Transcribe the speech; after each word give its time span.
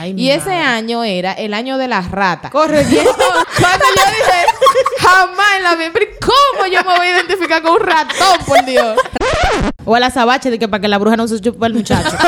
Ay, 0.00 0.14
y 0.16 0.30
ese 0.30 0.48
madre. 0.50 0.62
año 0.62 1.04
era 1.04 1.32
el 1.32 1.52
año 1.54 1.76
de 1.78 1.86
las 1.88 2.10
ratas. 2.10 2.50
Corre, 2.50 2.82
Y 2.90 2.98
entonces, 2.98 3.16
cuando 3.60 3.84
yo 3.96 4.02
dije, 4.16 4.46
jamás 5.00 5.46
en 5.58 5.62
la 5.62 5.74
vida, 5.76 5.90
¿cómo 6.20 6.66
yo 6.66 6.80
me 6.84 6.96
voy 6.96 7.06
a 7.06 7.10
identificar 7.10 7.60
con 7.62 7.72
un 7.72 7.80
ratón, 7.80 8.38
por 8.46 8.64
Dios? 8.64 8.98
O 9.84 9.94
a 9.94 10.00
la 10.00 10.10
sabache 10.10 10.50
de 10.50 10.58
que 10.58 10.68
para 10.68 10.80
que 10.80 10.88
la 10.88 10.98
bruja 10.98 11.16
no 11.16 11.26
se 11.28 11.40
chupe 11.40 11.64
al 11.66 11.74
muchacho. 11.74 12.08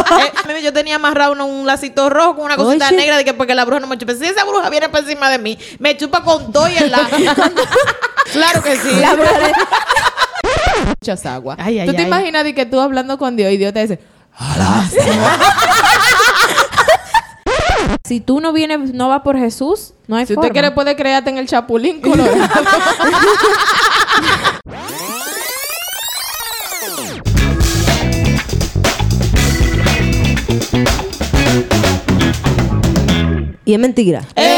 Eh, 0.55 0.61
yo 0.63 0.73
tenía 0.73 0.97
amarrado 0.97 1.33
una- 1.33 1.45
un 1.45 1.67
lacito 1.67 2.11
rojo 2.11 2.37
con 2.37 2.45
una 2.45 2.57
cosita 2.57 2.89
Oye. 2.89 2.97
negra 2.97 3.17
de 3.17 3.25
que 3.25 3.33
para 3.33 3.47
que 3.47 3.55
la 3.55 3.65
bruja 3.65 3.81
no 3.81 3.87
me 3.87 3.97
chupe. 3.97 4.15
Si 4.17 4.25
esa 4.27 4.45
bruja 4.45 4.69
viene 4.69 4.89
por 4.91 5.01
encima 5.01 5.31
de 5.31 5.39
mí, 5.39 5.59
me 5.79 5.97
chupa 5.97 6.23
con 6.23 6.53
todo 6.53 6.69
y 6.69 6.77
el 6.77 6.91
lazo. 6.91 7.17
claro 8.33 8.63
que 8.63 8.77
sí. 8.77 8.91
La 9.01 9.15
bruja 9.15 9.39
de- 9.39 9.53
Muchas 11.01 11.25
aguas. 11.27 11.57
Ay, 11.61 11.79
ay, 11.81 11.87
¿Tú 11.89 11.95
te 11.95 12.03
imaginas 12.03 12.45
de 12.45 12.55
que 12.55 12.67
tú 12.67 12.81
hablando 12.81 13.17
con 13.19 13.35
Dios 13.37 13.51
y 13.53 13.57
Dios 13.57 13.73
te 13.73 13.81
dice, 13.83 13.99
Si 18.13 18.21
tú 18.21 18.43
no 18.43 18.53
vienes, 18.53 18.93
no 18.93 19.09
vas 19.09 19.23
por 19.23 19.39
Jesús, 19.39 19.95
no 20.07 20.17
hay 20.17 20.27
si 20.27 20.35
forma. 20.35 20.49
usted 20.49 20.53
quiere 20.53 20.71
puede 20.73 20.95
crearte 20.97 21.31
en 21.31 21.39
el 21.39 21.47
chapulín 21.47 22.03
colorado? 22.03 22.37
Y 33.65 33.75
es 33.75 33.79
mentira. 33.79 34.23
Eh. 34.37 34.52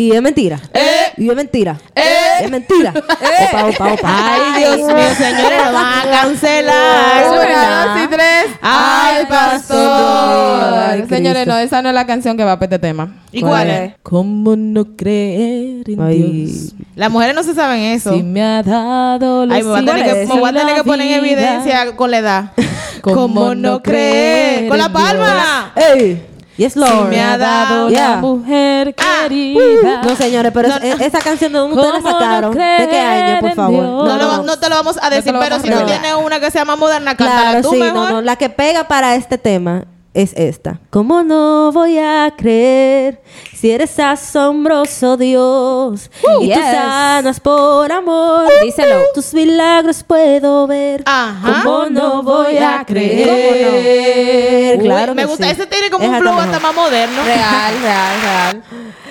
Y 0.00 0.12
es 0.12 0.22
mentira. 0.22 0.58
Eh. 0.72 1.12
Y 1.18 1.28
es 1.28 1.36
mentira. 1.36 1.76
Eh. 1.94 2.02
Y 2.40 2.44
es 2.44 2.50
mentira. 2.50 2.94
Opa, 2.96 3.66
opa, 3.66 3.92
opa. 3.92 4.00
Ay, 4.02 4.62
Dios 4.62 4.78
mío, 4.78 5.14
señores, 5.14 5.58
lo 5.66 5.72
van 5.74 5.98
a 5.98 6.10
cancelar. 6.10 7.28
Una, 7.28 7.38
¿verdad? 7.38 7.94
dos 7.94 8.04
y 8.04 8.08
tres. 8.08 8.46
Ay, 8.62 9.16
¡Ay, 9.18 9.26
pastor! 9.28 10.78
Ay, 10.88 11.04
Señores, 11.06 11.46
no, 11.46 11.58
esa 11.58 11.82
no 11.82 11.90
es 11.90 11.94
la 11.94 12.06
canción 12.06 12.38
que 12.38 12.44
va 12.44 12.58
para 12.58 12.64
este 12.64 12.78
tema. 12.78 13.14
¿Y 13.30 13.42
cuál 13.42 13.68
es? 13.68 13.92
¿Cómo 14.02 14.56
no 14.56 14.96
creer 14.96 15.90
en 15.90 16.00
Ay. 16.00 16.46
Dios? 16.46 16.74
Las 16.96 17.10
mujeres 17.10 17.34
no 17.34 17.42
se 17.42 17.52
saben 17.52 17.80
eso. 17.82 18.14
Si 18.14 18.22
me 18.22 18.42
ha 18.42 18.62
dado 18.62 19.44
los 19.44 19.54
Ay, 19.54 19.62
me 19.62 19.68
voy 19.68 19.80
a 19.80 19.84
tener 19.84 20.04
que, 20.04 20.26
me 20.32 20.40
voy 20.40 20.48
a 20.48 20.52
tener 20.54 20.74
que 20.76 20.84
poner 20.84 21.06
en 21.08 21.24
evidencia 21.24 21.94
con 21.94 22.10
la 22.10 22.18
edad. 22.18 22.52
¿Cómo 23.02 23.54
no 23.54 23.82
creer 23.82 24.66
Con 24.66 24.78
la 24.78 24.90
palma. 24.90 25.72
¡Ey! 25.76 26.29
Yes, 26.56 26.74
Si 26.74 26.78
Lord. 26.78 27.08
me 27.08 27.20
ha 27.22 27.38
dado 27.38 27.88
Yeah. 27.88 28.10
la 28.10 28.16
mujer 28.18 28.94
Ah, 28.98 29.22
querida. 29.22 30.02
No, 30.02 30.14
señores, 30.16 30.52
pero 30.52 30.68
No, 30.68 30.76
es- 30.76 30.84
es- 30.94 31.00
esa 31.00 31.18
canción 31.20 31.52
de 31.52 31.58
dónde 31.58 31.76
ustedes 31.76 31.94
la 31.94 32.00
¿Cómo 32.02 32.12
no 32.12 32.18
sacaron. 32.20 32.52
¿De 32.54 32.88
qué 32.90 33.00
año, 33.00 33.40
por 33.40 33.54
favor? 33.54 33.82
No, 33.82 34.16
lo- 34.16 34.42
no 34.42 34.58
te 34.58 34.68
lo 34.68 34.74
vamos 34.76 34.98
a 35.00 35.08
decir, 35.10 35.34
pero 35.38 35.58
si 35.58 35.70
tú 35.70 35.78
tienes 35.86 36.14
una 36.22 36.38
que 36.40 36.50
se 36.50 36.58
llama 36.58 36.76
Moderna, 36.76 37.16
cántala 37.16 37.40
Claro, 37.52 37.62
tú 37.62 37.70
sí, 37.70 37.76
mejor. 37.78 37.94
no, 37.94 38.10
no. 38.10 38.22
La 38.22 38.36
que 38.36 38.50
pega 38.50 38.84
para 38.84 39.14
este 39.14 39.38
tema 39.38 39.84
es 40.12 40.32
esta. 40.34 40.80
¿Cómo 40.90 41.22
no 41.22 41.70
voy 41.72 41.98
a 41.98 42.32
creer 42.36 43.22
si 43.54 43.70
eres 43.70 43.98
asombroso 43.98 45.16
Dios? 45.16 46.10
y 46.22 46.26
tú 46.26 46.40
yes. 46.42 46.56
sanas 46.58 47.38
por 47.40 47.90
amor. 47.92 48.48
Díselo. 48.62 48.96
Tus 49.14 49.32
milagros 49.34 50.02
puedo 50.02 50.66
ver. 50.66 51.02
Ajá. 51.06 51.62
¿Cómo 51.64 51.86
no 51.90 52.22
voy 52.22 52.56
a 52.58 52.84
creer? 52.84 54.78
Uy, 54.78 54.84
Claro 54.84 55.14
me 55.14 55.22
que 55.22 55.28
gusta. 55.28 55.44
sí. 55.46 55.50
Ese 55.52 55.66
tiene 55.66 55.90
como 55.90 56.06
un 56.08 56.16
flow 56.18 56.34
hasta 56.40 56.58
más 56.60 56.74
moderno. 56.74 57.22
Real, 57.24 57.74
real, 57.82 58.20
real. 58.22 58.62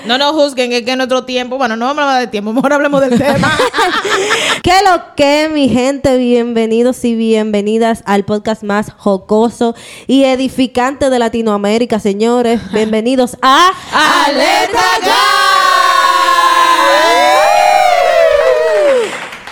No 0.05 0.17
nos 0.17 0.31
juzguen, 0.31 0.71
es 0.71 0.83
que 0.83 0.91
en 0.91 0.97
nuestro 0.97 1.25
tiempo, 1.25 1.57
bueno, 1.57 1.75
no 1.75 1.85
vamos 1.85 2.03
a 2.03 2.07
hablar 2.07 2.21
de 2.21 2.27
tiempo, 2.27 2.53
mejor 2.53 2.73
hablemos 2.73 3.01
del 3.01 3.17
tema. 3.17 3.51
¿Qué 4.63 4.73
lo 4.89 5.15
que, 5.15 5.49
mi 5.53 5.69
gente? 5.69 6.17
Bienvenidos 6.17 7.03
y 7.03 7.15
bienvenidas 7.15 8.01
al 8.05 8.23
podcast 8.23 8.63
más 8.63 8.91
jocoso 8.97 9.75
y 10.07 10.23
edificante 10.23 11.09
de 11.09 11.19
Latinoamérica, 11.19 11.99
señores. 11.99 12.61
Bienvenidos 12.71 13.37
a 13.41 13.71
¡Alerta 14.25 14.79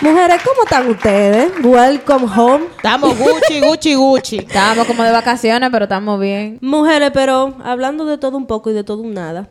Mujeres, 0.00 0.40
¿cómo 0.44 0.62
están 0.62 0.88
ustedes? 0.88 1.50
Welcome 1.60 2.26
home. 2.36 2.66
Estamos 2.76 3.18
Gucci, 3.18 3.60
Gucci, 3.60 3.94
Gucci. 3.94 4.38
Estábamos 4.46 4.86
como 4.86 5.02
de 5.02 5.10
vacaciones, 5.10 5.70
pero 5.72 5.86
estamos 5.86 6.20
bien. 6.20 6.58
Mujeres, 6.60 7.10
pero 7.12 7.56
hablando 7.64 8.04
de 8.04 8.16
todo 8.16 8.36
un 8.36 8.46
poco 8.46 8.70
y 8.70 8.74
de 8.74 8.84
todo 8.84 9.02
un 9.02 9.12
nada. 9.14 9.48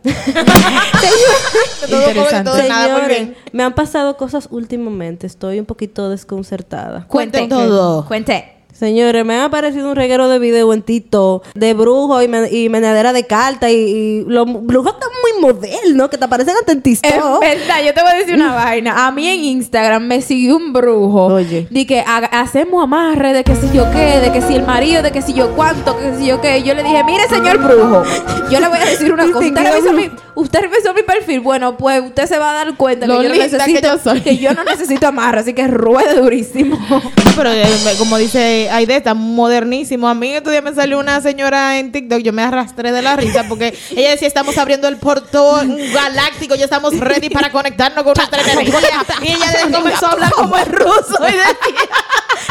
Interesante. 1.83 2.43
todo, 2.43 2.63
nada, 2.69 2.87
muy 2.87 3.01
Señores, 3.01 3.07
bien. 3.09 3.35
me 3.51 3.63
han 3.63 3.73
pasado 3.73 4.15
cosas 4.15 4.47
últimamente. 4.49 5.27
Estoy 5.27 5.59
un 5.59 5.65
poquito 5.65 6.09
desconcertada. 6.09 7.05
Cuenten 7.09 7.49
todo. 7.49 8.05
Cuente. 8.05 8.56
Señores, 8.77 9.25
me 9.25 9.33
ha 9.37 9.45
aparecido 9.45 9.89
un 9.89 9.95
reguero 9.95 10.29
de 10.29 10.37
video 10.37 10.71
en 10.71 10.83
Tito 10.83 11.41
de 11.55 11.73
brujo 11.73 12.21
y, 12.21 12.27
me- 12.27 12.47
y 12.51 12.69
menadera 12.69 13.11
de 13.11 13.25
carta 13.25 13.71
y, 13.71 13.75
y 13.75 14.23
los 14.27 14.45
brujos 14.65 14.93
están 14.93 15.09
muy 15.23 15.41
modernos 15.41 16.09
que 16.09 16.17
te 16.19 16.25
aparecen 16.25 16.53
hasta 16.59 16.73
en 16.73 16.83
Es 16.85 17.01
verdad, 17.01 17.83
yo 17.83 17.93
te 17.95 18.01
voy 18.03 18.11
a 18.11 18.15
decir 18.15 18.35
una 18.35 18.53
vaina. 18.53 19.07
A 19.07 19.11
mí 19.11 19.27
en 19.27 19.43
Instagram 19.45 20.03
me 20.05 20.21
siguió 20.21 20.57
un 20.57 20.73
brujo. 20.73 21.25
Oye. 21.25 21.67
De 21.71 21.87
que 21.87 22.01
hacemos 22.01 22.83
amarre, 22.83 23.33
de 23.33 23.43
que 23.43 23.55
si 23.55 23.67
yo 23.75 23.89
qué, 23.91 24.19
de 24.19 24.31
que 24.31 24.43
si 24.43 24.53
el 24.53 24.63
marido, 24.63 25.01
de 25.01 25.11
que 25.11 25.23
si 25.23 25.33
yo 25.33 25.55
cuánto, 25.55 25.97
que 25.97 26.15
si 26.15 26.27
yo 26.27 26.39
qué. 26.39 26.61
Yo 26.61 26.75
le 26.75 26.83
dije, 26.83 27.03
mire, 27.03 27.27
señor 27.29 27.57
brujo, 27.57 28.03
yo 28.51 28.59
le 28.59 28.67
voy 28.67 28.77
a 28.77 28.85
decir 28.85 29.11
una 29.11 29.25
cosa. 29.31 29.47
Usted 29.47 29.63
revisó, 29.73 29.93
mi, 29.93 30.11
usted 30.35 30.59
revisó 30.61 30.93
mi 30.93 31.01
perfil. 31.01 31.39
Bueno, 31.39 31.77
pues 31.77 32.03
usted 32.03 32.27
se 32.27 32.37
va 32.37 32.51
a 32.51 32.53
dar 32.65 32.77
cuenta 32.77 33.07
Lo 33.07 33.17
que 33.17 33.23
yo, 33.23 33.29
no 33.29 33.35
linda 33.35 33.49
que 33.49 33.57
necesito, 33.57 33.87
yo 33.87 33.97
soy. 34.03 34.21
que 34.21 34.37
yo 34.37 34.53
no 34.53 34.63
necesito 34.63 35.07
amarre, 35.07 35.39
así 35.39 35.53
que 35.53 35.67
ruede 35.67 36.13
durísimo. 36.21 36.77
Pero 37.35 37.51
eh, 37.51 37.65
como 37.99 38.17
dice 38.17 38.66
Aide, 38.69 38.95
está 38.97 39.13
modernísimo. 39.13 40.07
A 40.07 40.13
mí 40.13 40.33
estos 40.33 40.51
días 40.51 40.63
me 40.63 40.73
salió 40.73 40.99
una 40.99 41.21
señora 41.21 41.77
en 41.79 41.91
TikTok, 41.91 42.19
yo 42.19 42.33
me 42.33 42.43
arrastré 42.43 42.91
de 42.91 43.01
la 43.01 43.15
risa 43.15 43.45
porque 43.47 43.77
ella 43.91 44.11
decía, 44.11 44.27
estamos 44.27 44.57
abriendo 44.57 44.87
el 44.87 44.97
portón 44.97 45.77
galáctico, 45.93 46.55
ya 46.55 46.65
estamos 46.65 46.97
ready 46.99 47.29
para 47.29 47.51
conectarnos 47.51 48.03
con 48.03 48.13
nuestra 48.15 48.41
energía. 48.41 48.79
Y 49.21 49.31
ella 49.33 49.65
de- 49.65 49.71
comenzó 49.73 50.07
a 50.07 50.11
hablar 50.11 50.31
como 50.31 50.57
el 50.57 50.65
ruso 50.65 51.17
y 51.27 51.31
decía... 51.31 51.47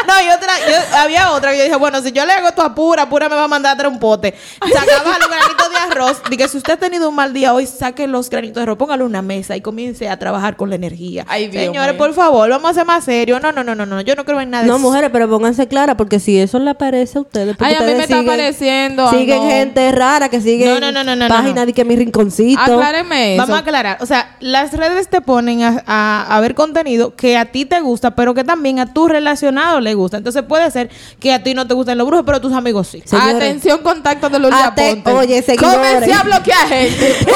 No, 0.06 0.12
y 0.22 0.28
otra, 0.28 0.52
yo- 0.68 0.96
había 0.98 1.30
otra 1.32 1.50
que 1.52 1.58
yo 1.58 1.64
dije, 1.64 1.76
bueno, 1.76 2.00
si 2.00 2.12
yo 2.12 2.24
le 2.26 2.32
hago 2.32 2.48
esto 2.48 2.62
a 2.62 2.74
pura, 2.74 3.08
pura 3.08 3.28
me 3.28 3.34
va 3.34 3.44
a 3.44 3.48
mandar 3.48 3.74
a 3.74 3.76
traer 3.76 3.92
un 3.92 3.98
pote. 3.98 4.34
Sacaba 4.60 5.18
los 5.18 5.28
granitos 5.28 5.70
de 5.70 5.76
arroz. 5.78 6.22
Dije, 6.30 6.48
si 6.48 6.58
usted 6.58 6.74
ha 6.74 6.76
tenido 6.76 7.08
un 7.08 7.14
mal 7.14 7.32
día 7.32 7.52
hoy, 7.52 7.66
saque 7.66 8.06
los 8.06 8.28
granitos 8.30 8.56
de 8.56 8.62
arroz, 8.62 8.78
póngale 8.78 9.02
una 9.04 9.22
mesa 9.22 9.56
y 9.56 9.60
comience 9.60 10.08
a 10.08 10.16
trabajar 10.18 10.56
con 10.56 10.68
la 10.70 10.76
energía. 10.76 11.24
Ay, 11.28 11.48
Dios 11.48 11.64
Señores, 11.64 11.94
por 11.96 12.12
favor, 12.14 12.48
vamos 12.50 12.70
a 12.70 12.74
ser 12.74 12.84
más 12.84 13.04
serios. 13.04 13.40
No, 13.42 13.50
no, 13.52 13.64
no, 13.64 13.74
no, 13.74 13.84
no, 13.86 14.00
yo 14.00 14.14
no 14.14 14.24
creo 14.24 14.40
en 14.40 14.50
nada 14.50 14.62
de 14.64 14.68
No, 14.68 14.78
mujeres, 14.78 15.10
pero 15.12 15.28
pónganse 15.28 15.66
claras 15.66 15.96
porque 16.06 16.20
si 16.20 16.38
eso 16.38 16.58
le 16.60 16.70
aparece 16.70 17.18
a 17.18 17.22
ustedes. 17.22 17.56
porque 17.56 17.74
Ay, 17.74 17.82
a 17.82 17.86
mí 17.86 17.94
me 17.94 18.02
está 18.04 18.16
siguen- 18.18 18.28
apareciendo. 18.28 19.10
Siguen 19.10 19.42
no. 19.44 19.50
gente 19.50 19.90
rara 19.92 20.28
que 20.28 20.40
siguen 20.40 20.68
No, 20.68 20.80
no, 20.80 20.92
no, 20.92 21.02
no, 21.02 21.16
no, 21.16 21.28
páginas 21.28 21.54
no. 21.56 21.66
de 21.66 21.72
que 21.72 21.84
mi 21.84 21.96
rinconcito. 21.96 22.60
Acláreme 22.60 23.34
eso. 23.34 23.42
Vamos 23.42 23.56
a 23.56 23.60
aclarar. 23.60 23.98
O 24.00 24.06
sea, 24.06 24.36
las 24.40 24.72
redes 24.72 25.08
te 25.08 25.20
ponen 25.20 25.62
a, 25.62 25.82
a- 25.86 26.36
a 26.36 26.40
ver 26.40 26.54
contenido 26.54 27.16
que 27.16 27.36
a 27.36 27.46
ti 27.46 27.64
te 27.64 27.80
gusta, 27.80 28.14
pero 28.14 28.34
que 28.34 28.44
también 28.44 28.78
a 28.78 28.92
tu 28.92 29.08
relacionado 29.08 29.80
le 29.80 29.94
gusta. 29.94 30.16
Entonces 30.18 30.42
puede 30.44 30.70
ser 30.70 30.90
que 31.18 31.32
a 31.32 31.42
ti 31.42 31.54
no 31.54 31.66
te 31.66 31.74
gusten 31.74 31.98
los 31.98 32.06
brujos, 32.06 32.24
pero 32.24 32.38
a 32.38 32.40
tus 32.40 32.52
amigos 32.52 32.86
sí. 32.86 33.02
Señores. 33.04 33.34
Atención, 33.34 33.82
contacto 33.82 34.28
de 34.28 34.38
los 34.38 34.52
Ate- 34.52 35.02
oye, 35.12 35.42
seguidores. 35.42 35.76
Comencé 35.76 36.12
a 36.12 36.22
bloquear 36.22 36.68
gente. 36.68 37.16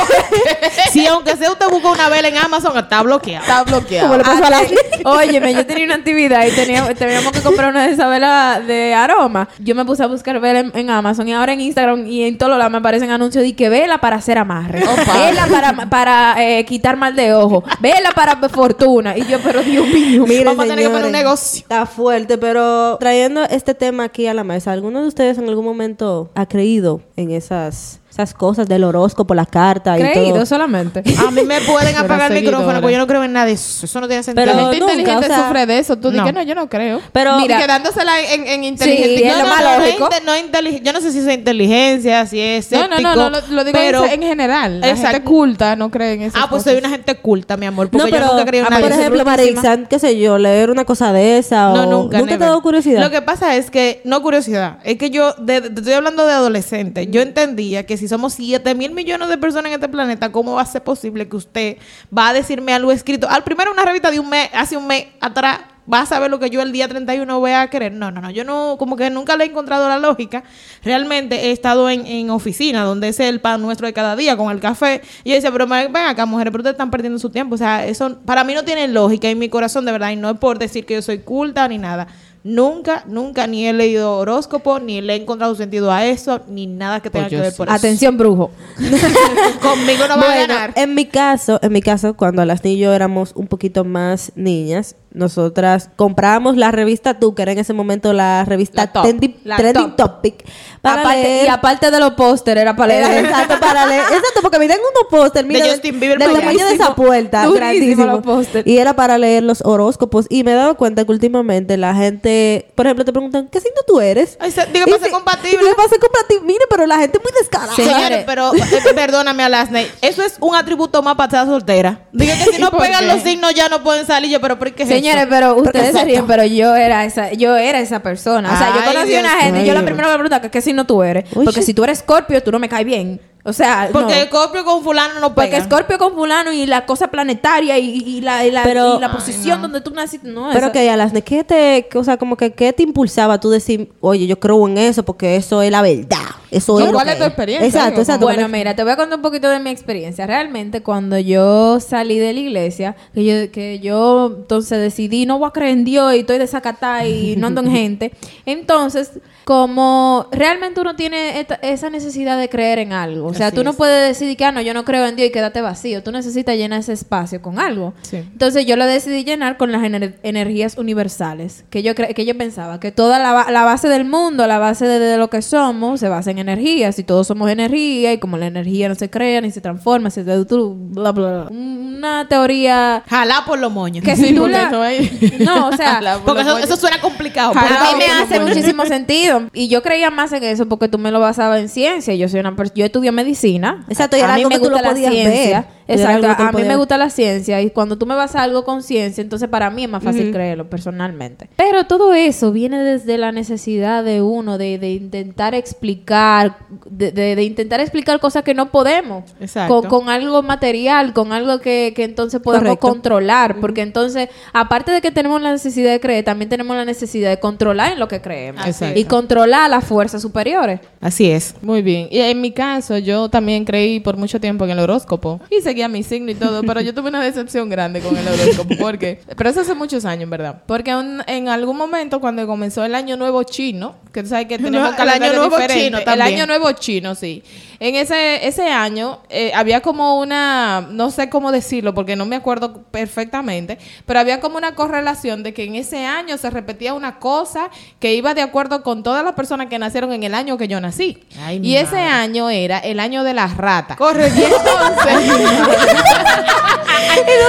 Si 0.93 1.07
aunque 1.07 1.37
sea 1.37 1.51
usted 1.53 1.67
busca 1.69 1.91
una 1.91 2.09
vela 2.09 2.29
en 2.29 2.37
Amazon, 2.37 2.77
está 2.77 3.03
bloqueado. 3.03 3.43
Está 3.45 3.63
bloqueado. 3.65 4.09
Como 4.09 4.19
le 4.19 4.25
pasó 4.25 4.45
a 4.45 4.51
la... 4.51 4.63
Óyeme, 5.05 5.55
yo 5.55 5.65
tenía 5.67 5.85
una 5.85 5.95
actividad 5.97 6.47
y 6.47 6.51
teníamos, 6.51 6.95
teníamos 6.95 7.33
que 7.33 7.41
comprar 7.41 7.71
una 7.71 7.87
de 7.87 7.93
esas 7.93 8.09
velas 8.11 8.60
de 8.67 8.95
aroma. 8.95 9.49
Yo 9.59 9.75
me 9.75 9.85
puse 9.85 10.03
a 10.03 10.07
buscar 10.07 10.41
vela 10.41 10.61
en, 10.61 10.73
en 10.75 10.91
Amazon 10.91 11.29
y 11.29 11.33
ahora 11.33 11.53
en 11.53 11.61
Instagram 11.61 12.07
y 12.07 12.25
en 12.25 12.39
todos 12.39 12.57
lados 12.57 12.71
me 12.71 12.79
aparecen 12.79 13.11
anuncios 13.11 13.45
de 13.45 13.55
que 13.55 13.69
vela 13.69 13.99
para 13.99 14.17
hacer 14.17 14.39
amarre. 14.39 14.81
Vela 14.81 15.47
para, 15.51 15.91
para 15.91 16.35
eh, 16.39 16.65
quitar 16.65 16.97
mal 16.97 17.15
de 17.15 17.35
ojo. 17.35 17.63
Vela 17.81 18.11
para 18.15 18.37
fortuna. 18.49 19.17
Y 19.17 19.27
yo, 19.27 19.39
pero 19.43 19.63
Dios 19.63 19.87
mío. 19.89 20.25
Miren, 20.27 20.45
Vamos 20.45 20.65
a 20.65 20.69
tener 20.69 20.85
que 20.85 20.91
poner 20.91 21.07
un 21.07 21.13
señores, 21.13 21.25
negocio. 21.25 21.61
Está 21.61 21.87
fuerte, 21.87 22.39
pero 22.39 22.97
trayendo 22.99 23.43
este 23.45 23.75
tema 23.75 24.05
aquí 24.05 24.27
a 24.27 24.35
la 24.35 24.45
mesa, 24.45 24.73
¿alguno 24.73 25.03
de 25.03 25.09
ustedes 25.09 25.39
en 25.39 25.49
algún 25.49 25.65
momento 25.65 26.31
ha 26.35 26.47
creído 26.47 27.03
en 27.17 27.31
esas, 27.31 28.00
esas 28.23 28.35
cosas 28.35 28.69
del 28.69 28.85
horóscopo, 28.85 29.35
la 29.35 29.47
carta 29.47 29.99
y 29.99 30.03
Creído 30.03 30.35
todo? 30.35 30.47
solamente. 30.47 31.03
A 31.27 31.31
mí 31.31 31.43
me 31.43 31.61
pueden 31.63 31.97
apagar 31.99 32.33
el 32.33 32.43
micrófono, 32.43 32.81
porque 32.81 32.93
yo 32.95 32.99
no 32.99 33.07
creo 33.07 33.25
en 33.25 33.33
nada 33.33 33.47
de 33.47 33.53
eso. 33.53 33.87
Eso 33.87 34.01
no 34.01 34.07
tiene 34.09 34.23
sentido. 34.23 34.45
Pero 34.47 34.57
la 34.57 34.63
gente 34.71 34.81
nunca, 34.81 34.93
inteligente 34.95 35.27
o 35.27 35.35
sea, 35.35 35.45
sufre 35.47 35.67
de 35.67 35.79
eso. 35.79 35.97
Tú 35.97 36.11
no. 36.11 36.19
dices, 36.23 36.35
no, 36.35 36.43
yo 36.43 36.55
no 36.55 36.69
creo. 36.69 37.01
Pero- 37.13 37.39
Mira, 37.39 37.59
quedándosela 37.59 38.21
en, 38.21 38.47
en 38.47 38.65
inteligente. 38.65 39.17
Sí, 39.19 39.23
es 39.25 39.33
no, 39.33 39.39
lo 39.39 39.45
no, 39.45 39.51
más 39.51 39.63
no, 39.65 39.71
no, 39.73 39.79
lógico. 39.85 40.05
inte- 40.13 40.25
no 40.25 40.37
intelig- 40.37 40.83
Yo 40.83 40.93
no 40.93 41.01
sé 41.01 41.13
si 41.13 41.19
es 41.19 41.29
inteligencia, 41.35 42.27
si 42.27 42.41
es 42.41 42.71
No, 42.73 42.89
no, 42.89 42.99
no, 43.01 43.15
no, 43.17 43.31
lo, 43.31 43.41
lo 43.49 43.65
digo 43.65 43.79
en- 43.79 43.85
pero... 43.87 44.05
en, 44.05 44.23
general. 44.23 44.81
La 44.81 44.97
gente 44.97 45.23
culta 45.23 45.77
no 45.77 45.91
cree 45.91 46.13
en 46.15 46.23
eso. 46.23 46.39
Ah, 46.41 46.47
pues 46.49 46.63
soy 46.63 46.77
una 46.77 46.89
gente 46.89 47.15
culta, 47.17 47.57
mi 47.57 47.67
amor, 47.67 47.87
No, 47.87 47.91
porque 47.91 48.11
yo 48.11 48.17
pero, 48.17 48.33
nunca 48.33 48.45
creo 48.45 48.61
en 48.61 48.67
ah, 48.67 48.71
nada 48.71 48.83
por 48.83 48.93
ejemplo, 48.93 49.25
Brutísima. 49.25 49.63
Marixa, 49.63 49.89
qué 49.89 49.99
sé 49.99 50.19
yo, 50.19 50.39
leer 50.39 50.71
una 50.71 50.85
cosa 50.85 51.13
de 51.13 51.39
esa 51.39 51.71
o... 51.71 51.77
No, 51.77 51.87
nunca. 51.87 52.19
¿Nunca 52.19 52.33
te 52.39 52.45
dado 52.45 52.61
curiosidad? 52.63 53.01
Lo 53.01 53.11
que 53.11 53.23
pasa 53.23 53.57
es 53.57 53.71
que, 53.71 54.01
no 54.05 54.23
curiosidad, 54.23 54.79
es 54.85 54.97
que 54.99 55.11
yo, 55.11 55.35
te 55.35 55.57
estoy 55.59 55.93
hablando 55.93 56.27
de 56.27 56.33
adolescente, 56.33 57.09
yo 57.11 57.21
entendía 57.23 57.87
que 57.87 57.97
si 57.97 58.09
somos 58.11 58.35
7 58.35 58.75
mil 58.75 58.93
millones 58.93 59.29
de 59.29 59.39
personas 59.39 59.67
en 59.67 59.75
este 59.75 59.89
planeta, 59.89 60.31
¿cómo 60.31 60.55
va 60.55 60.63
a 60.63 60.67
ser 60.67 60.83
posible 60.85 61.29
que 61.29 61.37
usted 61.37 61.77
va 62.17 62.29
a 62.29 62.33
decirme 62.35 62.75
algo 62.75 62.93
escrito? 62.93 63.29
Al 63.29 63.43
primero 63.43 63.73
una 63.73 63.85
revista 63.85 64.11
de 64.11 64.21
un 64.21 64.29
mes, 64.29 64.51
hace 64.53 64.77
un 64.77 64.87
mes 64.87 65.07
atrás, 65.21 65.61
vas 65.91 66.13
a 66.13 66.21
ver 66.21 66.31
lo 66.31 66.39
que 66.39 66.51
yo 66.51 66.63
el 66.63 66.71
día 66.71 66.87
31 66.87 67.41
voy 67.41 67.51
a 67.51 67.67
querer. 67.67 67.93
No, 67.93 68.11
no, 68.11 68.21
no. 68.21 68.31
Yo 68.31 68.45
no, 68.45 68.77
como 68.79 68.97
que 68.97 69.11
nunca 69.11 69.37
le 69.37 69.45
he 69.45 69.47
encontrado 69.49 69.89
la 69.89 69.99
lógica. 69.99 70.45
Realmente 70.85 71.47
he 71.47 71.51
estado 71.51 71.91
en, 71.91 72.07
en 72.07 72.31
oficina, 72.31 72.85
donde 72.85 73.09
es 73.09 73.19
el 73.19 73.41
pan 73.41 73.61
nuestro 73.61 73.89
de 73.89 73.93
cada 73.93 74.15
día, 74.15 74.37
con 74.37 74.53
el 74.53 74.61
café. 74.61 75.03
Y 75.25 75.31
yo 75.31 75.35
decía, 75.35 75.51
pero 75.51 75.67
ven 75.67 75.97
acá, 75.97 76.27
mujeres, 76.27 76.53
pero 76.53 76.63
ustedes 76.63 76.75
están 76.75 76.91
perdiendo 76.91 77.19
su 77.19 77.31
tiempo. 77.31 77.57
O 77.57 77.59
sea, 77.59 77.85
eso 77.87 78.19
para 78.25 78.45
mí 78.45 78.55
no 78.55 78.65
tiene 78.65 78.87
lógica 78.89 79.29
en 79.29 79.39
mi 79.39 79.49
corazón, 79.49 79.85
de 79.85 79.93
verdad. 79.93 80.11
Y 80.11 80.17
no 80.17 80.31
es 80.31 80.39
por 80.39 80.59
decir 80.59 80.87
que 80.87 80.95
yo 80.95 81.03
soy 81.03 81.19
culta 81.19 81.67
ni 81.67 81.79
nada. 81.79 82.07
Nunca, 82.43 83.05
nunca 83.07 83.47
ni 83.47 83.67
he 83.67 83.73
leído 83.75 84.17
horóscopo, 84.17 84.79
ni 84.79 85.03
le 85.03 85.13
he 85.15 85.17
encontrado 85.17 85.55
sentido 85.55 85.93
a 85.93 86.07
eso, 86.07 86.41
ni 86.49 86.67
nada 86.67 87.01
que 87.01 87.11
tenga 87.11 87.27
Pues 87.27 87.31
que 87.37 87.41
ver 87.43 87.51
sí. 87.53 87.57
por 87.59 87.69
eso. 87.69 87.77
Atención, 87.77 88.17
brujo. 88.17 88.51
Conmigo 89.63 90.09
no 90.09 90.17
va 90.17 90.33
a 90.33 90.37
ganar. 90.37 90.73
en 90.77 90.95
mi 90.95 91.05
caso, 91.05 91.59
en 91.63 91.73
mi 91.73 91.83
caso, 91.83 92.15
cuando 92.15 92.45
las 92.45 92.65
y 92.65 92.79
yo 92.79 92.93
éramos 92.95 93.33
un 93.35 93.47
poquito 93.47 93.85
más 93.85 94.33
niñas, 94.37 94.97
nosotras 95.13 95.91
comprábamos 95.97 96.57
la 96.57 96.71
revista 96.71 97.19
Tú, 97.19 97.35
que 97.35 97.43
era 97.43 97.53
en 97.53 97.59
ese 97.59 97.73
momento 97.73 98.13
la 98.13 98.45
revista 98.45 98.83
La 98.83 98.93
Top. 98.93 99.03
Trending, 99.03 99.37
La 99.45 99.57
Trending 99.57 99.97
Top. 99.97 100.11
Topic. 100.17 100.45
Para 100.83 101.03
Aparte- 101.03 101.23
leer- 101.23 101.45
y 101.45 101.49
aparte 101.49 101.91
de 101.91 101.99
los 102.01 102.13
pósteres, 102.15 102.63
era 102.63 102.75
para 102.75 102.89
leer. 102.95 103.25
exacto, 103.27 103.55
para 103.61 103.87
leer. 103.87 104.01
Exacto, 104.11 104.41
porque 104.43 104.59
me 104.59 104.67
dan 104.67 104.79
unos 104.79 105.11
póster, 105.11 105.45
mira, 105.45 105.61
De 105.61 105.65
del- 105.67 105.73
Justin 105.75 106.01
Bieber 106.01 106.19
del 106.19 106.29
para 106.31 106.41
tamaño 106.41 106.67
de 106.67 106.75
esa 106.75 106.95
puerta, 106.95 107.47
grandísimo. 107.49 108.23
Y 108.65 108.79
era 108.79 108.95
para 108.95 109.19
leer 109.19 109.43
los 109.43 109.63
horóscopos. 109.65 110.27
Y 110.31 110.43
me 110.43 110.53
he 110.53 110.55
dado 110.55 110.77
cuenta 110.77 111.05
que 111.05 111.13
últimamente 111.13 111.77
la 111.77 111.95
gente, 111.95 112.71
por 112.75 112.87
ejemplo, 112.87 113.05
te 113.05 113.13
preguntan, 113.13 113.49
¿qué 113.49 113.61
signo 113.61 113.81
tú 113.87 114.01
eres? 114.01 114.37
Ay, 114.41 114.51
se- 114.53 114.67
diga, 114.73 114.87
Y 114.89 114.91
pase 114.93 115.05
si- 115.07 115.11
compatible. 115.11 115.59
Diga, 115.59 115.75
pase 115.77 115.99
compatible. 115.99 116.45
Mire, 116.47 116.65
pero 116.71 116.87
la 116.87 116.99
gente 116.99 117.19
es 117.19 117.25
muy 117.25 117.33
descarada. 117.39 117.75
Señores, 117.75 118.25
pero 118.27 118.55
eh, 118.55 118.95
perdóname, 118.95 119.43
Alasney. 119.43 119.87
Eso 120.01 120.23
es 120.23 120.37
un 120.41 120.55
atributo 120.55 121.03
más 121.03 121.15
para 121.17 121.27
estar 121.27 121.47
soltera. 121.47 122.07
Diga 122.13 122.35
que 122.43 122.53
si 122.57 122.59
no 122.61 122.71
¿Por 122.71 122.81
pegan 122.81 123.01
qué? 123.01 123.07
los 123.13 123.23
signos 123.23 123.55
ya 123.55 123.69
no 123.69 123.83
pueden 123.83 124.07
salir. 124.07 124.31
Yo, 124.31 124.41
pero 124.41 124.59
¿por 124.59 124.73
qué 124.73 124.87
Señores, 125.01 125.27
pero 125.29 125.57
ustedes 125.57 125.93
se 125.93 126.05
ríen, 126.05 126.27
pero 126.27 126.45
yo 126.45 126.75
era 126.77 127.05
esa, 127.05 127.33
yo 127.33 127.57
era 127.57 127.81
esa 127.81 128.03
persona. 128.03 128.53
O 128.53 128.57
sea, 128.57 128.75
yo 128.75 128.85
conocí 128.85 129.15
a 129.15 129.21
una 129.21 129.31
Dios 129.31 129.43
gente 129.43 129.63
y 129.63 129.67
yo 129.67 129.75
la 129.75 129.85
primera 129.85 130.09
que 130.09 130.13
me 130.13 130.19
preguntaba, 130.19 130.51
¿qué 130.51 130.61
signo 130.61 130.87
tú 130.87 131.03
eres? 131.03 131.25
Uy, 131.35 131.45
Porque 131.45 131.63
si 131.63 131.75
tú 131.75 131.85
eres 131.85 131.99
Scorpio, 131.99 132.43
tú 132.43 132.53
no 132.53 132.59
me 132.59 132.69
caes 132.69 132.87
bien. 132.87 133.21
O 133.43 133.55
sea, 133.55 133.89
Porque 133.91 134.15
no. 134.21 134.27
Scorpio 134.27 134.65
con 134.67 134.83
fulano 134.85 135.15
no 135.19 135.35
Porque 135.35 135.51
pega. 135.53 135.65
Scorpio 135.65 135.97
con 135.97 136.13
fulano 136.15 136.53
y 136.53 136.67
la 136.67 136.85
cosa 136.85 137.09
planetaria 137.09 137.79
y, 137.79 137.89
y 137.97 138.21
la, 138.21 138.45
y 138.45 138.51
la, 138.51 138.63
Pero- 138.65 138.99
y 138.99 139.01
la 139.01 139.11
posición 139.11 139.63
donde 139.63 139.81
tú 139.81 139.91
naciste, 139.93 140.29
no. 140.29 140.49
Pero 140.53 140.67
eso- 140.67 140.73
que, 140.73 140.91
Alasne, 140.91 141.23
¿qué 141.23 141.43
te, 141.43 141.87
que, 141.91 141.97
o 141.97 142.05
sea, 142.05 142.19
como 142.19 142.37
que, 142.37 142.53
¿qué 142.53 142.73
te 142.75 142.83
impulsaba 142.83 143.35
a 143.35 143.41
tú 143.41 143.49
decir, 143.49 143.91
oye, 144.01 144.27
yo 144.27 144.39
creo 144.39 144.69
en 144.69 144.77
eso 144.77 145.03
porque 145.05 145.37
eso 145.37 145.63
es 145.63 145.71
la 145.71 145.81
verdad? 145.81 146.19
Eso 146.51 146.81
es 146.81 146.91
¿cuál 146.91 147.09
es 147.09 147.17
tu 147.17 147.25
experiencia? 147.25 147.67
Exacto, 147.67 148.01
exacto. 148.01 148.27
Bueno, 148.27 148.43
porque- 148.43 148.59
mira, 148.59 148.77
te 148.77 148.83
voy 148.83 148.93
a 148.93 148.97
contar 148.97 149.17
un 149.17 149.23
poquito 149.23 149.49
de 149.49 149.59
mi 149.61 149.71
experiencia. 149.71 150.27
Realmente, 150.27 150.83
cuando 150.83 151.19
yo 151.19 151.81
salí 151.81 152.19
de 152.19 152.33
la 152.35 152.41
iglesia, 152.41 152.97
que 153.15 153.25
yo, 153.25 153.53
que 153.53 153.79
yo 153.79 154.35
entonces 154.37 154.81
decidí, 154.81 155.25
no 155.27 155.39
voy 155.39 155.49
a 155.49 155.53
creer 155.53 155.71
en 155.79 155.85
Dios 155.85 156.13
y 156.15 156.19
estoy 156.21 156.39
desacatada 156.39 157.07
y 157.07 157.37
no 157.37 157.47
ando 157.47 157.63
en 157.63 157.71
gente. 157.73 158.13
Entonces, 158.45 159.13
como 159.45 160.27
realmente 160.31 160.81
uno 160.81 160.95
tiene 160.97 161.41
esta- 161.41 161.57
esa 161.57 161.89
necesidad 161.91 162.39
de 162.39 162.49
creer 162.49 162.79
en 162.81 162.93
algo. 162.93 163.30
O 163.31 163.35
sea, 163.35 163.49
Así 163.49 163.57
tú 163.57 163.65
no 163.65 163.71
es. 163.71 163.77
puedes 163.77 164.09
decir 164.09 164.37
que, 164.37 164.45
ah, 164.45 164.53
no, 164.53 164.61
yo 164.61 164.75
no 164.75 164.85
creo 164.85 165.07
en 165.07 165.17
Dios 165.17 165.29
y 165.29 165.33
quédate 165.33 165.61
vacío. 165.61 166.03
Tú 166.03 166.13
necesitas 166.13 166.57
llenar 166.57 166.81
ese 166.81 166.93
espacio 166.93 167.41
con 167.43 167.59
algo. 167.59 167.95
Sí. 168.03 168.17
Entonces, 168.19 168.67
yo 168.67 168.77
lo 168.77 168.87
decidí 168.87 169.25
llenar 169.25 169.57
con 169.57 169.73
las 169.73 169.83
ener- 169.83 170.15
energías 170.23 170.77
universales. 170.79 171.65
Que 171.71 171.83
yo, 171.83 171.95
cre- 171.95 172.15
que 172.15 172.25
yo 172.25 172.37
pensaba 172.37 172.81
que 172.81 172.93
toda 172.93 173.19
la, 173.19 173.33
ba- 173.33 173.51
la 173.51 173.65
base 173.65 173.89
del 173.89 174.05
mundo, 174.05 174.47
la 174.47 174.59
base 174.59 174.87
de, 174.87 174.99
de 174.99 175.17
lo 175.17 175.31
que 175.31 175.43
somos, 175.43 176.01
se 176.01 176.09
basa 176.09 176.31
en 176.31 176.39
energías. 176.39 176.99
Y 176.99 177.05
todos 177.05 177.27
somos 177.27 177.51
energía. 177.51 178.13
Y 178.13 178.19
como 178.19 178.37
la 178.37 178.47
energía 178.47 178.89
no 178.89 178.95
se 178.95 179.09
crea 179.11 179.41
ni 179.41 179.51
se 179.51 179.61
transforma, 179.61 180.11
se 180.11 180.23
bla, 180.23 181.13
bla, 181.13 181.13
bla. 181.13 181.47
Una 181.51 182.27
teoría 182.29 183.03
Jalá 183.09 183.45
por 183.47 183.59
los 183.59 183.71
moños. 183.73 184.05
que 184.05 184.17
Sí, 184.21 184.29
si 184.29 184.35
tú 184.35 184.43
porque 184.43 184.53
la- 184.53 184.69
eso 184.69 184.83
ahí- 184.83 185.37
No, 185.41 185.69
o 185.69 185.73
sea, 185.77 186.01
Porque 186.25 186.43
eso, 186.43 186.51
los 186.59 186.65
eso 186.65 186.77
suena 186.77 187.01
complicado. 187.01 187.53
Jalá 187.55 187.91
a 187.91 187.93
mí 187.93 187.99
me 187.99 188.07
hace 188.13 188.41
muchísimo 188.41 188.85
sentido. 188.87 189.43
Y 189.53 189.69
yo 189.69 189.83
creía 189.83 190.11
más 190.11 190.33
en 190.33 190.43
eso 190.45 190.67
porque 190.67 190.89
tú 190.89 190.99
me 190.99 191.11
lo 191.11 191.21
basabas 191.21 191.61
en 191.61 191.69
ciencia. 191.69 192.15
Yo 192.15 192.29
soy 192.29 192.41
una 192.41 192.55
persona, 192.57 192.75
yo 192.77 192.85
estudié 192.87 193.13
medicina. 193.23 193.85
Exacto, 193.89 194.17
y 194.17 194.21
a 194.21 194.27
mí 194.29 194.33
algo 194.33 194.49
me 194.49 194.57
que 194.57 194.63
tú 194.63 194.71
lo 194.71 194.77
la 194.77 194.91
podías 194.91 195.13
ciencia. 195.13 195.61
ver. 195.61 195.80
Exacto, 195.93 196.27
a 196.43 196.53
mí 196.53 196.63
me 196.65 196.77
gusta 196.77 196.97
la 196.99 197.11
ciencia 197.11 197.61
y 197.63 197.71
cuando 197.71 197.97
tú 197.99 198.07
me 198.07 198.15
basas 198.15 198.43
algo 198.43 198.65
con 198.65 198.83
ciencia, 198.83 199.23
entonces 199.23 199.49
para 199.49 199.71
mí 199.71 199.85
es 199.85 199.91
más 199.91 200.03
fácil 200.03 200.31
creerlo 200.33 200.69
personalmente. 200.69 201.49
Pero 201.57 201.85
todo 201.85 202.15
eso 202.15 202.53
viene 202.53 202.83
desde 202.83 203.19
la 203.19 203.33
necesidad 203.33 204.05
de 204.05 204.23
uno 204.23 204.59
de, 204.59 204.79
de 204.79 204.93
intentar 204.93 205.55
explicar, 205.55 206.57
de, 206.89 207.13
de- 207.13 207.37
de 207.37 207.43
intentar 207.45 207.81
explicar 207.81 208.21
cosas 208.21 208.43
que 208.45 208.55
no 208.55 208.71
podemos. 208.71 209.25
Exacto. 209.41 209.81
Con, 209.83 209.89
con 209.89 210.09
algo 210.09 210.43
material, 210.43 211.13
con 211.13 211.33
algo 211.33 211.59
que, 211.61 211.93
que 211.95 212.05
entonces 212.05 212.41
podemos 212.41 212.65
Correcto. 212.69 212.89
controlar. 212.89 213.57
Porque 213.61 213.83
entonces, 213.83 214.29
aparte 214.53 214.93
de 214.93 215.01
que 215.01 215.11
tenemos 215.11 215.41
la 215.41 215.53
necesidad 215.53 215.91
de 215.91 216.01
creer, 216.01 216.25
también 216.25 216.49
tenemos 216.49 216.77
la 216.77 216.85
necesidad 216.85 217.31
de 217.31 217.39
controlar 217.41 217.93
en 217.93 217.99
lo 218.01 218.09
que 218.09 218.21
creemos. 218.21 218.65
Y 218.95 219.05
controlar 219.05 219.71
las 219.71 219.85
fuerzas 219.85 220.23
superiores. 220.23 220.81
Así 221.01 221.31
es. 221.31 221.55
Muy 221.63 221.83
bien. 221.83 222.09
Y 222.11 222.19
en 222.21 222.41
mi 222.41 222.53
caso, 222.53 222.99
yo 222.99 223.29
también 223.29 223.65
creí 223.65 224.01
por 224.01 224.17
mucho 224.17 224.41
tiempo 224.41 224.65
en 224.65 224.71
el 224.71 224.79
horóscopo. 224.79 225.41
Y 225.51 225.61
seguía 225.81 225.89
mi 225.89 226.03
signo 226.03 226.31
y 226.31 226.35
todo. 226.35 226.63
pero 226.63 226.81
yo 226.81 226.95
tuve 226.95 227.09
una 227.09 227.23
decepción 227.23 227.69
grande 227.69 228.01
con 228.01 228.17
el 228.17 228.27
horóscopo. 228.29 228.75
porque 228.79 229.21
Pero 229.37 229.51
eso 229.51 229.61
hace 229.61 229.75
muchos 229.75 230.05
años, 230.05 230.25
en 230.25 230.31
verdad. 230.31 230.63
Porque 230.67 230.95
un- 230.95 231.23
en 231.27 231.49
algún 231.49 231.77
momento, 231.77 232.21
cuando 232.21 232.47
comenzó 232.47 232.85
el 232.85 232.95
año 232.95 233.17
nuevo 233.17 233.43
chino, 233.45 233.97
que 234.13 234.23
tú 234.23 234.29
sabes 234.29 234.47
que 234.47 234.59
tenemos 234.59 234.81
No, 234.83 234.91
el 234.91 234.97
calendario 234.97 235.31
año 235.31 235.41
nuevo 235.41 235.57
diferente. 235.57 235.85
chino 235.85 235.99
El 235.99 236.05
también. 236.05 236.35
año 236.35 236.47
nuevo 236.47 236.73
chino, 236.73 237.15
sí. 237.15 237.43
En 237.83 237.95
ese, 237.95 238.47
ese 238.47 238.71
año 238.71 239.21
eh, 239.31 239.53
había 239.55 239.81
como 239.81 240.19
una, 240.19 240.87
no 240.91 241.11
sé 241.11 241.31
cómo 241.31 241.51
decirlo, 241.51 241.95
porque 241.95 242.15
no 242.15 242.27
me 242.27 242.37
acuerdo 242.37 242.83
perfectamente, 242.83 243.79
pero 244.05 244.21
había 244.21 244.39
como 244.39 244.59
una 244.59 244.75
correlación 244.75 245.43
de 245.43 245.55
que 245.55 245.65
en 245.65 245.77
ese 245.77 246.05
año 246.05 246.37
se 246.37 246.51
repetía 246.51 246.93
una 246.93 247.19
cosa 247.19 247.71
que 247.99 248.13
iba 248.13 248.35
de 248.35 248.43
acuerdo 248.43 248.83
con 248.83 249.03
todas 249.03 249.25
las 249.25 249.33
personas 249.33 249.69
que 249.69 249.79
nacieron 249.79 250.13
en 250.13 250.25
el 250.25 250.35
año 250.35 250.59
que 250.59 250.69
yo 250.69 250.79
nací. 250.79 251.25
Ay, 251.41 251.61
y 251.63 251.77
ese 251.77 251.97
madre. 251.97 252.11
año 252.11 252.51
era 252.51 252.81
el 252.81 253.01
año 253.01 253.25
de 253.25 253.33
las 253.33 253.57
ratas. 253.57 253.97
Corre, 253.97 254.29
Y 254.29 254.43
entonces, 254.45 255.31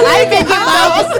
Ay, 0.08 0.28
que 0.30 0.44
vamos. 0.44 1.06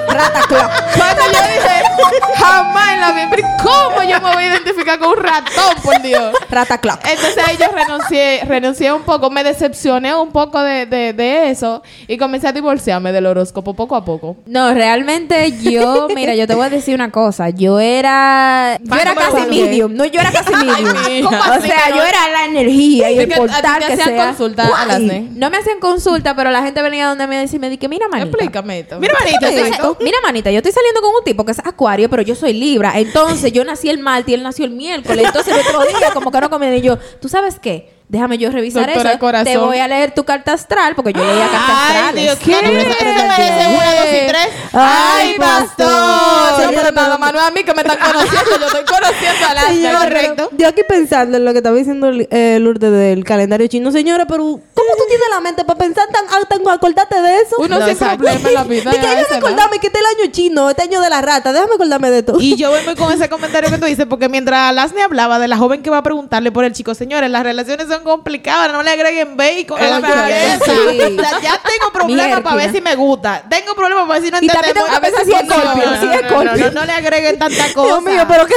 cuando 0.98 1.24
yo 1.26 1.40
dije, 1.48 1.84
jamás 2.36 2.94
en 2.94 3.02
la 3.02 3.12
vida, 3.12 3.58
¿cómo 3.64 4.04
yo 4.04 4.22
me 4.22 4.34
voy 4.34 4.44
a 4.44 4.48
identificar 4.48 5.00
con 5.00 5.10
un 5.10 5.18
ratón, 5.18 5.76
por 5.84 6.02
Dios? 6.02 6.34
Rata 6.50 6.78
clock. 6.78 7.00
Entonces 7.06 7.44
ahí 7.46 7.58
yo 7.58 7.68
renuncié, 7.74 8.42
renuncié 8.46 8.94
un 8.94 9.01
poco, 9.04 9.30
me 9.30 9.44
decepcioné 9.44 10.16
un 10.16 10.32
poco 10.32 10.62
de, 10.62 10.86
de, 10.86 11.14
de 11.14 11.50
eso 11.50 11.82
y 12.08 12.18
comencé 12.18 12.48
a 12.48 12.52
divorciarme 12.52 13.12
del 13.12 13.26
horóscopo 13.26 13.74
poco 13.74 13.96
a 13.96 14.04
poco. 14.06 14.38
No, 14.46 14.74
realmente 14.74 15.52
yo, 15.62 16.08
mira, 16.16 16.36
yo 16.36 16.48
te 16.48 16.56
voy 16.56 16.66
a 16.66 16.70
decir 16.70 16.96
una 16.96 17.12
cosa. 17.12 17.50
Yo 17.50 17.80
era. 17.80 18.78
Yo 18.84 18.96
era 18.96 19.16
casi 19.16 19.48
medium. 19.50 19.94
No, 19.96 20.06
yo 20.06 20.20
era 20.20 20.32
casi 20.32 20.52
medium. 20.66 20.94
mija. 21.08 21.30
¿Cómo 21.30 21.38
o 21.58 21.62
sea, 21.62 21.90
yo 21.90 22.02
era 22.04 22.30
la 22.32 22.46
energía 22.46 23.12
y 23.12 23.20
el 23.20 23.30
portal 23.30 23.80
que 23.80 23.94
hacían 23.94 24.08
sea. 24.10 24.26
consulta 24.28 24.70
a 24.78 24.86
las 24.86 25.00
ne- 25.02 25.28
No 25.34 25.50
me 25.50 25.58
hacían 25.58 25.80
consulta, 25.80 26.36
pero 26.36 26.52
la 26.52 26.64
gente 26.64 26.82
venía 26.82 27.08
donde 27.08 27.28
me 27.28 27.38
decía, 27.38 27.60
me 27.60 27.70
dije, 27.70 27.88
mira, 27.88 28.08
manita. 28.08 28.30
Explícame 28.30 28.80
esto. 28.80 29.00
Mira, 29.00 29.14
manita, 29.20 29.78
sa- 29.78 29.94
mira, 30.00 30.18
manita, 30.24 30.52
yo 30.52 30.58
estoy 30.58 30.72
saliendo 30.72 31.02
con 31.02 31.12
un 31.16 31.24
tipo 31.24 31.46
que 31.46 31.52
es 31.52 31.60
acuario, 31.60 32.10
pero 32.10 32.22
yo 32.22 32.36
soy 32.36 32.54
libra. 32.54 32.94
Entonces, 32.96 33.52
yo 33.52 33.64
nací 33.64 33.90
el 33.90 34.00
martes 34.00 34.30
y 34.30 34.34
él 34.34 34.44
nació 34.44 34.66
el 34.66 34.72
miércoles. 34.72 35.26
Entonces, 35.26 35.54
el 35.54 35.60
otro 35.62 35.82
día, 35.86 36.10
como 36.14 36.32
que 36.32 36.42
no 36.42 36.50
conviene. 36.50 36.78
Y 36.78 36.82
yo, 36.82 36.98
¿tú 37.20 37.30
sabes 37.30 37.60
qué? 37.60 37.90
Déjame 38.12 38.38
yo 38.38 38.52
revisar 38.52 38.88
Doctora 38.88 39.12
eso. 39.12 39.20
Corazón. 39.20 39.46
Te 39.46 39.58
voy 39.58 39.78
a 39.78 39.88
leer 39.88 40.12
tu 40.12 40.26
carta 40.26 40.52
astral, 40.52 40.96
porque 40.96 41.14
yo 41.14 41.24
leía 41.24 41.48
cartas 41.48 41.62
Ay, 41.70 41.96
astrales. 41.96 42.24
Dios, 42.24 42.40
¿qué? 42.40 42.56
¿Tú 42.60 42.66
me 42.66 42.72
mereces 42.74 43.68
una, 43.74 43.96
dos 43.96 44.10
y 44.12 44.28
tres? 44.28 44.48
Ay, 44.74 45.36
pastor. 45.38 45.88
No, 45.88 46.58
Señora, 46.58 46.72
pero 46.76 46.92
nada 46.92 47.18
más 47.18 47.32
no 47.32 47.40
a 47.40 47.52
mí 47.52 47.64
que 47.64 47.74
me 47.74 47.82
están 47.82 47.98
conociendo, 48.00 48.60
yo 48.60 48.66
estoy 48.66 48.84
conociendo 48.84 49.48
a 49.48 49.54
la 49.54 50.00
correcto. 50.02 50.50
Yo 50.58 50.68
aquí 50.68 50.82
pensando 50.86 51.38
en 51.38 51.46
lo 51.46 51.54
que 51.54 51.60
estaba 51.60 51.78
diciendo 51.78 52.12
eh, 52.12 52.58
Lourdes 52.60 52.92
del 52.92 53.24
calendario 53.24 53.68
chino. 53.68 53.94
Señora, 53.94 54.28
pero 54.28 54.60
¿cómo 54.82 54.96
tú 54.98 55.04
tienes 55.08 55.28
la 55.30 55.40
mente 55.40 55.64
para 55.64 55.78
pensar 55.80 56.08
tan, 56.12 56.26
ah, 56.30 56.40
tan 56.50 56.68
acordarte 56.68 57.22
de 57.22 57.38
eso? 57.42 57.56
Uno 57.60 57.80
No, 57.80 57.88
exacto. 57.88 58.18
problema 58.18 58.50
en 58.50 58.54
la 58.56 58.64
vida. 58.76 58.92
De 58.92 59.00
que 59.00 59.08
a 59.08 59.12
hay 59.12 59.80
que 59.80 59.88
este 59.88 60.00
es 60.00 60.06
el 60.06 60.20
año 60.24 60.32
chino, 60.32 60.70
este 60.70 60.84
año 60.84 61.02
de 61.02 61.10
la 61.10 61.22
rata. 61.22 61.54
Déjame 61.54 61.76
acordarme 61.76 62.12
de 62.12 62.24
todo. 62.24 62.40
Y 62.40 62.56
yo 62.56 62.72
voy 62.72 62.84
muy 62.84 62.96
con 62.96 63.12
ese 63.12 63.30
comentario 63.30 63.70
que 63.70 63.78
tú 63.78 63.86
dices, 63.86 64.06
porque 64.10 64.30
mientras 64.30 64.74
Lasne 64.74 65.04
hablaba 65.04 65.40
de 65.40 65.48
la 65.48 65.58
joven 65.58 65.84
que 65.84 65.90
va 65.90 65.98
a 65.98 66.04
preguntarle 66.04 66.52
por 66.52 66.66
el 66.66 66.74
chico, 66.74 66.96
señores, 66.96 67.30
las 67.30 67.44
relaciones 67.44 67.88
son 67.88 68.04
complicadas, 68.04 68.72
no 68.72 68.84
le 68.84 68.92
agreguen 68.92 69.38
bacon 69.38 69.82
a 69.82 70.00
la 70.00 70.58
sí. 70.58 70.72
O 70.72 71.22
sea, 71.22 71.42
ya 71.42 71.62
tengo 71.62 71.92
problemas 71.94 72.42
para 72.42 72.56
ver 72.56 72.72
si 72.72 72.82
me 72.82 72.96
gusta. 72.96 73.44
Tengo 73.50 73.76
problemas 73.76 74.08
para 74.08 74.20
ver 74.20 74.26
si 74.26 74.32
no 74.32 74.38
entendemos. 74.38 74.90
que 74.90 75.00
pensar 75.02 75.26
si 75.26 75.32
es 75.32 75.40
Scorpio, 75.42 75.86
no, 75.86 75.92
no, 75.92 76.06
no, 76.06 76.22
no, 76.22 76.28
Scorpio. 76.28 76.66
no, 76.66 76.72
no 76.72 76.86
le 76.86 76.92
agreguen 76.94 77.40
tanta 77.40 77.74
cosa. 77.74 77.88
Dios 77.88 78.04
mío, 78.04 78.26
pero 78.28 78.46
qué. 78.46 78.56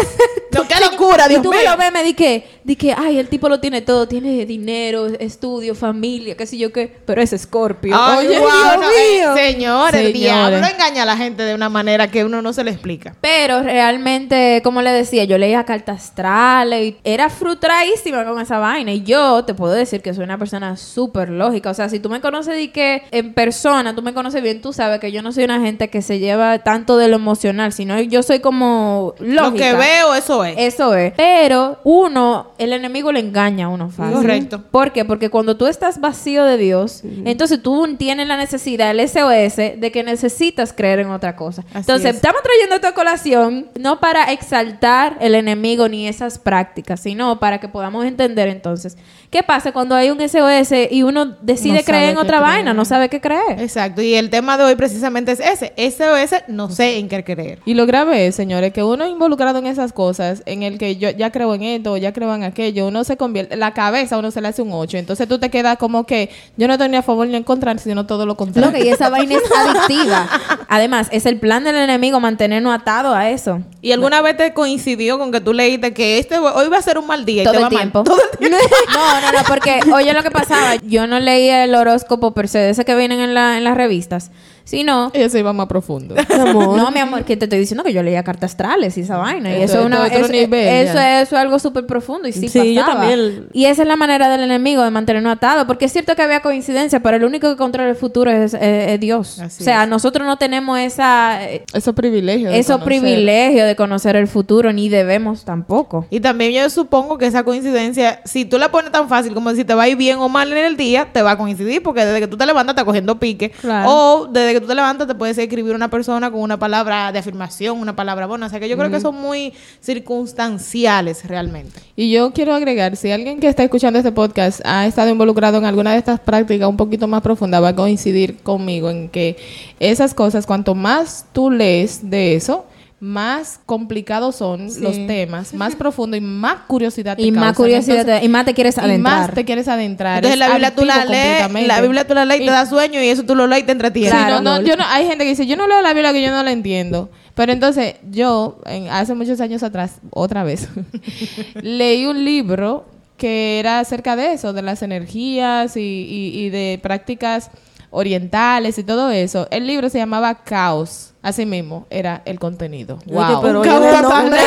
No, 0.52 0.68
qué 0.68 0.74
locura, 0.80 1.26
Y 1.26 1.30
Dios 1.30 1.42
tú 1.42 1.50
mío. 1.50 1.58
me 1.58 1.70
lo 1.70 1.76
ves, 1.76 1.92
me 1.92 2.04
di 2.04 2.14
que 2.14 2.53
di 2.64 2.76
que, 2.76 2.94
ay, 2.96 3.18
el 3.18 3.28
tipo 3.28 3.48
lo 3.48 3.60
tiene 3.60 3.82
todo, 3.82 4.08
tiene 4.08 4.46
dinero, 4.46 5.06
estudio, 5.06 5.74
familia, 5.74 6.34
qué 6.36 6.46
sé 6.46 6.56
yo 6.56 6.72
qué, 6.72 6.90
pero 7.04 7.20
es 7.20 7.34
Scorpio. 7.36 7.94
Ay, 7.98 8.26
Oye, 8.26 8.38
Dios 8.38 8.42
no, 8.42 8.82
eh, 8.82 9.16
mío. 9.18 9.34
señores, 9.34 10.00
el 10.00 10.12
Señores. 10.12 10.14
diablo 10.14 10.66
engaña 10.66 11.02
a 11.02 11.06
la 11.06 11.16
gente 11.16 11.42
de 11.42 11.54
una 11.54 11.68
manera 11.68 12.10
que 12.10 12.24
uno 12.24 12.40
no 12.40 12.52
se 12.54 12.64
le 12.64 12.70
explica. 12.70 13.14
Pero 13.20 13.62
realmente, 13.62 14.60
como 14.64 14.80
le 14.82 14.90
decía, 14.90 15.24
yo 15.24 15.36
leía 15.36 15.64
cartas 15.64 16.04
astrales 16.04 16.82
y 16.82 16.96
era 17.04 17.28
frustradísima 17.28 18.24
con 18.24 18.40
esa 18.40 18.58
vaina. 18.58 18.92
Y 18.92 19.02
yo 19.02 19.44
te 19.44 19.52
puedo 19.54 19.72
decir 19.72 20.00
que 20.00 20.14
soy 20.14 20.24
una 20.24 20.38
persona 20.38 20.76
súper 20.76 21.28
lógica. 21.28 21.70
O 21.70 21.74
sea, 21.74 21.88
si 21.88 22.00
tú 22.00 22.08
me 22.08 22.20
conoces 22.20 22.58
y 22.60 22.68
que 22.68 23.02
en 23.10 23.34
persona, 23.34 23.94
tú 23.94 24.00
me 24.02 24.14
conoces 24.14 24.42
bien, 24.42 24.62
tú 24.62 24.72
sabes 24.72 25.00
que 25.00 25.12
yo 25.12 25.20
no 25.22 25.32
soy 25.32 25.44
una 25.44 25.60
gente 25.60 25.90
que 25.90 26.00
se 26.02 26.18
lleva 26.18 26.58
tanto 26.60 26.96
de 26.96 27.08
lo 27.08 27.16
emocional, 27.16 27.72
sino 27.72 28.00
yo 28.00 28.22
soy 28.22 28.40
como 28.40 29.14
lógica. 29.18 29.42
Lo 29.50 29.52
que 29.54 29.74
veo, 29.74 30.14
eso 30.14 30.44
es. 30.44 30.54
Eso 30.56 30.94
es. 30.94 31.12
Pero 31.16 31.78
uno, 31.84 32.53
el 32.58 32.72
enemigo 32.72 33.12
le 33.12 33.20
engaña 33.20 33.66
a 33.66 33.68
uno 33.68 33.90
fácil. 33.90 34.16
Correcto. 34.16 34.62
¿Por 34.70 34.92
qué? 34.92 35.04
Porque 35.04 35.28
cuando 35.28 35.56
tú 35.56 35.66
estás 35.66 36.00
vacío 36.00 36.44
de 36.44 36.56
Dios, 36.56 37.02
entonces 37.24 37.62
tú 37.62 37.96
tienes 37.96 38.28
la 38.28 38.36
necesidad, 38.36 38.90
el 38.90 39.00
SOS, 39.08 39.56
de 39.56 39.90
que 39.92 40.02
necesitas 40.02 40.72
creer 40.72 41.00
en 41.00 41.10
otra 41.10 41.36
cosa. 41.36 41.62
Así 41.70 41.78
entonces, 41.78 42.10
es. 42.10 42.16
estamos 42.16 42.42
trayendo 42.42 42.76
esta 42.76 42.92
colación 42.92 43.68
no 43.78 44.00
para 44.00 44.32
exaltar 44.32 45.16
el 45.20 45.34
enemigo 45.34 45.88
ni 45.88 46.06
esas 46.06 46.38
prácticas, 46.38 47.00
sino 47.00 47.40
para 47.40 47.58
que 47.58 47.68
podamos 47.68 48.04
entender 48.04 48.48
entonces 48.48 48.96
qué 49.34 49.42
pasa 49.42 49.72
cuando 49.72 49.96
hay 49.96 50.10
un 50.12 50.20
SOS 50.20 50.70
y 50.92 51.02
uno 51.02 51.34
decide 51.42 51.78
No 51.78 51.84
creer 51.84 52.10
en 52.10 52.18
otra 52.18 52.38
creer. 52.38 52.42
vaina, 52.42 52.72
no 52.72 52.84
sabe 52.84 53.08
qué 53.08 53.20
creer. 53.20 53.58
Exacto. 53.60 54.00
Y 54.00 54.14
el 54.14 54.30
tema 54.30 54.56
de 54.56 54.62
hoy 54.62 54.76
precisamente 54.76 55.32
es 55.32 55.40
ese. 55.40 55.72
SOS, 55.76 56.44
no 56.46 56.70
sé 56.70 56.98
en 56.98 57.08
qué 57.08 57.24
creer. 57.24 57.58
Y 57.64 57.74
lo 57.74 57.84
grave 57.84 58.28
es, 58.28 58.36
señores, 58.36 58.72
que 58.72 58.84
uno 58.84 59.04
involucrado 59.08 59.58
en 59.58 59.66
esas 59.66 59.92
cosas, 59.92 60.44
en 60.46 60.62
el 60.62 60.78
que 60.78 60.94
yo 60.98 61.10
ya 61.10 61.32
creo 61.32 61.52
en 61.52 61.64
esto, 61.64 61.96
ya 61.96 62.12
creo 62.12 62.32
en 62.32 62.44
aquello, 62.44 62.86
uno 62.86 63.02
se 63.02 63.16
convierte, 63.16 63.56
la 63.56 63.74
cabeza 63.74 64.14
a 64.14 64.18
uno 64.20 64.30
se 64.30 64.40
le 64.40 64.46
hace 64.46 64.62
un 64.62 64.70
8. 64.72 64.98
Entonces 64.98 65.26
tú 65.26 65.40
te 65.40 65.50
quedas 65.50 65.78
como 65.78 66.04
que 66.06 66.30
yo 66.56 66.68
no 66.68 66.74
estoy 66.74 66.88
ni 66.88 66.96
a 66.96 67.02
favor 67.02 67.26
ni 67.26 67.34
en 67.34 67.42
contra, 67.42 67.76
sino 67.78 68.06
todo 68.06 68.26
lo 68.26 68.36
contrario. 68.36 68.70
Lo 68.70 68.78
que 68.78 68.84
y 68.84 68.88
esa 68.88 69.08
vaina 69.10 69.34
es 69.34 69.42
adictiva. 69.50 70.28
Además, 70.68 71.08
es 71.10 71.26
el 71.26 71.40
plan 71.40 71.64
del 71.64 71.74
enemigo 71.74 72.20
mantenernos 72.20 72.72
atados 72.72 73.16
a 73.16 73.30
eso. 73.30 73.60
¿Y 73.82 73.90
alguna 73.90 74.22
vez 74.22 74.36
te 74.36 74.52
coincidió 74.54 75.18
con 75.18 75.32
que 75.32 75.40
tú 75.40 75.52
leíste 75.52 75.92
que 75.92 76.18
este 76.18 76.38
hoy 76.38 76.68
va 76.68 76.78
a 76.78 76.82
ser 76.82 76.98
un 76.98 77.06
mal 77.08 77.24
día 77.24 77.42
y 77.42 77.44
todo 77.44 77.52
te 77.54 77.58
el 77.58 77.64
va 77.64 77.70
mal? 77.70 77.78
tiempo. 77.78 78.04
Todo 78.04 78.18
el 78.32 78.38
tiempo. 78.38 78.56
No, 78.94 79.20
no, 79.20 79.23
no, 79.32 79.38
porque 79.48 79.80
oye 79.94 80.12
lo 80.12 80.22
que 80.22 80.30
pasaba. 80.30 80.76
Yo 80.76 81.06
no 81.06 81.18
leía 81.20 81.64
el 81.64 81.74
horóscopo 81.74 82.32
per 82.34 82.48
se, 82.48 82.70
ese 82.70 82.84
que 82.84 82.94
vienen 82.94 83.20
en, 83.20 83.34
la- 83.34 83.56
en 83.56 83.64
las 83.64 83.76
revistas, 83.76 84.30
sino... 84.64 85.10
Ella 85.14 85.28
se 85.28 85.38
iba 85.38 85.52
más 85.52 85.66
profundo. 85.66 86.14
No, 86.54 86.90
mi 86.90 87.00
amor, 87.00 87.24
que 87.24 87.36
te 87.36 87.44
estoy 87.44 87.58
diciendo 87.58 87.82
que 87.84 87.92
yo 87.92 88.02
leía 88.02 88.22
cartas 88.22 88.52
astrales 88.52 88.96
y 88.98 89.00
esa 89.02 89.16
vaina. 89.16 89.56
Y 89.56 89.62
eso 89.62 89.80
es 89.80 89.86
una, 89.86 90.06
es 90.06 90.12
otro 90.12 90.24
eso, 90.24 90.32
nivel, 90.32 90.88
eso 90.88 90.98
es, 90.98 91.22
eso 91.22 91.36
es 91.36 91.40
algo 91.42 91.58
súper 91.58 91.86
profundo 91.86 92.28
y 92.28 92.32
sí, 92.32 92.48
Sí, 92.48 92.74
yo 92.74 92.84
también. 92.84 93.48
Y 93.52 93.64
esa 93.66 93.82
es 93.82 93.88
la 93.88 93.96
manera 93.96 94.28
del 94.28 94.42
enemigo 94.42 94.82
de 94.82 94.90
mantenernos 94.90 95.32
atados. 95.32 95.64
Porque 95.66 95.86
es 95.86 95.92
cierto 95.92 96.14
que 96.14 96.22
había 96.22 96.40
coincidencia, 96.40 97.00
pero 97.00 97.16
el 97.16 97.24
único 97.24 97.48
que 97.48 97.56
controla 97.56 97.88
el 97.88 97.96
futuro 97.96 98.30
es, 98.30 98.56
Dios. 99.00 99.40
Así 99.40 99.62
o 99.62 99.64
sea, 99.64 99.86
nosotros 99.86 100.26
no 100.26 100.36
tenemos 100.36 100.78
esa, 100.78 101.44
eh, 101.50 101.64
Esos 101.72 101.94
privilegios. 101.94 102.52
esos 102.54 102.78
conocer. 102.78 103.00
privilegios 103.00 103.66
de 103.66 103.76
conocer 103.76 104.16
el 104.16 104.28
futuro, 104.28 104.72
ni 104.72 104.88
debemos 104.88 105.44
tampoco. 105.44 106.06
Y 106.10 106.20
también 106.20 106.52
yo 106.52 106.68
supongo 106.70 107.18
que 107.18 107.26
esa 107.26 107.42
coincidencia, 107.44 108.20
si 108.24 108.44
tú 108.44 108.58
la 108.58 108.70
pones 108.70 108.92
tan 108.92 109.08
fácil 109.08 109.34
como 109.34 109.50
si 109.52 109.64
te 109.64 109.74
va 109.74 109.84
a 109.84 109.88
ir 109.88 109.96
bien 109.96 110.18
o 110.18 110.28
mal 110.28 110.52
en 110.52 110.64
el 110.64 110.76
día, 110.76 111.08
te 111.12 111.22
va 111.22 111.32
a 111.32 111.38
coincidir, 111.38 111.82
porque 111.82 112.04
desde 112.04 112.20
que 112.20 112.26
tú 112.28 112.36
te 112.36 112.46
levantas 112.46 112.72
estás 112.74 112.84
cogiendo 112.84 113.18
pique. 113.18 113.50
Claro. 113.50 113.90
O 113.90 114.26
desde 114.26 114.53
que 114.54 114.60
tú 114.60 114.66
te 114.66 114.74
levantas 114.74 115.06
te 115.06 115.14
puedes 115.14 115.36
escribir 115.36 115.74
una 115.74 115.88
persona 115.88 116.30
con 116.30 116.40
una 116.40 116.58
palabra 116.58 117.12
de 117.12 117.18
afirmación, 117.18 117.78
una 117.78 117.94
palabra 117.94 118.26
buena. 118.26 118.46
O 118.46 118.48
sea 118.48 118.60
que 118.60 118.68
yo 118.68 118.76
creo 118.76 118.90
que 118.90 119.00
son 119.00 119.14
muy 119.14 119.52
circunstanciales 119.80 121.26
realmente. 121.26 121.80
Y 121.96 122.10
yo 122.10 122.32
quiero 122.32 122.54
agregar, 122.54 122.96
si 122.96 123.10
alguien 123.10 123.40
que 123.40 123.48
está 123.48 123.64
escuchando 123.64 123.98
este 123.98 124.12
podcast 124.12 124.60
ha 124.64 124.86
estado 124.86 125.10
involucrado 125.10 125.58
en 125.58 125.64
alguna 125.64 125.92
de 125.92 125.98
estas 125.98 126.20
prácticas 126.20 126.68
un 126.68 126.76
poquito 126.76 127.06
más 127.08 127.22
profunda, 127.22 127.60
va 127.60 127.68
a 127.68 127.76
coincidir 127.76 128.38
conmigo 128.38 128.90
en 128.90 129.08
que 129.08 129.36
esas 129.80 130.14
cosas, 130.14 130.46
cuanto 130.46 130.74
más 130.74 131.26
tú 131.32 131.50
lees 131.50 132.08
de 132.08 132.36
eso, 132.36 132.64
más 133.00 133.60
complicados 133.66 134.36
son 134.36 134.66
los 134.80 134.94
temas, 135.06 135.52
más 135.52 135.76
profundo 135.76 136.16
y 136.16 136.20
más 136.20 136.60
curiosidad 136.66 137.16
te 137.16 137.22
Y 137.22 137.32
más 137.32 137.54
curiosidad, 137.56 137.98
Entonces, 137.98 138.20
te- 138.20 138.26
y 138.26 138.28
más 138.28 138.44
te 138.46 138.54
quieres 138.54 138.76
y 138.76 138.80
adentrar. 138.80 139.18
más 139.26 139.34
te 139.34 139.44
quieres 139.44 139.68
adentrar. 139.68 140.16
Entonces 140.24 140.34
Es 140.34 140.38
la 140.38 140.48
Biblia 140.50 140.74
tú 140.74 140.84
la 140.84 141.04
lees, 141.04 141.66
la 141.68 141.80
Biblia 141.82 142.06
tú 142.06 142.14
la 142.14 142.24
lees 142.24 142.40
y 142.40 142.44
Y- 142.44 142.46
te 142.46 142.52
da 142.52 142.64
sueño 142.66 143.02
y 143.02 143.08
eso 143.08 143.24
tú 143.24 143.34
lo 143.34 143.46
lees 143.46 143.62
y 143.64 143.66
te 143.66 143.72
entretiene. 143.72 144.10
Sí, 144.10 144.16
Claro, 144.16 144.36
no, 144.36 144.52
no, 144.52 144.56
Lol. 144.56 144.64
yo 144.66 144.76
no, 144.76 144.84
hay 144.86 145.06
gente 145.06 145.24
que 145.24 145.30
dice, 145.30 145.46
yo 145.46 145.56
no 145.56 145.66
leo 145.66 145.82
la 145.82 145.92
Biblia 145.92 146.12
que 146.12 146.22
yo 146.22 146.30
no 146.30 146.42
la 146.42 146.52
entiendo. 146.52 147.10
Pero 147.34 147.52
entonces, 147.52 147.96
yo, 148.10 148.60
en- 148.64 148.88
hace 148.88 149.14
muchos 149.14 149.40
años 149.40 149.62
atrás, 149.62 149.96
otra 150.10 150.44
vez, 150.44 150.68
leí 151.60 152.06
un 152.06 152.24
libro 152.24 152.86
que 153.16 153.58
era 153.60 153.80
acerca 153.80 154.16
de 154.16 154.32
eso, 154.32 154.52
de 154.52 154.62
las 154.62 154.82
energías 154.82 155.76
y, 155.76 155.80
y- 155.80 156.38
y 156.46 156.50
de 156.50 156.78
prácticas 156.82 157.50
orientales 157.90 158.78
y 158.78 158.84
todo 158.84 159.10
eso. 159.10 159.46
El 159.50 159.66
libro 159.66 159.88
se 159.88 159.98
llamaba 159.98 160.34
Caos. 160.44 161.10
Así 161.24 161.46
mismo, 161.46 161.86
era 161.88 162.20
el 162.26 162.38
contenido. 162.38 162.98
Oye, 163.06 163.14
Wow. 163.14 163.40
pero 163.42 163.60
Un 163.62 163.68
oye, 163.68 163.70
caos 163.90 164.02
no, 164.02 164.08
hombre. 164.10 164.40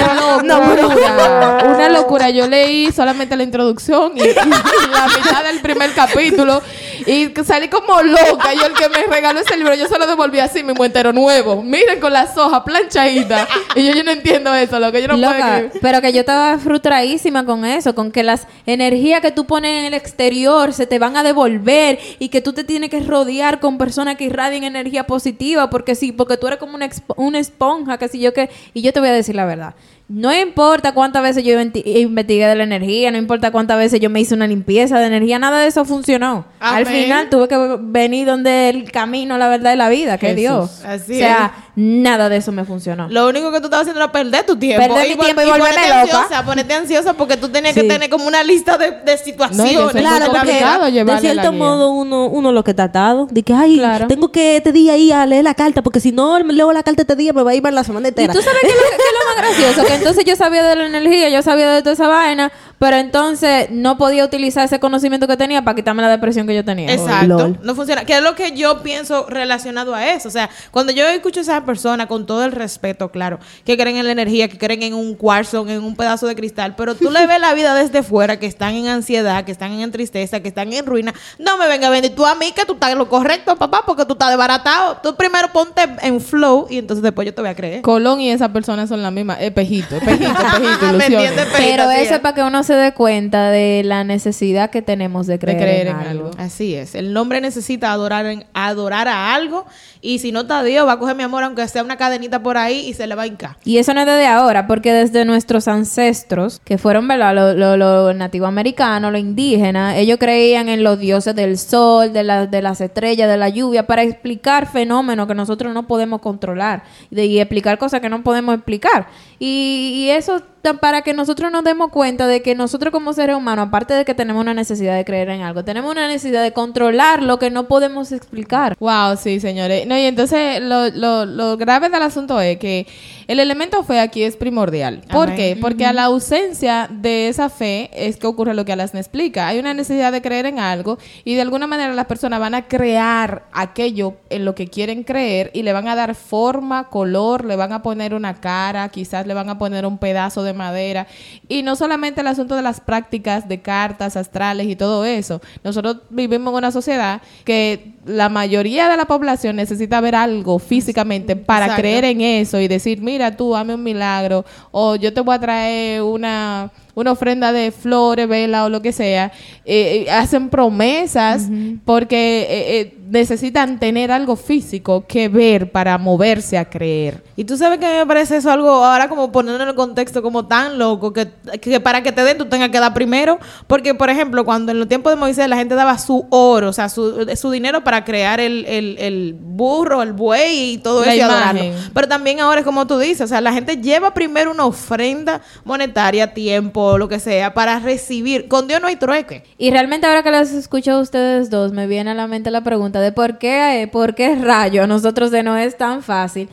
Una 0.44 0.70
locura, 0.70 1.58
una 1.76 1.90
locura. 1.90 2.30
Yo 2.30 2.48
leí 2.48 2.92
solamente 2.92 3.36
la 3.36 3.42
introducción 3.42 4.12
y, 4.16 4.22
y 4.22 4.34
la 4.36 5.08
mitad 5.08 5.44
del 5.44 5.60
primer 5.62 5.92
capítulo 5.96 6.62
y 7.08 7.32
salí 7.44 7.68
como 7.68 8.04
loca. 8.04 8.54
Yo 8.54 8.68
el 8.68 8.74
que 8.74 8.90
me 8.90 9.04
regaló 9.12 9.40
ese 9.40 9.58
libro, 9.58 9.74
yo 9.74 9.88
se 9.88 9.98
lo 9.98 10.06
devolví 10.06 10.40
así 10.40 10.62
mismo 10.64 10.86
entero 10.86 11.12
nuevo. 11.14 11.64
Miren 11.64 12.00
con 12.00 12.14
las 12.14 12.38
hojas 12.38 12.62
planchaditas. 12.64 13.48
Y 13.76 13.84
yo, 13.88 13.94
yo 13.96 14.04
no 14.04 14.12
entiendo 14.12 14.54
eso, 14.54 14.80
lo 14.80 14.92
que 14.92 15.02
yo 15.02 15.08
no 15.08 15.16
puedo 15.16 15.32
Loca, 15.32 15.46
creer. 15.58 15.72
pero 15.82 16.02
que 16.02 16.14
yo 16.14 16.20
estaba 16.20 16.60
frustradísima 16.60 17.44
con 17.44 17.66
eso, 17.66 17.96
con 17.96 18.12
que 18.12 18.22
las 18.22 18.46
energías 18.68 19.22
que 19.22 19.32
tú 19.32 19.46
pones 19.48 19.72
en 19.80 19.86
el 19.86 19.94
exterior 19.96 20.74
se 20.74 20.86
te 20.86 21.00
van 21.00 21.18
a 21.18 21.24
devolver 21.24 21.98
y 22.20 22.30
que 22.30 22.42
tú 22.42 22.54
te 22.54 22.64
tienes 22.64 22.92
que 22.92 23.00
rodear 23.00 23.60
con 23.60 23.80
personas 23.80 24.16
que 24.18 24.26
irradien 24.26 24.64
energía 24.64 25.08
positiva, 25.08 25.72
porque 25.72 25.96
sí, 25.96 26.12
porque 26.12 26.38
tú 26.38 26.46
eres 26.48 26.60
como 26.60 26.67
una, 26.76 26.86
expo- 26.88 27.14
una 27.18 27.40
esponja, 27.40 27.98
que 27.98 28.08
si 28.08 28.20
yo 28.20 28.34
que... 28.34 28.50
Y 28.74 28.82
yo 28.82 28.94
te 28.94 29.00
voy 29.00 29.10
a 29.10 29.14
decir 29.14 29.36
la 29.36 29.46
verdad. 29.46 29.76
No 30.10 30.34
importa 30.34 30.94
cuántas 30.94 31.22
veces 31.22 31.44
yo 31.44 31.60
investigué 31.60 32.48
de 32.48 32.56
la 32.56 32.64
energía, 32.64 33.12
no 33.12 33.18
importa 33.18 33.52
cuántas 33.52 33.78
veces 33.78 34.00
yo 34.00 34.10
me 34.10 34.22
hice 34.22 34.34
una 34.36 34.48
limpieza 34.48 35.00
de 35.00 35.08
energía, 35.08 35.38
nada 35.38 35.60
de 35.60 35.68
eso 35.68 35.84
funcionó. 35.84 36.46
Al 36.62 36.86
final 36.86 37.30
tuve 37.30 37.50
que 37.50 37.78
venir 37.82 38.26
donde 38.26 38.70
el 38.70 38.90
camino, 38.92 39.38
la 39.38 39.50
verdad 39.50 39.72
de 39.72 39.76
la 39.76 39.90
vida, 39.90 40.18
que 40.18 40.28
es 40.32 40.36
Jesús. 40.38 40.48
Dios. 40.48 40.86
Así 40.86 41.16
o 41.16 41.18
sea, 41.18 41.54
nada 41.76 42.30
de 42.30 42.38
eso 42.38 42.54
me 42.54 42.64
funcionó. 42.64 43.10
Lo 43.10 43.28
único 43.28 43.52
que 43.52 43.60
tú 43.60 43.66
estabas 43.66 43.82
haciendo 43.82 44.02
era 44.02 44.12
perder 44.12 44.46
tu 44.46 44.56
tiempo. 44.56 44.82
Perder 44.88 45.10
mi 45.10 45.16
tiempo 45.24 45.42
y 45.42 45.46
volverme 45.46 45.70
ponerte 45.74 45.88
loca. 45.90 46.02
ansiosa, 46.22 46.46
ponerte 46.46 46.74
ansiosa 46.74 47.14
porque 47.14 47.36
tú 47.36 47.50
tenías 47.50 47.74
Sí. 47.76 47.82
que 47.82 47.88
tener 47.90 48.10
como 48.10 48.28
una 48.28 48.44
lista 48.44 48.78
de, 48.78 48.92
de 48.92 48.98
No, 49.06 49.12
y 49.14 49.18
situaciones. 49.18 49.94
de 49.94 50.00
Claro, 50.00 50.26
porque 50.32 51.04
de 51.04 51.20
cierto 51.20 51.52
modo 51.52 51.90
uno, 51.92 52.28
uno 52.28 52.52
lo 52.54 52.64
que 52.64 52.72
está 52.72 52.84
atado. 52.86 53.28
De 53.30 53.44
que, 53.44 53.54
ay, 53.54 53.78
Claro. 53.78 54.08
tengo 54.08 54.32
que 54.32 54.56
este 54.56 54.72
día 54.72 54.96
ir 54.96 55.14
a 55.14 55.26
leer 55.26 55.44
la 55.44 55.54
carta, 55.54 55.82
porque 55.84 56.00
si 56.00 56.14
no 56.14 56.40
leo 56.40 56.72
la 56.72 56.84
carta 56.84 57.02
este 57.02 57.16
día 57.18 57.34
me 57.34 57.44
va 57.44 57.52
a 57.52 57.56
ir 57.56 57.62
mal 57.62 57.76
la 57.76 57.84
semana 57.84 58.08
Y 58.08 58.10
entera. 58.10 58.32
tú 58.34 58.42
sabes 58.42 58.60
qué 58.62 58.68
es 58.70 58.74
lo, 58.74 58.82
qué 58.90 58.96
es 58.96 59.14
lo 59.14 59.26
más 59.36 59.38
gracioso, 59.74 59.88
que 59.88 59.97
entonces 59.98 60.26
yo 60.26 60.36
sabía 60.36 60.64
de 60.64 60.76
la 60.76 60.86
energía, 60.86 61.30
yo 61.30 61.42
sabía 61.42 61.72
de 61.72 61.82
toda 61.82 61.94
esa 61.94 62.08
vaina, 62.08 62.52
pero 62.80 62.98
entonces 62.98 63.70
no 63.72 63.98
podía 63.98 64.24
utilizar 64.24 64.66
ese 64.66 64.80
conocimiento 64.80 65.28
que 65.28 65.38
tenía 65.38 65.64
para 65.64 65.76
quitarme 65.76 66.02
la 66.02 66.10
depresión 66.10 66.46
que 66.46 66.56
yo 66.56 66.64
tenía. 66.64 66.94
Exacto. 66.94 67.28
Lol. 67.28 67.60
No 67.64 67.76
funciona. 67.76 68.06
Que 68.06 68.18
es 68.18 68.22
lo 68.22 68.36
que 68.36 68.52
yo 68.52 68.84
pienso 68.84 69.26
relacionado 69.28 69.96
a 69.96 70.08
eso. 70.12 70.28
O 70.28 70.32
sea, 70.32 70.50
cuando 70.72 70.92
yo 70.92 71.08
escucho 71.08 71.40
a 71.40 71.44
esas 71.44 71.62
personas, 71.64 72.08
con 72.08 72.26
todo 72.26 72.44
el 72.46 72.52
respeto, 72.52 73.10
claro, 73.10 73.40
que 73.66 73.78
creen 73.78 73.98
en 73.98 74.06
la 74.06 74.12
energía, 74.12 74.48
que 74.48 74.58
creen 74.58 74.84
en 74.84 74.94
un 74.94 75.16
cuarzo, 75.16 75.68
en 75.68 75.84
un 75.84 75.96
pedazo 75.96 76.28
de 76.28 76.36
cristal, 76.36 76.76
pero 76.76 76.96
tú 76.96 77.10
le 77.10 77.26
ves 77.26 77.40
la 77.40 77.54
vida 77.54 77.74
desde 77.74 78.04
fuera, 78.04 78.40
que 78.40 78.46
están 78.46 78.76
en 78.76 78.88
ansiedad, 78.88 79.44
que 79.44 79.52
están 79.52 79.72
en 79.80 79.92
tristeza, 79.92 80.40
que 80.40 80.50
están 80.50 80.72
en 80.72 80.86
ruina. 80.86 81.14
No 81.40 81.58
me 81.58 81.68
venga 81.68 81.88
a 81.88 81.90
venir 81.90 82.14
tú 82.16 82.26
a 82.26 82.36
mí 82.36 82.52
que 82.52 82.66
tú 82.66 82.74
estás 82.74 82.92
en 82.92 82.98
lo 82.98 83.10
correcto, 83.10 83.56
papá, 83.56 83.84
porque 83.86 84.06
tú 84.06 84.14
estás 84.14 84.30
desbaratado. 84.30 84.98
Tú 85.02 85.16
primero 85.16 85.52
ponte 85.52 85.82
en 86.02 86.22
flow 86.22 86.68
y 86.70 86.78
entonces 86.78 87.02
después 87.02 87.26
yo 87.26 87.34
te 87.34 87.42
voy 87.42 87.50
a 87.50 87.56
creer. 87.56 87.82
Colón 87.82 88.22
y 88.22 88.30
esa 88.30 88.50
persona 88.54 88.86
son 88.88 89.02
la 89.02 89.12
misma. 89.12 89.34
Espejito, 89.36 89.96
espejito, 89.96 90.32
espejito, 90.32 90.86
¿Me 90.94 91.08
ilusiones. 91.08 91.48
Pero 91.58 91.90
eso 91.92 92.02
es. 92.02 92.12
es 92.12 92.20
para 92.20 92.36
que 92.36 92.44
uno 92.44 92.64
se 92.68 92.76
dé 92.76 92.94
cuenta 92.94 93.50
de 93.50 93.82
la 93.84 94.04
necesidad 94.04 94.70
que 94.70 94.82
tenemos 94.84 95.26
de 95.26 95.40
creer, 95.40 95.58
creer 95.58 95.88
en, 95.88 95.94
en 95.96 96.08
algo. 96.08 96.26
algo. 96.28 96.38
Así 96.38 96.76
es. 96.76 96.94
El 96.94 97.16
hombre 97.18 97.42
necesita 97.42 97.92
adorar, 97.92 98.26
en- 98.28 98.46
adorar 98.54 99.08
a 99.08 99.34
algo 99.34 99.66
y 100.02 100.20
si 100.20 100.32
no 100.32 100.42
está 100.42 100.62
Dios, 100.64 100.88
va 100.88 100.94
a 100.94 101.00
coger 101.00 101.16
mi 101.16 101.24
amor, 101.24 101.44
aunque 101.44 101.68
sea 101.68 101.84
una 101.84 101.98
cadenita 101.98 102.44
por 102.44 102.58
ahí 102.58 102.88
y 102.88 102.94
se 102.94 103.08
le 103.08 103.16
va 103.16 103.24
a 103.24 103.28
hincar. 103.28 103.58
Y 103.66 103.78
eso 103.80 103.94
no 103.96 104.02
es 104.02 104.06
desde 104.06 104.28
ahora, 104.28 104.68
porque 104.68 104.94
desde 104.94 105.26
nuestros 105.26 105.68
ancestros, 105.68 106.62
que 106.64 106.78
fueron, 106.78 107.08
¿verdad? 107.08 107.34
Los 107.34 107.56
lo, 107.56 107.76
lo 107.78 108.14
nativoamericanos, 108.14 109.12
los 109.12 109.20
indígenas, 109.20 109.96
ellos 109.98 110.18
creían 110.20 110.70
en 110.70 110.84
los 110.84 111.00
dioses 111.00 111.34
del 111.36 111.58
sol, 111.58 112.14
de, 112.14 112.24
la- 112.24 112.46
de 112.46 112.62
las 112.62 112.82
estrellas, 112.82 113.28
de 113.30 113.38
la 113.38 113.50
lluvia, 113.50 113.88
para 113.88 114.04
explicar 114.04 114.68
fenómenos 114.72 115.28
que 115.28 115.34
nosotros 115.36 115.74
no 115.74 115.88
podemos 115.88 116.22
controlar 116.22 116.84
y, 117.10 117.16
de- 117.16 117.26
y 117.26 117.40
explicar 117.40 117.78
cosas 117.78 118.02
que 118.02 118.10
no 118.10 118.22
podemos 118.24 118.54
explicar. 118.56 119.08
Y, 119.40 119.94
y 119.96 120.10
eso 120.10 120.42
para 120.76 121.02
que 121.02 121.14
nosotros 121.14 121.52
nos 121.52 121.64
demos 121.64 121.92
cuenta 121.92 122.28
de 122.28 122.42
que 122.42 122.56
nosotros 122.56 122.92
como 122.92 123.14
seres 123.14 123.36
humanos, 123.36 123.68
aparte 123.68 123.94
de 123.94 124.06
que 124.06 124.14
tenemos 124.14 124.42
una 124.42 124.54
necesidad 124.54 124.96
de 124.96 125.06
creer 125.06 125.30
en 125.30 125.42
algo, 125.42 125.64
tenemos 125.64 125.92
una 125.92 126.08
necesidad 126.08 126.44
de 126.44 126.52
controlar 126.54 127.24
lo 127.24 127.40
que 127.40 127.50
no 127.50 127.68
podemos 127.68 128.12
explicar. 128.12 128.76
Wow, 128.80 129.18
sí, 129.18 129.40
señores. 129.40 129.88
No, 129.88 129.98
y 129.98 130.02
entonces 130.02 130.62
lo, 130.62 130.90
lo, 130.90 131.26
lo 131.26 131.58
grave 131.58 131.90
del 131.90 132.02
asunto 132.02 132.40
es 132.42 132.58
que 132.58 132.88
el 133.28 133.40
elemento 133.40 133.84
fe 133.84 134.00
aquí 134.00 134.24
es 134.24 134.38
primordial. 134.38 135.02
¿Por 135.12 135.28
Amén. 135.28 135.36
qué? 135.36 135.58
Porque 135.60 135.86
a 135.86 135.94
la 135.94 136.06
ausencia 136.06 136.90
de 136.90 137.28
esa 137.28 137.50
fe 137.50 137.90
es 137.94 138.18
que 138.18 138.28
ocurre 138.28 138.54
lo 138.54 138.66
que 138.66 138.74
Alasna 138.74 139.00
explica. 139.00 139.48
Hay 139.48 139.60
una 139.60 139.74
necesidad 139.74 140.12
de 140.12 140.22
creer 140.22 140.46
en 140.46 140.60
algo 140.60 140.98
y 141.24 141.36
de 141.36 141.42
alguna 141.42 141.68
manera 141.68 141.94
las 141.94 142.06
personas 142.06 142.40
van 142.40 142.56
a 142.56 142.68
crear 142.68 143.44
aquello 143.52 144.16
en 144.30 144.46
lo 144.46 144.56
que 144.56 144.68
quieren 144.68 145.04
creer 145.04 145.52
y 145.54 145.64
le 145.64 145.74
van 145.74 145.88
a 145.88 145.96
dar 145.96 146.16
forma, 146.16 146.90
color, 146.90 147.46
le 147.46 147.56
van 147.56 147.74
a 147.74 147.84
poner 147.84 148.14
una 148.14 148.36
cara, 148.36 148.88
quizás 148.90 149.27
le 149.28 149.34
van 149.34 149.50
a 149.50 149.58
poner 149.58 149.86
un 149.86 149.98
pedazo 149.98 150.44
de 150.44 150.54
madera. 150.54 151.08
Y 151.48 151.64
no 151.64 151.76
solamente 151.76 152.22
el 152.22 152.28
asunto 152.28 152.56
de 152.56 152.62
las 152.62 152.80
prácticas 152.82 153.48
de 153.48 153.62
cartas 153.62 154.18
astrales 154.18 154.68
y 154.68 154.76
todo 154.76 155.06
eso. 155.06 155.42
Nosotros 155.64 155.98
vivimos 156.10 156.52
en 156.52 156.58
una 156.58 156.72
sociedad 156.72 157.22
que 157.44 157.94
la 158.06 158.30
mayoría 158.30 158.90
de 158.90 158.98
la 158.98 159.06
población 159.06 159.58
necesita 159.58 160.02
ver 160.02 160.16
algo 160.16 160.60
físicamente 160.60 161.36
para 161.36 161.66
Exacto. 161.66 161.82
creer 161.82 162.06
en 162.06 162.22
eso 162.22 162.60
y 162.60 162.68
decir, 162.68 163.02
mira 163.02 163.36
tú, 163.36 163.56
hazme 163.56 163.76
un 163.76 163.84
milagro, 163.84 164.46
o 164.72 164.96
yo 164.96 165.14
te 165.14 165.22
voy 165.22 165.36
a 165.36 165.40
traer 165.40 166.02
una, 166.02 166.72
una 166.96 167.12
ofrenda 167.12 167.52
de 167.52 167.72
flores, 167.72 168.28
vela 168.28 168.66
o 168.66 168.70
lo 168.70 168.82
que 168.82 168.92
sea. 168.92 169.32
Eh, 169.66 170.06
eh, 170.06 170.12
hacen 170.12 170.50
promesas 170.50 171.50
porque 171.86 172.48
eh, 172.50 172.80
eh, 172.80 172.98
necesitan 173.10 173.80
tener 173.80 174.12
algo 174.12 174.36
físico 174.36 175.06
que 175.08 175.30
ver 175.30 175.72
para 175.72 175.98
moverse 175.98 176.58
a 176.58 176.66
creer. 176.70 177.24
Y 177.36 177.44
tú 177.46 177.58
sabes 177.58 177.80
que 177.80 177.86
a 177.86 177.92
mí 177.92 177.98
me 177.98 178.06
parece 178.06 178.38
eso 178.38 178.52
algo 178.52 178.70
ahora 178.70 179.08
como 179.10 179.32
ponerlo 179.32 179.62
en 179.64 179.70
el 179.70 179.76
contexto 179.76 180.22
como 180.22 180.46
tan 180.48 180.78
loco 180.78 181.14
que, 181.14 181.28
que 181.62 181.80
para 181.80 182.04
que 182.04 182.12
te 182.12 182.24
den 182.24 182.38
tú 182.38 182.46
tengas 182.46 182.70
que 182.70 182.80
dar 182.80 182.94
primero. 182.94 183.40
Porque, 183.68 183.94
por 183.94 184.10
ejemplo, 184.10 184.44
cuando 184.46 184.72
en 184.72 184.80
los 184.80 184.88
tiempos 184.88 185.12
de 185.12 185.16
Moisés 185.16 185.48
la 185.48 185.56
gente 185.58 185.76
daba 185.76 185.98
su 185.98 186.26
oro, 186.30 186.70
o 186.70 186.74
sea, 186.74 186.90
su, 186.90 187.26
su 187.36 187.52
dinero 187.52 187.84
para 187.84 188.04
crear 188.04 188.40
el, 188.40 188.66
el- 188.66 188.98
el 189.00 189.36
burro, 189.40 190.02
el 190.02 190.14
buey 190.14 190.74
y 190.74 190.78
todo 190.80 191.06
La 191.06 191.14
eso 191.14 191.26
imagen. 191.26 191.74
Pero 191.94 192.08
también 192.08 192.40
ahora 192.40 192.60
es 192.62 192.66
como 192.66 192.88
tú 192.88 192.98
dices, 193.00 193.22
o 193.22 193.28
sea, 193.28 193.42
la 193.42 193.54
gente 193.54 193.78
lleva 193.78 194.14
primero 194.14 194.52
una 194.52 194.66
ofrenda 194.66 195.42
monetaria, 195.64 196.34
tiempo, 196.34 196.98
lo 196.98 197.08
que 197.08 197.20
sea, 197.20 197.54
para 197.54 197.80
recibir. 197.80 198.48
Con 198.48 198.68
Dios 198.68 198.82
no 198.82 198.88
hay 198.88 198.96
trueque. 198.96 199.44
Y 199.58 199.72
realmente 199.72 200.08
ahora 200.08 200.24
que 200.24 200.32
las 200.32 200.52
escucho 200.52 200.92
a 200.94 201.00
ustedes 201.00 201.50
dos, 201.50 201.72
me 201.72 201.88
viene 201.88 202.12
a 202.12 202.14
la 202.14 202.28
mente 202.28 202.52
la 202.52 202.62
pregunta 202.62 202.97
de 203.00 203.12
por 203.12 203.38
qué, 203.38 203.82
eh, 203.82 203.88
por 203.88 204.16
qué 204.16 204.36
rayo 204.36 204.84
a 204.84 204.88
nosotros 204.88 205.32
de 205.32 205.44
no 205.44 205.58
es 205.58 205.78
tan 205.78 206.04
fácil 206.04 206.50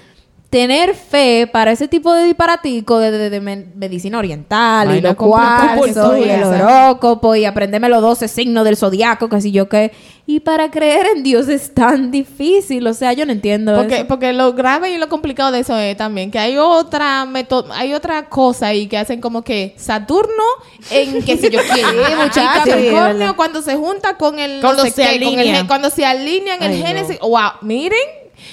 tener 0.55 0.95
fe 0.95 1.49
para 1.53 1.73
ese 1.73 1.89
tipo 1.89 2.15
de 2.15 2.27
disparatico 2.27 3.01
de, 3.01 3.11
de- 3.11 3.29
de 3.29 3.41
medicina 3.41 4.19
oriental 4.19 4.87
y 4.87 4.91
Vaina 4.93 5.09
los 5.09 5.17
cuarzos 5.17 6.17
y 6.19 6.29
el 6.31 6.45
horóscopo 6.45 7.35
y 7.35 7.45
aprenderme 7.45 7.89
los 7.89 8.01
12 8.01 8.29
signos 8.29 8.65
del 8.65 8.77
zodiaco, 8.77 9.29
que 9.29 9.41
si 9.41 9.51
yo 9.51 9.69
qué. 9.69 9.91
Y 10.27 10.39
para 10.41 10.71
creer 10.71 11.07
en 11.17 11.25
Dios 11.25 11.49
es 11.49 11.75
tan 11.75 12.13
difícil, 12.13 12.87
o 12.87 12.95
sea, 12.95 13.13
yo 13.15 13.27
no 13.27 13.33
entiendo 13.33 13.75
Porque, 13.75 13.97
eso. 13.97 14.07
porque 14.07 14.33
lo 14.33 14.53
grave 14.53 14.93
y 14.93 14.99
lo 14.99 15.09
complicado 15.09 15.51
de 15.51 15.59
eso 15.59 15.77
es 15.77 15.97
también 15.97 16.31
que 16.31 16.39
hay 16.39 16.57
otra 16.57 17.27
hay 17.73 17.93
otra 17.93 18.29
cosa 18.29 18.69
ahí 18.69 18.87
que 18.87 18.97
hacen 18.97 19.21
como 19.21 19.43
que 19.43 19.75
Saturno 19.77 20.45
en 20.93 21.21
que 21.25 21.37
si 21.37 21.51
yo 21.51 21.59
quiero 21.75 21.89
Sí, 22.33 22.41
Capricornio 22.65 23.35
cuando 23.35 23.61
se 23.61 23.75
junta 23.75 24.17
con 24.17 24.39
el 24.39 24.61
Cuando 24.61 24.85
no 24.85 24.89
sé 24.89 24.95
se 24.95 25.03
qué, 25.19 25.25
con 25.25 25.33
el 25.35 25.39
alinea. 25.41 25.67
cuando 25.67 25.91
se 25.91 26.07
alinean 26.07 26.63
el 26.63 26.71
Ay, 26.73 26.81
no. 26.81 26.87
Génesis 26.87 27.19
wow 27.21 27.51
miren 27.63 27.99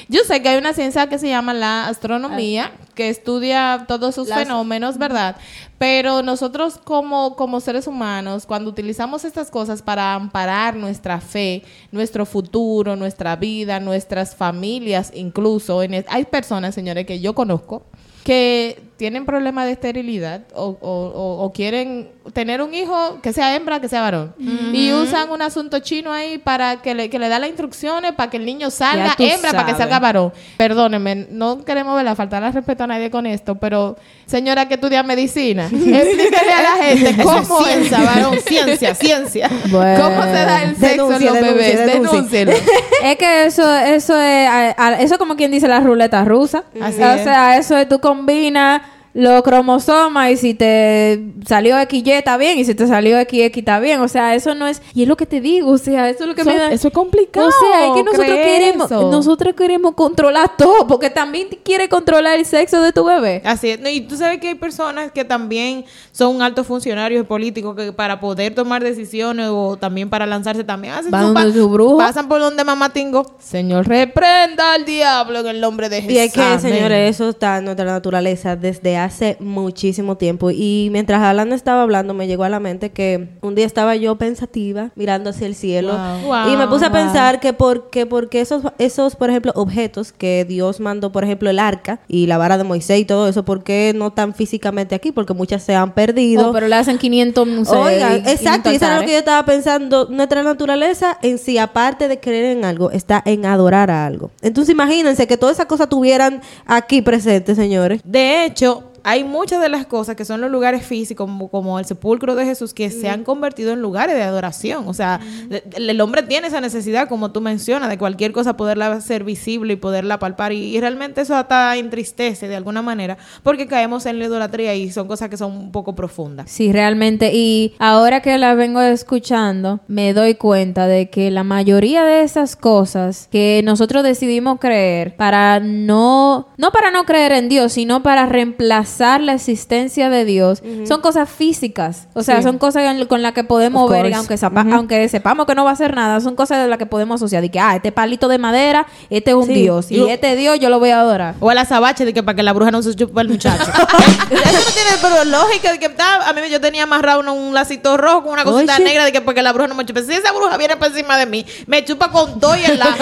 yo 0.08 0.22
sé 0.24 0.42
que 0.42 0.50
hay 0.50 0.58
una 0.58 0.74
ciencia 0.74 1.08
que 1.08 1.18
se 1.20 1.28
llama 1.30 1.54
la 1.54 1.88
astronomía 1.88 2.72
que 2.96 3.10
estudia 3.10 3.86
todos 3.88 4.10
esos 4.16 4.28
Las- 4.28 4.40
fenómenos, 4.40 4.98
¿verdad? 4.98 5.36
Pero 5.78 6.22
nosotros 6.24 6.78
como, 6.84 7.36
como 7.36 7.60
seres 7.60 7.88
humanos, 7.88 8.46
cuando 8.46 8.70
utilizamos 8.70 9.24
estas 9.26 9.50
cosas 9.50 9.82
para 9.82 10.14
amparar 10.14 10.76
nuestra 10.76 11.20
fe, 11.22 11.64
nuestro 11.92 12.26
futuro, 12.26 12.96
nuestra 12.96 13.36
vida, 13.36 13.80
nuestras 13.80 14.36
familias, 14.36 15.12
incluso, 15.16 15.82
en 15.82 16.06
hay 16.08 16.26
personas, 16.26 16.76
señores, 16.76 17.06
que 17.06 17.20
yo 17.20 17.34
conozco, 17.34 17.84
que 18.24 18.91
tienen 19.01 19.25
problemas 19.25 19.65
de 19.65 19.72
esterilidad 19.72 20.41
o, 20.53 20.77
o- 20.79 20.79
o- 20.79 21.43
o 21.43 21.51
quieren 21.53 22.12
tener 22.34 22.62
un 22.62 22.72
hijo 22.72 23.17
que 23.24 23.34
sea 23.34 23.55
hembra, 23.55 23.81
que 23.81 23.89
sea 23.89 24.00
varón. 24.01 24.36
Y 24.74 24.93
usan 24.93 25.31
un 25.31 25.41
asunto 25.41 25.79
chino 25.79 26.12
ahí 26.12 26.38
para 26.38 26.84
que 26.84 26.93
le, 26.93 27.10
que 27.10 27.17
le 27.17 27.27
da 27.27 27.39
las 27.39 27.50
instrucciones 27.50 28.12
para 28.12 28.29
que 28.29 28.38
el 28.38 28.46
niño 28.46 28.70
salga 28.70 29.15
hembra, 29.17 29.50
para 29.53 29.65
que 29.65 29.72
sabes. 29.72 29.77
salga 29.77 30.00
varón. 30.00 30.31
Perdónenme, 30.55 31.25
no 31.31 31.65
queremos 31.65 31.96
verla 31.96 32.13
faltar 32.15 32.43
al 32.43 32.53
respeto 32.53 32.84
a 32.84 32.88
nadie 32.88 33.10
con 33.10 33.25
esto, 33.25 33.55
pero 33.55 33.98
señora 34.27 34.67
que 34.67 34.75
estudia 34.75 35.01
medicina, 35.01 35.63
explíquele 35.74 36.51
a 36.53 36.62
la 36.62 36.84
gente 36.84 37.24
cómo 37.24 37.65
es 37.65 37.74
ciencia, 37.74 38.00
varón, 38.01 38.36
ciencia, 38.46 38.93
ciencia. 38.93 39.50
Bueno. 39.72 40.03
¿Cómo 40.03 40.22
se 40.25 40.29
da 40.46 40.62
el 40.62 40.75
sexo 40.77 41.08
Denuncie, 41.10 41.27
en 41.27 41.34
los 41.34 41.43
denuncie, 41.43 41.75
bebés? 41.75 41.93
Denúncielo. 41.93 42.51
Es 43.03 43.15
que 43.17 43.46
eso, 43.46 43.75
eso 43.77 44.15
es, 44.22 44.48
a- 44.48 44.75
a- 44.77 45.01
eso 45.01 45.15
es 45.15 45.17
como 45.17 45.36
quien 45.36 45.50
dice 45.50 45.67
la 45.67 45.79
ruleta 45.79 46.24
rusa. 46.24 46.65
Así 46.79 47.01
o 47.01 47.10
es. 47.13 47.24
sea, 47.24 47.58
eso 47.58 47.75
es 47.75 47.89
tú 47.89 48.00
combinas 48.00 48.84
los 49.13 49.41
cromosomas 49.44 50.32
y 50.32 50.38
si 50.38 50.53
te 50.53 51.22
salió 51.46 51.75
XY 51.82 52.12
está 52.12 52.38
bien 52.38 52.58
y 52.60 52.65
si 52.65 52.74
te 52.75 52.88
salió 52.88 53.20
XX 53.20 53.58
está 53.58 53.80
bien. 53.80 54.00
O 54.00 54.08
sea, 54.08 54.36
eso 54.36 54.56
no 54.56 54.68
es... 54.68 54.82
Y 54.94 55.03
es 55.03 55.08
lo 55.08 55.18
que 55.18 55.25
te 55.25 55.41
digo, 55.41 55.72
o 55.72 55.77
sea, 55.77 56.10
eso 56.10 56.24
es 56.24 56.30
lo 56.30 56.36
que 56.36 56.41
Eso, 56.41 56.50
me 56.50 56.58
da... 56.58 56.72
eso 56.72 56.88
es 56.88 56.94
complicado. 56.94 57.48
O 57.48 57.51
sea, 57.51 57.88
es 57.88 57.94
que 57.94 58.03
nosotros 58.03 58.36
queremos, 58.36 58.86
eso. 58.91 59.12
nosotros 59.12 59.53
queremos 59.56 59.96
controlar 59.96 60.56
todo, 60.58 60.88
porque 60.88 61.10
también 61.10 61.50
quiere 61.63 61.90
controlar 61.90 62.40
el 62.40 62.46
sexo 62.46 62.81
de 62.81 62.94
tu 62.94 63.03
bebé. 63.03 63.42
Así 63.44 63.72
es. 63.72 63.79
No, 63.81 63.90
y 63.90 64.01
tú 64.01 64.16
sabes 64.16 64.40
que 64.40 64.50
hay 64.50 64.55
personas 64.55 65.12
que 65.12 65.25
también 65.25 65.83
son 66.12 66.42
altos 66.42 66.66
funcionarios 66.66 67.25
políticos 67.27 67.75
que 67.75 67.92
para 67.92 68.20
poder 68.20 68.55
tomar 68.55 68.83
decisiones 68.83 69.48
o 69.50 69.77
también 69.77 70.09
para 70.09 70.25
lanzarse 70.25 70.64
también 70.64 70.94
hacen 70.94 71.12
Van 71.12 71.33
su 71.51 71.59
su 71.59 71.70
brujo. 71.70 71.98
pasan 71.98 72.27
por 72.29 72.40
donde 72.40 72.64
mamá 72.64 72.92
tingo. 72.94 73.36
Señor, 73.40 73.88
reprenda 73.88 74.74
al 74.74 74.86
diablo 74.86 75.40
en 75.40 75.48
el 75.48 75.62
nombre 75.62 75.90
de 75.90 76.01
Jesús. 76.01 76.16
Y 76.16 76.20
es 76.20 76.33
que, 76.33 76.42
Amén. 76.42 76.62
señores, 76.62 77.09
eso 77.16 77.29
está 77.29 77.57
en 77.57 77.66
nuestra 77.66 77.86
naturaleza 77.86 78.55
desde 78.55 79.00
hace 79.03 79.37
muchísimo 79.40 80.18
tiempo. 80.18 80.51
Y 80.51 80.90
mientras 80.92 81.22
Alana 81.22 81.55
estaba 81.55 81.83
hablando, 81.83 82.14
me 82.14 82.27
llegó 82.27 82.44
a 82.44 82.50
la 82.50 82.59
mente 82.59 82.92
que 82.92 83.29
un 83.42 83.55
día 83.55 83.66
estaba 83.66 83.96
yo 83.96 84.16
pensativa, 84.18 84.92
mirando 84.96 85.29
hacia 85.29 85.48
el 85.48 85.55
cielo. 85.55 85.98
Wow. 86.25 86.53
y 86.53 86.57
me 86.57 86.68
puse 86.68 86.85
a 86.85 86.92
pensar 86.92 87.40
que 87.40 87.53
porque, 87.53 88.05
porque 88.05 88.42
esos, 88.42 88.64
esos, 88.77 89.16
por 89.16 89.29
ejemplo, 89.29 89.51
objetos 89.55 90.11
que 90.11 90.46
Dios 90.46 90.79
mandó, 90.79 91.11
por 91.11 91.24
ejemplo, 91.24 91.50
el 91.50 91.59
arca 91.59 92.00
y 92.07 92.27
la 92.27 92.37
vara 92.37 92.57
de 92.57 92.64
Moisés 92.64 93.00
y 93.00 93.05
todo 93.05 93.27
eso, 93.27 93.44
¿por 93.46 93.64
qué 93.64 93.94
no 93.96 94.07
están 94.07 94.33
físicamente 94.33 94.96
aquí? 94.96 95.11
Porque 95.11 95.33
muchas 95.33 95.64
se 95.64 95.75
han 95.75 95.94
perdido. 95.94 96.50
Oh, 96.50 96.53
pero 96.53 96.68
le 96.68 96.75
hacen 96.75 96.98
500 96.98 97.48
museos. 97.48 97.85
Oigan, 97.85 98.18
y 98.18 98.22
500 98.22 98.33
exacto, 98.33 98.72
y 98.72 98.75
eso 98.75 98.85
era 98.85 99.00
lo 99.00 99.05
que 99.05 99.11
yo 99.11 99.18
estaba 99.18 99.46
pensando. 99.46 100.07
Nuestra 100.09 100.44
naturaleza 100.44 101.18
en 101.22 101.37
sí, 101.37 101.57
aparte 101.57 102.07
de 102.07 102.20
creer 102.20 102.57
en 102.57 102.66
algo, 102.66 102.92
está 102.92 103.22
en 103.25 103.46
adorar 103.46 103.92
a 103.92 104.05
algo. 104.05 104.31
Entonces 104.42 104.74
imagínense 104.74 105.27
que 105.27 105.37
todas 105.37 105.57
esas 105.57 105.66
cosas 105.66 105.90
tuvieran 105.90 106.42
aquí 106.66 107.01
presentes, 107.01 107.57
señores. 107.57 108.01
De 108.03 108.46
hecho, 108.46 108.91
hay 109.03 109.24
muchas 109.24 109.61
de 109.61 109.70
las 109.70 109.85
cosas 109.85 110.16
que 110.16 110.25
son 110.25 110.42
los 110.42 110.51
lugares 110.51 110.85
físicos, 110.85 111.25
como, 111.25 111.50
como 111.50 111.79
el 111.79 111.85
sepulcro 111.85 112.35
de 112.35 112.46
Jesús, 112.46 112.74
que 112.74 112.90
se 112.90 113.09
han 113.09 113.24
convertido 113.24 113.72
en 113.74 113.81
lugares 113.81 114.16
de 114.16 114.24
adoración. 114.24 114.87
O 114.87 114.94
sea, 114.94 115.20
de- 115.50 115.64
el 115.75 116.00
hombre 116.01 116.24
tiene 116.24 116.48
esa 116.48 116.61
necesidad, 116.61 117.07
como 117.09 117.31
tú 117.31 117.42
mencionas, 117.42 117.90
de 117.90 117.98
cualquier 117.98 118.31
cosa 118.31 118.57
poderla 118.57 118.92
hacer 118.92 119.24
visible 119.24 119.74
y 119.74 119.75
poderla 119.75 120.20
palpar. 120.20 120.51
Y, 120.53 120.75
y 120.75 120.79
realmente 120.79 121.22
eso 121.22 121.35
hasta 121.35 121.75
entristece 121.77 122.48
de 122.48 122.55
alguna 122.55 122.81
manera, 122.81 123.18
porque 123.44 123.68
caemos 123.68 124.05
en 124.05 124.20
la 124.20 124.25
idolatría 124.25 124.75
y 124.75 124.92
son 124.92 125.07
cosas 125.07 125.29
que 125.29 125.37
son 125.37 125.51
un 125.51 125.72
poco 125.72 125.96
profundas. 125.96 126.50
Sí, 126.51 126.72
realmente. 126.72 127.31
Y 127.33 127.74
ahora 127.79 128.22
que 128.22 128.37
la 128.37 128.53
vengo 128.55 128.81
escuchando, 128.81 129.79
me 129.87 130.14
doy 130.14 130.35
cuenta 130.35 130.87
de 130.87 131.09
que 131.09 131.31
la 131.31 131.44
mayoría 131.44 132.03
de 132.05 132.22
esas 132.24 132.55
cosas 132.55 133.27
que 133.31 133.61
nosotros 133.64 134.03
decidimos 134.03 134.59
creer 134.59 135.16
para 135.16 135.59
no, 135.59 136.48
no 136.57 136.72
para 136.72 136.92
no 136.92 137.05
creer 137.05 137.31
en 137.31 137.50
Dios, 137.50 137.74
sino 137.74 138.03
para 138.03 138.25
reemplazar 138.25 138.91
la 139.00 139.34
existencia 139.34 140.10
de 140.10 140.25
Dios, 140.25 140.62
son 140.88 141.01
cosas 141.01 141.30
físicas. 141.30 142.08
O 142.14 142.24
sea, 142.24 142.42
son 142.42 142.58
cosas 142.58 142.84
con 143.08 143.22
las 143.22 143.34
que 143.34 143.44
podemos 143.44 143.84
Of 143.86 143.92
ver, 143.92 144.01
course. 144.01 144.16
aunque, 144.18 144.38
sepa- 144.38 144.66
aunque 144.75 145.08
sepamos 145.10 145.46
que 145.46 145.56
no 145.56 145.64
va 145.64 145.72
a 145.72 145.74
hacer 145.74 145.96
nada, 145.96 146.20
son 146.20 146.36
cosas 146.36 146.60
de 146.62 146.68
las 146.68 146.77
que 146.77 146.86
podemos 146.86 147.16
asociar. 147.22 147.44
Y 147.44 147.50
que, 147.50 147.60
ah, 147.60 147.75
este 147.75 147.92
palito 147.92 148.27
de 148.27 148.38
madera, 148.38 148.86
este 149.10 149.32
es 149.32 149.36
un 149.38 149.46
Sí. 149.48 149.54
Dios. 149.54 149.90
Y 149.92 149.96
Yo- 149.98 150.08
este 150.08 150.36
Dios 150.36 150.60
yo 150.60 150.70
lo 150.70 150.80
voy 150.80 150.90
a 150.92 151.00
adorar. 151.00 151.36
O 151.40 151.50
a 151.50 151.54
la 151.56 151.66
sabache 151.66 152.06
de 152.06 152.14
que 152.14 152.22
para 152.24 152.36
que 152.36 152.44
la 152.44 152.54
bruja 152.54 152.72
no 152.72 152.82
se 152.84 152.94
chupe 152.96 153.20
el 153.22 153.30
muchacho. 153.30 153.64
Eso 154.32 154.60
no 154.60 154.74
tiene 154.74 154.92
pero 155.01 155.24
lógica 155.25 155.72
de 155.72 155.80
que 155.80 155.86
a 156.00 156.34
mí 156.34 156.42
yo 156.51 156.60
tenía 156.62 156.84
amarrado 156.84 157.20
un, 157.22 157.30
un 157.30 157.54
lacito 157.54 157.98
rojo 157.98 158.24
con 158.24 158.34
una 158.34 158.44
cosita 158.44 158.75
Oye. 158.75 158.84
negra 158.84 159.06
de 159.06 159.12
que 159.12 159.22
para 159.22 159.36
que 159.36 159.42
la 159.42 159.51
bruja 159.54 159.68
no 159.68 159.75
me 159.75 159.86
chupe. 159.86 160.04
Si 160.04 160.14
esa 160.14 160.32
bruja 160.32 160.58
viene 160.58 160.77
por 160.77 160.88
encima 160.88 161.18
de 161.18 161.25
mí, 161.25 161.46
me 161.68 161.84
chupa 161.86 162.12
con 162.12 162.40
todo 162.40 162.56
y 162.56 162.66
el 162.66 162.77
la. 162.80 162.96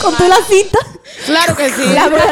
Con 0.00 0.14
tu 0.14 0.26
la 0.28 0.36
cita. 0.48 0.78
claro 1.26 1.56
que 1.56 1.68
sí. 1.70 1.82
La 1.92 2.06
bruja, 2.08 2.24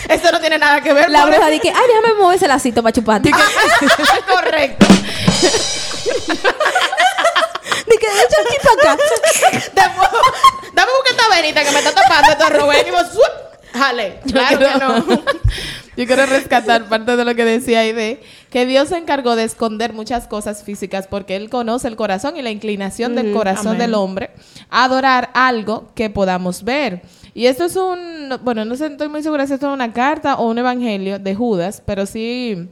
Eso 0.08 0.32
no 0.32 0.40
tiene 0.40 0.58
nada 0.58 0.80
que 0.80 0.92
ver. 0.92 1.10
la 1.10 1.26
bruja 1.26 1.48
dice, 1.48 1.72
ay, 1.74 1.82
déjame 1.88 2.14
mover 2.20 2.36
ese 2.36 2.48
lacito 2.48 2.82
para 2.82 2.92
chuparte. 2.92 3.30
Correcto. 4.28 4.86
Ni 7.86 7.96
que 7.96 8.06
de 8.06 8.20
hecho 8.20 8.36
aquí 8.44 8.56
para 8.62 8.92
acá. 8.92 9.02
Después, 9.74 10.10
dame 10.74 10.92
buscar 10.92 11.12
esta 11.12 11.36
venita 11.36 11.64
que 11.64 11.70
me 11.70 11.78
está 11.78 11.92
tapando 11.92 12.32
esto 12.32 12.48
Rubén 12.50 12.86
y 12.86 12.90
vos. 12.90 13.06
Jale. 13.72 14.20
Claro 14.26 14.58
que 14.58 14.78
no. 14.78 15.22
Yo 15.96 16.06
quiero 16.06 16.24
rescatar 16.24 16.88
parte 16.88 17.16
de 17.16 17.24
lo 17.24 17.34
que 17.34 17.44
decía 17.44 17.80
Aide, 17.80 18.22
que 18.48 18.64
Dios 18.64 18.88
se 18.88 18.96
encargó 18.96 19.36
de 19.36 19.44
esconder 19.44 19.92
muchas 19.92 20.28
cosas 20.28 20.62
físicas 20.64 21.06
porque 21.06 21.36
Él 21.36 21.50
conoce 21.50 21.88
el 21.88 21.96
corazón 21.96 22.36
y 22.36 22.42
la 22.42 22.50
inclinación 22.50 23.14
del 23.14 23.32
corazón 23.32 23.74
amén. 23.74 23.78
del 23.80 23.94
hombre 23.94 24.30
a 24.70 24.84
adorar 24.84 25.30
algo 25.34 25.90
que 25.94 26.08
podamos 26.08 26.64
ver. 26.64 27.02
Y 27.34 27.46
esto 27.46 27.64
es 27.64 27.76
un, 27.76 28.38
bueno, 28.42 28.64
no 28.64 28.74
sé, 28.76 28.86
estoy 28.86 29.08
muy 29.08 29.22
segura 29.22 29.46
si 29.46 29.54
esto 29.54 29.68
es 29.68 29.74
una 29.74 29.92
carta 29.92 30.36
o 30.36 30.50
un 30.50 30.58
evangelio 30.58 31.18
de 31.18 31.34
Judas, 31.34 31.82
pero 31.84 32.06
sí 32.06 32.68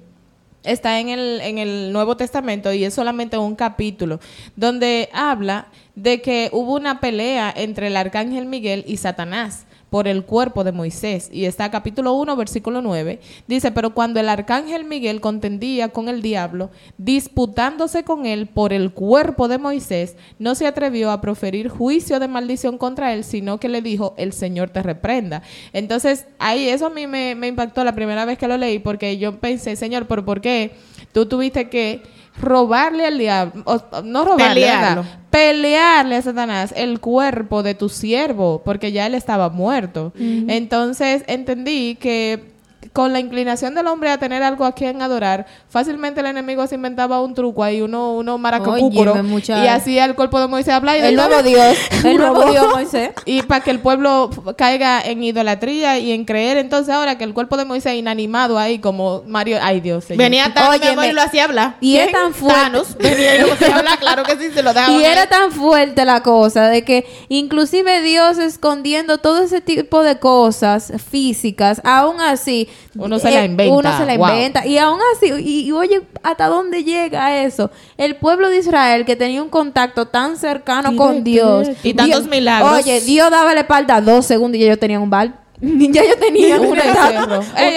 está 0.65 0.99
en 1.01 1.09
el, 1.09 1.41
en 1.41 1.59
el 1.59 1.93
Nuevo 1.93 2.17
Testamento 2.17 2.73
y 2.73 2.85
es 2.85 2.95
solamente 2.95 3.39
un 3.39 3.55
capítulo 3.55 4.21
donde 4.57 5.09
habla 5.13 5.69
de 5.95 6.21
que 6.21 6.51
hubo 6.53 6.75
una 6.75 7.01
pelea 7.01 7.53
entre 7.57 7.87
el 7.87 7.97
arcángel 7.97 8.47
Miguel 8.47 8.85
y 8.87 8.97
Satanás 8.97 9.67
por 9.91 10.09
el 10.09 10.25
cuerpo 10.25 10.65
de 10.65 10.73
Moisés. 10.73 11.29
Y 11.33 11.45
está 11.45 11.71
capítulo 11.71 12.13
1, 12.15 12.37
versículo 12.37 12.83
9. 12.83 13.21
Dice, 13.47 13.73
pero 13.73 13.95
cuando 13.95 14.21
el 14.21 14.29
arcángel 14.29 14.85
Miguel 14.85 15.21
contendía 15.21 15.89
con 15.89 16.09
el 16.09 16.23
diablo, 16.23 16.71
disputándose 16.99 18.05
con 18.05 18.27
él 18.27 18.47
por 18.47 18.73
el 18.73 18.93
cuerpo 18.93 19.49
de 19.49 19.59
Moisés, 19.59 20.17
no 20.39 20.55
se 20.55 20.67
atrevió 20.67 21.11
a 21.11 21.21
proferir 21.21 21.69
juicio 21.69 22.21
de 22.21 22.29
maldición 22.29 22.79
contra 22.79 23.13
él, 23.13 23.25
sino 23.25 23.59
que 23.59 23.69
le 23.69 23.83
dijo, 23.83 24.15
el 24.17 24.33
Señor 24.33 24.71
te 24.71 24.83
reprenda. 24.83 25.43
Entonces, 25.73 26.27
ahí 26.39 26.69
eso 26.69 26.87
a 26.87 26.91
mí 26.91 27.07
me, 27.07 27.33
impactó 27.47 27.85
la 27.85 27.95
primera 27.95 28.25
vez 28.25 28.39
que 28.39 28.49
lo 28.49 28.57
leí, 28.57 28.79
porque 28.79 29.19
yo 29.19 29.39
pensé, 29.39 29.77
Señor, 29.77 30.07
¿pero 30.07 30.25
por 30.25 30.41
qué 30.41 30.73
tú 31.13 31.27
tuviste 31.27 31.69
que 31.69 32.03
robarle 32.41 33.07
al 33.07 33.19
diablo? 33.19 33.63
O- 33.67 34.03
no 34.03 34.25
robarle, 34.25 34.61
Pelearlo. 34.63 35.05
pelearle 35.31 36.17
a 36.17 36.23
Satanás 36.23 36.73
el 36.77 37.01
cuerpo 37.01 37.63
de 37.63 37.75
tu 37.75 37.89
siervo, 37.89 38.63
porque 38.65 38.93
ya 38.93 39.07
él 39.07 39.15
estaba 39.15 39.49
muerto. 39.51 40.13
Entonces 40.19 41.25
entendí 41.27 41.97
que 41.97 42.57
con 42.93 43.13
la 43.13 43.21
inclinación 43.21 43.75
del 43.75 43.87
hombre 43.89 44.11
a 44.11 44.19
tener 44.19 44.43
algo 44.43 44.65
a 44.65 44.73
quien 44.73 45.03
adorar, 45.03 45.47
fácilmente 45.69 46.21
el 46.21 46.27
enemigo 46.27 46.67
se 46.67 46.77
inventaba 46.77 47.21
un 47.21 47.35
truco 47.35 47.65
ahí, 47.65 47.83
uno, 47.83 48.15
uno 48.15 48.39
maracocúcuro, 48.39 49.15
y 49.49 49.67
hacía 49.67 50.05
el 50.05 50.15
cuerpo 50.15 50.41
de 50.41 50.47
Moisés 50.47 50.75
hablar 50.75 50.97
y 50.97 51.01
El 51.01 51.17
nuevo 51.17 51.43
Dios. 51.43 51.77
El 52.05 52.19
nuevo 52.19 52.51
Dios, 52.51 52.67
Moisés. 52.73 53.11
Y 53.25 53.43
para 53.43 53.63
que 53.63 53.71
el 53.71 53.81
pueblo 53.81 54.31
caiga 54.57 55.01
en 55.01 55.23
idolatría 55.23 55.99
y 55.99 56.13
en 56.13 56.25
creer, 56.25 56.57
entonces 56.57 56.95
ahora 56.95 57.19
que 57.19 57.25
el 57.25 57.35
cuerpo 57.35 57.57
de 57.57 57.65
Moisés 57.65 57.95
inanimado 57.95 58.59
ahí 58.59 58.79
como 58.79 59.23
Mario, 59.27 59.59
ay 59.61 59.81
Dios, 59.81 60.05
señor. 60.05 60.19
Venía 60.19 60.53
Óyeme. 60.69 60.89
amor, 60.89 61.05
y 61.07 61.13
lo 61.13 61.23
hacía 61.23 61.45
hablar. 61.45 61.77
Y 61.81 61.97
es 61.97 62.13
tan 62.13 62.33
fuerte. 62.33 62.61
Thanos 62.61 62.97
venía 62.97 63.37
y 63.37 63.41
lo 63.41 63.53
hacía 63.53 63.77
hablar, 63.77 63.99
claro 63.99 64.23
que 64.23 64.37
sí, 64.37 64.51
se 64.53 64.63
lo 64.63 64.73
dejaba. 64.73 64.93
Y 64.93 65.05
era 65.05 65.27
tan 65.29 65.53
fuerte 65.53 66.05
la 66.05 66.23
cosa 66.23 66.69
de 66.69 66.85
que 66.85 67.07
inclusive 67.29 68.03
Dios 68.03 68.39
escondiendo 68.39 69.19
todo 69.19 69.43
ese 69.43 69.61
tipo 69.61 70.03
de 70.03 70.19
cosas 70.19 70.93
físicas, 71.11 71.81
aún 71.85 72.21
así 72.21 72.68
eh, 72.69 72.99
Uno 72.99 73.19
se 73.19 73.31
la 73.31 73.45
inventa. 73.45 73.75
Uno 73.75 73.97
se 73.99 74.07
la 74.07 74.17
Wow. 74.17 74.29
inventa 74.29 74.67
y 74.67 74.79
aún 74.79 75.01
así 75.15 75.33
y, 75.39 75.61
y 75.69 75.73
oye 75.73 76.03
hasta 76.23 76.47
dónde 76.47 76.85
llega 76.85 77.43
eso. 77.43 77.71
El 77.97 78.17
pueblo 78.17 78.49
de 78.51 78.59
Israel 78.59 79.05
que 79.05 79.17
tenía 79.17 79.43
un 79.43 79.49
contacto 79.49 80.07
tan 80.07 80.37
cercano 80.37 80.95
con 80.97 81.25
Dios 81.25 81.69
Y 81.83 81.95
tantos 81.95 82.23
Dios- 82.25 82.31
milagros. 82.31 82.73
Oye, 82.85 83.01
Dios 83.01 83.31
daba 83.31 83.55
la 83.55 83.61
espalda 83.61 84.01
dos 84.01 84.27
segundos 84.27 84.59
y 84.59 84.63
ya 84.65 84.69
yo 84.71 84.79
tenía 84.79 85.01
un 85.01 85.11
bal. 85.11 85.35
ya 85.61 86.05
yo 86.05 86.17
tenía 86.19 86.61
un 86.61 86.71
becerro. 86.75 87.41
Ey, 87.57 87.77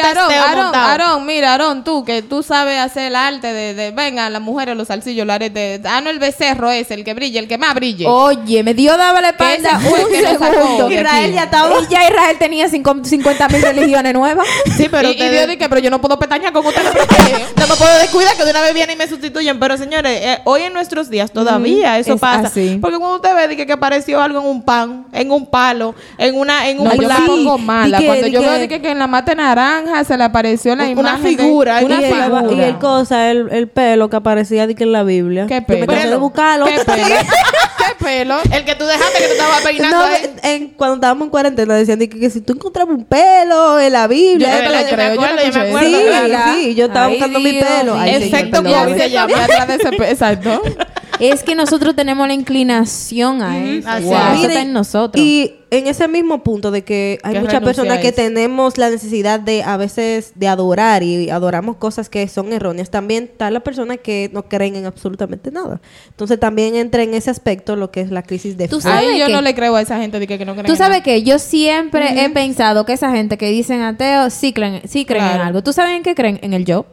Aarón, 0.75 1.25
mira, 1.25 1.51
Aarón, 1.53 1.83
tú 1.83 2.03
que 2.05 2.21
tú 2.21 2.43
sabes 2.43 2.79
hacer 2.79 3.07
el 3.07 3.15
arte 3.15 3.51
de, 3.53 3.73
de 3.73 3.91
venga, 3.91 4.29
las 4.29 4.41
mujeres, 4.41 4.75
los 4.77 4.87
salsillos, 4.87 5.25
los 5.25 5.33
aretes. 5.33 5.81
Ah, 5.85 5.99
no, 6.01 6.09
el 6.09 6.19
becerro 6.19 6.69
es 6.71 6.91
el 6.91 7.03
que 7.03 7.13
brille, 7.13 7.39
el 7.39 7.47
que 7.47 7.57
más 7.57 7.73
brille. 7.73 8.05
Oye, 8.07 8.63
me 8.63 8.73
dio 8.73 8.95
daba 8.97 9.19
la 9.21 9.29
espalda 9.29 9.79
un 9.79 10.23
lo 10.23 10.39
segundo. 10.39 10.87
de 10.89 10.95
Israel 10.95 11.23
aquí. 11.25 11.33
ya 11.33 11.43
estaba. 11.43 11.69
Y 11.81 11.87
ya 11.91 12.07
Israel 12.07 12.37
tenía 12.37 12.69
cinco- 12.69 12.95
50 13.03 13.49
mil 13.49 13.61
religiones 13.61 14.13
nuevas. 14.13 14.47
Sí, 14.77 14.87
pero 14.89 15.09
y, 15.09 15.13
y 15.13 15.29
Dios 15.29 15.47
dice, 15.47 15.67
pero 15.69 15.79
yo 15.79 15.89
no 15.89 15.99
puedo 16.01 16.19
pestañear 16.19 16.53
con 16.53 16.65
ustedes. 16.65 16.91
No 17.57 17.67
me 17.67 17.75
puedo 17.75 17.97
descuidar 17.99 18.35
que 18.35 18.43
de 18.43 18.51
una 18.51 18.61
vez 18.61 18.73
vienen 18.73 18.95
y 18.95 18.97
me 18.97 19.07
sustituyen. 19.07 19.59
Pero 19.59 19.77
señores, 19.77 20.19
eh, 20.23 20.39
hoy 20.45 20.63
en 20.63 20.73
nuestros 20.73 21.09
días 21.09 21.31
todavía 21.31 21.97
eso 21.99 22.13
es 22.15 22.19
pasa. 22.21 22.47
así. 22.47 22.77
Porque 22.81 22.97
cuando 22.97 23.15
usted 23.17 23.35
ve 23.35 23.47
de 23.49 23.57
que, 23.57 23.65
que 23.65 23.73
apareció 23.73 24.21
algo 24.21 24.39
en 24.39 24.45
un 24.47 24.61
pan, 24.63 25.05
en 25.13 25.31
un 25.31 25.45
palo, 25.45 25.93
en 26.17 26.35
una, 26.37 26.67
en 26.69 26.79
un 26.79 26.85
No, 26.85 26.91
mala. 27.71 27.97
Que- 27.99 28.05
Cuando 28.05 28.27
yo 28.27 28.41
que- 28.41 28.45
veo 28.49 28.59
de 28.59 28.67
que, 28.67 28.81
que 28.81 28.91
en 28.91 28.99
la 28.99 29.07
mata 29.07 29.33
naranja 29.35 30.03
se 30.03 30.17
le 30.17 30.23
apareció 30.23 30.75
la 30.75 30.83
Una 30.83 30.91
imagen. 30.91 31.23
de- 31.23 31.29
figura, 31.43 31.79
una 31.83 32.01
y, 32.01 32.03
el, 32.03 32.13
figura. 32.13 32.43
y 32.51 32.61
el 32.61 32.77
cosa, 32.77 33.31
el, 33.31 33.47
el 33.51 33.67
pelo 33.67 34.09
que 34.09 34.15
aparecía 34.17 34.67
de 34.67 34.75
que 34.75 34.83
en 34.83 34.91
la 34.91 35.03
Biblia. 35.03 35.45
¿Qué 35.47 35.63
Yo 35.67 35.77
me 35.77 35.85
pelo? 35.87 36.09
de 36.11 36.15
buscarlo. 36.17 36.65
¿Qué 36.65 36.79
pelo? 36.85 37.05
¿Qué 37.77 38.05
pelo? 38.05 38.35
el 38.51 38.65
que 38.65 38.75
tú 38.75 38.85
dejaste 38.85 39.17
que 39.19 39.25
tú 39.27 39.31
estabas 39.33 39.61
peinando 39.61 39.97
No, 39.97 40.03
ahí. 40.03 40.35
en- 40.43 40.67
cuando 40.69 40.95
estábamos 40.95 41.25
en 41.25 41.29
cuarentena 41.31 41.75
decían 41.75 41.99
de 41.99 42.09
que, 42.09 42.19
que 42.19 42.29
si 42.29 42.41
tú 42.41 42.53
encontrabas 42.53 42.95
un 42.95 43.05
pelo 43.05 43.79
en 43.79 43.93
la 43.93 44.07
Biblia. 44.07 44.49
creo, 44.57 44.85
yo 44.89 44.97
no 44.97 45.03
acuerdo, 45.03 45.17
yo 45.19 45.35
me 45.35 45.41
escuché 45.43 45.49
eso. 45.49 45.59
acuerdo, 45.59 45.97
sí, 45.97 46.25
claro. 46.29 46.53
sí, 46.55 46.75
yo 46.75 46.85
estaba 46.85 47.05
Ay, 47.05 47.11
buscando 47.13 47.39
mi 47.39 47.53
pelo. 47.53 47.95
Ay, 47.97 48.09
Efecto. 48.23 48.63
COVID 48.63 48.97
se 48.97 49.09
llama 49.09 49.33
Exacto. 50.09 50.61
Es 51.19 51.43
que 51.43 51.53
nosotros 51.53 51.95
tenemos 51.95 52.27
la 52.27 52.33
inclinación 52.33 53.43
a 53.43 53.55
eso. 53.59 53.87
Wow, 54.01 54.13
eso 54.33 54.47
está 54.47 54.61
en 54.61 54.73
nosotros. 54.73 55.23
Y 55.23 55.53
en 55.71 55.87
ese 55.87 56.07
mismo 56.09 56.43
punto 56.43 56.69
de 56.69 56.83
que 56.83 57.17
hay 57.23 57.33
Que 57.33 57.39
muchas 57.39 57.61
personas 57.63 57.99
que 57.99 58.11
tenemos 58.11 58.77
la 58.77 58.89
necesidad 58.89 59.39
de 59.39 59.63
a 59.63 59.77
veces 59.77 60.33
de 60.35 60.47
adorar 60.49 61.01
y 61.01 61.29
adoramos 61.29 61.77
cosas 61.77 62.09
que 62.09 62.27
son 62.27 62.51
erróneas, 62.51 62.89
también 62.91 63.23
están 63.31 63.53
las 63.53 63.63
personas 63.63 63.97
que 64.03 64.29
no 64.33 64.43
creen 64.49 64.75
en 64.75 64.85
absolutamente 64.85 65.49
nada. 65.49 65.79
Entonces 66.09 66.39
también 66.39 66.75
entra 66.75 67.03
en 67.03 67.13
ese 67.13 67.29
aspecto 67.31 67.75
lo 67.77 67.89
que 67.89 68.01
es 68.01 68.11
la 68.11 68.21
crisis 68.21 68.57
de 68.57 68.67
Tú 68.67 68.81
fe. 68.81 68.89
sabes 68.89 69.09
Ahí 69.11 69.19
yo 69.19 69.27
qué? 69.27 69.31
no 69.33 69.41
le 69.41 69.55
creo 69.55 69.75
a 69.77 69.81
esa 69.81 69.97
gente 69.97 70.19
de 70.19 70.27
que, 70.27 70.37
que 70.37 70.45
no 70.45 70.53
creen 70.53 70.65
Tú 70.65 70.73
en 70.73 70.77
sabes 70.77 70.97
nada. 70.99 71.03
que 71.03 71.23
yo 71.23 71.39
siempre 71.39 72.21
he 72.23 72.29
pensado 72.29 72.85
que 72.85 72.93
esa 72.93 73.11
gente 73.11 73.37
que 73.37 73.47
dicen 73.49 73.81
ateos 73.81 74.33
sí 74.33 74.51
creen, 74.53 74.81
sí 74.89 75.05
creen 75.05 75.25
en 75.25 75.41
algo. 75.41 75.63
¿Tú 75.63 75.71
sabes 75.71 75.95
en 75.95 76.03
qué 76.03 76.15
creen? 76.15 76.37
En 76.43 76.53
el 76.53 76.65
yo. 76.65 76.85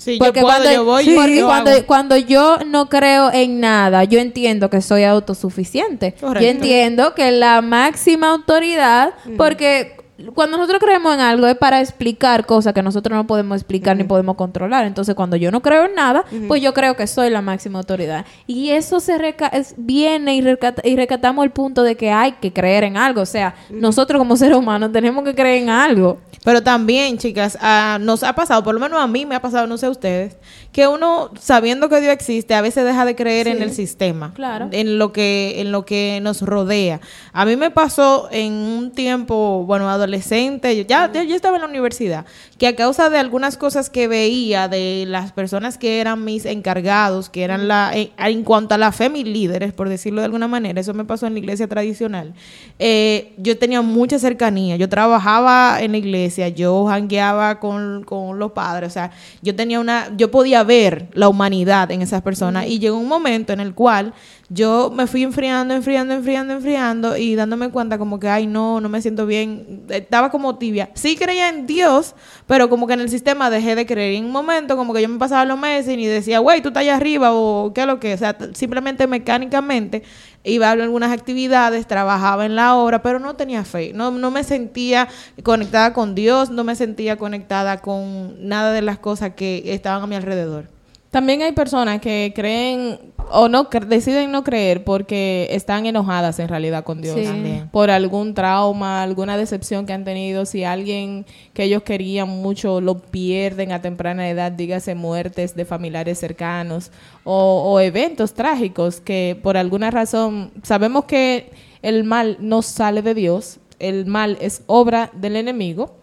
Sí, 0.00 0.16
Porque 0.18 0.40
yo 0.40 0.46
puedo, 0.46 0.58
cuando, 0.58 0.72
yo 0.72 0.84
voy, 0.84 1.04
sí, 1.04 1.10
yo 1.10 1.20
porque 1.20 1.38
hago. 1.40 1.48
cuando, 1.48 1.86
cuando 1.86 2.16
yo 2.16 2.58
no 2.66 2.88
creo 2.88 3.30
en 3.30 3.60
nada, 3.60 4.04
yo 4.04 4.18
entiendo 4.18 4.70
que 4.70 4.80
soy 4.80 5.04
autosuficiente. 5.04 6.14
Correcto. 6.18 6.42
Yo 6.42 6.48
entiendo 6.50 7.14
que 7.14 7.30
la 7.32 7.60
máxima 7.60 8.30
autoridad, 8.30 9.12
porque 9.36 9.99
cuando 10.34 10.56
nosotros 10.56 10.80
creemos 10.82 11.14
en 11.14 11.20
algo 11.20 11.46
es 11.46 11.56
para 11.56 11.80
explicar 11.80 12.46
cosas 12.46 12.72
que 12.72 12.82
nosotros 12.82 13.16
no 13.16 13.26
podemos 13.26 13.56
explicar 13.56 13.96
ni 13.96 14.04
podemos 14.04 14.36
controlar. 14.36 14.86
Entonces, 14.86 15.14
cuando 15.14 15.36
yo 15.36 15.50
no 15.50 15.60
creo 15.62 15.86
en 15.86 15.94
nada, 15.94 16.24
pues 16.48 16.62
yo 16.62 16.72
creo 16.74 16.96
que 16.96 17.06
soy 17.06 17.30
la 17.30 17.42
máxima 17.42 17.78
autoridad. 17.78 18.24
Y 18.46 18.70
eso 18.70 19.00
se 19.00 19.18
reca- 19.18 19.48
es- 19.52 19.74
viene 19.76 20.34
y, 20.36 20.40
recata- 20.42 20.82
y 20.86 20.96
recatamos 20.96 21.44
el 21.44 21.50
punto 21.50 21.82
de 21.82 21.96
que 21.96 22.10
hay 22.10 22.32
que 22.32 22.52
creer 22.52 22.84
en 22.84 22.96
algo. 22.96 23.20
O 23.22 23.26
sea, 23.26 23.54
nosotros 23.70 24.18
como 24.18 24.36
seres 24.36 24.56
humanos 24.56 24.92
tenemos 24.92 25.24
que 25.24 25.34
creer 25.34 25.62
en 25.62 25.70
algo. 25.70 26.18
Pero 26.44 26.62
también, 26.62 27.18
chicas, 27.18 27.58
nos 28.00 28.22
ha 28.22 28.34
pasado, 28.34 28.62
por 28.64 28.72
lo 28.74 28.80
menos 28.80 28.98
a 29.00 29.06
mí 29.06 29.26
me 29.26 29.34
ha 29.34 29.42
pasado, 29.42 29.66
no 29.66 29.76
sé 29.76 29.86
a 29.86 29.90
ustedes, 29.90 30.36
que 30.72 30.86
uno, 30.86 31.30
sabiendo 31.38 31.88
que 31.90 32.00
Dios 32.00 32.12
existe, 32.14 32.54
a 32.54 32.62
veces 32.62 32.84
deja 32.84 33.04
de 33.04 33.14
creer 33.14 33.46
en 33.48 33.60
el 33.62 33.72
sistema. 33.72 34.32
claro. 34.34 34.68
En 34.72 34.98
lo 34.98 35.12
que, 35.12 35.60
en 35.60 35.70
lo 35.72 35.84
que 35.84 36.18
nos 36.22 36.40
rodea. 36.40 37.00
A 37.32 37.44
mí 37.44 37.56
me 37.56 37.70
pasó 37.70 38.28
en 38.30 38.52
un 38.54 38.90
tiempo, 38.92 39.64
bueno, 39.66 39.90
adolescente, 39.90 40.09
yo 40.18 40.82
ya, 40.82 41.10
ya- 41.12 41.22
yo 41.24 41.34
estaba 41.36 41.56
en 41.56 41.62
la 41.62 41.68
universidad, 41.68 42.24
que 42.58 42.66
a 42.66 42.76
causa 42.76 43.10
de 43.10 43.18
algunas 43.18 43.56
cosas 43.56 43.90
que 43.90 44.08
veía 44.08 44.68
de 44.68 45.04
las 45.06 45.32
personas 45.32 45.78
que 45.78 46.00
eran 46.00 46.24
mis 46.24 46.44
encargados, 46.46 47.28
que 47.30 47.42
eran 47.44 47.68
la, 47.68 47.90
en, 47.94 48.10
en 48.18 48.44
cuanto 48.44 48.74
a 48.74 48.78
la 48.78 48.92
fe, 48.92 49.08
mis 49.08 49.24
líderes, 49.26 49.72
por 49.72 49.88
decirlo 49.88 50.20
de 50.20 50.26
alguna 50.26 50.48
manera, 50.48 50.80
eso 50.80 50.94
me 50.94 51.04
pasó 51.04 51.26
en 51.26 51.34
la 51.34 51.38
iglesia 51.38 51.68
tradicional, 51.68 52.34
eh, 52.78 53.32
yo 53.38 53.58
tenía 53.58 53.82
mucha 53.82 54.18
cercanía, 54.18 54.76
yo 54.76 54.88
trabajaba 54.88 55.78
en 55.80 55.92
la 55.92 55.98
iglesia, 55.98 56.48
yo 56.48 56.86
jangueaba 56.86 57.60
con, 57.60 58.04
con 58.04 58.38
los 58.38 58.52
padres, 58.52 58.90
o 58.90 58.92
sea, 58.92 59.10
yo 59.42 59.54
tenía 59.54 59.80
una, 59.80 60.08
yo 60.16 60.30
podía 60.30 60.62
ver 60.64 61.08
la 61.14 61.28
humanidad 61.28 61.90
en 61.90 62.02
esas 62.02 62.22
personas 62.22 62.66
y 62.66 62.78
llegó 62.78 62.96
un 62.98 63.08
momento 63.08 63.52
en 63.52 63.60
el 63.60 63.74
cual 63.74 64.12
yo 64.52 64.90
me 64.92 65.06
fui 65.06 65.22
enfriando, 65.22 65.74
enfriando, 65.74 66.12
enfriando, 66.12 66.54
enfriando 66.54 67.16
y 67.16 67.36
dándome 67.36 67.70
cuenta 67.70 67.98
como 67.98 68.18
que, 68.18 68.28
ay, 68.28 68.48
no, 68.48 68.80
no 68.80 68.88
me 68.88 69.00
siento 69.00 69.24
bien, 69.24 69.84
estaba 69.88 70.30
como 70.30 70.58
tibia. 70.58 70.90
Sí 70.94 71.14
creía 71.16 71.48
en 71.48 71.68
Dios, 71.68 72.16
pero 72.48 72.68
como 72.68 72.88
que 72.88 72.94
en 72.94 73.00
el 73.00 73.08
sistema 73.08 73.48
dejé 73.48 73.76
de 73.76 73.86
creer. 73.86 74.14
En 74.14 74.24
un 74.24 74.32
momento 74.32 74.76
como 74.76 74.92
que 74.92 75.02
yo 75.02 75.08
me 75.08 75.20
pasaba 75.20 75.44
los 75.44 75.56
meses 75.56 75.96
y 75.96 76.04
decía, 76.04 76.40
güey, 76.40 76.62
tú 76.62 76.68
estás 76.68 76.80
allá 76.80 76.96
arriba 76.96 77.32
o 77.32 77.72
qué 77.72 77.82
es 77.82 77.86
lo 77.86 78.00
que, 78.00 78.12
o 78.12 78.18
sea, 78.18 78.36
simplemente 78.52 79.06
mecánicamente 79.06 80.02
iba 80.42 80.68
a 80.68 80.72
algunas 80.72 81.12
actividades, 81.12 81.86
trabajaba 81.86 82.44
en 82.44 82.56
la 82.56 82.74
obra, 82.74 83.02
pero 83.02 83.20
no 83.20 83.36
tenía 83.36 83.64
fe, 83.64 83.92
no, 83.94 84.10
no 84.10 84.32
me 84.32 84.42
sentía 84.42 85.06
conectada 85.44 85.92
con 85.92 86.16
Dios, 86.16 86.50
no 86.50 86.64
me 86.64 86.74
sentía 86.74 87.16
conectada 87.16 87.80
con 87.80 88.48
nada 88.48 88.72
de 88.72 88.82
las 88.82 88.98
cosas 88.98 89.34
que 89.36 89.62
estaban 89.66 90.02
a 90.02 90.06
mi 90.08 90.16
alrededor. 90.16 90.79
También 91.10 91.42
hay 91.42 91.52
personas 91.52 92.00
que 92.00 92.32
creen 92.34 92.98
o 93.32 93.48
no 93.48 93.68
cre- 93.68 93.86
deciden 93.86 94.30
no 94.30 94.44
creer 94.44 94.84
porque 94.84 95.48
están 95.50 95.86
enojadas 95.86 96.38
en 96.38 96.48
realidad 96.48 96.84
con 96.84 97.00
Dios. 97.00 97.16
Sí. 97.18 97.24
También. 97.24 97.68
Por 97.70 97.90
algún 97.90 98.32
trauma, 98.34 99.02
alguna 99.02 99.36
decepción 99.36 99.86
que 99.86 99.92
han 99.92 100.04
tenido, 100.04 100.46
si 100.46 100.62
alguien 100.62 101.26
que 101.52 101.64
ellos 101.64 101.82
querían 101.82 102.28
mucho 102.28 102.80
lo 102.80 102.98
pierden 102.98 103.72
a 103.72 103.82
temprana 103.82 104.28
edad, 104.30 104.52
dígase 104.52 104.94
muertes 104.94 105.56
de 105.56 105.64
familiares 105.64 106.18
cercanos 106.18 106.92
o, 107.24 107.62
o 107.72 107.80
eventos 107.80 108.34
trágicos 108.34 109.00
que 109.00 109.38
por 109.42 109.56
alguna 109.56 109.90
razón 109.90 110.52
sabemos 110.62 111.04
que 111.06 111.50
el 111.82 112.04
mal 112.04 112.36
no 112.40 112.62
sale 112.62 113.02
de 113.02 113.14
Dios, 113.14 113.58
el 113.80 114.06
mal 114.06 114.38
es 114.40 114.62
obra 114.66 115.10
del 115.14 115.36
enemigo 115.36 115.96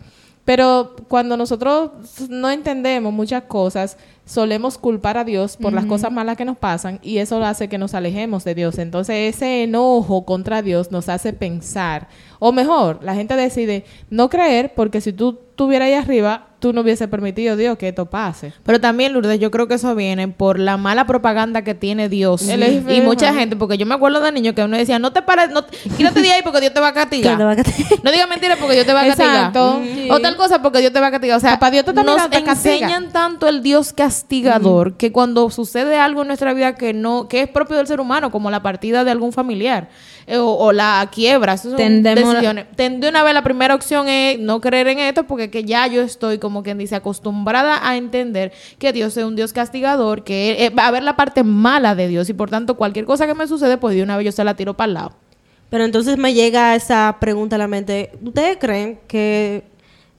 Pero 0.44 0.96
cuando 1.10 1.36
nosotros 1.38 1.92
no 2.30 2.50
entendemos 2.50 3.12
muchas 3.14 3.44
cosas, 3.44 3.98
solemos 4.28 4.78
culpar 4.78 5.18
a 5.18 5.24
Dios 5.24 5.58
por 5.58 5.74
las 5.74 5.86
cosas 5.86 6.12
malas 6.12 6.38
que 6.38 6.46
nos 6.46 6.58
pasan 6.58 7.00
y 7.02 7.18
eso 7.18 7.44
hace 7.44 7.68
que 7.70 7.78
nos 7.80 7.96
alejemos 7.96 8.44
de 8.44 8.54
Dios. 8.54 8.78
Entonces 8.78 9.34
ese 9.36 9.64
enojo 9.64 10.26
contra 10.26 10.62
Dios 10.62 10.92
nos 10.92 11.10
hace 11.10 11.34
pensar, 11.34 12.08
o 12.40 12.52
mejor, 12.52 13.00
la 13.02 13.16
gente 13.16 13.36
decide 13.36 13.86
no 14.12 14.30
creer 14.30 14.74
porque 14.76 15.02
si 15.02 15.12
tú 15.14 15.40
estuvieras 15.52 15.88
ahí 15.88 15.94
arriba, 15.96 16.44
tú 16.60 16.72
no 16.74 16.82
hubiese 16.82 17.08
permitido 17.08 17.56
Dios 17.56 17.78
que 17.80 17.88
esto 17.88 18.06
pase. 18.08 18.54
Pero 18.64 18.80
también, 18.80 19.14
Lourdes, 19.14 19.40
yo 19.40 19.50
creo 19.50 19.68
que 19.68 19.76
eso 19.76 19.96
viene 19.96 20.28
por 20.28 20.60
la 20.60 20.78
mala 20.78 21.08
propaganda 21.08 21.64
que 21.64 21.74
tiene 21.74 22.10
Dios. 22.10 22.48
Él 22.48 22.62
es- 22.62 22.84
Y 22.96 23.02
mucha 23.02 23.34
gente, 23.34 23.56
porque 23.56 23.78
yo 23.78 23.86
me 23.88 23.96
acuerdo 23.96 24.20
de 24.22 24.32
niño 24.32 24.54
que 24.54 24.64
uno 24.64 24.78
decía, 24.78 25.00
no 25.00 25.14
te 25.14 25.24
pares, 25.24 25.50
no, 25.50 25.66
quítate 25.98 26.22
de 26.22 26.32
ahí 26.32 26.42
porque 26.44 26.60
Dios 26.62 26.74
te 26.74 26.80
va 26.80 26.90
a 26.90 26.94
castigar. 26.94 27.34
Que 27.34 27.38
te 27.38 27.44
va 27.44 27.52
a 27.52 27.56
castigar. 27.56 27.92
No 28.04 28.12
digas 28.12 28.30
mentiras 28.30 28.58
porque 28.60 28.74
Dios 28.76 28.86
te 28.86 28.94
va 28.94 29.02
a 29.02 29.08
Exacto. 29.08 29.78
castigar. 29.80 29.98
Sí. 30.04 30.10
O 30.12 30.20
tal 30.20 30.36
cosa 30.36 30.62
porque 30.62 30.80
Dios 30.80 30.94
te 30.94 31.00
va 31.00 31.08
a 31.08 31.12
castigar. 31.12 31.38
O 31.38 31.40
sea, 31.40 31.52
Papá 31.54 31.72
Dios 31.72 31.86
te 31.86 31.94
nos 31.94 32.22
enseñan 32.32 33.12
tanto 33.12 33.48
el 33.48 33.64
Dios 33.64 33.94
castigador 34.22 34.94
que 34.98 35.12
cuando 35.12 35.50
sucede 35.50 35.98
algo 35.98 36.22
en 36.22 36.28
nuestra 36.28 36.54
vida 36.54 36.76
que 36.76 36.94
no 36.94 37.28
que 37.28 37.42
es 37.42 37.48
propio 37.50 37.78
del 37.78 37.88
ser 37.88 38.00
humano, 38.00 38.32
como 38.32 38.50
la 38.52 38.62
partida 38.64 39.04
de 39.04 39.12
algún 39.12 39.32
familiar 39.32 39.90
eh, 40.26 40.38
o, 40.38 40.48
o 40.58 40.72
la 40.72 41.08
quiebra, 41.12 41.54
eso 41.54 41.70
son 41.70 41.78
Tendemos- 41.78 42.32
decisiones. 42.34 42.66
Ten- 42.76 43.00
de 43.00 43.10
una 43.10 43.24
vez 43.24 43.34
la 43.34 43.44
primera 43.44 43.76
opción 43.76 44.08
es 44.10 44.40
no 44.40 44.60
creer 44.60 44.88
en 44.88 45.00
esto 45.00 45.24
porque 45.26 45.50
que 45.50 45.64
ya 45.64 45.88
yo 45.88 46.02
estoy 46.02 46.38
como 46.40 46.64
quien 46.64 46.78
dice 46.78 46.96
acostumbrada 46.96 47.88
a 47.88 47.96
entender 47.96 48.52
que 48.80 48.92
Dios 48.92 49.16
es 49.18 49.24
un 49.24 49.36
Dios 49.36 49.54
castigador, 49.54 50.24
que 50.24 50.66
eh, 50.66 50.70
va 50.70 50.88
a 50.88 50.92
ver 50.92 51.04
la 51.04 51.16
parte 51.16 51.44
mala 51.44 51.96
de 51.96 52.08
Dios 52.08 52.30
y 52.30 52.34
por 52.34 52.50
tanto 52.50 52.76
cualquier 52.76 53.06
cosa 53.06 53.28
que 53.28 53.34
me 53.36 53.48
sucede 53.48 53.78
pues 53.78 53.96
de 53.96 54.04
una 54.04 54.18
vez 54.18 54.26
yo 54.26 54.32
se 54.32 54.44
la 54.44 54.56
tiro 54.56 54.76
para 54.76 54.88
el 54.88 54.94
lado. 54.96 55.12
Pero 55.70 55.84
entonces 55.84 56.18
me 56.18 56.34
llega 56.34 56.76
esa 56.76 57.18
pregunta 57.20 57.58
a 57.58 57.60
la 57.60 57.68
mente. 57.68 58.12
¿Ustedes 58.24 58.58
creen 58.58 59.00
que 59.08 59.64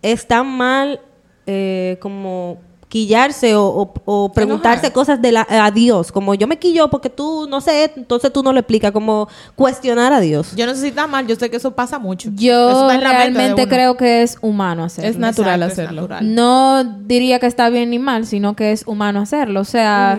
está 0.03 0.43
mal 0.43 1.01
eh, 1.47 1.97
como 2.01 2.59
quillarse 2.89 3.55
o, 3.55 3.67
o- 3.67 3.93
o 4.05 4.33
preguntarse 4.33 4.87
Enojar. 4.87 4.93
cosas 4.93 5.23
de 5.23 5.33
la, 5.33 5.47
a 5.49 5.71
Dios? 5.71 6.11
Como 6.11 6.35
yo 6.35 6.47
me 6.47 6.59
quillo 6.59 6.89
porque 6.89 7.11
tú 7.11 7.47
no 7.49 7.61
sé, 7.61 7.93
entonces 7.97 8.33
tú 8.33 8.43
no 8.43 8.53
lo 8.53 8.61
explicas. 8.61 8.93
Como 8.93 9.29
cuestionar 9.57 10.13
a 10.13 10.21
Dios. 10.21 10.55
Yo 10.57 10.67
no 10.67 10.75
sé 10.75 10.81
si 10.83 10.87
está 10.89 11.07
mal, 11.07 11.27
yo 11.27 11.37
sé 11.37 11.51
que 11.51 11.57
eso 11.59 11.73
pasa 11.73 11.99
mucho. 11.99 12.31
Yo 12.35 12.89
realmente 12.89 13.69
creo 13.69 13.97
que 13.97 14.23
es 14.23 14.39
humano 14.41 14.85
hacerlo. 14.85 15.11
Es 15.11 15.19
natural 15.19 15.63
Exacto, 15.63 15.73
es 15.83 15.87
hacerlo. 15.89 16.03
natural. 16.03 16.35
No 16.35 16.85
diría 16.85 17.39
que 17.39 17.47
está 17.47 17.69
bien 17.71 17.91
ni 17.91 17.99
mal, 17.99 18.27
sino 18.27 18.57
que 18.57 18.73
es 18.73 18.85
humano 18.87 19.21
hacerlo. 19.21 19.61
O 19.61 19.65
sea, 19.65 20.19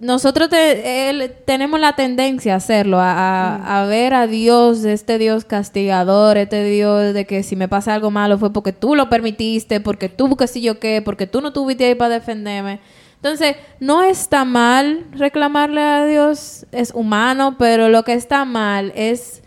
nosotros 0.00 0.48
te- 0.48 1.10
él- 1.10 1.32
tenemos 1.44 1.78
la 1.78 1.94
tendencia 1.94 2.54
a 2.54 2.56
hacerlo, 2.56 2.98
a, 2.98 3.12
a- 3.12 3.82
a 3.82 3.86
ver 3.86 4.14
a 4.14 4.26
Dios, 4.26 4.84
este 4.84 5.18
Dios 5.18 5.44
castigador, 5.44 6.38
este 6.38 6.64
Dios 6.64 7.12
de 7.14 7.26
que 7.26 7.42
si 7.42 7.54
me 7.54 7.68
pasa 7.68 7.94
algo 7.94 8.10
malo 8.10 8.38
fue 8.38 8.52
porque 8.52 8.72
tú 8.72 8.94
lo 8.96 9.08
permitiste, 9.10 9.80
porque 9.80 10.08
tú 10.08 10.34
que 10.36 10.46
si 10.46 10.62
yo 10.62 10.78
qué, 10.80 11.02
porque 11.02 11.26
tú 11.26 11.40
no 11.40 11.48
estuviste 11.48 11.84
ahí 11.84 11.94
para 11.94 12.14
defenderme. 12.14 12.80
Entonces, 13.16 13.56
no 13.80 14.02
está 14.02 14.46
mal 14.46 15.04
reclamarle 15.12 15.82
a 15.82 16.06
Dios, 16.06 16.64
es 16.72 16.92
humano, 16.94 17.56
pero 17.58 17.90
lo 17.90 18.02
que 18.02 18.14
está 18.14 18.46
mal 18.46 18.92
es, 18.96 19.42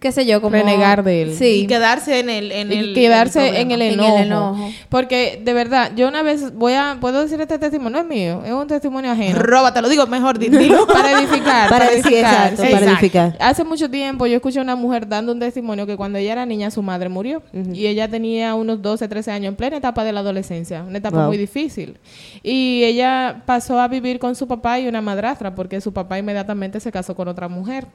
qué 0.00 0.12
sé 0.12 0.24
yo, 0.26 0.40
como... 0.40 0.52
Renegar 0.52 1.02
de 1.02 1.22
él. 1.22 1.34
Sí. 1.34 1.62
Y 1.62 1.66
quedarse 1.66 2.20
en 2.20 2.30
el 2.30 2.52
en 2.52 2.72
y 2.72 2.76
el 2.76 2.94
quedarse 2.94 3.60
en 3.60 3.70
el, 3.72 3.82
En 3.82 3.98
el 4.00 4.16
enojo. 4.22 4.70
Porque 4.88 5.40
de 5.44 5.52
verdad, 5.52 5.90
yo 5.96 6.06
una 6.08 6.22
vez 6.22 6.54
voy 6.54 6.74
a, 6.74 6.98
puedo 7.00 7.22
decir 7.22 7.40
este 7.40 7.58
testimonio, 7.58 7.90
no 7.90 7.98
es 7.98 8.06
mío, 8.06 8.42
es 8.44 8.52
un 8.52 8.66
testimonio 8.68 9.10
ajeno. 9.10 9.38
Róbate, 9.38 9.82
lo 9.82 9.88
digo 9.88 10.06
mejor, 10.06 10.38
di- 10.38 10.48
dilo. 10.48 10.86
para 10.86 11.12
edificar. 11.20 11.68
Para 11.68 11.90
edificar. 11.90 12.52
exacto, 12.52 12.62
para 12.70 12.86
edificar. 12.92 13.36
Hace 13.40 13.64
mucho 13.64 13.90
tiempo 13.90 14.26
yo 14.26 14.36
escuché 14.36 14.60
a 14.60 14.62
una 14.62 14.76
mujer 14.76 15.08
dando 15.08 15.32
un 15.32 15.40
testimonio 15.40 15.86
que 15.86 15.96
cuando 15.96 16.18
ella 16.18 16.32
era 16.32 16.46
niña 16.46 16.70
su 16.70 16.82
madre 16.82 17.08
murió. 17.08 17.42
Y 17.72 17.86
ella 17.86 18.08
tenía 18.08 18.54
unos 18.54 18.80
12, 18.80 19.08
13 19.08 19.30
años 19.32 19.48
en 19.48 19.56
plena 19.56 19.78
etapa 19.78 20.04
de 20.04 20.12
la 20.12 20.20
adolescencia. 20.20 20.82
Una 20.84 20.98
etapa 20.98 21.18
Wow. 21.18 21.26
muy 21.26 21.36
difícil. 21.38 21.96
Y 22.44 22.84
ella 22.84 23.42
pasó 23.46 23.80
a 23.80 23.88
vivir 23.88 24.18
con 24.20 24.34
su 24.36 24.46
papá 24.46 24.78
y 24.78 24.86
una 24.86 25.00
madrastra 25.00 25.54
porque 25.54 25.80
su 25.80 25.92
papá 25.92 26.18
inmediatamente 26.18 26.78
se 26.78 26.92
casó 26.92 27.16
con 27.16 27.26
otra 27.28 27.48
mujer. 27.48 27.86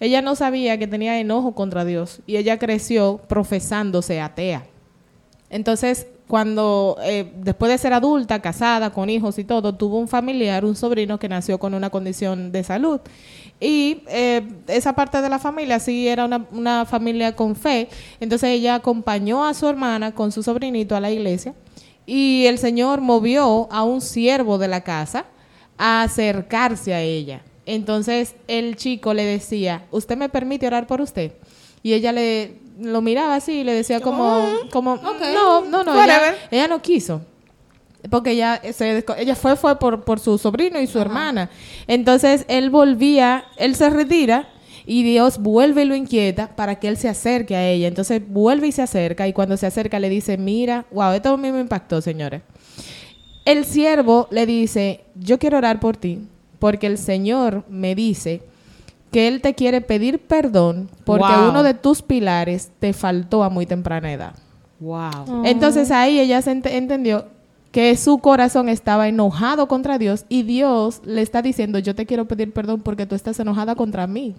Ella 0.00 0.22
no 0.22 0.34
sabía 0.34 0.78
que 0.78 0.86
tenía 0.86 1.18
enojo 1.18 1.54
contra 1.54 1.84
Dios 1.84 2.20
y 2.26 2.36
ella 2.36 2.58
creció 2.58 3.20
profesándose 3.28 4.20
atea. 4.20 4.66
Entonces, 5.48 6.06
cuando 6.26 6.96
eh, 7.02 7.32
después 7.36 7.70
de 7.70 7.78
ser 7.78 7.92
adulta, 7.92 8.42
casada, 8.42 8.90
con 8.90 9.08
hijos 9.08 9.38
y 9.38 9.44
todo, 9.44 9.74
tuvo 9.74 9.98
un 9.98 10.08
familiar, 10.08 10.64
un 10.64 10.74
sobrino 10.74 11.18
que 11.18 11.28
nació 11.28 11.58
con 11.58 11.72
una 11.72 11.90
condición 11.90 12.50
de 12.50 12.64
salud. 12.64 13.00
Y 13.60 14.02
eh, 14.08 14.42
esa 14.66 14.94
parte 14.94 15.22
de 15.22 15.28
la 15.28 15.38
familia 15.38 15.78
sí 15.78 16.08
era 16.08 16.24
una, 16.24 16.44
una 16.50 16.84
familia 16.84 17.36
con 17.36 17.54
fe. 17.54 17.88
Entonces 18.18 18.50
ella 18.50 18.74
acompañó 18.74 19.44
a 19.44 19.54
su 19.54 19.68
hermana 19.68 20.12
con 20.12 20.32
su 20.32 20.42
sobrinito 20.42 20.96
a 20.96 21.00
la 21.00 21.10
iglesia 21.10 21.54
y 22.06 22.46
el 22.46 22.58
Señor 22.58 23.00
movió 23.00 23.68
a 23.70 23.82
un 23.82 24.00
siervo 24.00 24.58
de 24.58 24.68
la 24.68 24.82
casa 24.82 25.26
a 25.78 26.02
acercarse 26.02 26.94
a 26.94 27.02
ella. 27.02 27.42
Entonces 27.66 28.36
el 28.46 28.76
chico 28.76 29.12
le 29.12 29.24
decía, 29.24 29.84
¿usted 29.90 30.16
me 30.16 30.28
permite 30.28 30.66
orar 30.66 30.86
por 30.86 31.00
usted? 31.00 31.32
Y 31.82 31.92
ella 31.92 32.12
le 32.12 32.66
lo 32.78 33.00
miraba 33.00 33.36
así 33.36 33.60
y 33.60 33.64
le 33.64 33.72
decía 33.72 34.00
como, 34.00 34.46
como 34.70 34.96
no, 34.96 35.64
no, 35.64 35.82
no, 35.84 36.04
ella, 36.50 36.68
no 36.68 36.82
quiso. 36.82 37.22
Porque 38.10 38.32
ella, 38.32 38.60
se, 38.72 39.04
ella 39.18 39.34
fue, 39.34 39.56
fue 39.56 39.78
por, 39.78 40.04
por 40.04 40.20
su 40.20 40.38
sobrino 40.38 40.80
y 40.80 40.86
su 40.86 40.98
hermana. 41.00 41.50
Entonces 41.86 42.44
él 42.48 42.70
volvía, 42.70 43.46
él 43.56 43.74
se 43.74 43.90
retira 43.90 44.48
y 44.84 45.02
Dios 45.02 45.38
vuelve 45.38 45.82
y 45.82 45.86
lo 45.86 45.96
inquieta 45.96 46.54
para 46.54 46.78
que 46.78 46.86
él 46.86 46.96
se 46.96 47.08
acerque 47.08 47.56
a 47.56 47.66
ella. 47.66 47.88
Entonces 47.88 48.22
vuelve 48.24 48.68
y 48.68 48.72
se 48.72 48.82
acerca 48.82 49.26
y 49.26 49.32
cuando 49.32 49.56
se 49.56 49.66
acerca 49.66 49.98
le 49.98 50.08
dice, 50.08 50.36
mira, 50.36 50.84
wow, 50.92 51.12
esto 51.12 51.30
a 51.30 51.36
mí 51.36 51.50
me 51.50 51.60
impactó, 51.60 52.00
señores. 52.00 52.42
El 53.44 53.64
siervo 53.64 54.28
le 54.30 54.44
dice, 54.44 55.04
yo 55.14 55.38
quiero 55.38 55.58
orar 55.58 55.80
por 55.80 55.96
ti 55.96 56.20
porque 56.58 56.86
el 56.86 56.98
Señor 56.98 57.64
me 57.68 57.94
dice 57.94 58.42
que 59.12 59.28
Él 59.28 59.40
te 59.40 59.54
quiere 59.54 59.80
pedir 59.80 60.18
perdón 60.18 60.88
porque 61.04 61.24
Wow. 61.32 61.50
uno 61.50 61.62
de 61.62 61.74
tus 61.74 62.02
pilares 62.02 62.70
te 62.80 62.92
faltó 62.92 63.42
a 63.44 63.48
muy 63.50 63.66
temprana 63.66 64.12
edad. 64.12 64.34
Wow. 64.80 65.44
Entonces 65.44 65.90
ahí 65.90 66.18
ella 66.20 66.42
se 66.42 66.52
ent- 66.52 66.70
entendió 66.70 67.26
que 67.72 67.94
su 67.96 68.18
corazón 68.18 68.68
estaba 68.68 69.08
enojado 69.08 69.68
contra 69.68 69.98
Dios 69.98 70.24
y 70.28 70.42
Dios 70.42 71.00
le 71.04 71.22
está 71.22 71.42
diciendo, 71.42 71.78
yo 71.78 71.94
te 71.94 72.06
quiero 72.06 72.24
pedir 72.26 72.52
perdón 72.52 72.80
porque 72.80 73.06
tú 73.06 73.14
estás 73.14 73.38
enojada 73.40 73.74
contra 73.74 74.06
mí. 74.06 74.34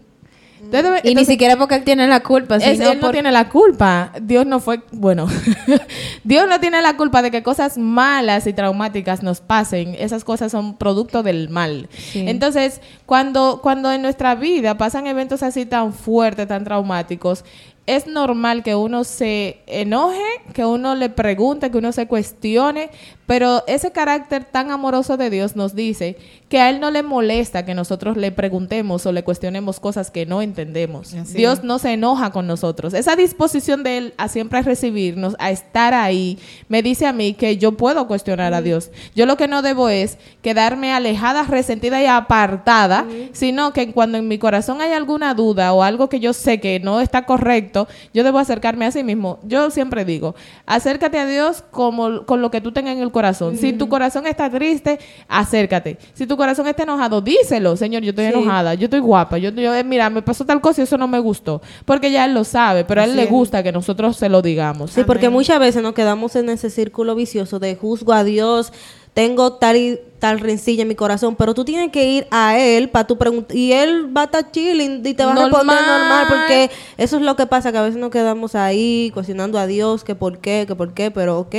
Entonces, 0.62 1.02
Y 1.04 1.16
ni 1.16 1.24
siquiera 1.26 1.56
porque 1.58 1.76
él 1.76 1.84
tiene 1.84 2.08
la 2.08 2.22
culpa, 2.22 2.56
es- 2.58 2.64
sino 2.64 2.92
él 2.92 3.00
no 3.00 3.12
tiene 3.12 3.32
la 3.32 3.50
culpa. 3.50 4.12
Dios 4.22 4.46
no 4.46 4.60
fue, 4.60 4.82
bueno, 4.92 5.28
Dios 6.24 6.48
no 6.48 6.60
tiene 6.60 6.82
la 6.82 6.98
culpa 6.98 7.22
de 7.22 7.32
que 7.32 7.44
cosas 7.44 7.78
malas 7.78 8.48
y 8.48 8.54
traumáticas 8.54 9.24
nos 9.24 9.42
pasen. 9.42 9.96
Esas 10.00 10.24
cosas 10.24 10.52
son 10.52 10.78
producto 10.78 11.24
del 11.24 11.50
mal. 11.50 11.90
Entonces, 12.14 12.82
cuando, 13.06 13.60
cuando 13.62 13.92
en 13.92 14.02
nuestra 14.02 14.36
vida 14.36 14.78
pasan 14.78 15.08
eventos 15.08 15.44
así 15.44 15.66
tan 15.66 15.94
fuertes, 15.94 16.48
tan 16.48 16.64
traumáticos, 16.64 17.44
es 17.86 18.06
normal 18.06 18.64
que 18.64 18.76
uno 18.76 19.06
se 19.06 19.62
enoje, 19.66 20.22
que 20.54 20.66
uno 20.66 20.94
le 20.94 21.08
pregunte, 21.10 21.72
que 21.72 21.78
uno 21.78 21.94
se 21.94 22.06
cuestione, 22.06 22.90
pero 23.26 23.64
ese 23.66 23.92
carácter 23.94 24.44
tan 24.44 24.72
amoroso 24.72 25.16
de 25.16 25.30
Dios 25.30 25.56
nos 25.56 25.74
dice 25.74 26.18
que 26.50 26.62
a 26.62 26.70
Él 26.70 26.80
no 26.80 26.92
le 26.92 27.04
molesta 27.04 27.66
que 27.66 27.74
nosotros 27.74 28.16
le 28.16 28.32
preguntemos 28.32 29.06
o 29.06 29.12
le 29.12 29.24
cuestionemos 29.24 29.80
cosas 29.80 30.12
que 30.12 30.26
no 30.26 30.42
entendemos. 30.42 31.14
Así 31.14 31.38
Dios 31.38 31.64
no 31.64 31.78
se 31.78 31.92
enoja 31.94 32.32
con 32.32 32.48
nosotros. 32.48 32.94
Esa 32.94 33.16
disposición 33.18 33.84
de 33.84 33.98
Él 33.98 34.14
a 34.18 34.30
siempre 34.30 34.62
recibirnos, 34.62 35.36
a 35.40 35.52
estar 35.52 35.94
ahí, 35.94 36.40
me 36.70 36.82
dice 36.82 37.06
a 37.06 37.12
mí 37.12 37.34
que 37.34 37.58
yo 37.58 37.74
puedo 37.74 38.08
cuestionar 38.08 38.54
a 38.54 38.62
Dios. 38.62 38.92
Yo 39.14 39.26
lo 39.26 39.36
que 39.36 39.50
no 39.50 39.62
debo 39.62 39.90
es 39.90 40.18
quedarme 40.42 40.94
alejada, 40.94 41.44
resentida 41.44 42.02
y 42.02 42.06
apartada, 42.06 43.06
sino 43.34 43.74
que 43.74 43.92
cuando 43.92 44.18
en 44.18 44.28
mi 44.30 44.38
corazón 44.38 44.80
hay 44.80 44.94
alguna 44.94 45.34
duda 45.34 45.74
o 45.74 45.84
algo 45.84 46.08
que 46.08 46.22
yo 46.22 46.32
sé 46.32 46.62
que 46.62 46.80
no 46.80 47.02
está 47.02 47.26
correcto, 47.26 47.90
yo 48.14 48.24
debo 48.24 48.40
acercarme 48.40 48.86
a 48.86 48.92
sí 48.92 49.04
mismo. 49.04 49.40
Yo 49.44 49.70
siempre 49.70 50.06
digo, 50.06 50.36
acércate 50.66 51.20
a 51.20 51.26
Dios 51.26 51.64
como, 51.72 52.26
con 52.26 52.42
lo 52.42 52.52
que 52.52 52.62
tú 52.62 52.72
tengas 52.72 52.96
en 52.96 53.02
el 53.02 53.12
corazón. 53.12 53.58
Si 53.58 53.74
tu 53.74 53.90
corazón 53.90 54.28
está 54.28 54.50
triste, 54.50 55.00
acércate. 55.28 55.98
Si 56.14 56.26
tu 56.26 56.37
corazón 56.38 56.68
está 56.68 56.84
enojado, 56.84 57.20
díselo, 57.22 57.76
Señor, 57.76 58.04
yo 58.04 58.12
estoy 58.12 58.26
Sí. 58.28 58.32
enojada, 58.34 58.74
yo 58.76 58.86
estoy 58.86 59.00
guapa, 59.00 59.38
yo, 59.38 59.50
yo, 59.52 59.74
eh, 59.76 59.84
mira, 59.84 60.10
me 60.10 60.22
pasó 60.22 60.46
tal 60.46 60.62
cosa 60.62 60.82
y 60.82 60.84
eso 60.86 60.98
no 60.98 61.08
me 61.08 61.20
gustó. 61.20 61.62
Porque 61.86 62.12
ya 62.12 62.26
Él 62.26 62.34
lo 62.34 62.44
sabe, 62.44 62.86
pero 62.86 63.02
a 63.02 63.04
Él 63.04 63.16
le 63.16 63.24
es. 63.24 63.30
gusta 63.30 63.64
que 63.64 63.72
nosotros 63.72 64.16
se 64.16 64.30
lo 64.30 64.42
digamos. 64.42 64.92
Sí, 64.92 65.04
porque 65.04 65.30
muchas 65.30 65.60
veces 65.60 65.84
nos 65.84 65.94
quedamos 65.94 66.36
en 66.36 66.50
ese 66.50 66.70
círculo 66.70 67.16
vicioso 67.16 67.60
de 67.60 67.76
juzgo 67.76 68.14
a 68.14 68.24
Dios, 68.24 68.72
tengo 69.14 69.54
tal 69.54 69.78
y 69.78 70.00
tal 70.20 70.40
rencilla 70.40 70.84
en 70.84 70.88
mi 70.88 70.94
corazón, 70.96 71.36
pero 71.36 71.56
tú 71.56 71.66
tienes 71.66 71.92
que 71.92 72.08
ir 72.08 72.28
a 72.30 72.60
él 72.60 72.90
para 72.90 73.08
tu 73.08 73.18
pregunta 73.18 73.56
y 73.56 73.72
él 73.74 74.16
va 74.16 74.22
a 74.22 74.26
estar 74.26 74.52
chilling 74.52 75.02
y 75.04 75.14
te 75.16 75.26
va 75.26 75.32
a 75.32 75.36
responder 75.36 75.76
Normal. 75.76 76.00
normal 76.00 76.26
porque 76.30 76.70
eso 76.98 77.18
es 77.18 77.24
lo 77.24 77.36
que 77.36 77.48
pasa 77.48 77.72
que 77.72 77.80
a 77.80 77.82
veces 77.82 77.98
nos 78.00 78.12
quedamos 78.12 78.54
ahí 78.54 79.10
cuestionando 79.16 79.58
a 79.58 79.66
Dios 79.66 80.04
que 80.04 80.14
por 80.14 80.38
qué, 80.38 80.66
que 80.68 80.76
por 80.76 80.94
qué, 80.94 81.10
pero 81.10 81.40
ok, 81.40 81.56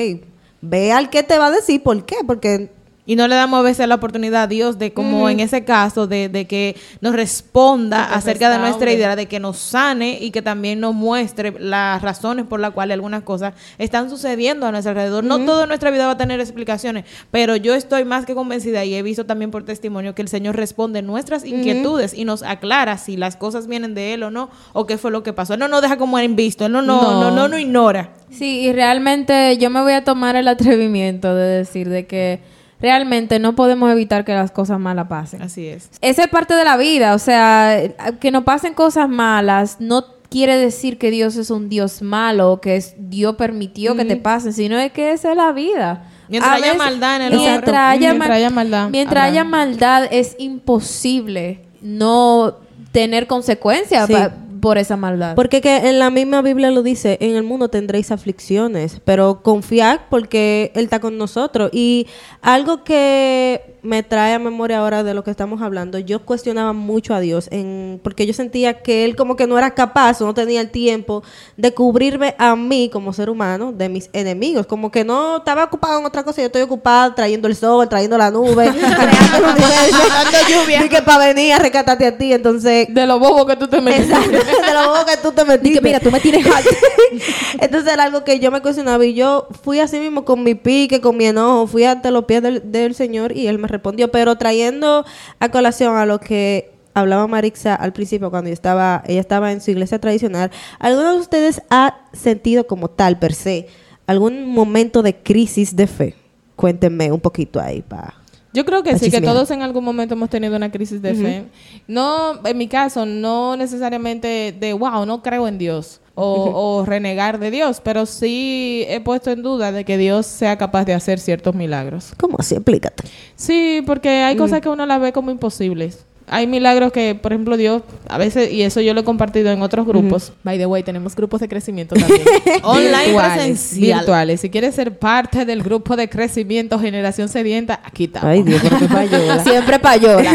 ve 0.60 0.92
al 0.92 1.10
que 1.10 1.24
te 1.24 1.36
va 1.36 1.46
a 1.46 1.50
decir 1.50 1.82
por 1.82 2.04
qué, 2.04 2.16
porque 2.26 2.70
Y 3.08 3.16
no 3.16 3.26
le 3.26 3.36
damos 3.36 3.58
a 3.58 3.62
veces 3.62 3.88
la 3.88 3.94
oportunidad 3.94 4.42
a 4.42 4.46
Dios 4.46 4.78
de, 4.78 4.92
como 4.92 5.30
en 5.30 5.40
ese 5.40 5.64
caso, 5.64 6.06
de, 6.06 6.28
de 6.28 6.46
que 6.46 6.76
nos 7.00 7.14
responda 7.14 8.06
Que 8.06 8.14
acerca 8.16 8.50
de 8.50 8.58
nuestra 8.58 8.92
idea, 8.92 9.16
de 9.16 9.24
que 9.24 9.40
nos 9.40 9.56
sane 9.56 10.18
y 10.20 10.30
que 10.30 10.42
también 10.42 10.78
nos 10.78 10.94
muestre 10.94 11.54
las 11.58 12.02
razones 12.02 12.44
por 12.44 12.60
las 12.60 12.72
cuales 12.72 12.96
algunas 12.96 13.22
cosas 13.22 13.54
están 13.78 14.10
sucediendo 14.10 14.66
a 14.66 14.72
nuestro 14.72 14.90
alrededor. 14.90 15.24
No 15.24 15.38
toda 15.40 15.64
nuestra 15.64 15.90
vida 15.90 16.04
va 16.04 16.12
a 16.12 16.16
tener 16.18 16.38
explicaciones, 16.38 17.06
pero 17.30 17.56
yo 17.56 17.74
estoy 17.74 18.04
más 18.04 18.26
que 18.26 18.34
convencida 18.34 18.84
y 18.84 18.94
he 18.94 19.02
visto 19.02 19.24
también 19.24 19.50
por 19.50 19.64
testimonio 19.64 20.14
que 20.14 20.20
el 20.20 20.28
Señor 20.28 20.56
responde 20.56 21.00
nuestras 21.00 21.46
inquietudes 21.46 22.12
y 22.12 22.26
nos 22.26 22.42
aclara 22.42 22.98
si 22.98 23.16
las 23.16 23.36
cosas 23.36 23.68
vienen 23.68 23.94
de 23.94 24.12
Él 24.12 24.22
o 24.22 24.30
no, 24.30 24.50
o 24.74 24.86
qué 24.86 24.98
fue 24.98 25.10
lo 25.10 25.22
que 25.22 25.32
pasó. 25.32 25.54
Él 25.54 25.60
no 25.60 25.68
nos 25.68 25.80
deja 25.80 25.96
como 25.96 26.18
en 26.18 26.36
visto, 26.36 26.66
Él 26.66 26.72
no 26.72 26.82
no, 26.82 27.00
no, 27.00 27.20
No. 27.22 27.30
no, 27.30 27.48
no 27.48 27.58
ignora. 27.58 28.10
Sí, 28.30 28.60
y 28.66 28.72
realmente 28.74 29.56
yo 29.56 29.70
me 29.70 29.80
voy 29.80 29.92
a 29.94 30.04
tomar 30.04 30.36
el 30.36 30.46
atrevimiento 30.46 31.34
de 31.34 31.46
decir 31.46 31.88
de 31.88 32.06
que 32.06 32.57
realmente 32.80 33.38
no 33.38 33.54
podemos 33.54 33.90
evitar 33.90 34.24
que 34.24 34.32
las 34.34 34.50
cosas 34.50 34.78
malas 34.78 35.06
pasen. 35.08 35.42
Así 35.42 35.66
es. 35.66 35.90
Esa 36.00 36.22
es 36.22 36.28
parte 36.28 36.54
de 36.54 36.64
la 36.64 36.76
vida, 36.76 37.14
o 37.14 37.18
sea, 37.18 37.76
que 38.20 38.30
nos 38.30 38.44
pasen 38.44 38.74
cosas 38.74 39.08
malas 39.08 39.76
no 39.80 40.04
quiere 40.30 40.56
decir 40.58 40.98
que 40.98 41.10
Dios 41.10 41.36
es 41.36 41.50
un 41.50 41.68
Dios 41.70 42.02
malo 42.02 42.52
o 42.52 42.60
que 42.60 42.76
es- 42.76 42.94
Dios 42.98 43.36
permitió 43.36 43.96
que 43.96 44.04
te 44.04 44.16
pasen, 44.16 44.52
sino 44.52 44.78
es 44.78 44.92
que 44.92 45.12
esa 45.12 45.30
es 45.30 45.36
la 45.36 45.52
vida. 45.52 46.04
Mientras 46.28 46.52
haya 46.52 46.74
maldad 46.74 47.16
en 47.16 47.22
el 47.22 47.38
mientras 47.38 47.76
haya, 47.76 48.10
Mientras 48.12 48.30
haya 48.36 48.50
maldad, 48.50 48.88
mientras 48.90 49.24
haya 49.24 49.44
maldad 49.44 50.08
es 50.10 50.36
imposible 50.38 51.64
no 51.80 52.56
tener 52.92 53.26
consecuencias 53.26 54.06
Sí. 54.06 54.14
Por 54.60 54.78
esa 54.78 54.96
maldad. 54.96 55.34
Porque 55.34 55.60
que 55.60 55.76
en 55.88 55.98
la 55.98 56.10
misma 56.10 56.42
Biblia 56.42 56.70
lo 56.70 56.82
dice, 56.82 57.18
en 57.20 57.36
el 57.36 57.42
mundo 57.42 57.68
tendréis 57.68 58.10
aflicciones, 58.10 59.00
pero 59.04 59.42
confiad 59.42 60.00
porque 60.10 60.72
Él 60.74 60.84
está 60.84 61.00
con 61.00 61.18
nosotros. 61.18 61.70
Y 61.72 62.06
algo 62.42 62.84
que 62.84 63.77
me 63.82 64.02
trae 64.02 64.34
a 64.34 64.38
memoria 64.38 64.78
ahora 64.78 65.02
de 65.02 65.14
lo 65.14 65.24
que 65.24 65.30
estamos 65.30 65.62
hablando, 65.62 65.98
yo 65.98 66.24
cuestionaba 66.24 66.72
mucho 66.72 67.14
a 67.14 67.20
Dios, 67.20 67.48
en, 67.50 68.00
porque 68.02 68.26
yo 68.26 68.32
sentía 68.32 68.82
que 68.82 69.04
Él 69.04 69.16
como 69.16 69.36
que 69.36 69.46
no 69.46 69.58
era 69.58 69.74
capaz, 69.74 70.20
o 70.20 70.26
no 70.26 70.34
tenía 70.34 70.60
el 70.60 70.70
tiempo 70.70 71.22
de 71.56 71.72
cubrirme 71.72 72.34
a 72.38 72.56
mí 72.56 72.90
como 72.92 73.12
ser 73.12 73.30
humano 73.30 73.72
de 73.72 73.88
mis 73.88 74.10
enemigos, 74.12 74.66
como 74.66 74.90
que 74.90 75.04
no 75.04 75.38
estaba 75.38 75.64
ocupado 75.64 76.00
en 76.00 76.06
otra 76.06 76.24
cosa, 76.24 76.40
yo 76.42 76.46
estoy 76.46 76.62
ocupada 76.62 77.14
trayendo 77.14 77.48
el 77.48 77.56
sol, 77.56 77.88
trayendo 77.88 78.18
la 78.18 78.30
nube, 78.30 78.68
creando 78.72 79.36
el 79.36 79.44
universo, 79.44 79.98
Dando 80.08 80.38
lluvia. 80.48 80.84
y 80.84 80.88
que 80.88 81.02
para 81.02 81.26
venir 81.26 81.52
a 81.52 81.58
rescatarte 81.58 82.06
a 82.06 82.16
ti, 82.16 82.32
entonces 82.32 82.86
De 82.88 83.06
lo 83.06 83.18
bobo 83.18 83.46
que 83.46 83.56
tú 83.56 83.68
te 83.68 83.80
metes. 83.80 84.08
Exacto, 84.08 84.30
de 84.30 84.74
lo 84.74 84.88
bobo 84.88 85.04
que 85.06 85.16
tú 85.22 85.32
te 85.32 85.44
metiste. 85.44 85.80
mira, 85.80 86.00
tú 86.00 86.10
me 86.10 86.20
tienes 86.20 86.46
alto. 86.46 86.70
Entonces 87.60 87.92
era 87.92 88.04
algo 88.04 88.24
que 88.24 88.38
yo 88.38 88.50
me 88.50 88.60
cuestionaba 88.60 89.04
y 89.04 89.14
yo 89.14 89.48
fui 89.62 89.80
así 89.80 89.98
mismo 89.98 90.24
con 90.24 90.42
mi 90.42 90.54
pique, 90.54 91.00
con 91.00 91.16
mi 91.16 91.26
enojo, 91.26 91.66
fui 91.66 91.84
ante 91.84 92.10
los 92.10 92.24
pies 92.24 92.42
del, 92.42 92.70
del 92.70 92.94
Señor 92.94 93.36
y 93.36 93.46
Él 93.46 93.58
me 93.58 93.67
respondió. 93.68 94.10
Pero 94.10 94.36
trayendo 94.36 95.04
a 95.38 95.48
colación 95.50 95.96
a 95.96 96.06
lo 96.06 96.20
que 96.20 96.72
hablaba 96.94 97.26
Marixa 97.26 97.74
al 97.74 97.92
principio 97.92 98.30
cuando 98.30 98.50
estaba, 98.50 99.02
ella 99.06 99.20
estaba 99.20 99.52
en 99.52 99.60
su 99.60 99.70
iglesia 99.70 99.98
tradicional, 99.98 100.50
¿alguno 100.78 101.14
de 101.14 101.20
ustedes 101.20 101.62
ha 101.70 102.00
sentido 102.12 102.66
como 102.66 102.88
tal, 102.88 103.18
per 103.18 103.34
se, 103.34 103.68
algún 104.06 104.46
momento 104.46 105.02
de 105.02 105.16
crisis 105.16 105.76
de 105.76 105.86
fe? 105.86 106.14
Cuéntenme 106.56 107.12
un 107.12 107.20
poquito 107.20 107.60
ahí, 107.60 107.82
pa. 107.82 108.17
Yo 108.52 108.64
creo 108.64 108.82
que 108.82 108.98
sí, 108.98 109.10
que 109.10 109.20
todos 109.20 109.50
en 109.50 109.62
algún 109.62 109.84
momento 109.84 110.14
hemos 110.14 110.30
tenido 110.30 110.56
una 110.56 110.70
crisis 110.70 111.02
de 111.02 111.14
fe. 111.14 111.44
No, 111.86 112.40
en 112.44 112.56
mi 112.56 112.66
caso, 112.66 113.04
no 113.04 113.56
necesariamente 113.56 114.56
de, 114.58 114.72
wow, 114.72 115.04
no 115.04 115.22
creo 115.22 115.46
en 115.46 115.58
Dios 115.58 116.00
o, 116.14 116.80
o 116.80 116.84
renegar 116.84 117.38
de 117.38 117.50
Dios, 117.50 117.80
pero 117.82 118.04
sí 118.06 118.84
he 118.88 119.00
puesto 119.00 119.30
en 119.30 119.42
duda 119.42 119.70
de 119.70 119.84
que 119.84 119.96
Dios 119.96 120.26
sea 120.26 120.56
capaz 120.58 120.84
de 120.84 120.94
hacer 120.94 121.20
ciertos 121.20 121.54
milagros. 121.54 122.12
¿Cómo 122.18 122.36
así? 122.40 122.54
Explícate. 122.56 123.04
Sí, 123.36 123.82
porque 123.86 124.08
hay 124.08 124.36
cosas 124.36 124.60
que 124.60 124.68
uno 124.68 124.84
las 124.86 125.00
ve 125.00 125.12
como 125.12 125.30
imposibles. 125.30 126.06
Hay 126.30 126.46
milagros 126.46 126.92
que, 126.92 127.14
por 127.14 127.32
ejemplo, 127.32 127.56
Dios, 127.56 127.82
a 128.08 128.18
veces, 128.18 128.52
y 128.52 128.62
eso 128.62 128.80
yo 128.80 128.94
lo 128.94 129.00
he 129.00 129.04
compartido 129.04 129.50
en 129.50 129.62
otros 129.62 129.86
grupos. 129.86 130.32
By 130.44 130.58
the 130.58 130.66
way, 130.66 130.82
tenemos 130.82 131.14
grupos 131.16 131.40
de 131.40 131.48
crecimiento 131.48 131.94
también. 131.94 132.22
Online 132.62 133.04
Virtuales, 133.06 133.32
presencial. 133.34 133.98
Virtuales. 134.00 134.40
Si 134.40 134.50
quieres 134.50 134.74
ser 134.74 134.98
parte 134.98 135.44
del 135.44 135.62
grupo 135.62 135.96
de 135.96 136.08
crecimiento 136.08 136.78
Generación 136.78 137.28
Sedienta, 137.28 137.80
aquí 137.84 138.04
estamos. 138.04 138.28
Ay, 138.30 138.42
Dios, 138.42 138.60
pero 138.62 138.78
qué 138.78 138.86
payola. 138.94 139.42
Siempre 139.44 139.78
payola. 139.78 140.32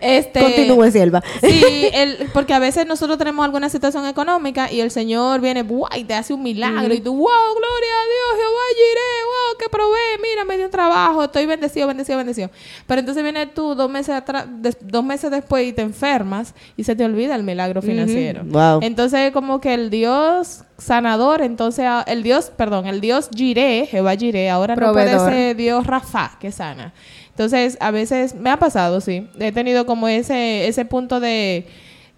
Este, 0.00 0.40
Continúe, 0.40 0.90
Sierva. 0.90 1.22
Sí, 1.42 1.88
el, 1.92 2.30
porque 2.32 2.54
a 2.54 2.58
veces 2.58 2.86
nosotros 2.86 3.18
tenemos 3.18 3.44
alguna 3.44 3.68
situación 3.68 4.06
económica 4.06 4.72
y 4.72 4.80
el 4.80 4.90
Señor 4.90 5.42
viene 5.42 5.62
¡buah! 5.62 5.98
y 5.98 6.04
te 6.04 6.14
hace 6.14 6.32
un 6.32 6.42
milagro 6.42 6.94
y 6.94 7.00
tú, 7.00 7.10
wow, 7.12 7.20
gloria 7.20 7.92
a 7.92 8.06
Dios, 8.06 8.42
Jehová 8.42 8.60
Jireh, 8.76 9.24
wow, 9.26 9.58
que 9.58 9.68
probé, 9.68 9.98
mira, 10.22 10.44
me 10.46 10.56
dio 10.56 10.64
un 10.64 10.70
trabajo, 10.70 11.24
estoy 11.24 11.44
bendecido, 11.44 11.86
bendecido, 11.86 12.16
bendecido. 12.16 12.50
Pero 12.86 13.00
entonces 13.00 13.22
viene 13.22 13.46
tú 13.46 13.74
dos 13.74 13.90
meses 13.90 14.14
atrás, 14.14 14.46
des- 14.48 14.78
dos 15.00 15.04
meses 15.06 15.30
después 15.30 15.66
y 15.66 15.72
te 15.72 15.82
enfermas 15.82 16.54
y 16.76 16.84
se 16.84 16.94
te 16.94 17.04
olvida 17.04 17.34
el 17.34 17.42
milagro 17.42 17.82
financiero. 17.82 18.42
Wow. 18.44 18.80
Entonces 18.82 19.32
como 19.32 19.60
que 19.60 19.74
el 19.74 19.90
Dios 19.90 20.64
sanador, 20.78 21.42
entonces 21.42 21.84
a- 21.86 22.02
el 22.06 22.22
Dios, 22.22 22.50
perdón, 22.56 22.86
el 22.86 23.00
Dios 23.00 23.28
Jireh, 23.34 23.86
Jehová 23.90 24.16
Jireh, 24.16 24.50
ahora 24.50 24.74
no 24.76 24.80
Proveedor. 24.80 25.18
puede 25.24 25.32
ser 25.34 25.56
Dios 25.56 25.86
Rafa, 25.86 26.32
que 26.40 26.52
sana. 26.52 26.92
Entonces, 27.30 27.78
a 27.80 27.90
veces 27.90 28.34
me 28.34 28.50
ha 28.50 28.58
pasado, 28.58 29.00
sí. 29.00 29.26
He 29.38 29.50
tenido 29.52 29.86
como 29.86 30.08
ese, 30.08 30.68
ese 30.68 30.84
punto 30.84 31.20
de, 31.20 31.66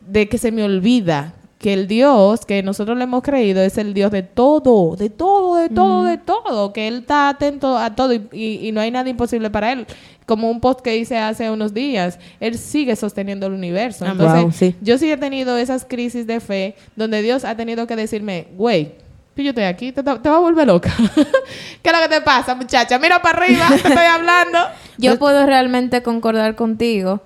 de 0.08 0.28
que 0.28 0.36
se 0.36 0.50
me 0.50 0.64
olvida 0.64 1.34
que 1.62 1.72
el 1.72 1.86
Dios 1.86 2.44
que 2.44 2.62
nosotros 2.62 2.98
le 2.98 3.04
hemos 3.04 3.22
creído 3.22 3.62
es 3.62 3.78
el 3.78 3.94
Dios 3.94 4.10
de 4.10 4.22
todo, 4.22 4.96
de 4.96 5.08
todo, 5.08 5.56
de 5.56 5.68
todo, 5.70 6.04
de 6.04 6.18
todo, 6.18 6.72
que 6.74 6.88
Él 6.88 6.98
está 6.98 7.28
atento 7.30 7.78
a 7.78 7.94
todo 7.94 8.12
y, 8.12 8.28
y- 8.32 8.68
y 8.68 8.72
no 8.72 8.80
hay 8.80 8.90
nada 8.90 9.08
imposible 9.08 9.48
para 9.48 9.72
Él. 9.72 9.86
Como 10.26 10.50
un 10.50 10.60
post 10.60 10.80
que 10.80 10.96
hice 10.96 11.16
hace 11.18 11.50
unos 11.50 11.72
días, 11.72 12.18
Él 12.40 12.58
sigue 12.58 12.94
sosteniendo 12.96 13.46
el 13.46 13.52
universo. 13.54 14.04
Entonces, 14.06 14.42
Wow, 14.42 14.52
sí. 14.52 14.74
yo 14.80 14.98
sí 14.98 15.10
he 15.10 15.16
tenido 15.16 15.56
esas 15.56 15.84
crisis 15.84 16.26
de 16.26 16.40
fe 16.40 16.74
donde 16.96 17.22
Dios 17.22 17.44
ha 17.44 17.56
tenido 17.56 17.86
que 17.86 17.96
decirme, 17.96 18.48
güey, 18.56 18.92
que 19.34 19.42
yo 19.44 19.50
estoy 19.50 19.64
aquí, 19.64 19.92
te, 19.92 20.02
te 20.02 20.28
va 20.28 20.36
a 20.36 20.40
volver 20.40 20.66
loca. 20.66 20.92
¿Qué 21.82 21.90
es 21.90 21.92
lo 21.92 22.02
que 22.02 22.08
te 22.08 22.20
pasa, 22.20 22.54
muchacha? 22.54 22.98
Mira 22.98 23.22
para 23.22 23.38
arriba, 23.38 23.66
te 23.68 23.76
estoy 23.76 24.04
hablando. 24.04 24.58
Yo 24.98 25.18
puedo 25.18 25.46
realmente 25.46 26.02
concordar 26.02 26.54
contigo 26.54 27.22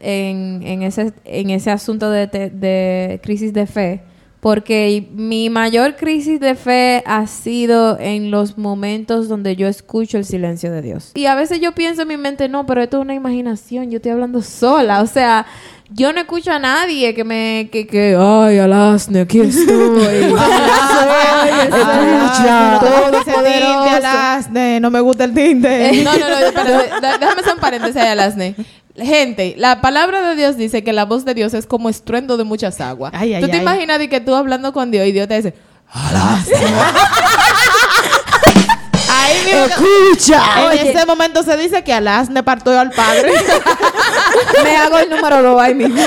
en, 0.00 0.62
en 0.64 0.82
ese, 0.82 1.12
en 1.24 1.50
ese 1.50 1.70
asunto 1.70 2.10
de, 2.10 2.26
te- 2.26 2.50
de 2.50 3.20
crisis 3.22 3.52
de 3.52 3.66
fe, 3.66 4.00
porque 4.40 5.06
mi 5.12 5.50
mayor 5.50 5.96
crisis 5.96 6.40
de 6.40 6.54
fe 6.54 7.02
ha 7.06 7.26
sido 7.26 7.98
en 8.00 8.30
los 8.30 8.56
momentos 8.56 9.28
donde 9.28 9.54
yo 9.54 9.68
escucho 9.68 10.16
el 10.16 10.24
silencio 10.24 10.72
de 10.72 10.80
Dios. 10.80 11.10
Y 11.14 11.26
a 11.26 11.34
veces 11.34 11.60
yo 11.60 11.72
pienso 11.72 12.02
en 12.02 12.08
mi 12.08 12.16
mente, 12.16 12.48
no, 12.48 12.64
pero 12.64 12.82
esto 12.82 12.96
es 12.98 13.02
una 13.02 13.14
imaginación, 13.14 13.90
yo 13.90 13.96
estoy 13.96 14.12
hablando 14.12 14.40
sola, 14.42 15.02
o 15.02 15.06
sea... 15.06 15.46
Yo 15.92 16.12
no 16.12 16.20
escucho 16.20 16.52
a 16.52 16.60
nadie 16.60 17.14
que 17.14 17.24
me... 17.24 17.68
que, 17.72 17.84
que 17.84 18.16
ay, 18.16 18.58
alasne, 18.60 19.22
aquí 19.22 19.40
estoy. 19.40 20.32
Ah, 20.38 22.78
Todo 22.80 23.24
poderoso. 23.24 23.96
alasne, 23.96 24.80
no 24.80 24.90
me 24.90 25.00
gusta 25.00 25.24
el 25.24 25.34
tinte. 25.34 25.90
Eh, 25.90 26.04
no, 26.04 26.12
no, 26.16 26.28
no, 26.28 27.00
da- 27.00 27.18
déjame 27.18 27.40
hacer 27.40 27.54
un 27.54 27.60
paréntesis 27.60 27.96
ahí, 27.96 28.08
Alasne. 28.08 28.54
Gente, 28.96 29.54
la 29.56 29.80
palabra 29.80 30.20
de 30.20 30.36
Dios 30.36 30.56
dice 30.56 30.82
que 30.84 30.92
la 30.92 31.04
voz 31.04 31.24
de 31.24 31.34
Dios 31.34 31.54
es 31.54 31.66
como 31.66 31.88
estruendo 31.88 32.36
de 32.36 32.44
muchas 32.44 32.80
aguas. 32.80 33.12
Ay, 33.14 33.34
ay, 33.34 33.40
¿Tú 33.42 33.48
te 33.48 33.56
ay. 33.56 33.62
imaginas 33.62 33.98
de 33.98 34.08
que 34.08 34.20
tú 34.20 34.34
hablando 34.34 34.72
con 34.72 34.90
Dios 34.90 35.06
y 35.06 35.12
Dios 35.12 35.28
te 35.28 35.36
dice, 35.36 35.54
Ahí 39.12 39.38
mismo 39.44 39.66
que- 39.66 40.80
En 40.80 40.86
ese 40.96 41.06
momento 41.06 41.42
se 41.42 41.56
dice 41.56 41.82
que 41.82 41.92
alasne 41.92 42.42
partió 42.42 42.78
al 42.78 42.90
padre. 42.90 43.32
me 44.64 44.76
hago 44.76 44.98
el 44.98 45.10
número 45.10 45.42
dos 45.42 45.60
ahí 45.60 45.74
mismo. 45.74 46.00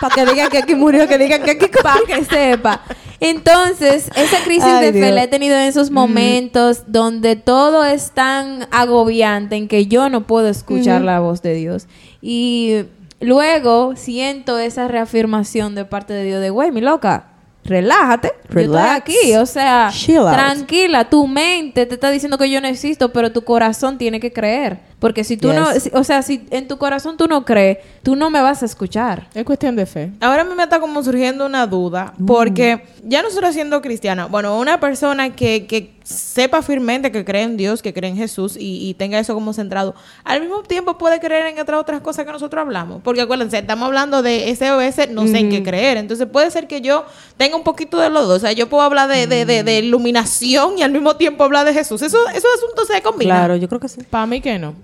Para 0.00 0.14
que 0.14 0.26
digan 0.26 0.48
que 0.48 0.58
aquí 0.58 0.74
murió, 0.74 1.06
que 1.06 1.18
digan 1.18 1.42
que 1.42 1.52
aquí... 1.52 1.66
Para 1.82 2.00
que 2.06 2.24
sepa. 2.30 2.80
Entonces, 3.20 4.10
esa 4.16 4.42
crisis 4.44 4.64
Ay, 4.64 4.92
de 4.92 5.00
fe 5.00 5.12
la 5.12 5.24
he 5.24 5.28
tenido 5.28 5.54
en 5.54 5.62
esos 5.62 5.90
momentos 5.90 6.84
donde 6.86 7.36
todo 7.36 7.84
es 7.84 8.12
tan 8.12 8.66
agobiante 8.70 9.56
en 9.56 9.68
que 9.68 9.86
yo 9.86 10.08
no 10.08 10.26
puedo 10.26 10.48
escuchar 10.48 11.02
la 11.02 11.20
voz 11.20 11.42
de 11.42 11.54
Dios. 11.54 11.86
Y 12.22 12.84
luego 13.20 13.94
siento 13.96 14.58
esa 14.58 14.88
reafirmación 14.88 15.74
de 15.74 15.84
parte 15.84 16.14
de 16.14 16.24
Dios 16.24 16.40
de, 16.40 16.48
güey, 16.48 16.72
mi 16.72 16.80
loca, 16.80 17.29
relájate. 17.70 18.32
Yo 18.48 18.54
Relax. 18.54 19.08
estoy 19.08 19.14
aquí. 19.16 19.36
O 19.36 19.46
sea, 19.46 19.88
Chill 19.92 20.18
out. 20.18 20.32
tranquila. 20.32 21.08
Tu 21.08 21.26
mente 21.26 21.86
te 21.86 21.94
está 21.94 22.10
diciendo 22.10 22.36
que 22.36 22.50
yo 22.50 22.60
no 22.60 22.66
existo, 22.68 23.12
pero 23.12 23.32
tu 23.32 23.42
corazón 23.42 23.96
tiene 23.96 24.20
que 24.20 24.32
creer. 24.32 24.80
Porque 24.98 25.24
si 25.24 25.36
tú 25.38 25.48
Yes. 25.48 25.56
no... 25.58 25.72
si- 25.80 25.90
o 25.94 26.04
sea, 26.04 26.20
si 26.22 26.46
en 26.50 26.68
tu 26.68 26.76
corazón 26.76 27.16
tú 27.16 27.26
no 27.26 27.44
crees, 27.46 27.78
tú 28.02 28.16
no 28.16 28.28
me 28.28 28.42
vas 28.42 28.62
a 28.62 28.66
escuchar. 28.66 29.28
es 29.34 29.44
cuestión 29.44 29.76
de 29.76 29.86
fe. 29.86 30.10
Ahora 30.20 30.42
a 30.42 30.44
mí 30.44 30.52
me 30.54 30.64
está 30.64 30.78
como 30.80 31.02
surgiendo 31.02 31.46
una 31.46 31.66
duda, 31.66 32.12
porque 32.26 32.82
ya 33.04 33.22
nosotros 33.22 33.54
siendo 33.54 33.80
cristianos, 33.80 34.30
bueno, 34.30 34.58
una 34.58 34.78
persona 34.78 35.30
que, 35.34 35.66
que 35.66 35.94
sepa 36.10 36.62
firmemente 36.62 37.12
que 37.12 37.24
cree 37.24 37.42
en 37.44 37.56
Dios, 37.56 37.82
que 37.82 37.92
cree 37.94 38.10
en 38.10 38.16
Jesús 38.16 38.56
y, 38.56 38.88
y 38.88 38.94
tenga 38.94 39.18
eso 39.18 39.34
como 39.34 39.52
centrado, 39.52 39.94
al 40.24 40.40
mismo 40.40 40.62
tiempo 40.62 40.98
puede 40.98 41.20
creer 41.20 41.46
en 41.46 41.58
otras 41.60 41.80
otras 41.80 42.00
cosas 42.00 42.26
que 42.26 42.32
nosotros 42.32 42.60
hablamos, 42.60 43.00
porque 43.02 43.20
acuérdense, 43.20 43.58
estamos 43.58 43.86
hablando 43.86 44.22
de 44.22 44.54
SOS, 44.54 45.10
no 45.10 45.26
sé 45.26 45.38
en 45.38 45.50
qué 45.50 45.62
creer, 45.62 45.96
entonces 45.98 46.26
puede 46.26 46.50
ser 46.50 46.66
que 46.66 46.80
yo 46.80 47.04
tenga 47.36 47.56
un 47.56 47.62
poquito 47.62 47.98
de 47.98 48.10
los 48.10 48.26
dos, 48.26 48.40
sea, 48.40 48.52
yo 48.52 48.68
puedo 48.68 48.82
hablar 48.82 49.08
de, 49.08 49.26
de, 49.26 49.44
de, 49.44 49.62
de 49.62 49.78
iluminación 49.80 50.78
y 50.78 50.82
al 50.82 50.90
mismo 50.92 51.16
tiempo 51.16 51.44
hablar 51.44 51.66
de 51.66 51.74
Jesús. 51.74 52.00
Eso, 52.02 52.16
esos 52.30 52.50
asuntos 52.56 52.88
se 52.88 53.00
combinan. 53.02 53.36
Claro, 53.38 53.56
yo 53.56 53.68
creo 53.68 53.80
que 53.80 53.88
sí. 53.88 54.00
Para 54.08 54.26
mí 54.26 54.40
que 54.40 54.58
no. 54.58 54.74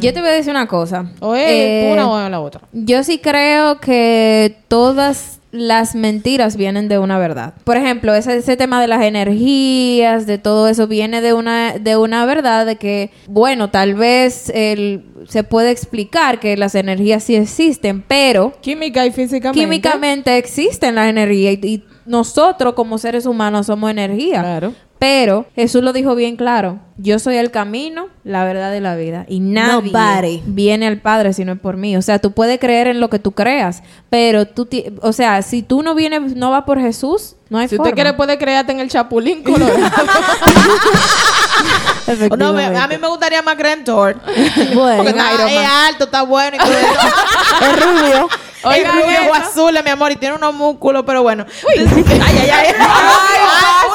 Yo 0.00 0.12
te 0.12 0.20
voy 0.20 0.28
a 0.28 0.32
decir 0.32 0.50
una 0.50 0.66
cosa. 0.68 1.06
O 1.20 1.34
es 1.34 1.44
Eh, 1.48 1.90
una 1.92 2.10
o 2.10 2.20
es 2.24 2.30
la 2.30 2.40
otra. 2.40 2.60
Yo 2.72 3.02
sí 3.04 3.18
creo 3.18 3.80
que 3.80 4.56
todas 4.68 5.37
las 5.58 5.94
mentiras 5.94 6.56
vienen 6.56 6.88
de 6.88 6.98
una 6.98 7.18
verdad. 7.18 7.54
Por 7.64 7.76
ejemplo, 7.76 8.14
ese, 8.14 8.36
ese 8.36 8.56
tema 8.56 8.80
de 8.80 8.86
las 8.88 9.02
energías, 9.02 10.26
de 10.26 10.38
todo 10.38 10.68
eso, 10.68 10.86
viene 10.86 11.20
de 11.20 11.32
una, 11.32 11.78
de 11.78 11.96
una 11.96 12.24
verdad 12.26 12.66
de 12.66 12.76
que, 12.76 13.10
bueno, 13.26 13.70
tal 13.70 13.94
vez 13.94 14.50
el- 14.54 15.04
se 15.28 15.42
puede 15.44 15.70
explicar 15.70 16.40
que 16.40 16.56
las 16.56 16.74
energías 16.74 17.22
sí 17.24 17.34
existen, 17.36 18.02
pero 18.06 18.52
Química 18.60 19.04
y 19.04 19.10
físicamente. 19.10 19.58
químicamente 19.60 20.36
existen 20.38 20.94
las 20.94 21.08
energías 21.08 21.58
y, 21.62 21.66
y 21.66 21.84
nosotros 22.06 22.74
como 22.74 22.96
seres 22.98 23.26
humanos 23.26 23.66
somos 23.66 23.90
energía. 23.90 24.40
Claro. 24.40 24.72
Pero 24.98 25.46
Jesús 25.54 25.82
lo 25.82 25.92
dijo 25.92 26.14
bien 26.14 26.36
claro. 26.36 26.80
Yo 26.96 27.20
soy 27.20 27.36
el 27.36 27.52
camino, 27.52 28.08
la 28.24 28.44
verdad 28.44 28.74
y 28.74 28.80
la 28.80 28.96
vida. 28.96 29.24
Y 29.28 29.38
nadie 29.38 30.42
viene 30.44 30.88
al 30.88 31.00
Padre 31.00 31.32
si 31.32 31.44
no 31.44 31.52
es 31.52 31.60
por 31.60 31.76
mí. 31.76 31.96
O 31.96 32.02
sea, 32.02 32.18
tú 32.18 32.32
puedes 32.32 32.58
creer 32.58 32.88
en 32.88 32.98
lo 32.98 33.08
que 33.08 33.20
tú 33.20 33.30
creas, 33.32 33.84
pero 34.10 34.46
tú... 34.46 34.66
Ti 34.66 34.86
o 35.02 35.12
sea, 35.12 35.40
si 35.42 35.62
tú 35.62 35.84
no 35.84 35.94
vienes, 35.94 36.34
no 36.34 36.50
vas 36.50 36.64
por 36.64 36.80
Jesús, 36.80 37.36
no 37.48 37.58
hay 37.58 37.68
si 37.68 37.76
forma. 37.76 37.90
usted 37.90 37.94
quiere, 37.94 38.14
puede 38.14 38.38
creerte 38.38 38.72
en 38.72 38.80
el 38.80 38.90
chapulín 38.90 39.44
colorado. 39.44 39.78
no, 42.36 42.52
me, 42.52 42.64
a 42.64 42.88
mí 42.88 42.98
me 42.98 43.06
gustaría 43.06 43.40
más 43.42 43.56
Grand 43.56 43.78
en 43.78 43.84
Thor. 43.84 44.16
Bueno, 44.74 45.08
es 45.08 45.68
alto, 45.68 46.04
está 46.04 46.22
bueno. 46.22 46.58
Es 47.60 47.84
rubio. 47.84 48.28
Oiga, 48.64 48.88
es 48.88 48.94
rubio 48.94 49.18
o 49.30 49.34
azul, 49.34 49.78
mi 49.84 49.90
amor, 49.90 50.10
y 50.12 50.16
tiene 50.16 50.34
unos 50.34 50.54
músculos, 50.54 51.04
pero 51.06 51.22
bueno. 51.22 51.44
Ay, 51.76 51.86
ay. 51.86 52.20
ay, 52.20 52.50
ay, 52.50 52.50
ay 52.50 53.87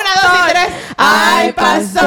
Ay, 0.98 1.54
pasó. 1.54 2.00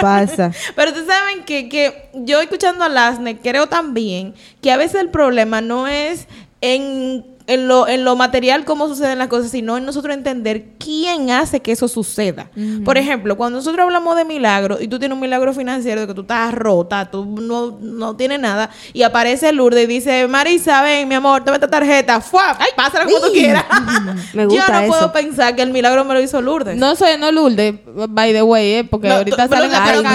Pasa. 0.00 0.52
Pero 0.76 0.90
ustedes 0.90 1.08
saben 1.08 1.44
que, 1.44 1.68
que 1.68 2.10
yo 2.14 2.40
escuchando 2.40 2.84
a 2.84 2.88
Lasne 2.88 3.38
creo 3.38 3.66
también 3.66 4.34
que 4.60 4.70
a 4.70 4.76
veces 4.76 5.00
el 5.00 5.08
problema 5.10 5.60
no 5.60 5.86
es 5.88 6.26
en 6.60 7.24
en, 7.54 7.68
lo, 7.68 7.86
en 7.88 8.04
lo 8.04 8.16
material 8.16 8.64
cómo 8.64 8.88
suceden 8.88 9.18
las 9.18 9.28
cosas, 9.28 9.50
sino 9.50 9.76
en 9.76 9.84
nosotros 9.84 10.14
entender 10.14 10.64
quién 10.78 11.30
hace 11.30 11.60
que 11.60 11.72
eso 11.72 11.88
suceda. 11.88 12.50
Por 12.84 12.98
ejemplo, 12.98 13.36
cuando 13.36 13.58
nosotros 13.58 13.82
hablamos 13.84 14.16
de 14.16 14.24
milagros 14.24 14.80
y 14.80 14.88
tú 14.88 14.98
tienes 14.98 15.14
un 15.14 15.20
milagro 15.20 15.52
financiero 15.52 16.00
de 16.02 16.06
que 16.06 16.14
tú 16.14 16.22
estás 16.22 16.52
rota, 16.54 17.10
tú 17.10 17.24
no, 17.24 17.78
no 17.80 18.16
tienes 18.16 18.40
nada, 18.40 18.70
y 18.92 19.02
aparece 19.02 19.52
Lourdes 19.52 19.84
y 19.84 19.86
dice, 19.86 20.28
Marisa, 20.28 20.82
ven, 20.82 21.08
mi 21.08 21.14
amor, 21.14 21.44
toma 21.44 21.56
esta 21.56 21.68
tarjeta, 21.68 22.20
¡fua! 22.20 22.56
pásala 22.76 23.04
como 23.04 23.18
tú 23.20 23.32
quieras. 23.32 23.64
Me 24.34 24.46
gusta 24.46 24.66
yo 24.66 24.72
no 24.72 24.78
eso. 24.80 24.88
puedo 24.92 25.12
pensar 25.12 25.54
que 25.54 25.62
el 25.62 25.70
milagro 25.72 26.04
me 26.04 26.14
lo 26.14 26.20
hizo 26.20 26.40
Lourdes. 26.40 26.76
no 26.76 26.96
soy, 26.96 27.18
no 27.18 27.30
Lourdes, 27.32 27.74
by 28.08 28.32
the 28.32 28.42
way, 28.42 28.74
eh, 28.76 28.84
porque 28.84 29.08
No, 29.08 29.14
ahorita 29.16 29.48
salen 29.48 29.70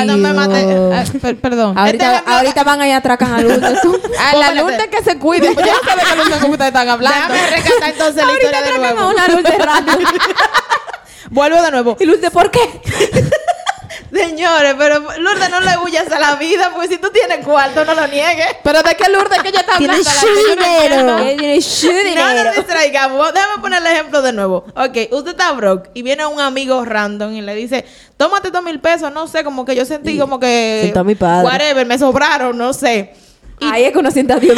no, 0.07 0.17
me 0.17 0.33
mates. 0.33 0.65
Ah, 0.93 1.03
per- 1.21 1.37
perdón. 1.39 1.77
Ahorita, 1.77 2.03
Este 2.05 2.15
ejemplo- 2.17 2.33
ahorita 2.33 2.63
van 2.63 2.81
allá 2.81 2.97
atracan 2.97 3.33
a 3.33 3.41
Lourdes. 3.41 3.63
A 3.63 3.69
la 3.71 3.77
Espérate. 4.47 4.55
Lourdes 4.55 4.87
que 4.87 5.03
se 5.03 5.17
cuide, 5.19 5.51
pues 5.53 5.65
ya 5.65 5.73
no 5.73 5.79
sabe 5.89 6.01
que 6.09 6.15
Lourdes 6.17 6.37
como 6.39 6.51
ustedes 6.53 6.67
están 6.69 6.89
hablando. 6.89 7.26
Déjame 7.27 7.49
rescatar 7.55 7.89
entonces 7.89 8.25
la 8.25 8.33
historia 8.33 8.61
de 8.61 8.77
nuevo. 8.77 9.09
una. 9.09 9.27
Vuelvo 11.29 11.61
de 11.61 11.71
nuevo. 11.71 11.97
Y 11.99 12.05
Lourdes, 12.05 12.31
¿por 12.31 12.49
qué? 12.51 12.59
Señores, 14.13 14.75
pero 14.77 14.99
Lourdes 15.19 15.49
no 15.49 15.59
le 15.59 15.77
huyas 15.79 16.09
a 16.11 16.19
la 16.19 16.35
vida, 16.35 16.71
porque 16.73 16.87
si 16.87 16.97
tú 16.97 17.09
tienes 17.11 17.45
cuarto, 17.45 17.83
no 17.83 17.93
lo 17.93 18.07
niegues. 18.07 18.47
Pero 18.63 18.81
de 18.81 18.95
qué 18.95 19.09
Lourdes 19.09 19.41
que 19.41 19.49
ella 19.49 19.59
está 19.59 19.77
Tiene 19.77 19.95
hablando. 19.95 20.21
yo 20.21 20.55
no 20.55 20.65
entiendo. 20.65 21.17
dinero. 21.17 21.61
Tiene 21.81 22.15
No 22.15 22.43
nos 22.45 22.55
distraigamos. 22.55 23.33
Déjame 23.33 23.61
poner 23.61 23.81
el 23.81 23.87
ejemplo 23.87 24.21
de 24.21 24.31
nuevo. 24.33 24.65
Ok, 24.75 25.11
usted 25.11 25.31
está 25.31 25.51
broke 25.51 25.89
y 25.93 26.03
viene 26.03 26.25
un 26.25 26.39
amigo 26.39 26.83
random 26.85 27.33
y 27.33 27.41
le 27.41 27.53
dice, 27.55 27.85
tómate 28.15 28.49
dos 28.49 28.63
mil 28.63 28.79
pesos, 28.79 29.11
no 29.11 29.27
sé, 29.27 29.43
como 29.43 29.65
que 29.65 29.75
yo 29.75 29.83
sentí 29.85 30.17
como 30.17 30.39
que... 30.39 30.79
Siento 30.83 31.01
a 31.01 31.03
mi 31.03 31.15
padre. 31.15 31.45
Whatever, 31.45 31.85
me 31.85 31.99
sobraron, 31.99 32.57
no 32.57 32.71
sé. 32.73 33.13
Y 33.59 33.65
Ahí 33.65 33.85
es 33.85 33.91
que 33.91 33.97
uno 33.97 34.11
siente 34.11 34.33
a 34.33 34.39
Dios. 34.39 34.55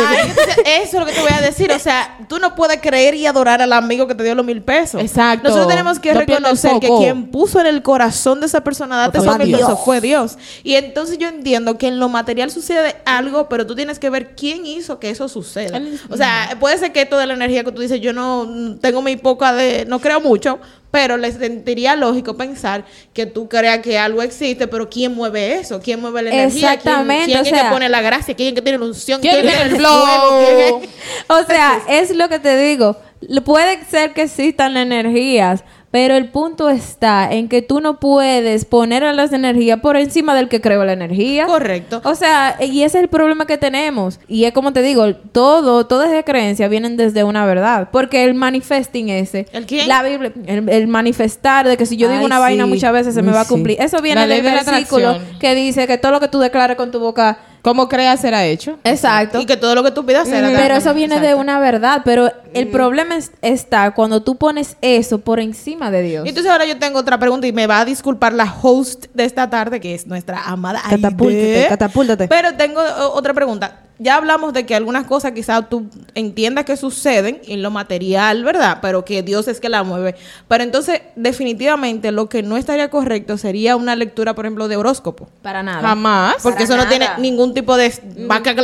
Eso 0.66 0.84
es 0.84 0.94
lo 0.94 1.06
que 1.06 1.14
te 1.14 1.22
voy 1.22 1.32
a 1.32 1.42
decir. 1.42 1.72
O 1.72 1.80
sea, 1.80 2.18
tú 2.28 2.38
no 2.38 2.54
puedes 2.56 2.82
creer 2.82 3.16
y 3.16 3.26
adorar 3.26 3.62
al 3.62 3.72
amigo 3.72 4.08
que 4.08 4.16
te 4.16 4.24
dio 4.24 4.36
los 4.36 4.46
mil 4.46 4.62
pesos. 4.62 5.02
Exacto. 5.02 5.48
Nosotros 5.48 5.70
tenemos 5.70 6.00
que 6.00 6.14
No 6.14 6.20
reconocer 6.20 6.80
que 6.82 6.90
quien 6.98 7.28
puso 7.28 7.62
en 7.62 7.68
el 7.68 7.82
corazón 7.82 8.42
de 8.42 8.48
esa 8.48 8.62
persona 8.62 8.98
date 8.98 9.20
Fue 9.20 9.28
esos 9.28 9.38
mil 9.38 9.48
Dios. 9.48 9.62
pesos 9.62 9.80
fue 9.86 10.02
Dios. 10.02 10.38
Y 10.64 10.76
entonces 10.76 11.18
yo 11.18 11.30
entiendo 11.30 11.78
que 11.78 11.88
en 11.88 11.98
lo 11.98 12.10
material 12.10 12.52
sucede 12.52 12.98
algo, 13.06 13.48
pero 13.48 13.66
tú 13.66 13.74
tienes 13.74 14.00
que 14.00 14.10
ver 14.10 14.36
quién 14.36 14.66
hizo 14.66 15.00
que 15.00 15.10
eso 15.10 15.30
suceda. 15.30 15.82
O 16.10 16.18
sea, 16.18 16.58
puede 16.60 16.78
ser 16.78 16.92
que 16.92 17.06
toda 17.06 17.26
la 17.26 17.34
energía 17.36 17.64
que 17.64 17.72
tú 17.72 17.82
dices, 17.82 18.02
yo 18.02 18.12
no 18.12 18.76
tengo 18.82 19.02
mi 19.02 19.16
poca 19.16 19.54
de, 19.54 19.86
no 19.86 20.00
creo 20.00 20.20
mucho, 20.20 20.60
pero 20.92 21.18
le 21.18 21.32
sentiría 21.32 21.96
lógico 21.96 22.36
pensar 22.36 22.86
que 23.14 23.26
tú 23.26 23.48
creas 23.48 23.80
que 23.80 23.98
algo 24.00 24.22
existe, 24.22 24.68
pero 24.68 24.90
¿quién 24.90 25.14
mueve 25.14 25.56
eso? 25.60 25.80
¿Quién 25.82 26.02
mueve 26.02 26.24
la 26.24 26.30
energía? 26.32 26.50
¿Quién- 26.62 26.74
Exactamente, 26.74 27.26
¿Quién, 27.26 27.38
o 27.38 27.42
es 27.42 27.50
que 27.50 27.56
sea- 27.56 27.70
pone 27.72 27.90
la 27.90 28.02
gracia? 28.02 28.36
¿Quién 28.36 28.50
es 28.50 28.56
que 28.56 28.62
tiene 28.62 28.78
la 28.80 28.86
unción? 28.86 29.22
¿Quién 29.22 29.34
tiene 29.42 29.50
tiene 29.52 29.64
el 29.70 29.76
flow? 29.78 30.46
¿Quién 30.46 30.84
es- 30.84 30.90
O 31.28 31.44
sea, 31.46 31.82
es 31.90 32.16
lo 32.16 32.28
que 32.30 32.40
te 32.40 32.58
digo. 32.58 32.98
Puede 33.44 33.84
ser 33.86 34.14
que 34.14 34.22
existan 34.24 34.78
energías, 34.78 35.64
pero 35.92 36.16
el 36.16 36.30
punto 36.30 36.70
está 36.70 37.32
en 37.32 37.50
que 37.50 37.62
tú 37.62 37.82
no 37.82 38.00
puedes 38.00 38.66
poner 38.66 39.04
a 39.04 39.14
las 39.14 39.34
energías 39.34 39.80
por 39.80 39.98
encima 39.98 40.36
del 40.36 40.48
que 40.48 40.62
creó 40.62 40.86
la 40.86 40.94
energía. 40.94 41.48
Correcto. 41.48 42.02
O 42.04 42.14
sea, 42.16 42.58
y 42.62 42.84
ese 42.84 42.98
es 43.00 43.04
el 43.04 43.10
problema 43.10 43.48
que 43.48 43.58
tenemos. 43.58 44.20
Y 44.28 44.44
es 44.44 44.54
como 44.54 44.72
te 44.72 44.82
digo, 44.84 45.16
todo, 45.16 45.88
todas 45.88 46.12
esas 46.12 46.26
creencias 46.26 46.70
vienen 46.70 46.96
desde 46.96 47.24
una 47.24 47.46
verdad. 47.46 47.90
Porque 47.92 48.24
el 48.24 48.36
manifesting 48.36 49.10
ese, 49.10 49.48
¿El 49.52 49.66
quién? 49.66 49.88
la 49.88 50.04
Biblia, 50.04 50.32
el, 50.46 50.70
el 50.70 50.88
manifestar 50.88 51.68
de 51.68 51.76
que 51.76 51.86
si 51.86 51.98
yo 51.98 52.08
digo 52.08 52.20
Ay, 52.20 52.26
una 52.26 52.40
vaina 52.40 52.66
muchas 52.68 52.94
veces 52.94 53.16
se 53.16 53.22
me 53.24 53.32
va 53.32 53.42
a 53.42 53.46
sí. 53.46 53.50
cumplir. 53.50 53.82
Eso 53.82 54.02
viene 54.02 54.28
del 54.28 54.44
versículo 54.44 55.18
que 55.40 55.56
dice 55.56 55.88
que 55.88 55.98
todo 55.98 56.12
lo 56.12 56.20
que 56.20 56.28
tú 56.28 56.40
declares 56.40 56.78
con 56.78 56.92
tu 56.92 57.00
boca. 57.00 57.40
¿Cómo 57.62 57.90
creas 57.90 58.22
será 58.22 58.46
hecho? 58.46 58.78
Exacto. 58.84 59.40
Y 59.42 59.46
que 59.46 59.58
todo 59.58 59.76
lo 59.76 59.84
que 59.84 59.92
tú 59.92 60.06
pidas 60.06 60.28
será 60.28 60.48
Pero 60.48 60.60
dado. 60.60 60.76
eso 60.80 60.94
viene 60.94 61.20
de 61.20 61.36
una 61.36 61.60
verdad. 61.60 62.02
Pero 62.06 62.32
el 62.54 62.68
problema 62.70 63.16
es- 63.18 63.32
está 63.42 63.92
cuando 63.92 64.22
tú 64.24 64.38
pones 64.38 64.78
eso 64.82 65.20
por 65.20 65.40
encima 65.40 65.92
de 65.92 66.02
Dios. 66.02 66.28
Entonces 66.28 66.52
ahora 66.52 66.66
yo 66.66 66.78
tengo 66.80 67.00
otra 67.00 67.18
pregunta 67.20 67.48
y 67.48 67.52
me 67.52 67.68
va 67.68 67.82
a 67.82 67.86
disculpar 67.86 68.34
la 68.34 68.54
host 68.62 69.08
de 69.14 69.26
esta 69.26 69.50
tarde, 69.50 69.80
que 69.80 69.94
es 69.94 70.08
nuestra 70.08 70.44
amada 70.46 70.82
Catapúltate, 70.90 71.56
Aide. 71.58 71.68
catapúltate. 71.68 72.28
Pero 72.28 72.54
tengo 72.56 72.82
otra 73.14 73.34
pregunta. 73.34 73.82
Ya 74.02 74.16
hablamos 74.16 74.54
de 74.54 74.66
que 74.66 74.76
algunas 74.76 75.06
cosas 75.06 75.34
quizás 75.34 75.68
tú 75.70 75.88
entiendas 76.16 76.64
que 76.64 76.78
suceden 76.78 77.42
en 77.50 77.62
lo 77.62 77.70
material, 77.70 78.46
¿verdad? 78.46 78.78
Pero 78.82 79.04
que 79.04 79.24
Dios 79.24 79.50
es 79.50 79.60
que 79.60 79.68
la 79.68 79.84
mueve. 79.84 80.16
Pero 80.48 80.64
entonces, 80.64 81.02
definitivamente, 81.18 82.12
lo 82.14 82.30
que 82.30 82.44
no 82.44 82.56
estaría 82.56 82.90
correcto 82.90 83.38
sería 83.38 83.76
una 83.76 83.96
lectura, 83.98 84.36
por 84.36 84.46
ejemplo, 84.46 84.68
de 84.68 84.78
horóscopo. 84.78 85.28
Para 85.42 85.64
nada. 85.64 85.82
Jamás. 85.82 86.36
Porque 86.44 86.64
Para 86.64 86.76
eso 86.76 86.78
no 86.78 86.88
tiene 86.88 87.08
ningún 87.18 87.49
tipo 87.54 87.76
de... 87.78 87.94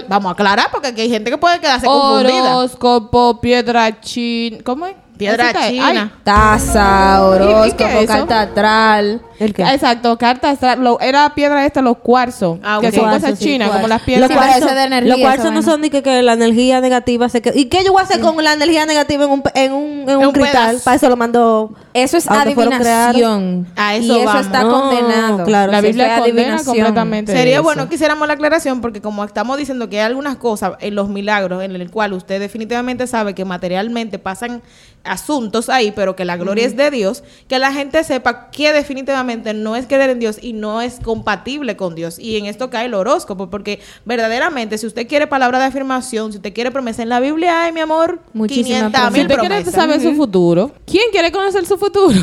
Vamos 0.07 0.29
a 0.29 0.31
aclarar, 0.31 0.69
porque 0.71 0.87
aquí 0.87 1.01
hay 1.01 1.09
gente 1.09 1.29
que 1.29 1.37
puede 1.37 1.59
quedarse 1.59 1.85
confundida. 1.85 2.57
Horóscopo, 2.57 3.39
piedra 3.41 3.99
chin... 4.01 4.61
¿Cómo 4.63 4.85
es? 4.85 4.95
Piedra 5.17 5.49
Así 5.55 5.73
china. 5.73 6.11
Taza, 6.23 7.19
¿Y- 7.19 7.67
y 7.69 7.71
qué 7.73 7.85
horóscopo, 7.85 7.99
es 8.01 8.07
carta 8.07 8.41
astral. 8.41 9.21
¿El 9.39 9.53
qué? 9.53 9.63
Exacto, 9.63 10.17
carta 10.17 10.49
astral. 10.51 10.81
Lo- 10.83 10.99
era 10.99 11.33
piedra 11.35 11.65
esta, 11.65 11.81
los 11.81 11.97
cuarzos. 11.97 12.59
Ah, 12.63 12.79
que 12.81 12.91
son 12.91 13.09
cosas 13.09 13.37
sí, 13.37 13.45
chinas, 13.45 13.69
como 13.69 13.87
las 13.87 14.01
piedras. 14.01 14.29
Los 14.29 14.37
cuarzos 14.37 14.73
de 14.75 14.83
energía, 14.83 15.11
los 15.13 15.19
cuarzos 15.21 15.51
no 15.51 15.61
son 15.61 15.81
ni 15.81 15.89
que, 15.89 16.01
que 16.03 16.21
la 16.21 16.33
energía 16.33 16.79
negativa 16.81 17.27
se 17.29 17.41
quede. 17.41 17.59
¿Y 17.59 17.65
qué 17.65 17.83
yo 17.83 17.91
voy 17.91 18.01
a 18.01 18.05
hacer 18.05 18.19
con 18.21 18.41
la 18.43 18.53
energía 18.53 18.85
negativa 18.85 19.25
en 19.25 19.29
un, 19.31 19.41
pe- 19.41 19.51
en 19.55 19.73
un, 19.73 20.09
en 20.09 20.17
un 20.17 20.25
un 20.27 20.31
cristal? 20.31 20.77
Para 20.83 20.95
eso 20.95 21.09
lo 21.09 21.17
mando. 21.17 21.73
Eso 21.93 22.17
es 22.17 22.27
adivinación. 22.29 23.67
A 23.75 23.95
eso 23.95 24.13
y 24.13 24.17
eso 24.17 24.25
vamos. 24.25 24.45
está 24.45 24.63
No, 24.63 24.71
condenado. 24.71 25.43
claro, 25.45 25.71
La 25.71 25.81
Biblia 25.81 26.19
condena 26.19 26.63
completamente 26.63 27.31
Sería 27.33 27.55
eso. 27.55 27.63
bueno 27.63 27.87
que 27.89 27.95
hiciéramos 27.95 28.27
la 28.27 28.33
aclaración 28.33 28.81
porque 28.81 29.01
como 29.01 29.23
estamos 29.23 29.57
diciendo 29.57 29.89
que 29.89 29.99
hay 29.99 30.05
algunas 30.05 30.35
cosas 30.37 30.73
en 30.79 30.95
los 30.95 31.09
milagros 31.09 31.63
en 31.63 31.75
el 31.75 31.89
cual 31.91 32.13
usted 32.13 32.39
definitivamente 32.39 33.07
sabe 33.07 33.33
que 33.33 33.45
materialmente 33.45 34.19
pasan 34.19 34.61
asuntos 35.05 35.69
ahí, 35.69 35.91
pero 35.91 36.15
que 36.15 36.25
la 36.25 36.37
gloria 36.37 36.65
es 36.65 36.75
de 36.75 36.91
Dios, 36.91 37.23
que 37.47 37.59
la 37.59 37.71
gente 37.71 38.03
sepa 38.03 38.49
que 38.51 38.73
definitivamente 38.73 39.53
no 39.53 39.75
es 39.75 39.85
creer 39.85 40.09
en 40.09 40.19
Dios 40.19 40.37
y 40.41 40.53
no 40.53 40.81
es 40.81 40.99
compatible 40.99 41.77
con 41.77 41.95
Dios. 41.95 42.19
Y 42.19 42.37
en 42.37 42.45
esto 42.45 42.69
cae 42.69 42.85
el 42.87 42.93
horóscopo, 42.93 43.49
porque 43.49 43.79
verdaderamente 44.05 44.77
si 44.77 44.87
usted 44.87 45.07
quiere 45.07 45.27
palabra 45.27 45.59
de 45.59 45.65
afirmación, 45.65 46.31
si 46.31 46.37
usted 46.37 46.53
quiere 46.53 46.71
promesa 46.71 47.03
en 47.03 47.09
la 47.09 47.19
Biblia, 47.19 47.63
ay 47.63 47.71
mi 47.71 47.79
amor, 47.81 48.19
Muchísimas 48.33 48.91
500 48.91 49.01
Si 49.07 49.11
mil 49.13 49.21
usted 49.23 49.37
quiere 49.39 49.65
saber 49.65 50.01
su 50.01 50.13
futuro, 50.15 50.71
¿quién 50.85 51.05
quiere 51.11 51.31
conocer 51.31 51.65
su 51.65 51.77
futuro? 51.77 52.13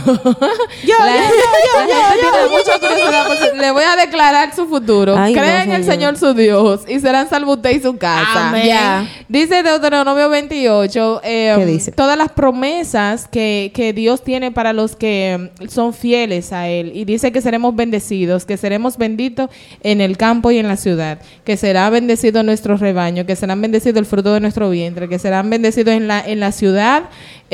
Yo, 0.85 0.95
La 0.99 1.17
yo, 1.17 1.23
gente- 1.23 1.37
yo, 1.37 1.81
la 1.81 1.87
yo, 1.87 2.09
gente 2.09 2.23
yo, 2.23 2.79
tiene 2.81 2.97
yo, 3.47 3.52
Le 3.63 3.71
voy 3.71 3.85
a 3.85 3.95
declarar 3.95 4.53
su 4.57 4.67
futuro. 4.67 5.17
Ay, 5.17 5.33
no, 5.33 5.41
Cree 5.41 5.63
en 5.63 5.71
el 5.71 5.85
señor. 5.85 6.19
Su 6.19 6.35
Dios 6.35 6.81
y 6.89 6.99
serán 6.99 7.31
salvo 7.31 7.53
usted 7.53 7.71
y 7.71 7.81
su 7.81 7.97
casa. 7.97 8.49
Amén. 8.49 9.09
Dice 9.29 9.63
Deuteronomio 9.63 10.29
28, 10.29 11.21
eh, 11.23 11.55
¿Qué 11.57 11.67
dice? 11.67 11.93
todas 11.93 12.19
las 12.19 12.33
promesas 12.33 13.29
que, 13.29 13.71
que 13.73 13.93
Dios 13.93 14.25
tiene 14.25 14.51
para 14.51 14.73
los 14.73 14.97
que 14.97 15.53
mm, 15.61 15.69
son 15.69 15.95
fieles 15.95 16.53
a 16.53 16.67
Él. 16.69 16.91
Y 16.93 17.05
dice 17.05 17.31
que 17.31 17.41
seremos 17.41 17.77
bendecidos, 17.77 18.45
que 18.45 18.57
seremos 18.57 18.97
benditos 18.99 19.49
en 19.85 20.01
el 20.01 20.17
campo 20.17 20.51
y 20.51 20.59
en 20.59 20.67
la 20.67 20.77
ciudad, 20.77 21.21
que 21.45 21.57
será 21.57 21.89
bendecido 21.89 22.43
nuestro 22.43 22.77
rebaño, 22.77 23.27
que 23.27 23.37
serán 23.37 23.61
bendecidos 23.61 23.99
el 24.01 24.07
fruto 24.07 24.35
de 24.35 24.41
nuestro 24.41 24.71
vientre, 24.71 25.09
que 25.09 25.21
serán 25.21 25.49
bendecidos 25.51 25.95
en 25.95 26.09
la, 26.09 26.21
en 26.21 26.41
la 26.41 26.51
ciudad 26.51 27.05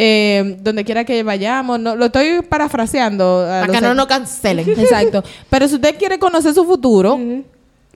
eh, 0.00 0.56
donde 0.60 0.84
quiera 0.84 1.04
que 1.04 1.24
vayamos. 1.24 1.80
No, 1.80 1.96
lo 1.96 2.04
estoy 2.04 2.42
parafraseando. 2.48 3.44
Para 3.44 3.72
que 3.72 3.80
no 3.80 3.94
nos 3.94 4.06
cancelen. 4.06 4.68
Exacto. 4.70 5.24
Pero 5.50 5.66
si 5.66 5.74
usted 5.74 5.97
quiere 5.98 6.18
conocer 6.18 6.54
su 6.54 6.64
futuro, 6.64 7.18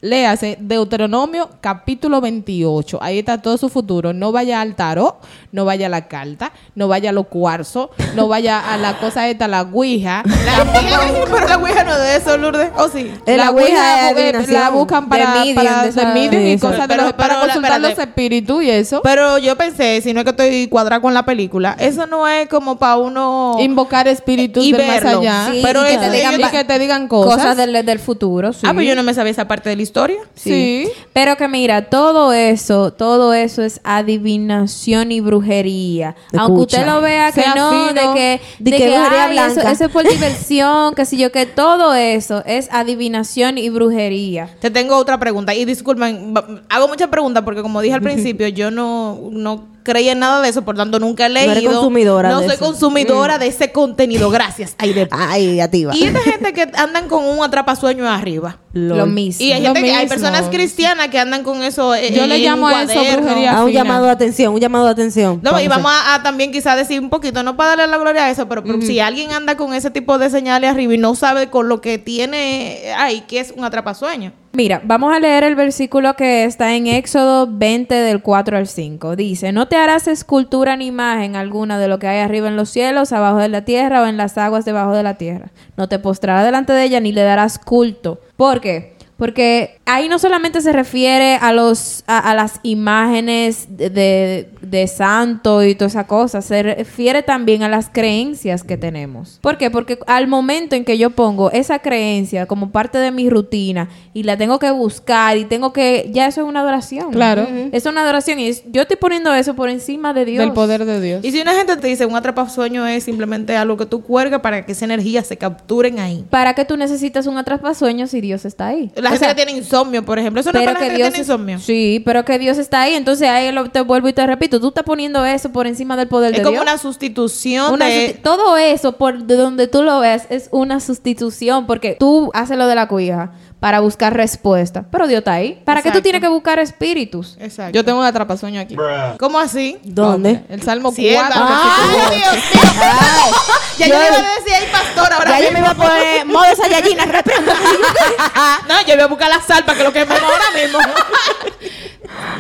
léase 0.03 0.59
Deuteronomio 0.61 1.49
capítulo 1.61 2.21
28. 2.21 2.99
Ahí 3.01 3.21
está 3.21 3.41
todo 3.41 3.57
su 3.57 3.69
futuro. 3.69 4.13
No 4.13 4.33
vaya 4.33 4.61
al 4.61 4.75
tarot, 4.75 5.15
no 5.53 5.65
vaya 5.65 5.87
a 5.87 5.89
la 5.89 6.09
carta, 6.09 6.53
no 6.75 6.89
vaya 6.89 7.11
a 7.11 7.13
los 7.13 7.29
cuarzos, 7.29 7.89
no 8.17 8.27
vaya 8.27 8.59
a 8.75 8.77
la 8.79 8.99
cosa 8.99 9.29
esta, 9.29 9.47
la 9.49 9.63
ouija. 9.63 10.23
La 10.45 10.61
ouija, 10.65 11.01
pero 11.33 11.49
la 11.49 11.57
ouija 11.57 11.85
no 11.85 11.93
es 11.93 11.99
de 11.99 12.17
eso, 12.17 12.37
Lourdes. 12.37 12.71
¿O 12.77 12.89
sí? 12.89 13.11
Eh, 13.27 13.37
la 13.37 13.51
ouija 13.53 14.11
es 14.11 14.17
bu- 14.17 14.19
eh, 14.49 14.53
la 14.53 14.71
buscan 14.71 15.05
De 15.05 15.09
para, 15.09 15.35
medium, 15.35 15.55
para 15.55 15.83
de 15.85 15.93
de 15.93 16.07
medium 16.07 16.47
y 16.47 16.59
cosas 16.59 16.81
de 16.81 16.89
Pero- 16.89 17.03
los- 17.05 17.13
para 17.13 17.29
pero 17.35 17.47
la- 17.47 17.53
consultar 17.55 17.81
los 17.81 17.99
espíritus 17.99 18.63
y 18.65 18.71
eso. 18.71 19.01
Pero 19.03 19.39
yo 19.39 19.57
pensé, 19.57 20.01
si 20.03 20.13
no 20.13 20.21
es 20.21 20.25
que 20.25 20.31
estoy 20.31 20.69
cuadrada 20.69 21.01
con 21.01 21.15
la 21.15 21.25
película, 21.25 21.77
eso 21.79 22.07
no 22.09 22.27
es 22.27 22.49
como 22.49 22.77
para 22.77 22.97
uno... 22.97 23.57
Invocar 23.61 24.09
espíritus 24.09 24.65
Y 24.65 24.73
del 24.73 24.87
más 24.87 25.03
verlo. 25.03 25.21
allá. 25.21 25.49
Sí, 25.53 25.61
pero 25.63 25.83
y 25.87 25.91
que 25.93 25.99
te 25.99 26.11
de- 26.11 26.17
digan 26.17 26.41
y 26.41 26.45
que 26.45 26.65
te 26.65 26.79
digan 26.81 27.09
cosas. 27.09 27.37
Cosas 27.37 27.57
del, 27.57 27.87
del 27.87 27.99
futuro, 28.01 28.53
sí. 28.53 28.61
Ah, 28.65 28.71
pero 28.71 28.83
yo 28.83 28.95
no 28.97 29.03
me 29.05 29.15
sabía 29.15 29.31
esa 29.31 29.47
parte 29.47 29.71
de 29.71 29.77
la 29.77 29.83
historia. 29.83 29.92
Sí. 30.35 30.89
Pero 31.13 31.37
que 31.37 31.49
mira, 31.49 31.89
todo 31.91 32.33
eso, 32.33 32.93
todo 32.93 33.35
eso 33.35 33.63
es 33.63 33.81
adivinación 33.85 35.13
y 35.13 35.21
brujería. 35.21 36.17
Aunque 36.37 36.63
usted 36.63 36.87
lo 36.87 37.01
vea 37.01 37.33
que 37.33 37.43
Sea 37.43 37.55
no, 37.55 37.71
fino. 37.71 37.93
de 38.13 38.15
que, 38.15 38.41
De 38.59 38.71
de 38.71 38.77
que 38.77 38.85
que, 38.85 38.97
ay, 38.97 39.37
eso, 39.39 39.55
blanca. 39.55 39.73
eso 39.73 39.85
es 39.85 39.91
por 39.91 40.09
diversión, 40.09 40.95
que 40.95 41.05
si 41.05 41.17
yo, 41.19 41.31
que 41.33 41.47
todo 41.47 41.95
eso 41.95 42.43
es 42.47 42.69
adivinación 42.73 43.59
y 43.59 43.69
brujería. 43.71 44.49
Te 44.61 44.71
tengo 44.71 44.97
otra 44.97 45.19
pregunta. 45.19 45.55
Y 45.55 45.65
disculpen, 45.65 46.35
hago 46.69 46.89
muchas 46.89 47.09
preguntas 47.09 47.43
porque 47.45 47.63
como 47.63 47.81
dije 47.81 47.95
al 47.95 48.03
principio, 48.03 48.49
yo 48.49 48.71
no, 48.71 49.19
no 49.31 49.72
creía 49.83 50.13
en 50.13 50.19
nada 50.21 50.41
de 50.43 50.49
eso, 50.49 50.63
por 50.63 50.77
tanto 50.77 50.99
nunca 50.99 51.27
he 51.27 51.29
No 51.29 51.35
leído. 51.35 51.53
eres 51.53 51.65
consumidora 51.65 52.29
No 52.31 52.41
de 52.41 52.47
soy 52.47 52.55
eso. 52.57 52.65
Mm. 52.65 52.69
consumidora 52.69 53.39
de 53.39 53.47
ese 53.49 53.73
contenido. 53.73 54.31
Gracias. 54.31 54.75
Ahí 54.79 54.93
de... 54.93 55.09
Ay, 55.13 55.61
activa. 55.61 55.95
Y 55.95 56.05
esta 56.05 56.21
gente 56.21 56.53
que 56.53 56.71
andan 56.77 57.09
con 57.09 57.25
un 57.25 57.43
atrapasueño 57.45 58.09
arriba. 58.09 58.59
Lo 58.75 59.05
mismo. 59.07 59.45
Y 59.45 59.53
hay 59.53 59.61
Lo 59.61 59.67
gente 59.75 59.83
que 59.83 59.95
hay 59.95 60.07
personas 60.09 60.49
cristianas 60.49 61.09
que 61.09 61.19
andan 61.19 61.43
con 61.43 61.63
eso. 61.63 61.95
eh, 61.95 62.11
Yo 62.13 62.27
le 62.27 62.39
llamo 62.39 62.67
un 62.67 62.73
a 62.73 62.83
eso 62.85 62.95
brujería. 63.19 63.53
Ah, 63.59 63.65
un 63.65 63.69
fina. 63.71 63.83
llamado 63.85 64.05
de 64.07 64.11
atención, 64.13 64.55
un 64.55 64.61
llamado 64.61 64.87
de 64.87 64.93
atención. 64.93 65.41
No, 65.43 65.61
y 65.61 65.69
vamos 65.69 65.93
a, 65.93 66.15
a 66.15 66.23
también 66.23 66.53
quizás 66.53 66.77
decir 66.77 66.99
un 67.01 67.11
poquito, 67.11 67.43
no 67.43 67.55
para 67.57 67.71
darle 67.77 67.87
la 67.89 67.99
gloria 67.99 68.25
a 68.25 68.31
eso, 68.31 68.49
pero, 68.49 68.65
pero 68.65 68.81
si 68.81 68.99
alguien 68.99 69.33
anda 69.33 69.57
con 69.59 69.75
ese 69.75 69.91
tipo 69.91 70.17
de 70.19 70.31
señales 70.31 70.71
arriba 70.71 70.95
y 70.95 70.99
no 70.99 71.15
sabe 71.15 71.51
con 71.51 71.69
lo 71.69 71.81
que 71.83 71.99
tiene 71.99 72.95
ahí, 72.97 73.23
que 73.29 73.41
es 73.41 73.53
un 73.55 73.65
atrapasueño. 73.65 74.33
Mira, 74.55 74.83
vamos 74.85 75.15
a 75.15 75.19
leer 75.19 75.45
el 75.45 75.55
versículo 75.55 76.15
que 76.15 76.45
está 76.45 76.75
en 76.75 76.87
Éxodo 76.87 77.49
20 77.51 77.95
del 77.95 78.21
4 78.21 78.59
al 78.59 78.67
5. 78.67 79.17
Dice, 79.17 79.51
no 79.51 79.67
te 79.67 79.77
harás 79.77 80.07
escultura 80.09 80.77
ni 80.77 80.89
imagen 80.89 81.37
alguna 81.37 81.79
de 81.79 81.89
lo 81.89 81.99
que 81.99 82.07
hay 82.07 82.19
arriba 82.19 82.49
en 82.49 82.57
los 82.57 82.69
cielos, 82.69 83.13
abajo 83.13 83.39
de 83.39 83.49
la 83.49 83.65
tierra 83.65 84.03
o 84.03 84.07
en 84.07 84.19
las 84.19 84.37
aguas 84.37 84.67
debajo 84.67 84.93
de 84.93 85.03
la 85.03 85.15
tierra. 85.15 85.53
No 85.79 85.89
te 85.89 85.99
postrarás 85.99 86.45
delante 86.45 86.75
de 86.75 86.85
ella 86.85 87.01
ni 87.01 87.13
le 87.13 87.23
darás 87.23 87.59
culto. 87.59 88.21
¿Por 88.37 88.61
qué? 88.61 88.92
Porque 89.23 89.79
ahí 89.87 90.09
no 90.09 90.19
solamente 90.19 90.61
se 90.61 90.73
refiere 90.73 91.37
a 91.37 91.53
los 91.53 92.03
a, 92.09 92.19
a 92.19 92.35
las 92.35 92.59
imágenes 92.65 93.69
de, 93.71 93.89
de, 93.89 94.51
de 94.63 94.87
santo 94.89 95.63
y 95.63 95.77
toda 95.77 95.87
esa 95.87 96.09
cosa, 96.09 96.43
se 96.43 96.61
refiere 96.65 97.23
también 97.23 97.63
a 97.63 97.69
las 97.69 97.89
creencias 97.89 98.65
que 98.65 98.77
tenemos. 98.77 99.39
¿Por 99.41 99.59
qué? 99.59 99.71
Porque 99.71 99.97
al 100.09 100.27
momento 100.27 100.75
en 100.75 100.85
que 100.85 100.99
yo 100.99 101.11
pongo 101.11 101.53
esa 101.53 101.79
creencia 101.79 102.47
como 102.47 102.71
parte 102.73 102.99
de 102.99 103.13
mi 103.13 103.31
rutina 103.31 103.89
y 104.13 104.25
la 104.25 104.37
tengo 104.37 104.59
que 104.59 104.73
buscar 104.73 105.37
y 105.37 105.45
tengo 105.45 105.73
que 105.73 106.11
ya 106.13 106.27
eso 106.27 106.41
es 106.41 106.49
una 106.49 106.59
adoración. 106.61 107.13
Claro. 107.13 107.47
Es 107.71 107.87
una 107.87 108.01
adoración 108.03 108.41
y 108.41 108.49
es- 108.49 108.65
yo 108.73 108.83
estoy 108.83 108.97
poniendo 108.97 109.33
eso 109.35 109.55
por 109.55 109.69
encima 109.71 110.13
de 110.15 110.25
Dios. 110.25 110.45
Del 110.45 110.53
poder 110.53 110.85
de 110.85 111.01
Dios. 111.01 111.25
Y 111.25 111.31
si 111.31 111.41
una 111.41 111.55
gente 111.55 111.77
te 111.77 111.87
dice 111.87 112.07
un 112.07 112.17
atrapasueño 112.17 112.85
es 112.89 113.05
simplemente 113.05 113.57
algo 113.57 113.77
que 113.77 113.87
tú 113.87 114.03
cuelgas 114.03 114.41
para 114.41 114.67
que 114.67 114.73
esa 114.73 114.85
energía 114.85 115.23
se 115.23 115.37
capturen 115.37 116.01
ahí. 116.01 116.25
¿Para 116.29 116.55
qué 116.55 116.65
tú 116.65 116.77
necesitas 116.77 117.29
un 117.29 117.39
atrapasueños 117.39 118.11
si 118.11 118.21
Dios 118.21 118.45
está 118.45 118.67
ahí? 118.67 118.91
La 118.97 119.12
O 119.13 119.19
gente 119.19 119.27
sea, 119.27 119.35
que 119.35 119.45
tiene 119.45 119.59
insomnio, 119.59 120.05
por 120.05 120.19
ejemplo, 120.19 120.41
eso 120.41 120.53
no 120.53 120.59
es 120.59 120.65
para 120.67 120.79
que 120.79 120.87
Dios 120.87 120.97
que 120.97 121.03
tiene 121.13 121.19
insomnio. 121.19 121.59
Sí, 121.59 122.03
pero 122.05 122.25
que 122.25 122.39
Dios 122.39 122.59
está 122.59 122.83
ahí. 122.83 122.95
Entonces 122.95 123.29
ahí 123.29 123.51
lo- 123.53 123.71
te 123.71 123.81
vuelvo 123.81 124.09
y 124.09 124.13
te 124.13 124.27
repito. 124.27 124.61
Tú 124.61 124.69
estás 124.69 124.85
poniendo 124.85 125.25
eso 125.25 125.51
por 125.53 125.67
encima 125.67 125.97
del 125.97 126.09
poder 126.09 126.33
Es 126.33 126.39
de 126.39 126.43
como 126.43 126.53
Dios. 126.55 126.63
una 126.63 126.79
sustitución 126.79 127.73
Una 127.73 127.87
de... 127.87 128.15
susti- 128.17 128.23
todo 128.23 128.57
eso, 128.57 128.93
por 128.99 129.23
de 129.25 129.37
donde 129.37 129.67
tú 129.69 129.83
lo 129.83 130.01
ves, 130.01 130.25
es 130.31 130.49
una 130.51 130.81
sustitución. 130.81 131.67
Porque 131.67 131.97
tú 131.99 132.31
haces 132.35 132.57
lo 132.57 132.67
de 132.67 132.75
la 132.75 132.89
cuija 132.89 133.33
para 133.63 133.79
buscar 133.79 134.13
respuesta. 134.13 134.85
Pero 134.91 135.07
Dios 135.07 135.19
está 135.21 135.35
ahí. 135.35 135.63
¿Para 135.65 135.83
qué 135.83 135.85
tú 135.85 135.89
Exacto. 135.91 136.03
tienes 136.03 136.21
que 136.21 136.27
buscar 136.27 136.59
espíritus? 136.59 137.37
Exacto. 137.39 137.73
Yo 137.73 137.85
tengo 137.85 138.01
un 138.01 138.05
atrapasueño 138.05 138.61
aquí. 138.61 138.75
¿Cómo 139.21 139.39
así? 139.39 139.79
¿Dónde? 139.85 140.43
El 140.49 140.63
Salmo 140.63 140.91
Sierva. 140.91 141.29
4. 141.33 141.47
Ay, 141.47 142.19
Dios 142.19 142.35
mío. 142.35 142.43
Ya 143.79 143.87
yo 143.87 143.95
le 143.99 144.07
iba 144.07 144.17
a 144.17 144.35
decir, 144.35 144.53
ay, 144.55 144.69
pastor, 144.71 145.13
ahora 145.13 145.39
Ya 145.39 145.47
yo 145.47 145.53
me 145.53 145.61
iba 145.61 145.71
a 145.71 145.75
poner 145.75 146.27
modo 146.27 146.45
Saiyajina, 146.57 147.05
reprendo. 147.07 147.53
No, 148.69 148.81
yo 148.87 148.95
voy 148.95 149.01
a 149.05 149.07
buscar 149.07 149.29
la 149.31 149.41
sal 149.41 149.65
para 149.65 149.79
que 149.79 149.85
lo 149.85 149.93
quememos 149.93 150.21
ahora 150.23 150.45
mismo. 150.61 150.79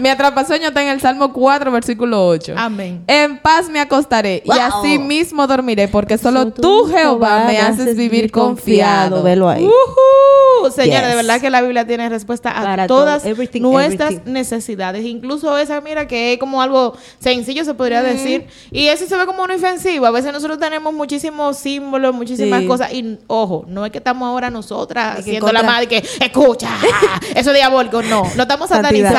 Mi 0.00 0.08
atrapasueño 0.08 0.68
está 0.68 0.82
en 0.82 0.88
el 0.88 1.00
Salmo 1.00 1.32
4, 1.32 1.70
versículo 1.70 2.26
8. 2.26 2.54
Amén. 2.56 3.04
En 3.06 3.38
paz 3.38 3.68
me 3.68 3.78
acostaré 3.80 4.42
Wow. 4.46 4.56
y 4.56 4.58
así 4.60 4.98
mismo 4.98 5.46
dormiré, 5.46 5.88
porque 5.88 6.18
solo 6.18 6.52
tú, 6.52 6.86
Jehová, 6.92 7.44
me 7.46 7.58
haces 7.58 7.96
vivir 7.96 8.30
confiado. 8.30 9.22
Velo 9.22 9.48
ahí. 9.48 9.64
Ujú. 9.64 10.70
Señores, 10.70 11.02
de 11.02 11.06
Yes. 11.08 11.16
verdad 11.16 11.40
que 11.40 11.50
la 11.50 11.60
Biblia 11.60 11.84
tiene 11.86 12.08
respuesta 12.08 12.50
a 12.50 12.62
Para 12.62 12.86
todas. 12.86 13.24
Everything, 13.26 13.62
nuestras 13.62 14.12
everything. 14.12 14.32
necesidades. 14.32 15.04
Incluso 15.04 15.58
esa, 15.58 15.80
mira, 15.80 16.06
que 16.06 16.32
es 16.34 16.38
como 16.38 16.62
algo 16.62 16.96
sencillo, 17.18 17.64
se 17.64 17.74
podría 17.74 18.00
decir. 18.02 18.46
Y 18.70 18.86
eso 18.86 19.06
se 19.06 19.16
ve 19.16 19.26
como 19.26 19.42
una 19.42 19.56
ofensiva. 19.56 20.08
A 20.08 20.10
veces 20.12 20.32
nosotros 20.32 20.58
tenemos 20.58 20.94
muchísimos 20.94 21.56
símbolos, 21.56 22.14
muchísimas 22.14 22.60
Sí. 22.60 22.66
cosas. 22.68 22.92
Y, 22.92 23.18
ojo, 23.26 23.64
no 23.68 23.84
es 23.84 23.90
que 23.92 23.98
estamos 23.98 24.26
ahora 24.28 24.50
nosotras 24.50 25.18
haciendo 25.18 25.50
la 25.52 25.62
madre 25.64 25.88
que, 25.88 25.96
escucha, 26.20 26.70
eso 27.34 27.50
es 27.50 27.56
diabólico. 27.56 28.00
No, 28.02 28.22
no 28.36 28.42
estamos 28.42 28.68
Santidad. 28.68 29.10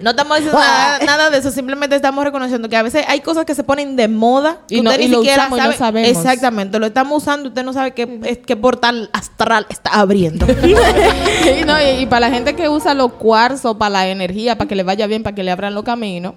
No 0.00 0.10
estamos 0.10 0.36
diciendo 0.38 0.58
nada, 0.60 0.98
nada 1.06 1.30
de 1.30 1.38
eso. 1.38 1.50
Simplemente 1.50 1.96
estamos 1.96 2.24
reconociendo 2.24 2.68
que 2.68 2.76
a 2.76 2.82
veces 2.82 3.04
hay 3.08 3.20
cosas 3.20 3.44
que 3.44 3.54
se 3.54 3.62
ponen 3.64 3.96
de 3.96 4.08
moda 4.08 4.58
Y 4.68 4.80
no- 4.80 4.90
usted 4.90 5.02
y 5.02 5.08
ni 5.08 5.14
siquiera 5.16 5.48
y 5.48 5.50
no 5.50 5.72
sabemos. 5.72 6.08
Exactamente, 6.10 6.78
lo 6.78 6.86
estamos 6.86 7.22
usando 7.22 7.46
y 7.46 7.48
usted 7.48 7.62
no 7.64 7.72
sabe 7.72 7.92
qué, 7.92 8.42
qué 8.46 8.56
portal 8.56 9.10
astral 9.12 9.66
está 9.70 9.90
abriendo. 9.92 10.46
y, 11.60 11.64
no, 11.64 11.80
y, 11.80 12.02
y 12.02 12.06
para 12.06 12.28
la 12.28 12.30
gente 12.34 12.54
que 12.56 12.68
usa 12.68 12.94
los 12.94 13.12
cuarzos 13.14 13.76
para 13.76 13.90
la 13.90 14.08
energía, 14.08 14.56
para 14.56 14.68
que 14.68 14.74
le 14.74 14.82
vaya 14.82 15.06
bien, 15.06 15.22
para 15.22 15.34
que 15.34 15.42
le 15.42 15.50
abran 15.50 15.74
los 15.74 15.84
caminos. 15.84 16.34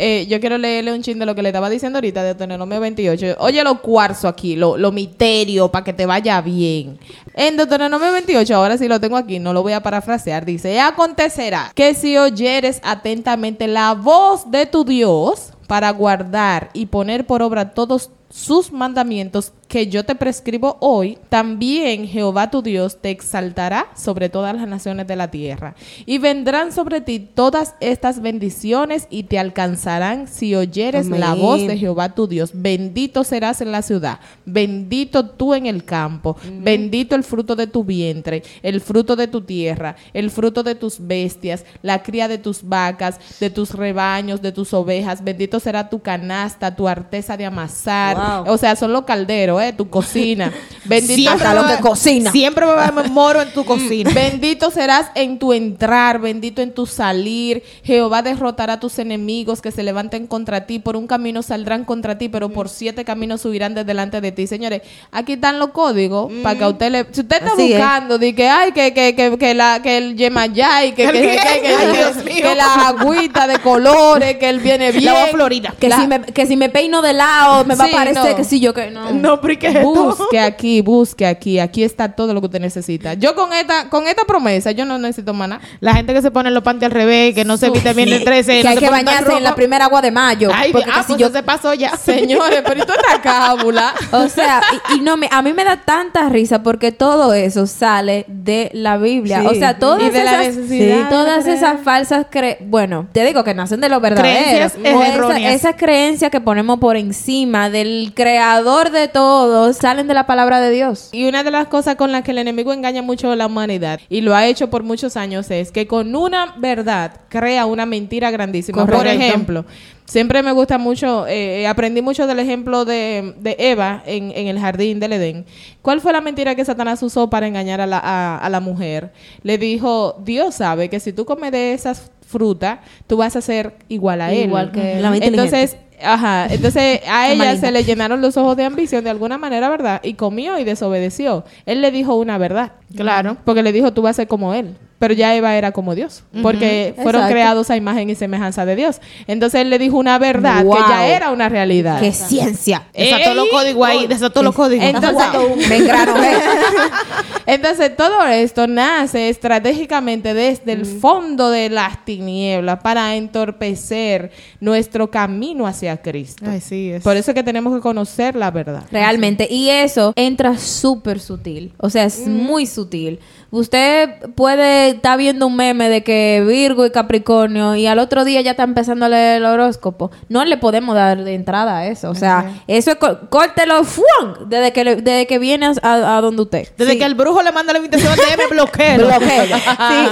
Eh, 0.00 0.26
yo 0.28 0.38
quiero 0.38 0.58
leerle 0.58 0.92
un 0.92 1.02
chin 1.02 1.18
de 1.18 1.26
lo 1.26 1.34
que 1.34 1.42
le 1.42 1.48
estaba 1.48 1.68
diciendo 1.68 1.96
ahorita 1.96 2.22
de 2.22 2.28
Deuteronomio 2.28 2.78
28. 2.78 3.34
Oye, 3.40 3.64
los 3.64 3.80
cuarzos 3.80 4.26
aquí, 4.26 4.54
lo, 4.54 4.76
lo 4.76 4.92
misterio, 4.92 5.72
para 5.72 5.84
que 5.84 5.92
te 5.92 6.06
vaya 6.06 6.40
bien. 6.40 7.00
En 7.34 7.56
Deuteronomio 7.56 8.12
28, 8.12 8.54
ahora 8.54 8.78
sí 8.78 8.86
lo 8.86 9.00
tengo 9.00 9.16
aquí, 9.16 9.40
no 9.40 9.52
lo 9.52 9.62
voy 9.64 9.72
a 9.72 9.82
parafrasear, 9.82 10.44
dice, 10.44 10.72
"Y 10.72 10.78
acontecerá 10.78 11.72
que 11.74 11.94
si 11.94 12.16
oyeres 12.16 12.80
atentamente 12.84 13.66
la 13.66 13.94
voz 13.94 14.48
de 14.48 14.66
tu 14.66 14.84
Dios 14.84 15.52
para 15.66 15.90
guardar 15.90 16.70
y 16.74 16.86
poner 16.86 17.26
por 17.26 17.42
obra 17.42 17.74
todos 17.74 18.10
sus 18.30 18.70
mandamientos 18.70 19.52
que 19.68 19.86
yo 19.88 20.04
te 20.04 20.14
prescribo 20.14 20.78
hoy, 20.80 21.18
también 21.28 22.06
Jehová 22.06 22.50
tu 22.50 22.62
Dios 22.62 22.96
te 23.00 23.10
exaltará 23.10 23.86
sobre 23.94 24.30
todas 24.30 24.56
las 24.56 24.66
naciones 24.66 25.06
de 25.06 25.14
la 25.14 25.30
tierra. 25.30 25.74
Y 26.06 26.18
vendrán 26.18 26.72
sobre 26.72 27.02
ti 27.02 27.20
todas 27.20 27.74
estas 27.80 28.20
bendiciones 28.22 29.06
y 29.10 29.24
te 29.24 29.38
alcanzarán 29.38 30.26
si 30.26 30.54
oyeres 30.54 31.08
la 31.08 31.34
voz 31.34 31.66
de 31.66 31.76
Jehová 31.76 32.14
tu 32.14 32.26
Dios. 32.26 32.50
Bendito 32.54 33.24
serás 33.24 33.60
en 33.60 33.70
la 33.70 33.82
ciudad, 33.82 34.20
bendito 34.46 35.26
tú 35.26 35.54
en 35.54 35.66
el 35.66 35.84
campo, 35.84 36.36
bendito 36.50 37.14
el 37.14 37.22
fruto 37.22 37.54
de 37.54 37.66
tu 37.66 37.84
vientre, 37.84 38.42
el 38.62 38.80
fruto 38.80 39.16
de 39.16 39.28
tu 39.28 39.42
tierra, 39.42 39.96
el 40.14 40.30
fruto 40.30 40.62
de 40.62 40.74
tus 40.74 41.06
bestias, 41.06 41.64
la 41.82 42.02
cría 42.02 42.26
de 42.26 42.38
tus 42.38 42.66
vacas, 42.66 43.20
de 43.38 43.50
tus 43.50 43.74
rebaños, 43.74 44.40
de 44.40 44.52
tus 44.52 44.72
ovejas. 44.72 45.22
Bendito 45.22 45.60
será 45.60 45.90
tu 45.90 46.00
canasta, 46.00 46.74
tu 46.74 46.88
arteza 46.88 47.36
de 47.36 47.44
amasar. 47.44 48.44
Wow. 48.44 48.54
O 48.54 48.56
sea, 48.56 48.74
son 48.74 48.92
los 48.92 49.04
calderos, 49.04 49.57
¿eh? 49.60 49.72
Tu 49.72 49.88
cocina. 49.88 50.52
Bendito 50.84 51.14
Siempre 51.14 51.46
va- 51.48 51.54
lo 51.54 51.66
que 51.66 51.76
cocina. 51.82 52.32
Siempre 52.32 52.64
va 52.66 52.86
a 52.86 52.92
moro 53.10 53.42
en 53.42 53.52
tu 53.52 53.64
cocina. 53.64 54.10
Bendito 54.14 54.70
serás 54.70 55.06
en 55.14 55.38
tu 55.38 55.52
entrar, 55.52 56.18
bendito 56.20 56.62
en 56.62 56.72
tu 56.72 56.86
salir. 56.86 57.62
Jehová 57.84 58.22
derrotará 58.22 58.74
a 58.74 58.80
tus 58.80 58.98
enemigos 58.98 59.60
que 59.60 59.70
se 59.70 59.82
levanten 59.82 60.26
contra 60.26 60.66
ti. 60.66 60.78
Por 60.78 60.96
un 60.96 61.06
camino 61.06 61.42
saldrán 61.42 61.84
contra 61.84 62.16
ti, 62.18 62.28
pero 62.28 62.48
por 62.50 62.68
siete 62.68 63.04
caminos 63.04 63.42
subirán 63.42 63.74
de 63.74 63.84
delante 63.84 64.20
de 64.20 64.32
ti. 64.32 64.46
Señores, 64.46 64.82
aquí 65.12 65.34
están 65.34 65.58
los 65.58 65.70
códigos 65.70 66.32
para 66.42 66.58
que 66.58 66.64
a 66.64 66.68
usted 66.68 66.90
le. 66.90 67.06
Si 67.12 67.20
usted 67.20 67.36
está 67.38 67.52
Así 67.52 67.72
es. 67.72 67.78
buscando, 67.78 68.18
de 68.18 68.34
que 68.34 68.48
ay, 68.48 68.72
que, 68.72 68.92
que, 68.94 69.14
que, 69.14 69.36
que 69.38 69.54
la, 69.54 69.80
que 69.82 69.98
el 69.98 70.16
yemayay, 70.16 70.92
que, 70.92 71.04
¿El 71.04 71.12
que, 71.12 71.20
que, 71.20 71.36
que, 71.36 71.60
que- 71.62 71.92
Dios 71.98 72.16
mío. 72.24 72.34
que 72.42 72.54
la 72.54 72.88
agüita 72.88 73.46
de 73.46 73.58
colores, 73.58 74.36
que 74.36 74.48
él 74.48 74.60
viene 74.60 74.92
bien. 74.92 75.04
La 75.12 75.26
florida. 75.26 75.74
Que, 75.78 75.88
La- 75.88 76.00
si 76.00 76.06
me, 76.06 76.20
que 76.22 76.46
si 76.46 76.56
me 76.56 76.68
peino 76.68 77.02
de 77.02 77.12
lado, 77.12 77.64
me 77.64 77.74
va 77.74 77.84
a 77.84 77.88
parecer 77.88 78.30
no. 78.30 78.36
que 78.36 78.44
sí, 78.44 78.60
yo 78.60 78.72
que 78.74 78.90
no. 78.90 79.10
No, 79.12 79.40
pero 79.48 79.54
¿y 79.54 79.56
qué 79.56 79.66
es 79.68 79.74
esto? 79.76 79.88
Busque 79.88 80.40
aquí, 80.40 80.82
busque 80.82 81.26
aquí. 81.26 81.58
Aquí 81.58 81.82
está 81.82 82.10
todo 82.10 82.34
lo 82.34 82.40
que 82.40 82.46
usted 82.46 82.60
necesita. 82.60 83.14
Yo 83.14 83.34
con 83.34 83.52
esta, 83.54 83.88
con 83.88 84.06
esta 84.06 84.24
promesa, 84.24 84.72
yo 84.72 84.84
no 84.84 84.98
necesito 84.98 85.32
más 85.32 85.48
nada. 85.48 85.62
La 85.80 85.94
gente 85.94 86.12
que 86.12 86.20
se 86.20 86.30
pone 86.30 86.50
los 86.50 86.62
panties 86.62 86.86
al 86.86 86.90
revés, 86.90 87.34
que 87.34 87.46
no 87.46 87.56
se 87.56 87.70
viste 87.70 87.94
bien 87.94 88.10
el 88.10 88.24
13. 88.24 88.58
que 88.58 88.64
no 88.64 88.70
hay 88.70 88.76
que 88.76 88.90
bañarse 88.90 89.32
en 89.32 89.42
la 89.42 89.54
primera 89.54 89.86
agua 89.86 90.02
de 90.02 90.10
mayo. 90.10 90.50
Ay, 90.52 90.70
porque 90.70 90.90
ah, 90.90 90.96
casi 90.96 91.12
pues 91.14 91.20
yo 91.20 91.30
se 91.30 91.42
pasó 91.42 91.72
ya. 91.72 91.96
Señores, 91.96 92.62
pero 92.66 92.82
¿y 92.82 92.86
tú 92.86 92.92
esta 92.92 93.22
cábula? 93.22 93.94
O 94.12 94.28
sea, 94.28 94.60
y, 94.90 94.96
y 94.96 95.00
no 95.00 95.16
me, 95.16 95.28
a 95.32 95.40
mí 95.40 95.54
me 95.54 95.64
da 95.64 95.78
tanta 95.78 96.28
risa 96.28 96.62
porque 96.62 96.92
todo 96.92 97.32
eso 97.32 97.66
sale 97.66 98.26
de 98.28 98.70
la 98.74 98.98
Biblia. 98.98 99.40
Sí. 99.40 99.46
O 99.46 99.54
sea, 99.54 99.78
todas 99.78 100.02
Y 100.02 100.10
de 100.10 100.24
la 100.24 100.42
esas, 100.44 100.56
necesidad 100.56 101.08
todas 101.08 101.46
esas 101.46 101.80
falsas 101.80 102.26
cre 102.30 102.58
bueno, 102.60 103.06
te 103.12 103.24
digo 103.24 103.44
que 103.44 103.54
nacen 103.54 103.80
de 103.80 103.88
lo 103.88 104.00
verdadero. 104.00 104.28
Creencias 104.28 104.74
O 104.76 105.02
esa, 105.02 105.14
erróneas. 105.14 105.54
esa 105.54 105.72
creencia 105.74 106.28
que 106.28 106.40
ponemos 106.40 106.78
por 106.78 106.98
encima 106.98 107.70
del 107.70 108.12
creador 108.14 108.90
de 108.90 109.08
todo 109.08 109.37
salen 109.74 110.08
de 110.08 110.14
la 110.14 110.26
palabra 110.26 110.60
de 110.60 110.70
Dios. 110.70 111.08
Y 111.12 111.28
una 111.28 111.42
de 111.42 111.50
las 111.50 111.68
cosas 111.68 111.96
con 111.96 112.12
las 112.12 112.22
que 112.22 112.30
el 112.32 112.38
enemigo 112.38 112.72
engaña 112.72 113.02
mucho 113.02 113.30
a 113.30 113.36
la 113.36 113.46
humanidad, 113.46 114.00
y 114.08 114.20
lo 114.20 114.34
ha 114.34 114.46
hecho 114.46 114.70
por 114.70 114.82
muchos 114.82 115.16
años, 115.16 115.50
es 115.50 115.72
que 115.72 115.86
con 115.86 116.14
una 116.14 116.54
verdad 116.58 117.12
crea 117.28 117.66
una 117.66 117.86
mentira 117.86 118.30
grandísima. 118.30 118.78
Por 118.86 119.06
ejemplo, 119.22 119.64
siempre 120.04 120.42
me 120.42 120.52
gusta 120.52 120.78
mucho, 120.78 121.26
eh, 121.26 121.66
aprendí 121.66 122.00
mucho 122.02 122.26
del 122.26 122.38
ejemplo 122.38 122.84
de, 122.84 123.34
de 123.40 123.56
Eva 123.58 124.02
en, 124.06 124.32
en 124.34 124.46
el 124.46 124.58
jardín 124.58 125.00
del 125.00 125.12
Edén. 125.14 125.44
¿Cuál 125.82 126.00
fue 126.00 126.12
la 126.12 126.20
mentira 126.20 126.54
que 126.54 126.64
Satanás 126.64 127.02
usó 127.02 127.28
para 127.30 127.46
engañar 127.46 127.80
a 127.80 127.86
la, 127.86 127.98
a- 127.98 128.38
a 128.38 128.48
la 128.50 128.60
mujer? 128.60 129.12
Le 129.42 129.58
dijo, 129.58 130.16
Dios 130.24 130.54
sabe 130.56 130.88
que 130.88 131.00
si 131.00 131.12
tú 131.12 131.24
comes 131.24 131.52
de 131.52 131.72
esas 131.72 132.10
frutas, 132.26 132.80
tú 133.06 133.16
vas 133.16 133.36
a 133.36 133.40
ser 133.40 133.74
igual 133.88 134.20
a 134.20 134.32
él. 134.32 134.46
Igual 134.48 134.70
que 134.72 134.98
él. 134.98 135.02
Entonces, 135.22 135.76
Ajá, 136.02 136.46
entonces 136.50 137.00
a 137.06 137.28
La 137.28 137.32
ella 137.32 137.56
se 137.56 137.70
le 137.70 137.84
llenaron 137.84 138.20
los 138.20 138.36
ojos 138.36 138.56
de 138.56 138.64
ambición 138.64 139.04
de 139.04 139.10
alguna 139.10 139.38
manera, 139.38 139.68
¿verdad? 139.68 140.00
Y 140.02 140.14
comió 140.14 140.58
y 140.58 140.64
desobedeció. 140.64 141.44
Él 141.66 141.80
le 141.80 141.90
dijo 141.90 142.14
una 142.14 142.38
verdad. 142.38 142.72
Claro. 142.94 143.36
Porque 143.44 143.62
le 143.62 143.72
dijo, 143.72 143.92
tú 143.92 144.02
vas 144.02 144.10
a 144.10 144.22
ser 144.22 144.28
como 144.28 144.54
él. 144.54 144.76
Pero 144.98 145.14
ya 145.14 145.34
Eva 145.36 145.54
era 145.56 145.70
como 145.72 145.94
Dios. 145.94 146.24
Porque 146.42 146.92
fueron 146.96 147.20
Exacto. 147.22 147.32
creados 147.32 147.70
a 147.70 147.76
imagen 147.76 148.10
y 148.10 148.14
semejanza 148.16 148.66
de 148.66 148.74
Dios. 148.76 149.00
Entonces 149.26 149.60
él 149.60 149.70
le 149.70 149.78
dijo 149.78 149.96
una 149.96 150.18
verdad 150.18 150.64
Wow. 150.64 150.74
que 150.74 150.80
ya 150.88 151.06
era 151.06 151.30
una 151.30 151.48
realidad. 151.48 152.00
¡Qué 152.00 152.12
ciencia! 152.12 152.88
Desató 152.92 153.34
los 153.34 153.48
códigos 153.48 153.86
ahí, 153.88 154.06
desató 154.06 154.42
los 154.42 154.54
códigos. 154.54 154.84
Entonces, 154.84 155.68
Me 155.68 155.76
engrané. 155.76 156.32
Entonces, 157.46 157.96
todo 157.96 158.26
esto 158.26 158.66
nace 158.66 159.30
estratégicamente 159.30 160.34
desde 160.34 160.72
el 160.72 160.84
fondo 160.84 161.48
de 161.48 161.70
las 161.70 162.04
tinieblas 162.04 162.80
para 162.82 163.16
entorpecer 163.16 164.30
nuestro 164.60 165.10
camino 165.10 165.66
hacia 165.66 165.96
Cristo. 165.96 166.44
Es. 166.50 167.02
Por 167.02 167.16
eso 167.16 167.30
es 167.30 167.34
que 167.34 167.42
tenemos 167.42 167.74
que 167.74 167.80
conocer 167.80 168.36
la 168.36 168.50
verdad. 168.50 168.84
Realmente. 168.92 169.46
Y 169.50 169.70
eso 169.70 170.12
entra 170.16 170.58
súper 170.58 171.20
sutil. 171.20 171.72
O 171.78 171.88
sea, 171.88 172.04
es 172.04 172.26
muy 172.26 172.66
sutil. 172.66 173.18
Usted 173.50 174.10
puede 174.34 174.90
estar 174.90 175.16
viendo 175.18 175.46
un 175.46 175.56
meme 175.56 175.88
de 175.88 176.02
que 176.04 176.44
Virgo 176.46 176.84
y 176.84 176.90
Capricornio 176.90 177.76
y 177.76 177.86
al 177.86 177.98
otro 177.98 178.24
día 178.24 178.40
ya 178.42 178.50
está 178.50 178.62
empezando 178.64 179.06
a 179.06 179.08
leer 179.08 179.38
el 179.38 179.46
horóscopo. 179.46 180.10
No 180.28 180.44
le 180.44 180.58
podemos 180.58 180.94
dar 180.94 181.24
de 181.24 181.34
entrada 181.34 181.78
a 181.78 181.86
eso. 181.86 182.10
O 182.10 182.14
sea, 182.14 182.52
eso 182.66 182.90
es 182.90 182.98
córtelo 183.30 183.84
¡fuan! 183.84 184.48
desde 184.50 184.72
que, 184.72 184.84
le- 184.84 184.96
desde 184.96 185.26
que 185.26 185.38
viene 185.38 185.70
a, 185.82 186.20
donde 186.20 186.42
usted. 186.42 186.68
Desde 186.76 186.92
Sí. 186.92 186.98
que 186.98 187.04
el 187.06 187.14
brujo 187.14 187.42
le 187.42 187.52
manda 187.52 187.72
la 187.72 187.78
invitación 187.78 188.14
de 188.16 188.36
me 188.36 188.46
bloqueo. 188.48 188.96
Bloqueo. 188.98 189.56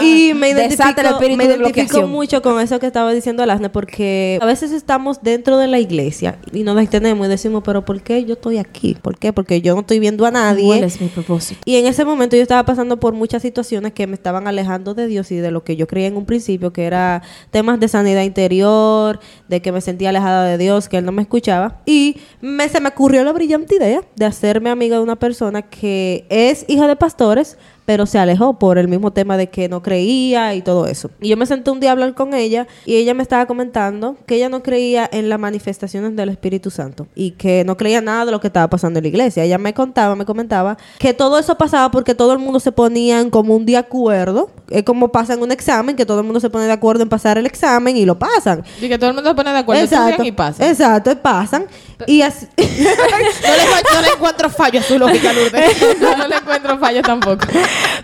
Sí, 0.00 0.28
y 0.30 0.34
me 0.34 0.50
el 0.52 0.56
identifico, 0.58 1.00
espíritu 1.00 1.36
me 1.36 1.46
de 1.48 1.56
identifico 1.56 2.06
mucho 2.06 2.40
con 2.40 2.58
eso 2.60 2.78
que 2.80 2.86
estaba 2.86 3.12
diciendo 3.12 3.42
Alasne, 3.42 3.68
porque 3.68 4.38
a 4.40 4.46
veces 4.46 4.72
estamos 4.72 5.22
dentro 5.22 5.58
de 5.58 5.66
la 5.66 5.78
iglesia 5.78 6.38
y 6.52 6.62
nos 6.62 6.76
detenemos 6.76 7.26
y 7.26 7.30
decimos, 7.30 7.62
pero 7.64 7.84
¿por 7.84 8.00
qué 8.00 8.24
yo 8.24 8.34
estoy 8.34 8.56
aquí? 8.58 8.96
¿Por 9.00 9.18
qué? 9.18 9.32
Porque 9.34 9.60
yo 9.60 9.74
no 9.74 9.80
estoy 9.80 9.98
viendo 9.98 10.24
a 10.24 10.30
nadie. 10.30 10.64
¿Cuál 10.66 10.84
es 10.84 11.00
mi 11.00 11.08
propósito? 11.08 11.60
Y 11.66 11.76
en 11.76 11.86
ese 11.86 12.04
momento 12.04 12.34
yo 12.36 12.42
estaba 12.42 12.64
pasando 12.64 12.96
por 12.98 13.12
muchas 13.26 13.42
situaciones 13.42 13.92
que 13.92 14.06
me 14.06 14.14
estaban 14.14 14.46
alejando 14.46 14.94
de 14.94 15.08
Dios 15.08 15.32
y 15.32 15.36
de 15.38 15.50
lo 15.50 15.64
que 15.64 15.74
yo 15.74 15.88
creía 15.88 16.06
en 16.06 16.16
un 16.16 16.26
principio, 16.26 16.72
que 16.72 16.84
era 16.84 17.24
temas 17.50 17.80
de 17.80 17.88
sanidad 17.88 18.22
interior, 18.22 19.18
de 19.48 19.60
que 19.60 19.72
me 19.72 19.80
sentía 19.80 20.10
alejada 20.10 20.44
de 20.44 20.56
Dios, 20.58 20.88
que 20.88 20.98
Él 20.98 21.04
no 21.04 21.10
me 21.10 21.22
escuchaba. 21.22 21.80
Y 21.86 22.18
me, 22.40 22.68
se 22.68 22.80
me 22.80 22.90
ocurrió 22.90 23.24
la 23.24 23.32
brillante 23.32 23.74
idea 23.74 24.02
de 24.14 24.26
hacerme 24.26 24.70
amiga 24.70 24.98
de 24.98 25.02
una 25.02 25.16
persona 25.16 25.62
que 25.62 26.24
es 26.28 26.64
hija 26.68 26.86
de 26.86 26.94
pastores, 26.94 27.58
pero 27.86 28.04
se 28.04 28.18
alejó 28.18 28.58
por 28.58 28.78
el 28.78 28.88
mismo 28.88 29.12
tema 29.12 29.36
de 29.36 29.48
que 29.48 29.68
no 29.68 29.82
creía 29.82 30.54
y 30.54 30.60
todo 30.60 30.86
eso. 30.86 31.10
Y 31.20 31.28
yo 31.28 31.36
me 31.36 31.46
senté 31.46 31.70
un 31.70 31.80
día 31.80 31.90
a 31.90 31.92
hablar 31.92 32.14
con 32.14 32.34
ella 32.34 32.66
y 32.84 32.96
ella 32.96 33.14
me 33.14 33.22
estaba 33.22 33.46
comentando 33.46 34.16
que 34.26 34.34
ella 34.34 34.48
no 34.48 34.62
creía 34.62 35.08
en 35.10 35.28
las 35.28 35.38
manifestaciones 35.38 36.14
del 36.16 36.28
Espíritu 36.28 36.70
Santo 36.70 37.06
y 37.14 37.30
que 37.32 37.64
no 37.64 37.76
creía 37.76 38.00
nada 38.00 38.26
de 38.26 38.32
lo 38.32 38.40
que 38.40 38.48
estaba 38.48 38.68
pasando 38.68 38.98
en 38.98 39.04
la 39.04 39.08
iglesia. 39.08 39.44
Ella 39.44 39.58
me 39.58 39.72
contaba, 39.72 40.16
me 40.16 40.24
comentaba 40.24 40.76
que 40.98 41.14
todo 41.14 41.38
eso 41.38 41.56
pasaba 41.56 41.90
porque 41.90 42.14
todo 42.14 42.32
el 42.32 42.38
mundo 42.40 42.60
se 42.60 42.72
ponía 42.72 43.20
en 43.20 43.30
como 43.30 43.54
un 43.54 43.64
de 43.64 43.76
acuerdo. 43.76 44.50
Es 44.68 44.82
como 44.82 45.12
pasa 45.12 45.34
en 45.34 45.42
un 45.42 45.52
examen, 45.52 45.94
que 45.94 46.04
todo 46.04 46.18
el 46.18 46.24
mundo 46.24 46.40
se 46.40 46.50
pone 46.50 46.66
de 46.66 46.72
acuerdo 46.72 47.04
en 47.04 47.08
pasar 47.08 47.38
el 47.38 47.46
examen 47.46 47.96
y 47.96 48.04
lo 48.04 48.18
pasan. 48.18 48.64
Y 48.80 48.88
que 48.88 48.98
todo 48.98 49.10
el 49.10 49.14
mundo 49.14 49.30
se 49.30 49.36
pone 49.36 49.52
de 49.52 49.58
acuerdo. 49.58 49.84
estudian 49.84 50.24
y 50.24 50.32
pasan. 50.32 50.68
Exacto, 50.68 51.12
y 51.12 51.14
pasan. 51.14 51.66
Y 52.06 52.20
así, 52.22 52.46
No 52.56 53.18
le, 53.18 53.94
no 53.94 54.02
le 54.02 54.08
encuentro 54.14 54.50
fallo 54.50 54.80
a 54.80 54.82
su 54.82 54.98
lógica, 54.98 55.32
Lourdes. 55.32 55.76
No 56.00 56.28
le 56.28 56.36
encuentro 56.36 56.78
fallo 56.78 57.02
tampoco. 57.02 57.46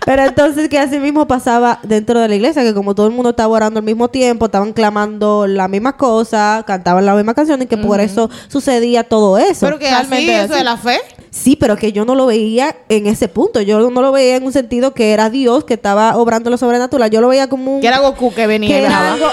Pero 0.05 0.23
entonces 0.23 0.69
que 0.69 0.79
así 0.79 0.99
mismo 0.99 1.27
pasaba 1.27 1.79
dentro 1.83 2.19
de 2.19 2.27
la 2.27 2.35
iglesia, 2.35 2.63
que 2.63 2.73
como 2.73 2.93
todo 2.95 3.07
el 3.07 3.13
mundo 3.13 3.29
estaba 3.29 3.53
orando 3.53 3.79
al 3.79 3.85
mismo 3.85 4.09
tiempo, 4.09 4.45
estaban 4.45 4.73
clamando 4.73 5.47
la 5.47 5.67
misma 5.67 5.95
cosa, 5.97 6.63
cantaban 6.67 7.05
la 7.05 7.15
misma 7.15 7.33
canción 7.33 7.61
y 7.61 7.67
que 7.67 7.77
por 7.77 7.99
eso 7.99 8.29
sucedía 8.47 9.03
todo 9.03 9.37
eso. 9.37 9.65
Pero 9.65 9.79
que 9.79 9.89
Realmente 9.89 10.35
así, 10.35 10.45
eso 10.45 10.53
así. 10.53 10.59
de 10.59 10.63
la 10.63 10.77
fe. 10.77 10.99
Sí, 11.35 11.55
pero 11.55 11.75
que 11.77 11.91
yo 11.91 12.05
no 12.05 12.13
lo 12.13 12.27
veía 12.27 12.75
en 12.89 13.07
ese 13.07 13.27
punto. 13.27 13.59
Yo 13.59 13.89
no 13.89 14.01
lo 14.03 14.11
veía 14.11 14.35
en 14.35 14.43
un 14.45 14.53
sentido 14.53 14.93
que 14.93 15.13
era 15.13 15.31
Dios 15.31 15.63
que 15.63 15.73
estaba 15.73 16.15
obrando 16.15 16.51
lo 16.51 16.57
sobrenatural. 16.57 17.09
Yo 17.09 17.21
lo 17.21 17.27
veía 17.29 17.47
como 17.49 17.75
un... 17.77 17.81
Que 17.81 17.87
era 17.87 17.99
Goku 18.01 18.31
que 18.35 18.45
venía 18.45 18.69
que 18.69 18.81
y 18.81 18.85
era 18.85 19.13
algo, 19.13 19.25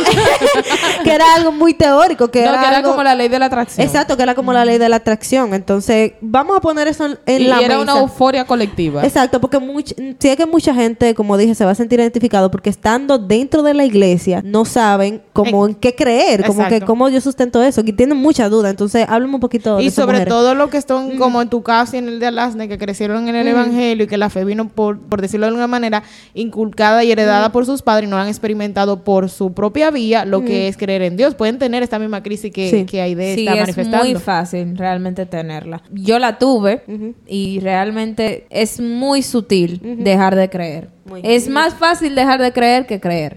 que 1.05 1.12
era 1.12 1.34
algo 1.34 1.53
muy 1.53 1.74
teórico, 1.74 2.28
que 2.30 2.42
No, 2.42 2.51
era, 2.53 2.61
que 2.61 2.66
era 2.68 2.76
algo- 2.78 2.90
como 2.92 3.03
la 3.03 3.14
ley 3.14 3.28
de 3.28 3.38
la 3.38 3.46
atracción. 3.46 3.86
Exacto, 3.86 4.16
que 4.16 4.22
era 4.22 4.34
como 4.34 4.53
la 4.55 4.64
ley 4.64 4.78
de 4.78 4.88
la 4.88 4.96
atracción. 4.96 5.53
Entonces, 5.53 6.12
vamos 6.22 6.57
a 6.57 6.61
poner 6.61 6.88
eso 6.88 7.05
en, 7.05 7.18
en 7.26 7.42
Y 7.42 7.44
la 7.48 7.59
era 7.61 7.78
mesa. 7.78 7.80
una 7.92 7.98
euforia 8.01 8.46
colectiva. 8.46 9.05
Exacto, 9.05 9.38
porque 9.38 9.59
much, 9.59 9.92
sí 10.18 10.28
es 10.28 10.36
que 10.36 10.46
mucha 10.46 10.74
gente, 10.74 11.14
como 11.14 11.36
dije, 11.36 11.55
se 11.55 11.66
va 11.66 11.72
a 11.72 11.74
sentir 11.74 12.01
identificado 12.01 12.51
porque 12.51 12.70
estando 12.70 13.18
dentro 13.18 13.62
de 13.62 13.74
la 13.74 13.84
iglesia 13.84 14.40
no 14.42 14.64
saben 14.64 15.22
cómo 15.34 15.66
en 15.66 15.74
qué 15.74 15.94
creer, 15.94 16.46
como 16.46 16.66
que 16.66 16.80
cómo 16.80 17.11
yo 17.11 17.20
sustento 17.20 17.62
eso, 17.62 17.82
y 17.84 17.92
tienen 17.92 18.16
mucha 18.16 18.48
duda. 18.48 18.70
Entonces, 18.70 19.05
háblame 19.09 19.34
un 19.34 19.40
poquito 19.40 19.76
de 19.76 19.82
Y 19.84 19.90
sobre 19.90 20.12
mujeres. 20.12 20.28
todo 20.28 20.55
lo 20.55 20.70
que 20.70 20.78
están 20.78 21.18
como 21.18 21.42
en 21.42 21.51
tu 21.51 21.62
caso 21.62 21.89
y 21.95 21.99
en 21.99 22.09
el 22.09 22.20
de 22.20 22.26
Alasne, 22.26 22.68
que 22.68 22.78
crecieron 22.78 23.28
en 23.28 23.34
el 23.36 23.49
Evangelio 23.49 24.05
y 24.05 24.07
que 24.09 24.16
la 24.16 24.30
fe 24.30 24.45
vino, 24.45 24.68
por, 24.68 24.99
por 25.01 25.20
decirlo 25.20 25.47
de 25.47 25.49
alguna 25.49 25.66
manera, 25.66 26.03
inculcada 26.34 27.05
y 27.05 27.12
heredada 27.12 27.53
por 27.53 27.66
sus 27.66 27.82
padres 27.82 28.09
y 28.09 28.11
no 28.11 28.16
han 28.16 28.28
experimentado 28.28 29.05
por 29.05 29.28
su 29.30 29.53
propia 29.53 29.91
vía 29.91 30.24
lo 30.24 30.45
que 30.45 30.68
es 30.68 30.76
creer 30.76 31.03
en 31.03 31.16
Dios. 31.16 31.34
Pueden 31.34 31.59
tener 31.59 31.82
esta 31.82 31.99
misma 31.99 32.22
crisis 32.22 32.53
que, 32.53 32.70
Sí. 32.70 32.84
que 32.86 33.01
Aide 33.01 33.34
Sí, 33.34 33.41
está 33.41 33.55
es 33.55 33.61
manifestando. 33.61 34.05
muy 34.05 34.14
fácil 34.16 34.76
realmente 34.76 35.26
tenerla. 35.26 35.82
Yo 35.93 36.18
la 36.18 36.38
tuve 36.38 36.82
y 37.26 37.61
realmente 37.61 38.47
es 38.51 38.80
muy 38.80 39.22
sutil 39.22 39.80
dejar 40.01 40.36
de 40.36 40.49
creer. 40.51 40.88
Muy. 41.11 41.20
Es 41.24 41.48
más 41.48 41.74
fácil 41.74 42.14
dejar 42.14 42.40
de 42.40 42.52
creer 42.52 42.86
que 42.86 43.00
creer. 43.00 43.36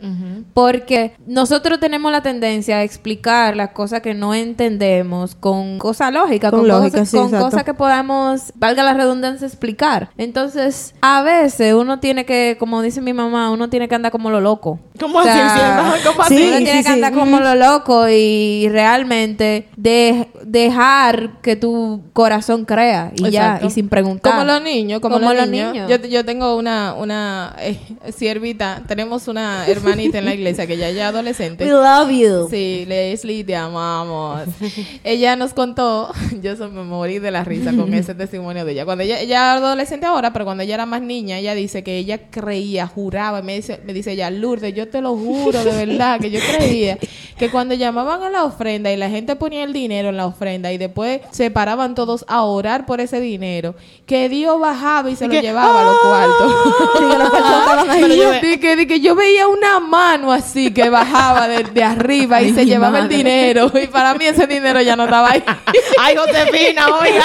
Porque 0.53 1.15
nosotros 1.25 1.79
tenemos 1.79 2.11
la 2.11 2.21
tendencia 2.21 2.77
a 2.77 2.83
explicar 2.83 3.55
las 3.55 3.69
cosas 3.69 4.01
que 4.01 4.13
no 4.13 4.35
entendemos 4.35 5.33
con 5.33 5.79
cosas 5.79 6.13
lógicas, 6.13 6.51
Con 6.51 6.59
con, 6.59 6.67
lógica, 6.67 6.99
cosas, 6.99 7.09
sí, 7.09 7.17
con 7.17 7.31
cosas 7.31 7.63
que 7.63 7.73
podamos, 7.73 8.53
valga 8.55 8.83
la 8.83 8.93
redundancia, 8.93 9.47
explicar. 9.47 10.11
Entonces, 10.17 10.93
a 11.01 11.23
veces 11.23 11.73
uno 11.73 11.99
tiene 11.99 12.25
que, 12.25 12.55
como 12.59 12.83
dice 12.83 13.01
mi 13.01 13.13
mamá, 13.13 13.49
uno 13.49 13.69
tiene 13.69 13.87
que 13.87 13.95
andar 13.95 14.11
como 14.11 14.29
lo 14.29 14.39
loco. 14.39 14.79
¿Cómo 14.99 15.17
O 15.17 15.21
así? 15.21 15.29
sea, 15.31 15.93
¿Cómo 16.05 16.23
sí, 16.27 16.35
así? 16.35 16.47
uno 16.47 16.57
tiene 16.57 16.77
que 16.77 16.83
sí. 16.83 16.89
andar 16.89 17.13
como 17.13 17.39
lo 17.39 17.55
loco 17.55 18.07
y 18.09 18.67
realmente 18.69 19.67
de- 19.75 20.27
dejar 20.45 21.41
que 21.41 21.55
tu 21.55 22.01
corazón 22.13 22.65
crea 22.65 23.11
y 23.15 23.31
ya, 23.31 23.59
y 23.63 23.69
sin 23.71 23.89
preguntar. 23.89 24.33
Como 24.33 24.45
los 24.45 24.61
niños, 24.61 24.99
como, 24.99 25.15
Como 25.15 25.29
los, 25.29 25.41
los 25.41 25.49
niños. 25.49 25.73
niños. 25.73 25.89
Yo, 25.89 26.07
yo 26.07 26.23
tengo 26.23 26.55
una, 26.57 26.93
una 26.93 27.55
eh, 27.59 27.79
siervita, 28.15 28.83
tenemos 28.87 29.27
una 29.27 29.65
hermanita 29.67 30.19
en 30.19 30.25
la 30.25 30.33
iglesia 30.35 30.67
que 30.67 30.77
ya 30.77 30.91
ya 30.91 31.05
es 31.09 31.09
adolescente. 31.09 31.63
We 31.65 31.71
love 31.71 32.11
you. 32.11 32.47
Sí, 32.49 32.85
Leslie, 32.87 33.43
te 33.43 33.55
amamos. 33.55 34.41
ella 35.03 35.35
nos 35.35 35.53
contó, 35.53 36.11
yo 36.41 36.55
so- 36.55 36.69
me 36.69 36.83
morí 36.83 37.19
de 37.19 37.31
la 37.31 37.43
risa 37.43 37.71
con 37.73 37.91
ese 37.95 38.13
testimonio 38.15 38.63
de 38.65 38.73
ella. 38.73 38.85
Cuando 38.85 39.03
ella, 39.03 39.19
ella 39.19 39.55
es 39.55 39.61
adolescente 39.63 40.05
ahora, 40.05 40.31
pero 40.33 40.45
cuando 40.45 40.63
ella 40.63 40.75
era 40.75 40.85
más 40.85 41.01
niña, 41.01 41.39
ella 41.39 41.55
dice 41.55 41.83
que 41.83 41.97
ella 41.97 42.19
creía, 42.29 42.85
juraba, 42.87 43.39
y 43.39 43.43
me 43.43 43.55
dice, 43.55 43.81
me 43.85 43.93
dice 43.93 44.11
ella, 44.11 44.29
Lourdes, 44.29 44.73
yo 44.73 44.82
yo 44.83 44.89
te 44.89 45.01
lo 45.01 45.15
juro, 45.15 45.63
de 45.63 45.85
verdad, 45.85 46.19
que 46.19 46.29
yo 46.29 46.39
creía 46.57 46.97
que 47.37 47.49
cuando 47.49 47.73
llamaban 47.73 48.21
a 48.23 48.29
la 48.29 48.43
ofrenda 48.43 48.91
y 48.91 48.97
la 48.97 49.09
gente 49.09 49.35
ponía 49.35 49.63
el 49.63 49.73
dinero 49.73 50.09
en 50.09 50.17
la 50.17 50.25
ofrenda 50.27 50.71
y 50.71 50.77
después 50.77 51.21
se 51.31 51.49
paraban 51.51 51.95
todos 51.95 52.25
a 52.27 52.43
orar 52.43 52.85
por 52.85 53.01
ese 53.01 53.19
dinero, 53.19 53.75
que 54.05 54.29
Dios 54.29 54.59
bajaba 54.59 55.09
y 55.09 55.15
se 55.15 55.27
lo 55.27 55.33
llevaba 55.33 55.81
a 55.81 55.83
los 55.85 55.97
cuartos. 55.99 56.53
Sí, 58.41 58.57
que 58.87 58.99
yo- 58.99 59.15
veía 59.15 59.47
una 59.47 59.79
mano 59.79 60.31
así 60.31 60.73
que 60.73 60.89
bajaba 60.89 61.47
de, 61.47 61.63
de 61.63 61.83
arriba 61.83 62.41
y 62.41 62.45
Ay, 62.45 62.53
se 62.53 62.65
llevaba 62.65 62.99
el 62.99 63.07
dinero. 63.09 63.71
Y 63.81 63.87
para 63.87 64.13
mí 64.15 64.25
ese 64.25 64.47
dinero 64.47 64.81
ya 64.81 64.95
no 64.95 65.03
estaba 65.05 65.31
ahí. 65.31 65.43
Ay, 65.99 66.15
Josefina, 66.15 66.87
oiga. 66.99 67.23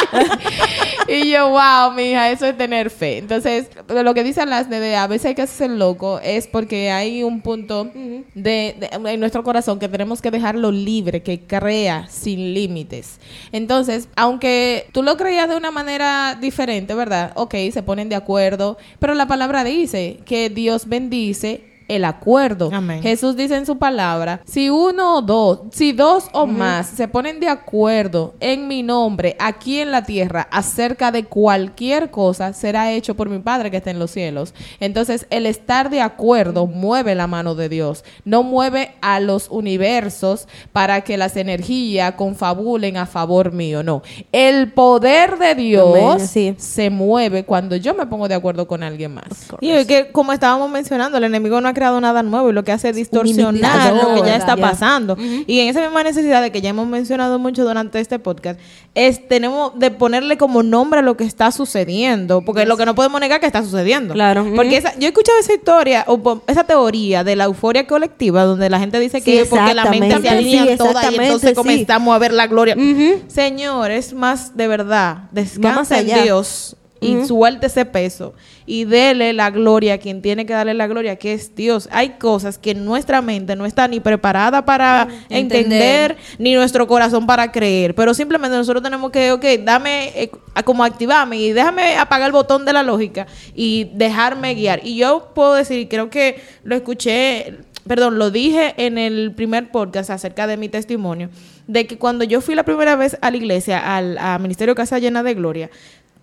y 1.09 1.31
yo, 1.31 1.49
wow, 1.51 1.93
mija, 1.95 2.31
eso 2.31 2.47
es 2.47 2.57
tener 2.57 2.91
fe. 2.91 3.19
Entonces, 3.19 3.69
lo 3.89 4.15
que 4.15 4.23
dice 4.25 4.45
las 4.47 4.69
de 4.69 4.97
a 4.97 5.07
veces 5.07 5.27
hay 5.27 5.35
que 5.35 5.43
hacerse 5.43 5.69
loco 5.69 6.21
es 6.23 6.47
porque 6.47 6.91
hay 6.91 7.23
un 7.23 7.41
punto 7.49 7.85
de, 7.95 8.77
de- 8.79 8.91
en 9.13 9.21
nuestro 9.21 9.43
corazón 9.43 9.79
que 9.79 9.89
tenemos 9.89 10.21
que 10.21 10.31
dejarlo 10.31 10.71
libre, 10.71 11.23
que 11.23 11.41
crea 11.41 12.07
sin 12.11 12.53
límites. 12.53 13.19
Entonces, 13.53 14.09
aunque 14.17 14.87
tú 14.93 15.03
lo 15.03 15.17
creías 15.17 15.49
de 15.49 15.57
una 15.57 15.71
manera 15.71 16.37
diferente, 16.39 16.95
¿verdad? 16.95 17.33
Ok, 17.37 17.55
se 17.73 17.83
ponen 17.83 18.09
de 18.11 18.17
acuerdo, 18.17 18.77
pero 18.99 19.15
la 19.15 19.27
palabra 19.27 19.65
dice 19.65 20.19
que 20.27 20.51
Dios 20.51 20.89
bendice 20.89 21.78
el 21.89 22.05
acuerdo. 22.05 22.71
Amén. 22.73 23.03
Jesús 23.03 23.37
dice 23.37 23.57
en 23.57 23.67
su 23.67 23.79
palabra, 23.79 24.41
si 24.45 24.71
uno 24.71 25.17
o 25.17 25.23
dos, 25.23 25.61
si 25.73 25.93
dos 25.93 26.29
o 26.33 26.47
más 26.47 26.87
se 26.87 27.09
ponen 27.09 27.41
de 27.41 27.49
acuerdo 27.49 28.35
en 28.41 28.69
mi 28.69 28.83
nombre 28.83 29.37
aquí 29.39 29.81
en 29.81 29.91
la 29.91 30.05
tierra 30.05 30.47
acerca 30.51 31.11
de 31.11 31.25
cualquier 31.25 32.11
cosa, 32.11 32.53
será 32.53 32.93
hecho 32.93 33.17
por 33.17 33.29
mi 33.29 33.39
Padre 33.39 33.71
que 33.71 33.79
está 33.79 33.91
en 33.91 33.99
los 33.99 34.11
cielos. 34.11 34.55
Entonces, 34.81 35.27
el 35.31 35.47
estar 35.47 35.91
de 35.91 36.01
acuerdo 36.01 36.67
mueve 36.67 37.15
la 37.15 37.27
mano 37.27 37.55
de 37.55 37.69
Dios, 37.69 38.05
no 38.25 38.43
mueve 38.43 38.95
a 39.01 39.21
los 39.21 39.49
universos 39.49 40.47
para 40.73 41.01
que 41.01 41.17
las 41.17 41.37
energías 41.37 42.15
confabulen 42.15 42.97
a 42.97 43.07
favor 43.07 43.53
mío, 43.53 43.83
no. 43.83 44.03
El 44.33 44.73
poder 44.73 45.39
de 45.39 45.55
Dios 45.55 46.23
sí. 46.23 46.55
se 46.59 46.91
mueve 46.91 47.45
cuando 47.45 47.77
yo 47.77 47.95
me 47.95 48.07
pongo 48.07 48.29
de 48.29 48.35
acuerdo 48.35 48.69
con 48.69 48.83
alguien 48.83 49.15
más. 49.15 49.25
Y 49.61 49.71
es 49.71 49.87
que, 49.87 50.13
como 50.13 50.33
estábamos 50.33 50.71
mencionando, 50.71 51.19
el 51.19 51.25
enemigo 51.25 51.61
no 51.61 51.69
ha 51.69 51.75
creado 51.79 52.01
nada 52.01 52.23
nuevo 52.23 52.51
y 52.51 52.53
lo 52.53 52.65
que 52.65 52.73
hace 52.73 52.89
es 52.91 52.97
distorsionar 52.97 53.95
lo 53.95 54.15
que 54.23 54.29
ya 54.29 54.37
está 54.37 54.57
pasando. 54.57 55.17
Y 55.47 55.61
en 55.61 55.69
esa 55.69 55.81
misma 55.81 56.03
necesidad 56.03 56.43
de 56.43 56.51
que 56.53 56.61
ya 56.61 56.71
hemos 56.71 56.87
mencionado 56.87 57.39
mucho 57.39 57.65
durante 57.65 58.01
este 58.01 58.19
podcast, 58.19 58.59
es 58.95 59.29
tenemos 59.29 59.79
de 59.79 59.91
ponerle 59.91 60.37
como 60.37 60.63
nombre 60.63 61.01
a 61.01 61.03
lo 61.03 61.17
que 61.17 61.25
está 61.25 61.53
sucediendo, 61.53 62.43
porque 62.43 62.67
lo 62.67 62.77
que 62.77 62.85
no 62.85 62.95
podemos 62.95 63.21
negar 63.21 63.41
que 63.41 63.47
está 63.47 63.63
sucediendo. 63.63 64.15
Claro. 64.15 64.45
Porque 64.57 64.77
esa- 64.77 64.95
yo 64.99 65.07
he 65.07 65.09
escuchado 65.09 65.39
esa 65.39 65.55
historia, 65.55 66.05
o 66.09 66.43
esa 66.47 66.65
teoría 66.65 67.23
de 67.25 67.37
la 67.37 67.45
euforia 67.45 67.87
colectiva, 67.87 68.43
donde 68.45 68.69
la 68.69 68.79
gente 68.81 68.99
dice 68.99 69.19
Sí, 69.19 69.25
que 69.25 69.41
es 69.43 69.49
porque 69.49 69.75
la 69.75 69.85
mente 69.87 70.21
se 70.21 70.29
alinea 70.29 70.73
Sí, 70.73 70.77
toda 70.79 71.11
y 71.13 71.15
entonces 71.17 71.51
sí. 71.51 71.55
comenzamos 71.55 72.15
a 72.15 72.19
ver 72.19 72.33
la 72.33 72.47
gloria. 72.49 72.75
Ujú. 72.77 73.23
Señor, 73.29 73.91
es 73.91 74.13
más 74.15 74.57
de 74.57 74.67
verdad. 74.69 75.19
Descansa 75.31 76.01
en. 76.01 76.09
Dios 76.25 76.75
y 77.01 77.17
Ujú. 77.17 77.27
suelte 77.27 77.67
ese 77.67 77.85
peso 77.85 78.35
y 78.67 78.85
dele 78.85 79.33
la 79.33 79.51
gloria 79.51 79.95
a 79.95 79.99
quien 79.99 80.21
tiene 80.21 80.45
que 80.45 80.53
darle 80.53 80.75
la 80.75 80.87
gloria, 80.87 81.17
que 81.17 81.33
es 81.33 81.55
Dios. 81.55 81.89
Hay 81.93 82.11
cosas 82.19 82.59
que 82.59 82.75
nuestra 82.75 83.23
mente 83.23 83.57
no 83.57 83.67
está 83.67 83.89
ni 83.89 84.01
preparada 84.01 84.65
para 84.65 85.09
entender, 85.29 86.17
ni 86.39 86.55
nuestro 86.55 86.87
corazón 86.87 87.27
para 87.27 87.51
creer, 87.51 87.95
pero 87.95 88.13
simplemente 88.15 88.57
nosotros 88.57 88.83
tenemos 88.83 89.11
que, 89.11 89.33
ok, 89.33 89.45
dame, 89.65 90.13
eh, 90.15 90.31
como 90.65 90.85
activarme 90.85 91.39
y 91.39 91.53
déjame 91.53 91.97
apagar 91.97 92.27
el 92.27 92.33
botón 92.33 92.65
de 92.65 92.73
la 92.73 92.83
lógica 92.83 93.27
y 93.55 93.91
dejarme 93.95 94.55
guiar. 94.55 94.81
Y 94.85 94.97
yo 94.97 95.31
puedo 95.35 95.55
decir, 95.55 95.89
creo 95.89 96.11
que 96.11 96.43
lo 96.65 96.75
escuché, 96.77 97.59
perdón, 97.87 98.19
lo 98.19 98.31
dije 98.31 98.75
en 98.77 98.99
el 98.99 99.33
primer 99.35 99.71
podcast 99.71 100.11
acerca 100.11 100.47
de 100.47 100.57
mi 100.57 100.69
testimonio, 100.69 101.31
de 101.67 101.87
que 101.87 101.99
cuando 101.99 102.25
yo 102.25 102.41
fui 102.41 102.55
la 102.55 102.65
primera 102.65 102.97
vez 102.97 103.17
a 103.21 103.31
la 103.31 103.37
iglesia, 103.37 103.97
al 103.97 104.19
a 104.19 104.39
Ministerio 104.39 104.75
Casa 104.75 104.99
Llena 104.99 105.23
de 105.23 105.35
Gloria, 105.35 105.71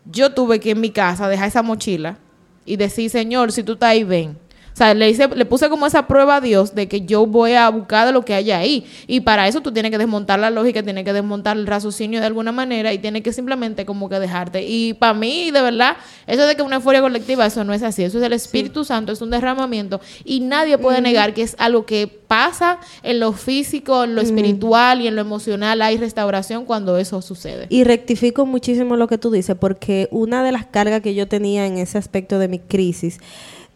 yo 0.05 0.33
tuve 0.33 0.59
que 0.59 0.71
en 0.71 0.81
mi 0.81 0.91
casa 0.91 1.27
dejar 1.27 1.47
esa 1.47 1.63
mochila 1.63 2.17
y 2.65 2.77
decir, 2.77 3.09
Señor, 3.09 3.51
si 3.51 3.63
tú 3.63 3.73
estás 3.73 3.89
ahí, 3.89 4.03
ven. 4.03 4.37
O 4.75 4.77
sea, 4.77 4.93
le, 4.93 5.09
hice, 5.09 5.29
le 5.29 5.45
puse 5.45 5.69
como 5.69 5.87
esa 5.87 6.05
prueba 6.05 6.35
a 6.35 6.41
Dios 6.41 6.75
de 6.75 6.89
que 6.89 7.05
yo 7.05 7.25
voy 7.25 7.53
a 7.53 7.69
buscar 7.69 8.05
de 8.05 8.11
lo 8.11 8.25
que 8.25 8.33
hay 8.33 8.51
ahí. 8.51 8.85
Y 9.07 9.21
para 9.21 9.47
eso 9.47 9.61
tú 9.61 9.71
tienes 9.71 9.89
que 9.89 9.97
desmontar 9.97 10.37
la 10.37 10.49
lógica, 10.49 10.83
tienes 10.83 11.05
que 11.05 11.13
desmontar 11.13 11.55
el 11.55 11.65
raciocinio 11.65 12.19
de 12.19 12.25
alguna 12.25 12.51
manera 12.51 12.91
y 12.91 12.97
tienes 12.97 13.23
que 13.23 13.31
simplemente 13.31 13.85
como 13.85 14.09
que 14.09 14.19
dejarte. 14.19 14.63
Y 14.67 14.93
para 14.93 15.13
mí, 15.13 15.49
de 15.49 15.61
verdad, 15.61 15.95
eso 16.27 16.45
de 16.45 16.57
que 16.57 16.61
una 16.61 16.75
euforia 16.75 16.99
colectiva, 16.99 17.45
eso 17.45 17.63
no 17.63 17.73
es 17.73 17.83
así. 17.83 18.03
Eso 18.03 18.17
es 18.17 18.23
el 18.25 18.33
Espíritu 18.33 18.83
Santo, 18.83 19.13
es 19.13 19.21
un 19.21 19.29
derramamiento. 19.29 20.01
Y 20.25 20.41
nadie 20.41 20.77
puede 20.77 20.99
negar 20.99 21.33
que 21.33 21.43
es 21.43 21.55
algo 21.57 21.85
que 21.85 22.07
pasa 22.07 22.79
en 23.01 23.21
lo 23.21 23.31
físico, 23.31 24.03
en 24.03 24.13
lo 24.13 24.19
espiritual 24.19 24.99
y 24.99 25.07
en 25.07 25.15
lo 25.15 25.21
emocional. 25.21 25.81
Hay 25.83 25.95
restauración 25.95 26.65
cuando 26.65 26.97
eso 26.97 27.21
sucede. 27.21 27.67
Y 27.69 27.85
rectifico 27.85 28.45
muchísimo 28.45 28.97
lo 28.97 29.07
que 29.07 29.17
tú 29.17 29.31
dices, 29.31 29.55
porque 29.57 30.09
una 30.11 30.43
de 30.43 30.51
las 30.51 30.65
cargas 30.65 30.99
que 30.99 31.15
yo 31.15 31.29
tenía 31.29 31.65
en 31.65 31.77
ese 31.77 31.97
aspecto 31.97 32.39
de 32.39 32.49
mi 32.49 32.59
crisis 32.59 33.19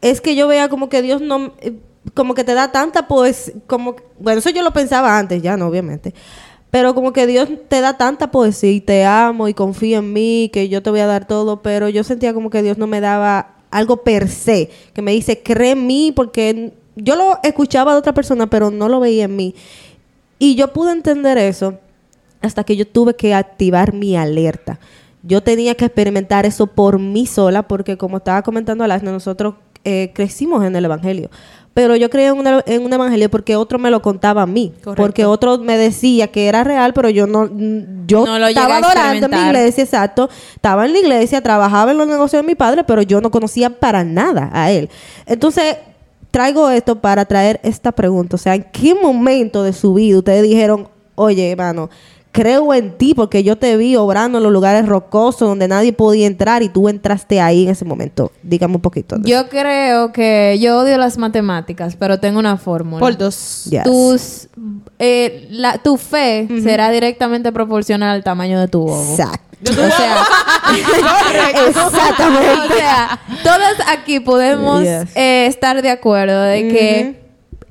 es 0.01 0.21
que 0.21 0.35
yo 0.35 0.47
veía 0.47 0.69
como 0.69 0.89
que 0.89 1.01
Dios 1.01 1.21
no, 1.21 1.53
eh, 1.59 1.73
como 2.13 2.33
que 2.33 2.43
te 2.43 2.53
da 2.53 2.71
tanta 2.71 3.07
poesía, 3.07 3.53
como, 3.67 3.95
bueno, 4.19 4.39
eso 4.39 4.49
yo 4.49 4.63
lo 4.63 4.71
pensaba 4.71 5.17
antes, 5.17 5.41
ya 5.41 5.57
no, 5.57 5.67
obviamente. 5.67 6.13
Pero 6.71 6.93
como 6.93 7.13
que 7.13 7.25
Dios 7.25 7.49
te 7.67 7.81
da 7.81 7.97
tanta 7.97 8.31
poesía 8.31 8.71
y 8.71 8.81
te 8.81 9.03
amo 9.03 9.47
y 9.47 9.53
confío 9.53 9.99
en 9.99 10.13
mí, 10.13 10.49
que 10.53 10.69
yo 10.69 10.83
te 10.83 10.89
voy 10.89 10.99
a 10.99 11.07
dar 11.07 11.27
todo, 11.27 11.61
pero 11.61 11.89
yo 11.89 12.03
sentía 12.03 12.33
como 12.33 12.49
que 12.49 12.61
Dios 12.61 12.77
no 12.77 12.87
me 12.87 13.01
daba 13.01 13.55
algo 13.71 13.97
per 13.97 14.29
se, 14.29 14.69
que 14.93 15.01
me 15.01 15.11
dice, 15.11 15.41
cree 15.41 15.71
en 15.71 15.87
mí, 15.87 16.13
porque 16.15 16.73
yo 16.95 17.15
lo 17.15 17.39
escuchaba 17.43 17.93
de 17.93 17.99
otra 17.99 18.13
persona, 18.13 18.47
pero 18.47 18.71
no 18.71 18.87
lo 18.87 18.99
veía 18.99 19.25
en 19.25 19.35
mí. 19.35 19.55
Y 20.37 20.55
yo 20.55 20.71
pude 20.71 20.91
entender 20.91 21.37
eso 21.37 21.79
hasta 22.41 22.63
que 22.63 22.75
yo 22.75 22.87
tuve 22.87 23.15
que 23.15 23.33
activar 23.33 23.93
mi 23.93 24.15
alerta. 24.15 24.79
Yo 25.23 25.43
tenía 25.43 25.75
que 25.75 25.85
experimentar 25.85 26.45
eso 26.45 26.67
por 26.67 26.99
mí 26.99 27.25
sola, 27.25 27.67
porque 27.67 27.97
como 27.97 28.17
estaba 28.17 28.41
comentando 28.41 28.83
Alasna, 28.83 29.11
nosotros 29.11 29.55
eh, 29.83 30.11
crecimos 30.13 30.63
en 30.65 30.75
el 30.75 30.85
Evangelio. 30.85 31.29
Pero 31.73 31.95
yo 31.95 32.09
creí 32.09 32.25
en, 32.25 32.37
una- 32.37 32.63
en 32.65 32.83
un 32.83 32.91
Evangelio 32.91 33.29
porque 33.29 33.55
otro 33.55 33.79
me 33.79 33.89
lo 33.91 34.01
contaba 34.01 34.41
a 34.41 34.45
mí. 34.45 34.73
Correcto. 34.83 35.01
Porque 35.01 35.25
otro 35.25 35.59
me 35.59 35.77
decía 35.77 36.27
que 36.27 36.47
era 36.47 36.63
real, 36.63 36.93
pero 36.93 37.09
yo 37.09 37.25
no... 37.27 37.47
Yo 38.07 38.25
No 38.25 38.39
lo 38.39 38.47
estaba 38.47 38.77
adorando 38.77 39.27
en 39.27 39.31
mi 39.31 39.47
iglesia, 39.47 39.83
exacto. 39.83 40.29
Estaba 40.55 40.85
en 40.85 40.93
la 40.93 40.99
iglesia, 40.99 41.41
trabajaba 41.41 41.91
en 41.91 41.97
los 41.99 42.07
negocios 42.07 42.41
de 42.41 42.47
mi 42.47 42.55
padre, 42.55 42.83
pero 42.83 43.01
yo 43.03 43.21
no 43.21 43.29
conocía 43.31 43.69
para 43.69 44.03
nada 44.03 44.49
a 44.51 44.71
él. 44.71 44.89
Entonces, 45.27 45.77
traigo 46.31 46.69
esto 46.69 46.99
para 46.99 47.25
traer 47.25 47.59
esta 47.63 47.91
pregunta. 47.91 48.35
O 48.35 48.39
sea, 48.39 48.55
¿en 48.55 48.63
qué 48.73 48.95
momento 48.95 49.63
de 49.63 49.71
su 49.71 49.93
vida 49.93 50.17
ustedes 50.17 50.43
dijeron, 50.43 50.89
oye, 51.15 51.51
hermano, 51.51 51.89
creo 52.41 52.73
en 52.73 52.97
ti 52.97 53.13
porque 53.13 53.43
yo 53.43 53.57
te 53.57 53.75
vi 53.75 53.95
obrando 53.97 54.37
en 54.37 54.43
los 54.45 54.53
lugares 54.53 54.85
rocosos 54.87 55.47
donde 55.49 55.67
nadie 55.67 55.91
podía 55.91 56.25
entrar 56.25 56.63
y 56.63 56.69
tú 56.69 56.87
entraste 56.87 57.41
ahí 57.41 57.63
en 57.63 57.69
ese 57.71 57.83
momento? 57.85 58.31
Dígame 58.43 58.75
un 58.75 58.81
poquito. 58.81 59.17
de 59.17 59.29
eso. 59.29 59.43
Yo 59.43 59.49
creo 59.49 60.13
que 60.13 60.57
yo 60.61 60.77
odio 60.79 60.97
las 60.97 61.17
matemáticas, 61.17 61.95
pero 61.97 62.19
tengo 62.19 62.39
una 62.39 62.55
fórmula. 62.57 62.99
Por 62.99 63.17
dos. 63.17 63.65
Yes. 63.69 63.83
Tus, 63.83 64.47
eh, 64.99 65.47
la, 65.51 65.77
tu 65.79 65.97
fe 65.97 66.47
será 66.63 66.89
directamente 66.91 67.51
proporcional 67.51 68.09
al 68.15 68.23
tamaño 68.23 68.59
de 68.59 68.67
tu 68.69 68.79
bobo. 68.81 69.11
Exacto. 69.11 69.71
O 69.71 69.73
sea, 69.73 70.23
Exactamente. 71.67 72.59
o 72.73 72.77
sea, 72.77 73.19
todos 73.43 73.87
aquí 73.89 74.19
podemos 74.21 74.81
Yes. 74.83 75.15
eh, 75.15 75.47
estar 75.47 75.81
de 75.81 75.89
acuerdo 75.89 76.41
de 76.43 76.67
que 76.69 77.18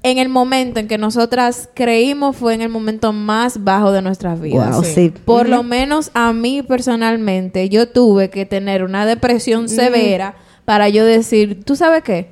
en 0.02 0.18
el 0.18 0.28
momento 0.28 0.78
en 0.80 0.86
que 0.88 0.98
nosotras 0.98 1.68
creímos 1.74 2.36
fue 2.36 2.54
en 2.54 2.62
el 2.62 2.68
momento 2.68 3.12
más 3.12 3.64
bajo 3.64 3.90
de 3.92 4.02
nuestras 4.02 4.40
vidas. 4.40 4.76
Wow, 4.76 4.84
sí. 4.84 5.12
Por 5.24 5.48
lo 5.48 5.62
menos 5.62 6.10
a 6.14 6.32
mí 6.32 6.62
personalmente, 6.62 7.68
yo 7.68 7.88
tuve 7.88 8.30
que 8.30 8.46
tener 8.46 8.84
una 8.84 9.06
depresión 9.06 9.68
severa 9.68 10.36
para 10.64 10.88
yo 10.88 11.04
decir, 11.04 11.64
¿tú 11.64 11.74
sabes 11.76 12.02
qué? 12.02 12.30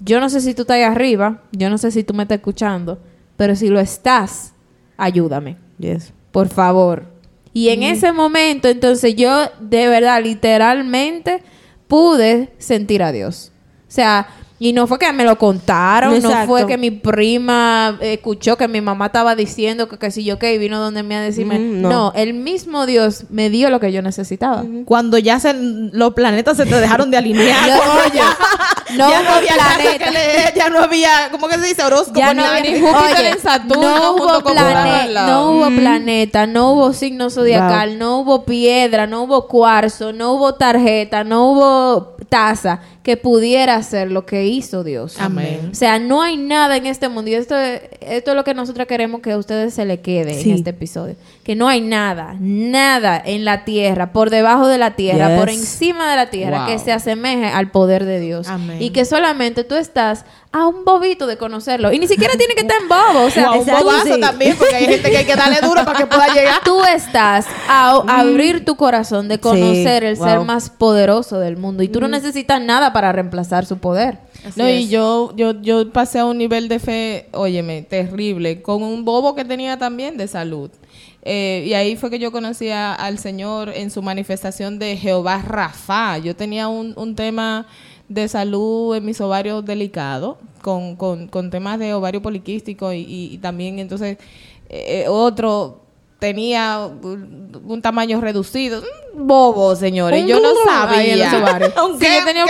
Yo 0.00 0.20
no 0.20 0.30
sé 0.30 0.40
si 0.40 0.54
tú 0.54 0.62
estás 0.62 0.76
ahí 0.76 0.82
arriba, 0.82 1.42
yo 1.50 1.70
no 1.70 1.78
sé 1.78 1.90
si 1.90 2.04
tú 2.04 2.14
me 2.14 2.22
estás 2.22 2.36
escuchando, 2.36 2.98
pero 3.36 3.56
si 3.56 3.68
lo 3.68 3.80
estás, 3.80 4.52
ayúdame 4.96 5.56
Yes. 5.78 6.12
por 6.30 6.48
favor. 6.48 7.04
Y 7.52 7.70
en 7.70 7.82
ese 7.82 8.12
momento, 8.12 8.68
entonces 8.68 9.16
yo 9.16 9.46
de 9.60 9.88
verdad, 9.88 10.22
literalmente, 10.22 11.42
pude 11.88 12.50
sentir 12.58 13.02
a 13.02 13.10
Dios. 13.10 13.50
O 13.88 13.90
sea, 13.90 14.28
y 14.60 14.72
no 14.72 14.88
fue 14.88 14.98
que 14.98 15.12
me 15.12 15.24
lo 15.24 15.38
contaron, 15.38 16.20
no 16.20 16.46
fue 16.46 16.66
que 16.66 16.76
mi 16.76 16.90
prima 16.90 17.96
escuchó 18.00 18.56
que 18.56 18.66
mi 18.66 18.80
mamá 18.80 19.06
estaba 19.06 19.36
diciendo 19.36 19.88
que, 19.88 19.98
que 19.98 20.10
si 20.10 20.24
yo 20.24 20.38
que 20.38 20.58
vino 20.58 20.80
donde 20.80 21.04
me 21.04 21.16
a 21.16 21.20
decirme. 21.20 21.58
Mm, 21.58 21.82
no. 21.82 21.88
no. 21.88 22.12
el 22.16 22.34
mismo 22.34 22.84
Dios 22.86 23.26
me 23.30 23.50
dio 23.50 23.70
lo 23.70 23.78
que 23.78 23.92
yo 23.92 24.02
necesitaba. 24.02 24.64
Cuando 24.84 25.16
ya 25.18 25.38
se, 25.38 25.54
los 25.54 26.12
planetas 26.14 26.56
se 26.56 26.66
te 26.66 26.80
dejaron 26.80 27.10
de 27.10 27.18
alinear. 27.18 27.68
No, 27.68 27.76
oye, 28.06 28.14
ya, 28.18 28.96
no 28.96 29.10
ya 29.10 29.20
hubo 29.22 29.30
había 29.30 29.54
planeta. 29.54 30.10
leer, 30.10 30.54
ya 30.56 30.68
no 30.70 30.80
había, 30.80 31.10
¿cómo 31.30 31.46
que 31.46 31.54
se 31.58 31.66
dice? 31.66 31.84
Horóscopo. 31.84 32.18
Ya 32.18 32.34
no 32.34 32.44
había 32.44 32.72
ni 32.72 32.80
Júpiter 32.80 33.26
en 33.26 33.38
Saturno 33.38 33.82
no 33.96 34.12
hubo, 34.14 34.42
con 34.42 34.54
plane- 34.54 34.70
Urano 34.72 34.94
al 34.94 35.14
lado. 35.14 35.28
no 35.28 35.50
hubo 35.52 35.76
planeta, 35.76 36.46
no 36.48 36.72
hubo 36.72 36.92
signo 36.92 37.30
zodiacal, 37.30 37.96
no 37.96 38.18
hubo 38.18 38.44
piedra, 38.44 39.06
no 39.06 39.22
hubo 39.22 39.46
cuarzo, 39.46 40.12
no 40.12 40.32
hubo 40.32 40.54
tarjeta, 40.56 41.22
no 41.22 41.50
hubo 41.52 42.16
taza 42.28 42.80
que 43.08 43.16
pudiera 43.16 43.74
hacer 43.76 44.10
lo 44.12 44.26
que 44.26 44.44
hizo 44.44 44.84
Dios. 44.84 45.18
Amén. 45.18 45.70
O 45.72 45.74
sea, 45.74 45.98
no 45.98 46.20
hay 46.20 46.36
nada 46.36 46.76
en 46.76 46.84
este 46.84 47.08
mundo. 47.08 47.30
Y 47.30 47.34
esto, 47.36 47.56
esto 47.56 48.30
es 48.32 48.36
lo 48.36 48.44
que 48.44 48.52
nosotros 48.52 48.86
queremos 48.86 49.22
que 49.22 49.32
a 49.32 49.38
ustedes 49.38 49.72
se 49.72 49.86
le 49.86 50.00
quede 50.02 50.34
Sí. 50.34 50.50
en 50.50 50.56
este 50.56 50.70
episodio. 50.70 51.16
Que 51.42 51.54
no 51.56 51.68
hay 51.68 51.80
nada, 51.80 52.36
nada 52.38 53.18
en 53.24 53.46
la 53.46 53.64
tierra, 53.64 54.12
por 54.12 54.28
debajo 54.28 54.68
de 54.68 54.76
la 54.76 54.90
tierra, 54.94 55.30
Yes. 55.30 55.38
por 55.40 55.48
encima 55.48 56.10
de 56.10 56.16
la 56.16 56.28
tierra, 56.28 56.58
Wow. 56.58 56.68
que 56.68 56.78
se 56.80 56.92
asemeje 56.92 57.46
al 57.46 57.70
poder 57.70 58.04
de 58.04 58.20
Dios. 58.20 58.46
Amén. 58.48 58.76
Y 58.78 58.90
que 58.90 59.06
solamente 59.06 59.64
tú 59.64 59.76
estás 59.76 60.26
a 60.50 60.66
un 60.66 60.84
bobito 60.84 61.26
de 61.26 61.36
conocerlo. 61.36 61.92
Y 61.92 61.98
ni 61.98 62.08
siquiera 62.08 62.34
tiene 62.38 62.54
que 62.54 62.62
estar 62.62 62.80
en 62.80 62.88
bobo. 62.88 63.26
O 63.26 63.30
sea, 63.30 63.50
O 63.50 63.52
a 63.52 63.56
un 63.56 63.60
exacto, 63.60 63.84
bobazo 63.84 64.14
sí. 64.14 64.20
también, 64.20 64.56
porque 64.56 64.74
hay 64.76 64.86
gente 64.86 65.10
que 65.10 65.16
hay 65.18 65.24
que 65.26 65.36
darle 65.36 65.58
duro 65.62 65.84
para 65.84 65.98
que 65.98 66.06
pueda 66.06 66.28
llegar. 66.34 66.60
Tú 66.64 66.82
estás 66.84 67.46
a, 67.68 67.90
a 68.06 68.20
abrir 68.20 68.64
tu 68.64 68.76
corazón 68.76 69.28
de 69.28 69.38
conocer 69.38 70.04
el 70.04 70.16
ser 70.16 70.40
más 70.40 70.70
poderoso 70.70 71.38
del 71.38 71.56
mundo 71.58 71.82
y 71.82 71.88
tú 71.88 72.00
no 72.00 72.08
necesitas 72.08 72.62
nada 72.62 72.92
para 72.92 73.12
reemplazar 73.12 73.66
su 73.66 73.78
poder. 73.78 74.18
No, 74.56 74.68
y 74.68 74.88
yo, 74.88 75.32
yo, 75.36 75.60
yo 75.60 75.90
pasé 75.92 76.20
a 76.20 76.24
un 76.24 76.38
nivel 76.38 76.68
de 76.68 76.78
fe, 76.78 77.28
óyeme, 77.32 77.82
terrible, 77.82 78.62
con 78.62 78.82
un 78.82 79.04
bobo 79.04 79.34
que 79.34 79.44
tenía 79.44 79.78
también 79.78 80.16
de 80.16 80.28
salud. 80.28 80.70
Eh, 81.22 81.64
y 81.66 81.74
ahí 81.74 81.96
fue 81.96 82.08
que 82.08 82.18
yo 82.18 82.32
conocí 82.32 82.70
a- 82.70 82.94
al 82.94 83.18
Señor 83.18 83.70
en 83.74 83.90
su 83.90 84.00
manifestación 84.00 84.78
de 84.78 84.96
Jehová 84.96 85.42
Rafa. 85.46 86.16
Yo 86.18 86.34
tenía 86.34 86.68
un, 86.68 86.94
un 86.96 87.14
tema 87.16 87.66
de 88.08 88.28
salud 88.28 88.94
en 88.96 89.04
mis 89.04 89.20
ovarios 89.20 89.64
delicado, 89.64 90.38
con, 90.62 90.96
con, 90.96 91.28
con 91.28 91.50
temas 91.50 91.78
de 91.78 91.94
ovario 91.94 92.22
poliquístico 92.22 92.92
y, 92.92 93.00
y- 93.08 93.38
también 93.38 93.78
entonces 93.78 94.18
eh, 94.68 95.06
otro 95.08 95.80
tenía 96.18 96.78
un, 96.80 97.62
un 97.64 97.82
tamaño 97.82 98.20
reducido. 98.20 98.82
Bobo, 99.14 99.74
señores. 99.74 100.24
Yo 100.26 100.40
no 100.40 100.50
sabía. 100.64 100.98
Ahí 100.98 101.10
en 101.10 101.18
los 101.18 101.34
ovarios. 101.34 101.72
Sí, 101.98 102.06
tenía 102.24 102.44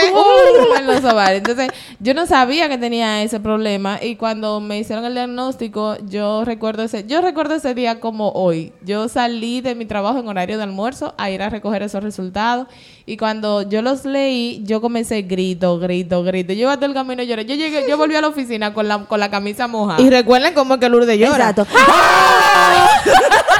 en 0.78 0.86
los 0.86 1.04
ovarios. 1.12 1.38
Entonces, 1.38 1.70
yo 1.98 2.12
no 2.14 2.26
sabía 2.26 2.68
que 2.68 2.76
tenía 2.76 3.22
ese 3.22 3.40
problema 3.40 3.98
y 4.02 4.16
cuando 4.16 4.60
me 4.60 4.78
hicieron 4.78 5.04
el 5.06 5.14
diagnóstico, 5.14 5.96
yo 6.08 6.44
recuerdo 6.44 6.82
ese, 6.82 7.04
yo 7.06 7.22
recuerdo 7.22 7.54
ese 7.54 7.74
día 7.74 8.00
como 8.00 8.30
hoy. 8.32 8.72
Yo 8.82 9.08
salí 9.08 9.60
de 9.62 9.74
mi 9.74 9.86
trabajo 9.86 10.18
en 10.18 10.28
horario 10.28 10.58
de 10.58 10.64
almuerzo 10.64 11.14
a 11.16 11.30
ir 11.30 11.42
a 11.42 11.48
recoger 11.48 11.82
esos 11.82 12.02
resultados 12.02 12.66
y 13.06 13.16
cuando 13.16 13.62
yo 13.62 13.80
los 13.80 14.04
leí, 14.04 14.62
yo 14.64 14.82
comencé 14.82 15.22
grito, 15.22 15.78
grito, 15.78 16.22
grito. 16.22 16.52
Yo 16.52 16.62
iba 16.62 16.76
todo 16.76 16.86
el 16.86 16.94
camino 16.94 17.22
lloré. 17.22 17.46
Yo 17.46 17.54
llegué, 17.54 17.88
yo 17.88 17.96
volví 17.96 18.14
a 18.14 18.20
la 18.20 18.28
oficina 18.28 18.74
con 18.74 18.86
la, 18.88 19.06
con 19.06 19.18
la 19.18 19.30
camisa 19.30 19.66
mojada. 19.66 20.02
Y 20.02 20.10
recuerden 20.10 20.52
cómo 20.52 20.74
es 20.74 20.80
que 20.80 20.88
Lourdes 20.90 21.18
llora. 21.18 21.50
Exacto. 21.50 21.66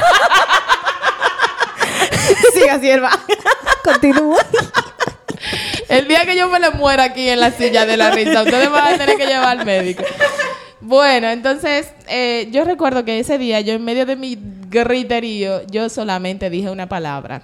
Siga, 2.59 2.79
sierva. 2.79 3.11
Continúa. 3.83 4.39
El 5.87 6.07
día 6.07 6.25
que 6.25 6.35
yo 6.35 6.49
me 6.49 6.59
le 6.59 6.71
muera 6.71 7.05
aquí 7.05 7.29
en 7.29 7.39
la 7.39 7.51
silla 7.51 7.85
de 7.85 7.97
la 7.97 8.11
risa, 8.11 8.43
ustedes 8.43 8.69
van 8.69 8.93
a 8.93 8.97
tener 8.97 9.17
que 9.17 9.25
llevar 9.25 9.59
al 9.59 9.65
médico. 9.65 10.03
Bueno, 10.81 11.29
entonces 11.29 11.91
eh, 12.07 12.47
yo 12.51 12.63
recuerdo 12.63 13.03
que 13.05 13.19
ese 13.19 13.37
día, 13.37 13.61
yo 13.61 13.73
en 13.73 13.83
medio 13.83 14.05
de 14.05 14.15
mi 14.15 14.37
griterío, 14.69 15.65
yo 15.67 15.89
solamente 15.89 16.49
dije 16.49 16.69
una 16.69 16.87
palabra. 16.87 17.41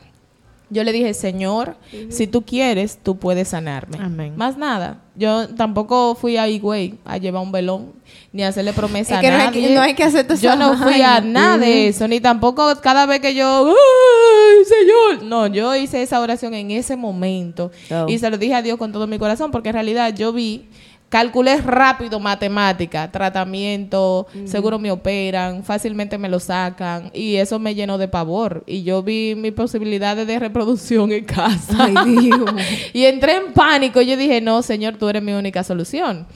Yo 0.76 0.84
le 0.84 0.91
dije, 0.91 1.13
Señor, 1.13 1.78
si 2.09 2.28
tú 2.28 2.43
quieres, 2.43 2.99
tú 3.01 3.17
puedes 3.17 3.47
sanarme. 3.47 3.97
Amén. 3.99 4.34
Más 4.36 4.57
nada. 4.57 4.99
Yo 5.15 5.47
tampoco 5.55 6.13
fui 6.15 6.36
a 6.36 6.47
Higüey 6.49 6.95
a 7.05 7.17
llevar 7.17 7.41
un 7.41 7.51
velón, 7.51 7.93
ni 8.34 8.43
a 8.43 8.49
hacerle 8.49 8.73
promesa 8.73 9.15
Es 9.15 9.21
que 9.21 9.28
a 9.28 9.32
no 9.32 9.38
hay 9.38 9.45
nadie. 9.47 9.67
que- 9.69 9.73
no 9.76 9.82
hay 9.82 9.93
que 9.95 10.03
hacer 10.03 10.28
Yo 10.39 10.55
no 10.57 10.78
fui 10.78 11.01
a 11.01 11.21
nada 11.21 11.57
de 11.57 11.88
eso, 11.88 12.05
ni 12.09 12.19
tampoco 12.19 12.69
cada 12.82 13.05
vez 13.05 13.21
que 13.21 13.34
yo, 13.34 13.67
¡ay, 13.69 14.65
Señor! 14.65 15.23
No, 15.23 15.47
yo 15.47 15.73
hice 15.76 16.01
esa 16.01 16.19
oración 16.19 16.53
en 16.53 16.69
ese 16.71 16.95
momento 16.97 17.71
Oh. 17.91 18.05
y 18.09 18.19
se 18.19 18.30
lo 18.30 18.38
dije 18.38 18.55
a 18.55 18.61
Dios 18.61 18.78
con 18.78 18.91
todo 18.91 19.07
mi 19.07 19.17
corazón, 19.17 19.51
porque 19.51 19.69
en 19.69 19.76
realidad 19.76 20.13
yo 20.13 20.34
vi, 20.34 20.65
calculé 21.10 21.58
rápido 21.58 22.20
matemática, 22.20 23.12
tratamiento, 23.12 24.28
seguro 24.45 24.80
me 24.80 24.91
operan, 24.91 25.64
fácilmente 25.64 26.18
me 26.18 26.30
lo 26.30 26.39
sacan 26.39 27.12
y 27.14 27.36
eso 27.36 27.60
me 27.60 27.76
llenó 27.76 27.97
de 27.97 28.08
pavor. 28.08 28.64
Y 28.66 28.84
yo 28.84 29.03
vi 29.03 29.36
mis 29.36 29.53
posibilidades 29.53 30.28
de 30.28 30.39
reproducción 30.39 31.12
en 31.12 31.26
casa. 31.26 31.89
y 32.93 33.06
entré 33.06 33.38
en 33.38 33.53
pánico. 33.53 34.01
Yo 34.01 34.18
dije, 34.18 34.41
no, 34.41 34.62
Señor, 34.62 34.97
tú 34.97 35.08
eres 35.08 35.24
mi 35.24 35.34
única 35.34 35.64
solución. 35.64 36.28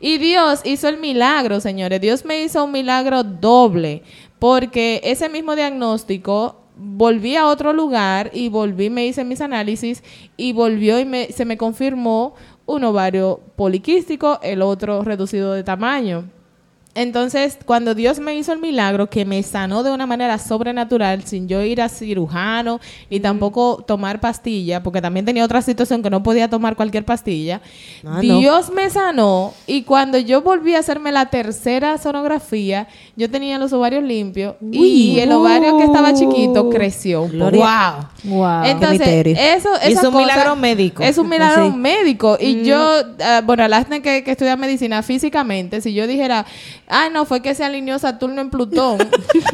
Y 0.00 0.18
Dios 0.18 0.60
hizo 0.64 0.88
el 0.88 0.98
milagro, 0.98 1.60
señores. 1.60 2.00
Dios 2.00 2.24
me 2.24 2.42
hizo 2.42 2.64
un 2.64 2.72
milagro 2.72 3.22
doble, 3.22 4.02
porque 4.38 5.00
ese 5.04 5.28
mismo 5.28 5.54
diagnóstico 5.56 6.60
volví 6.76 7.36
a 7.36 7.46
otro 7.46 7.72
lugar 7.72 8.30
y 8.34 8.48
volví, 8.48 8.90
me 8.90 9.06
hice 9.06 9.24
mis 9.24 9.40
análisis 9.40 10.02
y 10.36 10.52
volvió 10.52 10.98
y 10.98 11.04
me, 11.04 11.26
se 11.28 11.44
me 11.44 11.56
confirmó 11.56 12.34
un 12.66 12.84
ovario 12.84 13.40
poliquístico, 13.56 14.38
el 14.42 14.62
otro 14.62 15.02
reducido 15.02 15.52
de 15.52 15.64
tamaño. 15.64 16.24
Entonces, 16.94 17.58
cuando 17.64 17.94
Dios 17.94 18.20
me 18.20 18.36
hizo 18.36 18.52
el 18.52 18.60
milagro, 18.60 19.10
que 19.10 19.24
me 19.24 19.42
sanó 19.42 19.82
de 19.82 19.90
una 19.90 20.06
manera 20.06 20.38
sobrenatural, 20.38 21.24
sin 21.24 21.48
yo 21.48 21.60
ir 21.62 21.82
a 21.82 21.88
cirujano, 21.88 22.80
ni 23.10 23.18
tampoco 23.20 23.82
tomar 23.86 24.20
pastilla, 24.20 24.82
porque 24.82 25.02
también 25.02 25.26
tenía 25.26 25.44
otra 25.44 25.60
situación 25.60 26.02
que 26.02 26.10
no 26.10 26.22
podía 26.22 26.48
tomar 26.48 26.76
cualquier 26.76 27.04
pastilla, 27.04 27.60
Ah, 28.06 28.20
no. 28.22 28.38
Dios 28.38 28.70
me 28.70 28.90
sanó 28.90 29.54
y 29.66 29.82
cuando 29.82 30.18
yo 30.18 30.42
volví 30.42 30.74
a 30.74 30.78
hacerme 30.80 31.10
la 31.10 31.26
tercera 31.26 31.98
sonografía, 31.98 32.86
yo 33.16 33.28
tenía 33.30 33.58
los 33.58 33.72
ovarios 33.72 34.04
limpios 34.04 34.54
y 34.70 35.18
el 35.18 35.32
ovario 35.32 35.76
que 35.78 35.84
estaba 35.84 36.12
chiquito 36.14 36.70
creció 36.70 37.22
un 37.22 37.30
poco. 37.32 37.36
Gloria. 37.50 38.08
Wow. 38.24 38.36
Wow. 38.38 38.64
Entonces, 38.64 39.26
eso 39.38 39.70
es 39.82 39.96
un 39.96 40.12
cosa- 40.12 40.18
milagro 40.18 40.56
médico. 40.56 41.02
Es 41.02 41.18
un 41.18 41.28
milagro 41.28 41.70
Sí. 41.70 41.76
médico. 41.76 42.36
Y 42.40 42.62
yo, 42.62 42.78
ah, 43.20 43.42
bueno, 43.44 43.64
Alasne 43.64 44.00
que, 44.02 44.22
que 44.22 44.30
estudia 44.30 44.56
medicina 44.56 45.02
físicamente, 45.02 45.80
si 45.80 45.92
yo 45.94 46.06
dijera, 46.06 46.46
ay, 46.88 47.10
no, 47.10 47.24
fue 47.24 47.40
que 47.42 47.54
se 47.54 47.64
alineó 47.64 47.98
Saturno 47.98 48.40
en 48.40 48.50
Plutón, 48.50 48.98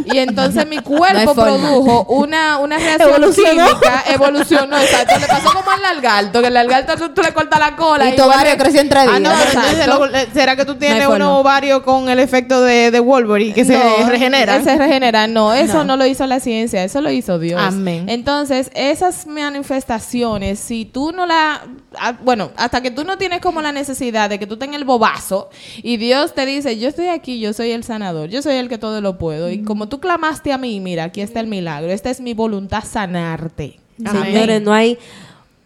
y 0.07 0.19
entonces 0.19 0.67
mi 0.67 0.79
cuerpo 0.83 1.35
produjo 1.35 2.05
una, 2.15 2.59
una 2.59 2.79
reacción 2.79 3.11
Evolucionó. 3.11 3.67
química, 3.69 4.05
evolucionó, 4.09 4.79
exacto. 4.79 5.19
Le 5.19 5.27
pasó 5.27 5.53
como 5.53 5.71
al 5.71 5.83
largalto, 5.83 6.41
que 6.41 6.47
el 6.49 6.55
largalto 6.55 6.97
tú, 6.97 7.09
tú 7.15 7.23
le 7.23 7.33
cortas 7.33 7.59
la 7.61 7.77
cola 7.77 8.09
Y 8.09 8.17
tu 8.17 8.23
vuelve- 8.23 8.35
ovario 8.35 8.57
creció 8.59 8.81
en 8.81 8.89
tres 8.89 9.03
Ah, 9.09 9.19
días. 9.19 9.21
no, 9.21 9.33
Exacto. 9.43 10.31
¿será 10.35 10.57
que 10.57 10.65
tú 10.65 10.75
tienes 10.77 11.05
No 11.09 11.15
unos 11.15 11.41
ovarios 11.41 11.83
con 11.83 12.09
el 12.09 12.19
efecto 12.19 12.61
de, 12.63 12.91
de 12.91 13.01
Wolverine 13.01 13.55
que 13.55 13.65
se 13.65 13.77
No, 13.79 14.09
regenera? 14.09 14.63
Se 14.63 14.77
regenera, 14.77 15.27
no, 15.27 15.53
eso 15.55 15.85
no. 15.85 15.97
lo 15.97 16.07
hizo 16.07 16.27
la 16.27 16.41
ciencia, 16.41 16.83
eso 16.85 17.01
lo 17.01 17.11
hizo 17.11 17.39
Dios. 17.39 17.61
Amén. 17.63 18.09
Entonces, 18.09 18.71
esas 18.75 19.27
manifestaciones, 19.27 20.59
si 20.59 20.85
tú 20.85 21.13
no 21.13 21.27
la, 21.27 21.63
ah, 21.99 22.15
bueno, 22.23 22.51
hasta 22.57 22.81
que 22.81 22.91
tú 22.91 23.05
no 23.05 23.17
tienes 23.19 23.41
como 23.41 23.63
la 23.63 23.73
necesidad 23.73 24.29
de 24.29 24.39
que 24.39 24.47
tú 24.47 24.57
tengas 24.57 24.77
el 24.79 24.85
bobazo 24.85 25.49
y 25.83 25.97
Dios 25.97 26.35
te 26.35 26.45
dice, 26.47 26.79
yo 26.79 26.89
estoy 26.89 27.09
aquí, 27.09 27.20
yo 27.25 27.53
soy 27.53 27.71
el 27.71 27.85
sanador, 27.85 28.29
yo 28.29 28.43
soy 28.43 28.55
el 28.55 28.69
que 28.69 28.79
todo 28.79 29.01
lo 29.01 29.19
puedo. 29.19 29.51
Y 29.51 29.63
como 29.63 29.89
tú 29.89 30.01
clamaste 30.01 30.53
a 30.53 30.59
mí, 30.59 30.81
mira, 30.81 31.05
aquí 31.05 31.21
está 31.21 31.41
el 31.41 31.47
milagro, 31.47 31.91
esta 31.91 32.11
es 32.11 32.21
mi 32.21 32.35
voluntad 32.35 32.85
sanarte. 32.85 33.79
Amén. 34.05 34.25
Señores, 34.25 34.63
no 34.63 34.73
hay 34.73 34.99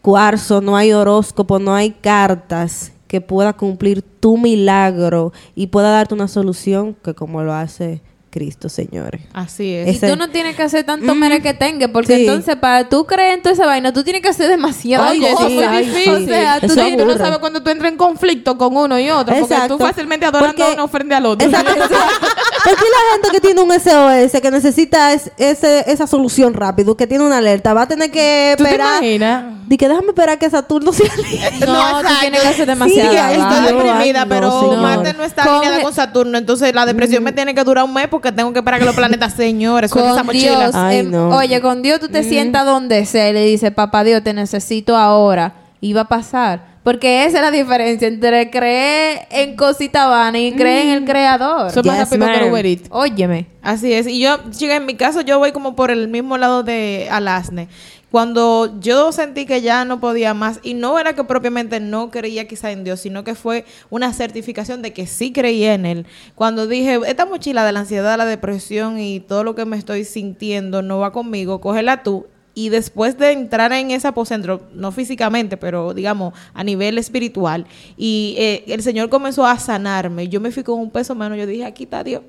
cuarzo, 0.03 0.61
no 0.61 0.77
hay 0.77 0.93
horóscopo, 0.93 1.59
no 1.59 1.75
hay 1.75 1.91
cartas 1.91 2.93
que 3.07 3.21
pueda 3.21 3.53
cumplir 3.53 4.03
tu 4.03 4.37
milagro 4.37 5.33
y 5.55 5.69
pueda 5.69 5.91
darte 5.91 6.15
una 6.15 6.29
solución 6.29 6.97
que 7.03 7.15
como 7.15 7.43
lo 7.43 7.55
hace 7.55 8.01
Cristo, 8.35 8.69
señores. 8.69 9.21
Así 9.33 9.73
es. 9.73 9.87
Y 9.87 9.91
Ese- 9.91 10.09
tú 10.11 10.17
no 10.17 10.29
tienes 10.29 10.57
que 10.57 10.63
hacer 10.65 10.83
tanto 10.85 11.15
mere 11.15 11.41
que 11.41 11.55
tenga, 11.55 11.87
porque 11.87 12.17
Sí. 12.17 12.21
entonces 12.27 12.57
para 12.57 12.89
tú 12.89 13.07
creer 13.07 13.35
en 13.35 13.43
toda 13.43 13.53
esa 13.53 13.65
vaina, 13.65 13.93
tú 13.93 14.03
tienes 14.03 14.23
que 14.23 14.29
hacer 14.29 14.49
demasiado. 14.49 15.09
Oye, 15.13 15.31
eso 15.31 15.47
sí, 15.49 15.61
ay, 15.63 15.85
sí. 16.05 16.11
O 16.11 16.19
sea, 16.27 16.61
tú, 16.61 16.67
tú 16.67 17.05
no 17.07 17.17
sabes 17.17 17.39
cuando 17.39 17.63
tú 17.63 17.71
entras 17.71 17.93
en 17.93 17.97
conflicto 17.97 18.59
con 18.59 18.77
uno 18.77 18.99
y 18.99 19.09
otro, 19.09 19.37
porque 19.39 19.55
Exacto. 19.55 19.77
tú 19.79 19.85
fácilmente 19.85 20.27
adorando 20.27 20.57
Porque- 20.57 20.73
a 20.73 20.75
uno 20.75 20.89
frente 20.89 21.15
al 21.15 21.27
otro. 21.27 21.47
Exacto. 21.47 21.73
Porque 22.65 22.83
la 22.83 23.13
gente 23.13 23.29
que 23.31 23.41
tiene 23.41 23.61
un 23.61 23.71
SOS, 23.73 24.41
que 24.41 24.51
necesita 24.51 25.13
es- 25.13 25.31
ese, 25.37 25.85
esa 25.91 26.07
solución 26.09 26.55
rápido, 26.55 26.97
que 26.97 27.07
tiene 27.07 27.23
una 27.25 27.39
alerta, 27.39 27.73
va 27.75 27.83
a 27.83 27.89
tener 27.89 28.11
que 28.11 28.55
¿Tú 28.57 28.65
te 28.65 28.71
esperar. 28.71 28.97
imaginas? 29.03 29.45
Di 29.67 29.77
que 29.79 29.89
déjame 29.89 30.09
esperar 30.09 30.39
que 30.39 30.51
Saturno 30.51 30.93
se 30.93 31.05
alinee. 31.11 31.67
No, 31.67 32.01
tú 32.03 32.09
tienes 32.21 32.41
que 32.43 32.49
hacer 32.49 32.67
demasiado. 32.67 33.11
Sí, 33.13 33.17
Estoy 33.17 33.39
no, 33.39 33.61
deprimida, 33.63 33.99
ay, 33.99 34.13
no, 34.13 34.29
pero. 34.29 34.73
Marte 34.77 35.13
no 35.15 35.25
está 35.25 35.43
alineada 35.45 35.83
con 35.83 35.95
Saturno, 35.95 36.37
entonces 36.39 36.75
la 36.75 36.85
depresión 36.87 37.23
me 37.23 37.33
tiene 37.33 37.55
que 37.55 37.65
durar 37.65 37.85
un 37.85 37.93
mes 37.95 38.09
porque 38.09 38.24
tengo 38.33 38.53
que 38.53 38.59
esperar 38.61 38.79
que 38.81 38.87
los 38.87 38.95
planetas, 38.95 39.33
señores, 39.37 39.91
suelten 39.91 40.13
esa 40.13 40.19
con 40.21 40.27
mochila. 40.27 40.59
Dios, 40.61 40.75
Ay, 40.75 40.99
em, 40.99 41.11
no. 41.11 41.29
oye, 41.37 41.61
con 41.61 41.83
Dios 41.83 42.01
tú 42.01 42.09
te 42.09 42.23
sientas 42.25 42.65
donde 42.65 43.05
sea 43.07 43.29
y 43.31 43.33
le 43.33 43.45
dices, 43.45 43.73
papá 43.73 44.05
Dios, 44.05 44.23
te 44.23 44.33
necesito 44.33 44.97
ahora. 44.97 45.55
Y 45.81 45.93
va 45.93 46.03
a 46.03 46.09
pasar. 46.09 46.75
Porque 46.85 47.25
esa 47.25 47.39
es 47.39 47.43
la 47.43 47.51
diferencia 47.51 48.07
entre 48.07 48.51
creer 48.51 49.27
en 49.31 49.57
cosita 49.57 50.07
vana 50.07 50.39
y 50.39 50.53
creer 50.53 50.87
en 50.89 50.91
el 50.95 51.05
creador. 51.05 51.71
Soy 51.71 51.83
más 51.83 51.99
Yes, 51.99 52.11
rápido 52.11 52.27
que 52.31 52.41
ma'am. 52.41 52.51
Uber 52.53 52.67
Eats. 52.67 52.89
Óyeme. 52.91 53.47
Así 53.63 53.91
es. 53.93 54.07
Y 54.07 54.21
yo, 54.21 54.39
chica, 54.51 54.77
en 54.77 54.85
mi 54.85 54.95
caso, 54.95 55.23
yo 55.23 55.39
voy 55.39 55.53
como 55.53 55.75
por 55.77 55.91
el 55.91 56.09
mismo 56.09 56.37
lado 56.37 56.63
de 56.63 57.09
Alasne. 57.11 57.69
Cuando 58.15 58.79
yo 58.79 59.11
sentí 59.11 59.45
que 59.45 59.61
ya 59.61 59.85
no 59.85 59.99
podía 59.99 60.35
más, 60.35 60.61
y 60.63 60.75
no 60.75 61.01
era 61.01 61.15
que 61.17 61.25
propiamente 61.25 61.81
no 61.81 62.13
creía 62.13 62.47
quizá 62.47 62.71
en 62.71 62.85
Dios, 62.85 63.01
sino 63.01 63.25
que 63.25 63.35
fue 63.35 63.65
una 63.91 64.13
certificación 64.13 64.83
de 64.83 64.93
que 64.93 65.09
sí 65.09 65.33
creía 65.33 65.75
en 65.75 65.85
Él. 65.85 66.07
Cuando 66.37 66.69
dije, 66.69 67.01
esta 67.09 67.27
mochila 67.27 67.67
de 67.67 67.73
la 67.73 67.81
ansiedad, 67.81 68.17
la 68.17 68.25
depresión 68.25 69.01
y 69.01 69.19
todo 69.19 69.43
lo 69.43 69.57
que 69.57 69.65
me 69.65 69.77
estoy 69.77 70.05
sintiendo 70.05 70.81
no 70.81 71.01
va 71.01 71.11
conmigo, 71.11 71.61
cógela 71.61 72.05
tú. 72.05 72.29
Y 72.55 72.69
después 72.69 73.19
de 73.19 73.33
entrar 73.33 73.73
en 73.73 73.91
ese 73.91 74.07
apocentro, 74.07 74.63
no 74.73 74.93
físicamente, 74.93 75.57
pero 75.57 75.93
digamos 75.93 76.35
a 76.55 76.63
nivel 76.63 76.99
espiritual, 76.99 77.67
y 77.97 78.37
eh, 78.39 78.63
el 78.69 78.85
Señor 78.85 79.09
comenzó 79.09 79.45
a 79.45 79.59
sanarme, 79.59 80.29
yo 80.29 80.41
me 80.41 80.53
fui 80.53 80.63
con 80.63 80.79
un 80.79 80.93
peso 80.93 81.17
menos, 81.17 81.37
yo 81.37 81.49
dije, 81.49 81.65
aquí 81.65 81.83
está 81.83 82.05
Dios. 82.05 82.23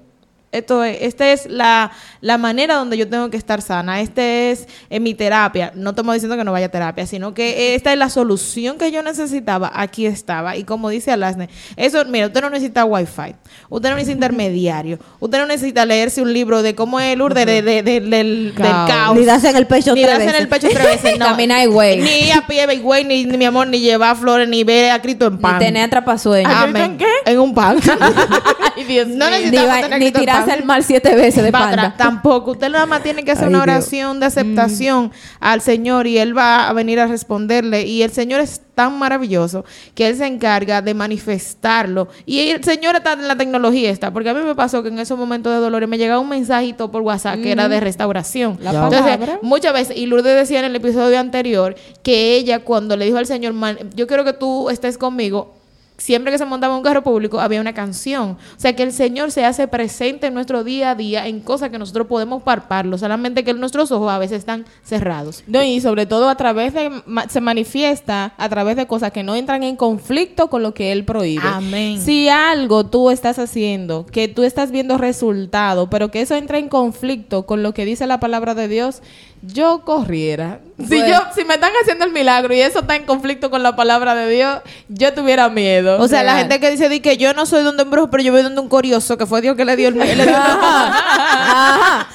Esto 0.58 0.84
es, 0.84 0.98
esta 1.02 1.32
es 1.32 1.48
la, 1.50 1.92
la 2.22 2.38
manera 2.38 2.76
donde 2.76 2.98
yo 2.98 3.08
tengo 3.10 3.30
que 3.30 3.38
estar 3.38 3.62
sana. 3.62 4.02
Este 4.02 4.52
es 4.52 4.68
eh, 4.90 5.00
mi 5.00 5.14
terapia. 5.14 5.72
No 5.76 5.92
estamos 5.92 6.14
diciendo 6.14 6.38
que 6.38 6.44
no 6.44 6.52
vaya 6.52 6.68
a 6.68 6.70
terapia, 6.70 7.06
sino 7.06 7.34
que 7.34 7.76
esta 7.76 7.92
es 7.94 7.98
la 8.00 8.10
solución 8.10 8.78
que 8.78 8.92
yo 8.92 9.02
necesitaba. 9.04 9.72
Aquí 9.74 10.06
estaba. 10.06 10.56
Y 10.56 10.64
como 10.64 10.90
dice 10.90 11.12
Alasne, 11.12 11.50
eso, 11.78 12.04
mira, 12.06 12.28
usted 12.28 12.42
no 12.42 12.50
necesita 12.50 12.86
wifi. 12.86 13.36
Usted 13.70 13.90
no 13.90 13.96
necesita 13.96 14.14
intermediario. 14.14 15.00
Usted 15.20 15.38
no 15.40 15.46
necesita 15.46 15.86
leerse 15.86 16.22
un 16.22 16.32
libro 16.34 16.62
de 16.62 16.76
cómo 16.76 17.00
es 17.00 17.14
el 17.14 17.22
urde 17.22 17.46
de- 17.46 17.62
de- 17.62 17.84
de- 17.84 18.00
del, 18.02 18.10
del 18.10 18.54
Caos. 18.56 19.18
Ni 19.18 19.26
darse 19.26 19.50
en 19.50 19.56
el 19.58 19.68
pecho 19.68 19.94
Ni 19.94 20.02
tres 20.04 20.14
darse 20.14 20.24
en 20.24 20.28
veces. 20.32 20.42
el 20.42 20.48
pecho 20.50 20.68
tres 20.72 20.84
veces. 20.86 21.20
No. 21.20 21.28
Caminar 21.28 21.64
y 21.64 21.68
güey. 21.68 22.02
Ni 22.02 22.10
ir 22.28 22.34
a 22.34 22.46
pie, 22.46 22.66
güey, 22.80 23.04
ni, 23.06 23.26
ni 23.26 23.38
mi 23.38 23.46
amor, 23.46 23.68
ni 23.68 23.80
llevar 23.80 24.18
flores, 24.18 24.48
ni 24.50 24.64
ver 24.64 24.92
a 24.92 25.02
Cristo 25.02 25.28
en 25.28 25.38
pan. 25.38 25.60
Ni 25.60 25.66
tener 25.66 25.84
atrapasueños. 25.84 26.52
Amén. 26.54 26.84
¿en 26.84 26.98
qué? 26.98 27.06
En 27.26 27.40
un 27.40 27.54
pan. 27.54 27.78
Ay, 28.76 28.84
Dios 28.84 29.08
No. 29.08 29.26
Ni, 29.30 29.32
necesitamos 29.38 29.82
tener 29.82 30.00
ni 30.00 30.06
en 30.08 30.14
tirarse 30.14 30.52
al 30.52 30.64
mar 30.66 30.84
siete 30.84 31.16
veces 31.16 31.44
de 31.44 31.52
Pa' 31.52 31.60
espalda. 31.60 31.82
atrás. 31.88 31.98
Tampoco. 31.98 32.52
Usted 32.52 32.70
nada 32.70 32.86
más 32.86 33.04
tiene 33.04 33.24
que 33.24 33.32
hacer 33.32 33.46
Ay, 33.48 33.54
una 33.56 33.64
Dios. 33.66 33.76
oración 33.78 34.20
de 34.20 34.26
aceptación 34.28 35.12
al 35.40 35.62
Señor 35.62 36.08
y 36.08 36.18
Él 36.18 36.38
va 36.38 36.68
a 36.70 36.74
venir 36.74 37.00
a 37.00 37.08
responderle. 37.08 37.84
Y 37.86 38.02
el 38.04 38.12
Señor 38.12 38.42
es 38.42 38.62
tan 38.76 38.98
maravilloso 39.00 39.64
que 39.94 40.08
Él 40.08 40.18
se 40.18 40.26
encarga 40.26 40.82
de 40.82 40.94
manifestarlo. 40.94 42.08
Y 42.26 42.50
el 42.50 42.64
Señor 42.64 42.96
está 42.96 43.14
en 43.14 43.28
la 43.28 43.38
tecnología 43.38 43.90
está. 43.90 44.12
Porque 44.12 44.30
a 44.30 44.34
mí 44.34 44.42
me 44.44 44.56
pasó 44.56 44.84
que 44.84 44.90
en 44.90 45.00
esos 45.00 45.18
momentos 45.18 45.54
de 45.54 45.60
dolor 45.60 45.86
me 45.88 45.98
llegaba 45.98 46.20
un 46.20 46.30
mensajito 46.30 46.92
por 46.92 47.02
WhatsApp 47.02 47.42
que 47.42 47.52
era 47.52 47.70
de 47.70 47.80
restauración. 47.80 48.58
La 48.62 48.72
Entonces, 48.72 49.02
palabra. 49.02 49.40
muchas 49.42 49.74
veces, 49.74 49.98
y 49.98 50.06
Lourdes 50.06 50.36
decía 50.36 50.60
en 50.60 50.66
el 50.66 50.76
episodio 50.76 51.20
anterior 51.20 51.76
que 52.04 52.36
ella 52.36 52.60
cuando 52.60 52.96
le 52.98 53.06
dijo 53.06 53.18
al 53.18 53.26
Señor, 53.26 53.54
"Man, 53.54 53.78
yo 53.96 54.08
quiero 54.08 54.24
que 54.24 54.34
tú 54.34 54.70
estés 54.70 54.98
conmigo, 54.98 55.54
siempre 55.98 56.32
que 56.32 56.38
se 56.38 56.46
montaba 56.46 56.76
un 56.76 56.84
carro 56.84 57.04
público 57.04 57.40
había 57.40 57.62
una 57.62 57.74
canción. 57.74 58.38
O 58.56 58.60
sea 58.60 58.76
que 58.76 58.84
el 58.84 58.92
Señor 58.92 59.32
se 59.32 59.46
hace 59.46 59.68
presente 59.68 60.28
en 60.28 60.34
nuestro 60.34 60.64
día 60.64 60.92
a 60.92 60.96
día 60.96 61.28
en 61.28 61.40
cosas 61.40 61.70
que 61.70 61.80
nosotros 61.80 62.08
podemos 62.08 62.44
parparlo, 62.44 62.98
solamente 62.98 63.44
que 63.44 63.54
nuestros 63.54 63.92
ojos 63.92 64.12
a 64.12 64.18
veces 64.18 64.40
están 64.40 64.66
cerrados. 64.84 65.44
No, 65.48 65.64
y 65.64 65.82
sobre 65.82 66.06
todo 66.06 66.30
a 66.30 66.36
través 66.36 66.74
de, 66.74 66.92
se 67.30 67.42
manifiesta 67.42 68.34
a 68.38 68.50
través 68.50 68.76
de 68.76 68.88
cosas 68.88 69.12
que 69.12 69.24
no 69.24 69.36
entran 69.36 69.64
en 69.64 69.76
conflicto 69.76 70.50
con 70.50 70.64
lo 70.64 70.74
que 70.74 70.92
él 70.92 71.06
prohíbe. 71.06 71.44
Amén. 71.46 72.02
Si 72.02 72.30
algo 72.30 72.86
tú 72.86 73.10
estás 73.10 73.40
haciendo, 73.40 74.06
que 74.06 74.28
tú 74.28 74.44
estás 74.44 74.72
viendo 74.72 74.98
resultado, 74.98 75.90
pero 75.90 76.12
que 76.12 76.22
eso 76.22 76.36
entra 76.36 76.58
en 76.58 76.70
conflicto 76.70 77.46
con 77.46 77.64
lo 77.64 77.74
que 77.74 77.86
dice 77.86 78.08
la 78.08 78.20
palabra 78.20 78.56
de 78.56 78.68
Dios, 78.68 79.02
yo 79.48 79.82
corriera. 79.86 80.60
Si 80.78 80.86
Bueno. 80.88 81.08
yo, 81.08 81.20
si 81.36 81.46
me 81.46 81.54
están 81.56 81.72
haciendo 81.82 82.06
el 82.06 82.12
milagro 82.12 82.54
y 82.54 82.60
eso 82.62 82.80
está 82.80 82.96
en 82.96 83.06
conflicto 83.06 83.50
con 83.50 83.64
la 83.64 83.76
palabra 83.76 84.14
de 84.16 84.30
Dios, 84.30 84.60
yo 84.90 85.14
tuviera 85.14 85.50
miedo. 85.50 86.00
O 86.02 86.08
sea, 86.08 86.24
la 86.24 86.38
gente 86.38 86.60
que 86.60 86.70
dice 86.72 86.90
di 86.90 87.00
que 87.00 87.18
yo 87.18 87.34
no 87.34 87.46
soy 87.46 87.64
donde 87.64 87.84
un 87.84 87.92
brujo, 87.92 88.10
pero 88.10 88.24
yo 88.24 88.32
voy 88.32 88.42
donde 88.42 88.60
un 88.62 88.70
curioso, 88.70 89.18
que 89.18 89.26
fue 89.26 89.42
Dios 89.42 89.56
que 89.56 89.66
le 89.66 89.76
dio 89.76 89.88
el... 89.90 89.98
le 89.98 90.06
dio 90.16 90.24
el- 90.24 90.36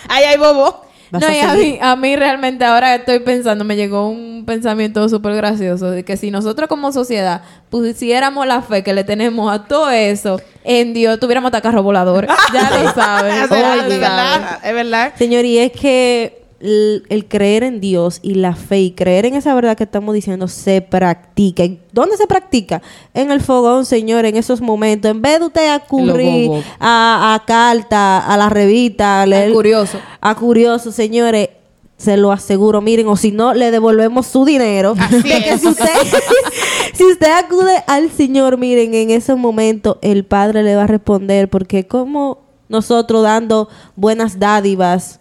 Ahí 0.08 0.24
hay 0.24 0.36
bobo. 0.38 0.84
No, 1.12 1.18
a 1.26 1.34
y 1.34 1.40
a 1.40 1.54
mí, 1.54 1.78
a 1.82 1.96
mí 1.96 2.14
realmente 2.14 2.64
ahora 2.64 2.94
estoy 2.94 3.18
pensando, 3.18 3.64
me 3.64 3.74
llegó 3.74 4.08
un 4.08 4.44
pensamiento 4.46 5.08
súper 5.08 5.34
gracioso 5.34 5.90
de 5.90 6.04
que 6.04 6.16
si 6.16 6.30
nosotros 6.30 6.68
como 6.68 6.92
sociedad 6.92 7.42
pusiéramos 7.68 8.46
la 8.46 8.62
fe 8.62 8.84
que 8.84 8.92
le 8.92 9.02
tenemos 9.02 9.52
a 9.52 9.64
todo 9.64 9.90
eso 9.90 10.40
en 10.62 10.94
Dios, 10.94 11.18
tuviéramos 11.18 11.48
hasta 11.48 11.62
carro 11.62 11.82
volador. 11.82 12.28
ya 12.54 12.70
lo 12.70 12.92
sabes. 12.92 13.42
Es 13.42 13.50
verdad, 13.50 14.60
es 14.62 14.74
verdad. 14.74 15.12
Señor, 15.18 15.44
y 15.44 15.58
es 15.58 15.72
que 15.72 16.39
el, 16.60 17.04
el 17.08 17.26
creer 17.26 17.62
en 17.62 17.80
Dios 17.80 18.20
y 18.22 18.34
la 18.34 18.54
fe 18.54 18.80
y 18.80 18.90
creer 18.92 19.26
en 19.26 19.34
esa 19.34 19.54
verdad 19.54 19.76
que 19.76 19.84
estamos 19.84 20.14
diciendo 20.14 20.46
se 20.48 20.82
practica. 20.82 21.64
¿Y 21.64 21.80
¿Dónde 21.92 22.16
se 22.16 22.26
practica? 22.26 22.82
En 23.14 23.30
el 23.30 23.40
fogón, 23.40 23.86
Señor, 23.86 24.24
en 24.26 24.36
esos 24.36 24.60
momentos. 24.60 25.10
En 25.10 25.22
vez 25.22 25.40
de 25.40 25.46
usted 25.46 25.68
acudir 25.70 26.48
bobo. 26.48 26.62
a, 26.78 27.34
a 27.34 27.44
carta, 27.46 28.18
a 28.18 28.36
la 28.36 28.48
revista, 28.50 29.22
a 29.22 29.26
leer, 29.26 29.52
curioso. 29.52 29.98
a 30.20 30.34
curioso, 30.34 30.92
señores. 30.92 31.48
Se 31.96 32.16
lo 32.16 32.32
aseguro, 32.32 32.80
miren, 32.80 33.08
o 33.08 33.16
si 33.16 33.30
no, 33.30 33.52
le 33.52 33.70
devolvemos 33.70 34.26
su 34.26 34.46
dinero. 34.46 34.94
Así 34.98 35.16
de 35.22 35.22
que 35.22 35.50
es. 35.50 35.60
si 35.60 35.66
usted, 35.66 35.84
si 36.94 37.04
usted 37.04 37.30
acude 37.30 37.84
al 37.86 38.10
Señor, 38.10 38.56
miren, 38.56 38.94
en 38.94 39.10
ese 39.10 39.34
momento 39.34 39.98
el 40.00 40.24
Padre 40.24 40.62
le 40.62 40.76
va 40.76 40.84
a 40.84 40.86
responder, 40.86 41.50
porque 41.50 41.86
como 41.86 42.38
nosotros 42.70 43.22
dando 43.22 43.68
buenas 43.96 44.38
dádivas, 44.38 45.19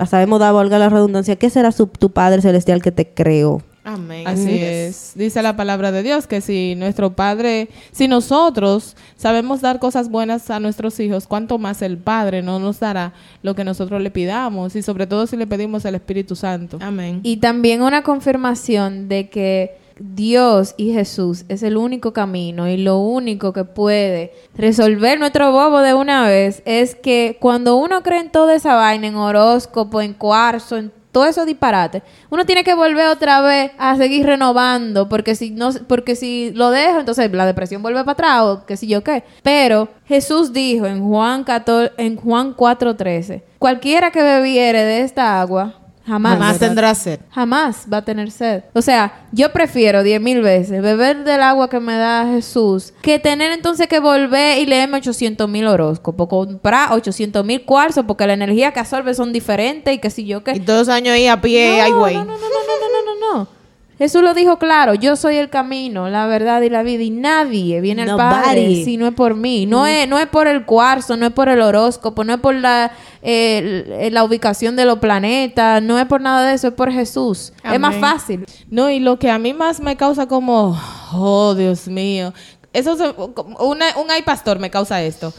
la 0.00 0.06
sabemos 0.06 0.40
dar, 0.40 0.54
valga 0.54 0.78
la 0.78 0.88
redundancia, 0.88 1.36
¿qué 1.36 1.50
será 1.50 1.72
su- 1.72 1.86
tu 1.86 2.10
Padre 2.10 2.40
Celestial 2.40 2.80
que 2.82 2.90
te 2.90 3.06
creó? 3.06 3.60
Amén. 3.84 4.26
Así 4.26 4.58
es. 4.58 5.12
Dice 5.14 5.42
la 5.42 5.56
palabra 5.56 5.90
de 5.92 6.02
Dios 6.02 6.26
que 6.26 6.40
si 6.40 6.74
nuestro 6.76 7.14
Padre, 7.16 7.68
si 7.92 8.08
nosotros 8.08 8.94
sabemos 9.16 9.62
dar 9.62 9.78
cosas 9.78 10.10
buenas 10.10 10.50
a 10.50 10.60
nuestros 10.60 11.00
hijos, 11.00 11.26
cuánto 11.26 11.58
más 11.58 11.80
el 11.82 11.96
Padre 11.98 12.42
no 12.42 12.58
nos 12.58 12.78
dará 12.80 13.12
lo 13.42 13.54
que 13.54 13.64
nosotros 13.64 14.00
le 14.02 14.10
pidamos 14.10 14.76
y 14.76 14.82
sobre 14.82 15.06
todo 15.06 15.26
si 15.26 15.36
le 15.36 15.46
pedimos 15.46 15.84
el 15.86 15.94
Espíritu 15.94 16.36
Santo. 16.36 16.78
Amén. 16.80 17.20
Y 17.22 17.38
también 17.38 17.80
una 17.82 18.02
confirmación 18.02 19.08
de 19.08 19.28
que 19.30 19.79
Dios 20.02 20.74
y 20.78 20.94
Jesús 20.94 21.44
es 21.50 21.62
el 21.62 21.76
único 21.76 22.14
camino 22.14 22.66
y 22.66 22.78
lo 22.78 22.98
único 22.98 23.52
que 23.52 23.64
puede 23.64 24.32
resolver 24.56 25.18
nuestro 25.18 25.52
bobo 25.52 25.80
de 25.80 25.92
una 25.92 26.26
vez 26.26 26.62
es 26.64 26.94
que 26.94 27.36
cuando 27.38 27.76
uno 27.76 28.02
cree 28.02 28.20
en 28.20 28.32
toda 28.32 28.54
esa 28.54 28.76
vaina, 28.76 29.08
en 29.08 29.16
horóscopo, 29.16 30.00
en 30.00 30.14
cuarzo, 30.14 30.78
en 30.78 30.90
todo 31.12 31.26
eso 31.26 31.44
disparate, 31.44 32.02
uno 32.30 32.46
tiene 32.46 32.64
que 32.64 32.72
volver 32.72 33.08
otra 33.08 33.42
vez 33.42 33.72
a 33.76 33.96
seguir 33.96 34.24
renovando, 34.24 35.06
porque 35.08 35.34
si 35.34 35.50
no, 35.50 35.70
porque 35.86 36.16
si 36.16 36.50
lo 36.54 36.70
dejo, 36.70 37.00
entonces 37.00 37.30
la 37.32 37.44
depresión 37.44 37.82
vuelve 37.82 38.00
para 38.00 38.12
atrás 38.12 38.42
o 38.42 38.64
qué 38.64 38.78
sé 38.78 38.86
yo 38.86 39.04
qué. 39.04 39.24
Pero 39.42 39.88
Jesús 40.06 40.54
dijo 40.54 40.86
en 40.86 41.06
Juan 41.06 41.44
14, 41.44 41.92
en 41.98 42.16
Juan 42.16 42.54
4:13, 42.56 43.42
cualquiera 43.58 44.10
que 44.10 44.22
bebiere 44.22 44.82
de 44.82 45.00
esta 45.02 45.42
agua 45.42 45.79
jamás, 46.06 46.32
Jamás 46.38 46.58
tendrá 46.58 46.94
sed. 46.94 47.20
jamás 47.30 47.86
va 47.92 47.98
a 47.98 48.04
tener 48.04 48.30
sed. 48.30 48.64
O 48.74 48.82
sea, 48.82 49.26
yo 49.32 49.52
prefiero 49.52 50.02
diez 50.02 50.20
mil 50.20 50.40
veces 50.42 50.82
beber 50.82 51.24
del 51.24 51.40
agua 51.42 51.68
que 51.70 51.78
me 51.80 51.94
da 51.96 52.26
Jesús 52.26 52.92
que 53.02 53.18
tener 53.18 53.52
entonces 53.52 53.86
que 53.86 54.00
volver 54.00 54.58
y 54.58 54.66
leerme 54.66 54.98
800 54.98 55.48
mil 55.48 55.66
horóscopos, 55.66 56.28
comprar 56.28 56.92
800 56.92 57.44
mil 57.44 57.64
cuarzos 57.64 58.04
porque 58.06 58.26
la 58.26 58.32
energía 58.32 58.72
que 58.72 58.80
absorbe 58.80 59.14
son 59.14 59.32
diferentes 59.32 59.94
y 59.94 59.98
que 59.98 60.10
si 60.10 60.26
yo 60.26 60.38
Y 60.38 60.42
que... 60.42 60.60
todos 60.60 60.86
los 60.86 60.88
años 60.88 61.14
ahí 61.14 61.26
a 61.26 61.40
pie, 61.40 61.80
ay, 61.80 61.92
güey. 61.92 62.14
no, 62.14 62.24
no, 62.24 62.32
no, 62.32 62.38
no, 62.38 62.46
no, 62.48 63.04
no, 63.04 63.14
no, 63.30 63.38
no. 63.38 63.59
Jesús 64.00 64.22
lo 64.22 64.32
dijo 64.32 64.58
claro, 64.58 64.94
yo 64.94 65.14
soy 65.14 65.36
el 65.36 65.50
camino, 65.50 66.08
la 66.08 66.26
verdad 66.26 66.62
y 66.62 66.70
la 66.70 66.82
vida 66.82 67.02
y 67.02 67.10
nadie 67.10 67.82
viene 67.82 68.02
al 68.02 68.16
Padre 68.16 68.66
si 68.84 68.96
no 68.96 69.06
es 69.06 69.12
por 69.12 69.34
mí. 69.34 69.66
No 69.66 69.86
es 69.86 70.08
no 70.08 70.18
es 70.18 70.26
por 70.26 70.48
el 70.48 70.64
cuarzo, 70.64 71.18
no 71.18 71.26
es 71.26 71.32
por 71.32 71.50
el 71.50 71.60
horóscopo, 71.60 72.24
no 72.24 72.32
es 72.32 72.40
por 72.40 72.54
la 72.54 72.92
eh, 73.22 74.08
la 74.10 74.24
ubicación 74.24 74.74
de 74.74 74.86
los 74.86 74.98
planetas, 75.00 75.82
no 75.82 75.98
es 75.98 76.06
por 76.06 76.20
nada 76.22 76.48
de 76.48 76.54
eso, 76.54 76.68
es 76.68 76.74
por 76.74 76.90
Jesús. 76.90 77.52
Es 77.74 77.78
más 77.78 77.94
fácil. 78.00 78.46
No, 78.70 78.88
y 78.90 79.00
lo 79.00 79.18
que 79.18 79.30
a 79.30 79.38
mí 79.38 79.52
más 79.52 79.80
me 79.80 79.96
causa 79.96 80.26
como, 80.26 80.80
oh 81.12 81.54
Dios 81.54 81.86
mío, 81.86 82.32
eso 82.72 82.96
se- 82.96 83.14
una- 83.62 83.96
un 84.02 84.10
ay 84.10 84.22
pastor 84.22 84.58
me 84.58 84.70
causa 84.70 85.02
esto. 85.02 85.32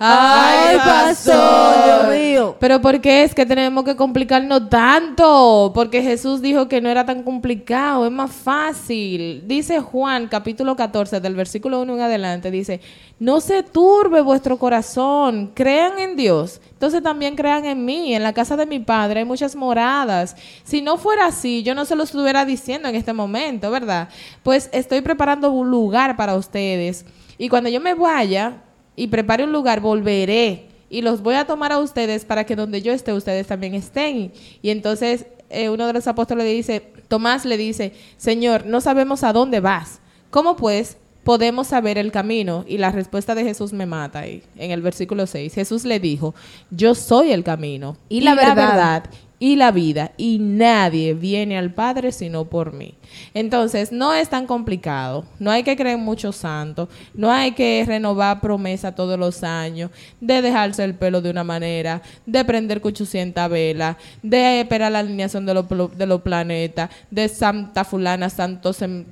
Ay, 0.00 0.76
pastor, 0.76 1.84
Dios 1.84 2.16
mío. 2.16 2.56
Pero 2.60 2.80
¿por 2.80 3.00
qué 3.00 3.24
es 3.24 3.34
que 3.34 3.44
tenemos 3.44 3.84
que 3.84 3.96
complicarnos 3.96 4.70
tanto? 4.70 5.72
Porque 5.74 6.02
Jesús 6.02 6.40
dijo 6.40 6.68
que 6.68 6.80
no 6.80 6.88
era 6.88 7.04
tan 7.04 7.24
complicado, 7.24 8.06
es 8.06 8.12
más 8.12 8.30
fácil. 8.30 9.42
Dice 9.48 9.80
Juan, 9.80 10.28
capítulo 10.28 10.76
14, 10.76 11.20
del 11.20 11.34
versículo 11.34 11.80
1 11.80 11.94
en 11.96 12.00
adelante, 12.00 12.52
dice, 12.52 12.80
no 13.18 13.40
se 13.40 13.64
turbe 13.64 14.20
vuestro 14.20 14.56
corazón, 14.56 15.50
crean 15.52 15.98
en 15.98 16.14
Dios. 16.14 16.60
Entonces 16.70 17.02
también 17.02 17.34
crean 17.34 17.64
en 17.64 17.84
mí, 17.84 18.14
en 18.14 18.22
la 18.22 18.32
casa 18.32 18.56
de 18.56 18.66
mi 18.66 18.78
padre 18.78 19.20
hay 19.20 19.26
muchas 19.26 19.56
moradas. 19.56 20.36
Si 20.62 20.80
no 20.80 20.96
fuera 20.96 21.26
así, 21.26 21.64
yo 21.64 21.74
no 21.74 21.84
se 21.84 21.96
lo 21.96 22.04
estuviera 22.04 22.44
diciendo 22.44 22.88
en 22.88 22.94
este 22.94 23.12
momento, 23.12 23.68
¿verdad? 23.72 24.08
Pues 24.44 24.70
estoy 24.72 25.00
preparando 25.00 25.50
un 25.50 25.72
lugar 25.72 26.16
para 26.16 26.36
ustedes. 26.36 27.04
Y 27.36 27.48
cuando 27.48 27.68
yo 27.68 27.80
me 27.80 27.94
vaya, 27.94 28.62
y 28.98 29.06
prepare 29.06 29.44
un 29.44 29.52
lugar, 29.52 29.80
volveré 29.80 30.66
y 30.90 31.02
los 31.02 31.22
voy 31.22 31.36
a 31.36 31.46
tomar 31.46 31.70
a 31.70 31.78
ustedes 31.78 32.24
para 32.24 32.44
que 32.44 32.56
donde 32.56 32.82
yo 32.82 32.92
esté, 32.92 33.12
ustedes 33.12 33.46
también 33.46 33.74
estén. 33.74 34.32
Y 34.60 34.70
entonces 34.70 35.26
eh, 35.50 35.68
uno 35.68 35.86
de 35.86 35.92
los 35.92 36.06
apóstoles 36.08 36.44
le 36.44 36.52
dice, 36.52 36.82
Tomás 37.06 37.44
le 37.44 37.56
dice, 37.56 37.92
Señor, 38.16 38.66
no 38.66 38.80
sabemos 38.80 39.22
a 39.22 39.32
dónde 39.32 39.60
vas. 39.60 40.00
¿Cómo 40.30 40.56
pues 40.56 40.96
podemos 41.22 41.68
saber 41.68 41.96
el 41.96 42.10
camino? 42.10 42.64
Y 42.66 42.78
la 42.78 42.90
respuesta 42.90 43.34
de 43.34 43.44
Jesús 43.44 43.72
me 43.72 43.86
mata 43.86 44.20
ahí, 44.20 44.42
en 44.56 44.72
el 44.72 44.82
versículo 44.82 45.26
6. 45.26 45.54
Jesús 45.54 45.84
le 45.84 46.00
dijo, 46.00 46.34
yo 46.70 46.94
soy 46.94 47.32
el 47.32 47.44
camino 47.44 47.96
Y 48.08 48.22
la 48.22 48.34
verdad. 48.34 49.04
Y 49.40 49.54
la 49.56 49.70
vida, 49.70 50.10
y 50.16 50.38
nadie 50.40 51.14
viene 51.14 51.56
al 51.58 51.72
Padre 51.72 52.10
sino 52.12 52.44
por 52.46 52.72
mí. 52.72 52.94
Entonces, 53.34 53.92
no 53.92 54.12
es 54.12 54.28
tan 54.28 54.46
complicado, 54.46 55.24
no 55.38 55.50
hay 55.50 55.62
que 55.62 55.76
creer 55.76 55.96
en 55.98 56.04
muchos 56.04 56.36
santos, 56.36 56.88
no 57.14 57.30
hay 57.30 57.52
que 57.52 57.84
renovar 57.86 58.40
promesa 58.40 58.94
todos 58.94 59.18
los 59.18 59.44
años, 59.44 59.90
de 60.20 60.42
dejarse 60.42 60.82
el 60.84 60.94
pelo 60.94 61.20
de 61.20 61.30
una 61.30 61.44
manera, 61.44 62.02
de 62.26 62.44
prender 62.44 62.80
800 62.82 63.48
velas, 63.48 63.96
de 64.22 64.60
esperar 64.60 64.90
la 64.92 64.98
alineación 65.00 65.46
de 65.46 65.54
los, 65.54 65.66
de 65.96 66.06
los 66.06 66.20
planetas, 66.22 66.90
de 67.10 67.28
Santa 67.28 67.84
Fulana, 67.84 68.28
Santos. 68.30 68.82
em- 68.82 69.04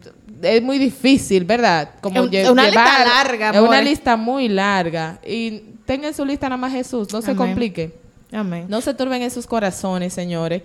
Es 0.43 0.63
muy 0.63 0.79
difícil, 0.79 1.45
¿verdad? 1.45 1.91
Como 2.03 2.25
Es 2.25 2.31
lle- 2.31 2.51
una 2.53 2.65
lista 2.65 3.05
larga, 3.05 3.51
Es 3.51 3.61
una 3.61 3.81
lista 3.81 4.17
muy 4.19 4.49
larga. 4.49 5.19
Y 5.27 5.61
tengan 5.87 6.13
su 6.13 6.27
lista 6.27 6.47
nada 6.49 6.59
más 6.59 6.73
Jesús, 6.73 7.11
no 7.13 7.23
se 7.23 7.35
complique. 7.37 8.06
Amén. 8.33 8.67
No 8.69 8.81
se 8.81 8.95
turben 8.95 9.23
en 9.23 9.31
sus 9.31 9.47
corazones, 9.47 10.13
señores. 10.13 10.63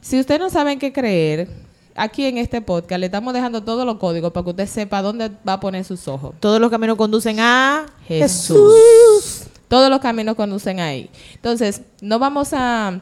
Si 0.00 0.18
usted 0.18 0.38
no 0.38 0.50
saben 0.50 0.78
qué 0.78 0.92
creer, 0.92 1.48
aquí 1.94 2.24
en 2.24 2.38
este 2.38 2.60
podcast 2.60 3.00
le 3.00 3.06
estamos 3.06 3.34
dejando 3.34 3.62
todos 3.62 3.84
los 3.84 3.98
códigos 3.98 4.32
para 4.32 4.44
que 4.44 4.50
usted 4.50 4.66
sepa 4.66 5.02
dónde 5.02 5.30
va 5.46 5.54
a 5.54 5.60
poner 5.60 5.84
sus 5.84 6.06
ojos. 6.08 6.34
Todos 6.40 6.60
los 6.60 6.70
caminos 6.70 6.96
conducen 6.96 7.40
a 7.40 7.86
Jesús. 8.06 9.44
Todos 9.68 9.90
los 9.90 10.00
caminos 10.00 10.34
conducen 10.34 10.80
ahí. 10.80 11.10
Entonces, 11.34 11.82
no 12.00 12.18
vamos 12.18 12.52
a, 12.52 13.00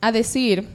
a 0.00 0.12
decir 0.12 0.66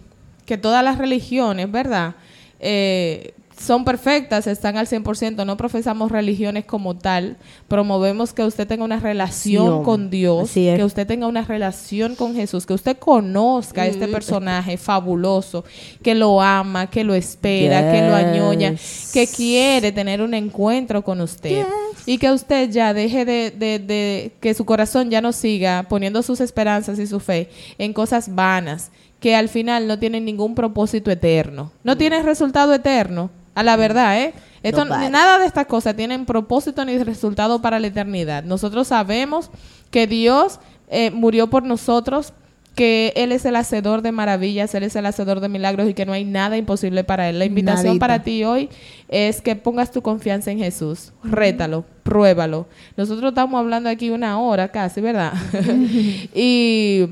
que 0.46 0.58
todas 0.58 0.84
las 0.84 0.98
religiones, 0.98 1.72
¿verdad? 1.72 2.16
Eh, 2.60 3.34
son 3.64 3.86
perfectas, 3.86 4.46
están 4.48 4.78
al 4.78 4.88
100%, 4.88 5.46
no 5.46 5.56
profesamos 5.58 6.12
religiones 6.12 6.66
como 6.66 6.98
tal, 6.98 7.38
promovemos 7.68 8.34
que 8.34 8.44
usted 8.44 8.68
tenga 8.68 8.84
una 8.84 9.00
relación 9.00 9.84
con 9.84 10.10
Dios, 10.10 10.50
es. 10.68 10.78
que 10.78 10.84
usted 10.84 11.08
tenga 11.08 11.28
una 11.28 11.44
relación 11.44 12.16
con 12.16 12.36
Jesús, 12.36 12.66
que 12.66 12.74
usted 12.74 12.98
conozca 12.98 13.84
a 13.84 13.88
este 13.88 14.08
personaje 14.12 14.78
fabuloso, 14.78 15.64
que 16.02 16.14
lo 16.16 16.42
ama, 16.42 16.88
que 16.90 17.04
lo 17.04 17.14
espera, 17.16 17.92
que 17.92 18.02
lo 18.08 18.16
añoña, 18.16 18.76
que 19.14 19.28
quiere 19.28 19.92
tener 19.92 20.22
un 20.22 20.34
encuentro 20.34 21.04
con 21.04 21.22
usted. 21.22 21.66
Y 22.06 22.18
que 22.18 22.32
usted 22.32 22.70
ya 22.70 22.94
deje 22.94 23.24
de, 23.24 23.52
de- 23.52 23.80
de- 23.80 24.34
que 24.42 24.54
su 24.54 24.66
corazón 24.66 25.10
ya 25.10 25.22
no 25.22 25.32
siga 25.32 25.86
poniendo 25.88 26.22
sus 26.22 26.42
esperanzas 26.42 27.00
y 27.00 27.08
su 27.08 27.20
fe 27.22 27.50
en 27.78 27.94
cosas 27.94 28.36
vanas 28.36 28.92
que 29.24 29.38
al 29.38 29.48
final 29.48 29.88
no 29.88 29.98
tienen 29.98 30.26
ningún 30.26 30.54
propósito 30.54 31.10
eterno, 31.10 31.72
no 31.86 31.96
tienen 31.96 32.26
resultado 32.26 32.74
eterno, 32.74 33.30
a 33.56 33.64
la 33.64 33.78
verdad, 33.78 34.20
¿eh? 34.20 34.34
Esto, 34.64 34.84
nada 34.84 35.40
de 35.40 35.46
estas 35.46 35.66
cosas 35.66 35.96
tienen 35.96 36.26
propósito 36.26 36.84
ni 36.84 37.02
resultado 37.02 37.62
para 37.62 37.80
la 37.80 37.88
eternidad. 37.88 38.44
Nosotros 38.44 38.90
sabemos 38.90 39.50
que 39.92 40.08
Dios 40.08 40.60
eh, 40.90 41.10
murió 41.10 41.50
por 41.50 41.64
nosotros, 41.64 42.34
que 42.76 43.14
Él 43.16 43.32
es 43.32 43.46
el 43.46 43.56
hacedor 43.56 44.02
de 44.02 44.12
maravillas, 44.12 44.76
Él 44.76 44.84
es 44.84 44.98
el 44.98 45.06
hacedor 45.06 45.40
de 45.40 45.48
milagros 45.48 45.88
y 45.88 45.94
que 45.94 46.06
no 46.06 46.12
hay 46.12 46.26
nada 46.26 46.58
imposible 46.58 47.06
para 47.06 47.30
Él. 47.30 47.40
La 47.40 47.46
invitación 47.46 47.86
Nadita. 47.86 48.06
para 48.06 48.24
ti 48.24 48.44
hoy 48.44 48.68
es 49.08 49.42
que 49.42 49.56
pongas 49.56 49.90
tu 49.90 50.02
confianza 50.02 50.52
en 50.52 50.58
Jesús. 50.60 51.14
Rétalo, 51.24 51.86
pruébalo. 52.04 52.68
Nosotros 52.98 53.30
estamos 53.30 53.58
hablando 53.58 53.88
aquí 53.88 54.10
una 54.10 54.38
hora 54.42 54.68
casi, 54.68 55.00
¿verdad? 55.00 55.32
y 56.36 57.08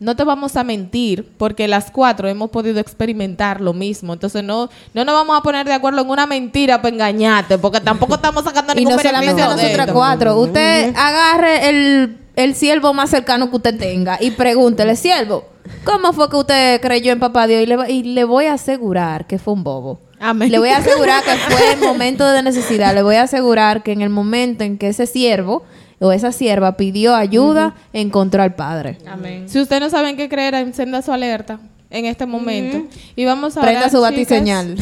no 0.00 0.14
te 0.14 0.22
vamos 0.24 0.56
a 0.56 0.62
mentir, 0.62 1.28
porque 1.36 1.66
las 1.66 1.90
cuatro 1.90 2.28
hemos 2.28 2.50
podido 2.50 2.78
experimentar 2.78 3.60
lo 3.60 3.72
mismo. 3.72 4.12
Entonces 4.12 4.44
no, 4.44 4.70
no 4.94 5.04
nos 5.04 5.14
vamos 5.14 5.36
a 5.36 5.42
poner 5.42 5.66
de 5.66 5.72
acuerdo 5.72 6.02
en 6.02 6.10
una 6.10 6.26
mentira 6.26 6.80
para 6.80 6.94
engañarte, 6.94 7.58
porque 7.58 7.80
tampoco 7.80 8.14
estamos 8.14 8.44
sacando 8.44 8.72
Y 8.76 8.76
ningún 8.76 8.96
no 8.96 9.02
solamente 9.02 9.42
de 9.42 9.48
nosotras 9.48 9.86
esto. 9.86 9.92
cuatro. 9.92 10.38
Usted 10.40 10.94
agarre 10.94 11.68
el, 11.68 12.18
el 12.36 12.54
siervo 12.54 12.94
más 12.94 13.10
cercano 13.10 13.50
que 13.50 13.56
usted 13.56 13.76
tenga 13.76 14.18
y 14.20 14.30
pregúntele, 14.30 14.94
siervo, 14.94 15.46
¿cómo 15.84 16.12
fue 16.12 16.30
que 16.30 16.36
usted 16.36 16.80
creyó 16.80 17.12
en 17.12 17.18
papá 17.18 17.48
Dios? 17.48 17.62
Y 17.62 17.66
le, 17.66 17.90
y 17.90 18.02
le 18.04 18.24
voy 18.24 18.46
a 18.46 18.54
asegurar 18.54 19.26
que 19.26 19.38
fue 19.38 19.54
un 19.54 19.64
bobo. 19.64 20.00
Amén. 20.20 20.50
Le 20.50 20.58
voy 20.58 20.68
a 20.68 20.78
asegurar 20.78 21.22
que 21.24 21.30
fue 21.36 21.72
en 21.72 21.80
momento 21.86 22.28
de 22.28 22.42
necesidad. 22.42 22.94
Le 22.94 23.02
voy 23.02 23.16
a 23.16 23.22
asegurar 23.22 23.82
que 23.82 23.92
en 23.92 24.02
el 24.02 24.10
momento 24.10 24.64
en 24.64 24.78
que 24.78 24.88
ese 24.88 25.06
siervo 25.06 25.64
o 26.00 26.12
esa 26.12 26.32
sierva 26.32 26.76
pidió 26.76 27.14
ayuda, 27.14 27.74
encontró 27.92 28.42
al 28.42 28.54
Padre. 28.54 28.98
Amén. 29.06 29.48
Si 29.48 29.60
usted 29.60 29.80
no 29.80 29.90
sabe 29.90 30.10
en 30.10 30.16
qué 30.16 30.28
creer, 30.28 30.54
encenda 30.54 31.02
su 31.02 31.12
alerta 31.12 31.60
en 31.90 32.06
este 32.06 32.26
momento. 32.26 32.86
Y 33.16 33.24
vamos 33.24 33.56
a 33.56 33.60
Prenda 33.60 33.80
orar, 33.80 33.90
su 33.90 34.00
batiseñal. 34.00 34.76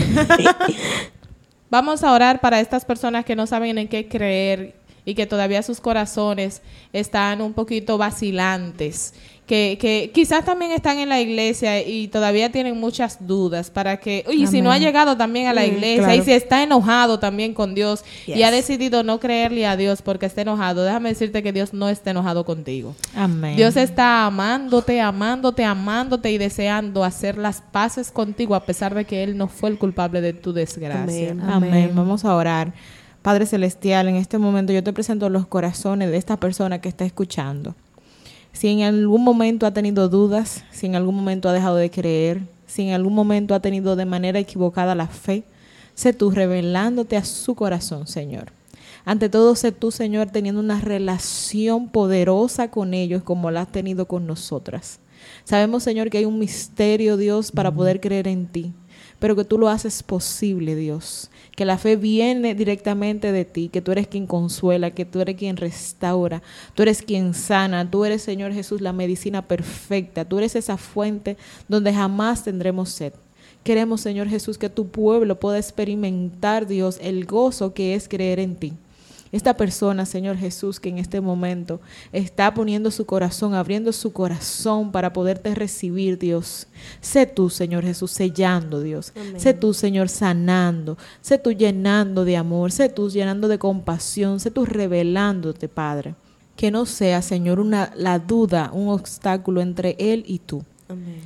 Vamos 1.68 2.04
a 2.04 2.12
orar 2.12 2.40
para 2.40 2.60
estas 2.60 2.84
personas 2.84 3.24
que 3.24 3.34
no 3.34 3.46
saben 3.46 3.76
en 3.76 3.88
qué 3.88 4.06
creer 4.06 4.76
y 5.04 5.14
que 5.14 5.26
todavía 5.26 5.62
sus 5.62 5.80
corazones 5.80 6.62
están 6.92 7.40
un 7.40 7.54
poquito 7.54 7.98
vacilantes, 7.98 9.14
que, 9.47 9.78
que 9.80 10.11
quizás 10.12 10.44
también 10.44 10.72
están 10.72 10.99
en 10.99 11.09
la 11.09 11.20
iglesia 11.20 11.80
y 11.80 12.09
todavía 12.09 12.51
tienen 12.51 12.78
muchas 12.78 13.26
dudas 13.26 13.70
para 13.70 13.99
que, 13.99 14.24
y 14.32 14.49
si 14.49 14.61
no 14.61 14.72
ha 14.72 14.78
llegado 14.78 15.16
también 15.16 15.47
a 15.47 15.53
la 15.53 15.64
iglesia 15.64 16.05
claro. 16.05 16.20
y 16.20 16.24
si 16.24 16.32
está 16.32 16.64
enojado 16.64 17.20
también 17.20 17.55
con 17.55 17.74
Dios 17.74 18.05
y 18.26 18.42
ha 18.42 18.51
decidido 18.51 19.05
no 19.05 19.20
creerle 19.20 19.66
a 19.66 19.76
Dios 19.76 20.03
porque 20.03 20.26
está 20.26 20.42
enojado, 20.42 20.82
déjame 20.82 21.11
decirte 21.11 21.44
que 21.44 21.53
Dios 21.53 21.72
no 21.72 21.88
está 21.88 22.11
enojado 22.11 22.44
contigo. 22.44 22.97
Amén. 23.14 23.57
Dios 23.57 23.76
está 23.76 24.26
amándote, 24.26 25.01
amándote, 25.01 25.64
amándote 25.64 26.32
y 26.32 26.38
deseando 26.38 27.05
hacer 27.05 27.38
las 27.38 27.61
paces 27.61 28.11
contigo 28.11 28.57
a 28.57 28.64
pesar 28.64 28.94
de 28.97 29.05
que 29.05 29.22
Él 29.22 29.38
no 29.38 29.47
fue 29.47 29.70
el 29.70 29.78
culpable 29.78 30.20
de 30.20 30.32
tu 30.32 30.53
desgracia. 30.53 31.30
Amén. 31.30 31.40
Amén. 31.49 31.92
Vamos 31.94 32.24
a 32.24 32.34
orar. 32.34 32.72
Padre 33.22 33.47
Celestial, 33.47 34.09
en 34.09 34.16
este 34.16 34.38
momento 34.38 34.72
yo 34.72 34.82
te 34.82 34.92
presento 34.92 35.28
los 35.28 35.47
corazones 35.47 36.11
de 36.11 36.16
esta 36.16 36.36
persona 36.38 36.80
que 36.80 36.88
está 36.88 37.05
escuchando. 37.05 37.74
Si 38.57 38.68
en 38.68 38.80
algún 38.80 39.22
momento 39.22 39.66
ha 39.66 39.74
tenido 39.74 40.09
dudas, 40.09 40.64
si 40.70 40.86
en 40.86 40.96
algún 40.96 41.14
momento 41.14 41.46
ha 41.46 41.52
dejado 41.52 41.76
de 41.76 41.90
creer, 41.90 42.40
si 42.66 42.88
en 42.88 42.94
algún 42.94 43.12
momento 43.12 43.54
ha 43.54 43.61
tenido 43.61 43.96
de 43.96 44.07
manera 44.07 44.38
equivocada 44.38 44.94
la 44.94 45.09
fe, 45.09 45.44
sé 45.94 46.14
tú 46.14 46.30
revelándote 46.30 47.18
a 47.18 47.24
su 47.26 47.54
corazón, 47.54 48.07
Señor. 48.07 48.52
Ante 49.04 49.28
todo, 49.28 49.57
sé 49.57 49.72
tú, 49.72 49.90
Señor, 49.90 50.30
teniendo 50.30 50.59
una 50.59 50.80
relación 50.80 51.90
poderosa 51.90 52.70
con 52.70 52.94
ellos 52.94 53.22
como 53.22 53.50
la 53.50 53.61
has 53.61 53.72
tenido 53.72 54.09
con 54.09 54.26
nosotras. 54.26 55.00
Sabemos, 55.44 55.82
Señor, 55.82 56.09
que 56.09 56.16
hay 56.16 56.24
un 56.24 56.38
misterio, 56.38 57.18
Dios, 57.18 57.52
para 57.52 57.70
poder 57.70 58.00
creer 58.00 58.26
en 58.26 58.46
ti, 58.46 58.72
pero 59.18 59.36
que 59.36 59.44
tú 59.44 59.59
lo 59.59 59.68
haces 59.68 60.02
posible, 60.02 60.76
Dios. 60.76 61.30
Que 61.57 61.64
la 61.64 61.78
fe 61.78 61.96
viene 61.96 62.54
directamente 62.54 63.32
de 63.32 63.44
ti, 63.44 63.68
que 63.68 63.82
tú 63.82 63.90
eres 63.90 64.07
quien 64.07 64.28
consuela, 64.28 64.92
que 64.92 65.04
tú 65.04 65.20
eres 65.20 65.34
quien 65.34 65.57
restaura, 65.57 66.42
tú 66.74 66.82
eres 66.82 67.02
quien 67.02 67.34
sana, 67.34 67.90
tú 67.90 68.04
eres, 68.04 68.22
Señor 68.22 68.52
Jesús, 68.52 68.80
la 68.80 68.92
medicina 68.92 69.42
perfecta, 69.42 70.24
tú 70.24 70.38
eres 70.38 70.54
esa 70.54 70.76
fuente 70.76 71.36
donde 71.66 71.92
jamás 71.92 72.44
tendremos 72.44 72.90
sed. 72.90 73.14
Queremos, 73.64 74.00
Señor 74.00 74.28
Jesús, 74.28 74.59
que 74.59 74.68
tu 74.68 74.86
pueblo 74.86 75.40
pueda 75.40 75.59
experimentar, 75.59 76.68
Dios, 76.68 76.98
el 77.02 77.24
gozo 77.24 77.74
que 77.74 77.96
es 77.96 78.07
creer 78.07 78.38
en 78.38 78.54
ti. 78.54 78.74
Esta 79.37 79.55
persona, 79.55 80.07
Señor 80.07 80.39
Jesús, 80.39 80.80
que 80.80 80.89
en 80.89 80.97
este 80.97 81.20
momento 81.20 81.78
está 82.11 82.55
poniendo 82.55 82.91
su 82.91 83.05
corazón, 83.05 83.53
abriendo 83.53 83.93
su 83.93 84.11
corazón 84.14 84.91
para 84.91 85.12
poderte 85.12 85.55
recibir, 85.55 86.18
Dios. 86.18 86.68
Sé 87.03 87.26
tú, 87.26 87.51
Señor 87.51 87.84
Jesús, 87.84 88.12
sellando, 88.12 88.80
Dios. 88.80 89.12
Sé 89.37 89.53
tú, 89.53 89.74
Señor, 89.74 90.09
sanando. 90.09 90.97
Sé 91.20 91.37
tú 91.37 91.53
llenando 91.53 92.24
de 92.24 92.39
amor. 92.39 92.72
Sé 92.72 92.89
tú 92.89 93.11
llenando 93.11 93.47
de 93.47 93.59
compasión. 93.59 94.41
Sé 94.41 94.51
tú 94.51 94.64
revelándote, 94.64 95.68
Padre. 95.68 96.14
Que 96.57 96.70
no 96.70 96.87
sea, 96.87 97.20
Señor, 97.20 97.61
una, 97.61 97.93
la 97.95 98.18
duda, 98.18 98.70
un 98.72 98.89
obstáculo 98.89 99.61
entre 99.61 99.97
Él 99.99 100.24
y 100.26 100.39
tú. 100.39 100.64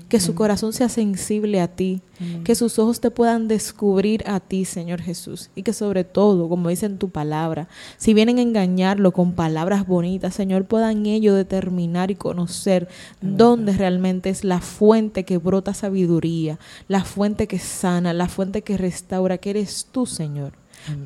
Que 0.08 0.20
su 0.20 0.34
corazón 0.34 0.72
sea 0.72 0.88
sensible 0.88 1.60
a 1.60 1.68
ti, 1.68 2.00
que 2.44 2.54
sus 2.54 2.78
ojos 2.78 3.00
te 3.00 3.10
puedan 3.10 3.46
descubrir 3.46 4.22
a 4.26 4.40
ti, 4.40 4.64
Señor 4.64 5.02
Jesús, 5.02 5.50
y 5.54 5.62
que 5.62 5.72
sobre 5.72 6.04
todo, 6.04 6.48
como 6.48 6.70
dice 6.70 6.86
en 6.86 6.98
tu 6.98 7.10
palabra, 7.10 7.68
si 7.98 8.14
vienen 8.14 8.38
a 8.38 8.42
engañarlo 8.42 9.12
con 9.12 9.32
palabras 9.32 9.86
bonitas, 9.86 10.34
Señor, 10.34 10.64
puedan 10.64 11.04
ellos 11.06 11.36
determinar 11.36 12.10
y 12.10 12.14
conocer 12.14 12.88
dónde 13.20 13.72
realmente 13.72 14.30
es 14.30 14.44
la 14.44 14.60
fuente 14.60 15.24
que 15.24 15.38
brota 15.38 15.74
sabiduría, 15.74 16.58
la 16.88 17.04
fuente 17.04 17.46
que 17.46 17.58
sana, 17.58 18.12
la 18.12 18.28
fuente 18.28 18.62
que 18.62 18.78
restaura, 18.78 19.38
que 19.38 19.50
eres 19.50 19.88
tú, 19.90 20.06
Señor. 20.06 20.52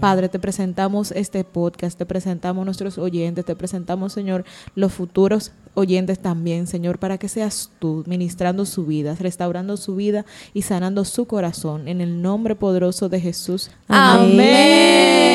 Padre, 0.01 0.29
te 0.29 0.39
presentamos 0.39 1.11
este 1.11 1.43
podcast, 1.43 1.99
te 1.99 2.07
presentamos 2.07 2.65
nuestros 2.65 2.97
oyentes, 2.99 3.45
te 3.45 3.57
presentamos, 3.57 4.13
Señor, 4.13 4.45
los 4.75 4.93
futuros 4.93 5.53
oyentes 5.75 6.18
también, 6.18 6.66
Señor, 6.66 6.99
para 6.99 7.18
que 7.18 7.29
seas 7.29 7.70
tú 7.79 8.05
ministrando 8.07 8.64
su 8.64 8.87
vida, 8.87 9.14
restaurando 9.18 9.77
su 9.77 9.95
vida 9.97 10.25
y 10.53 10.62
sanando 10.62 11.05
su 11.05 11.27
corazón. 11.27 11.89
En 11.89 12.01
el 12.01 12.22
nombre 12.22 12.55
poderoso 12.55 13.09
de 13.09 13.20
Jesús. 13.20 13.70
Amén. 13.89 15.35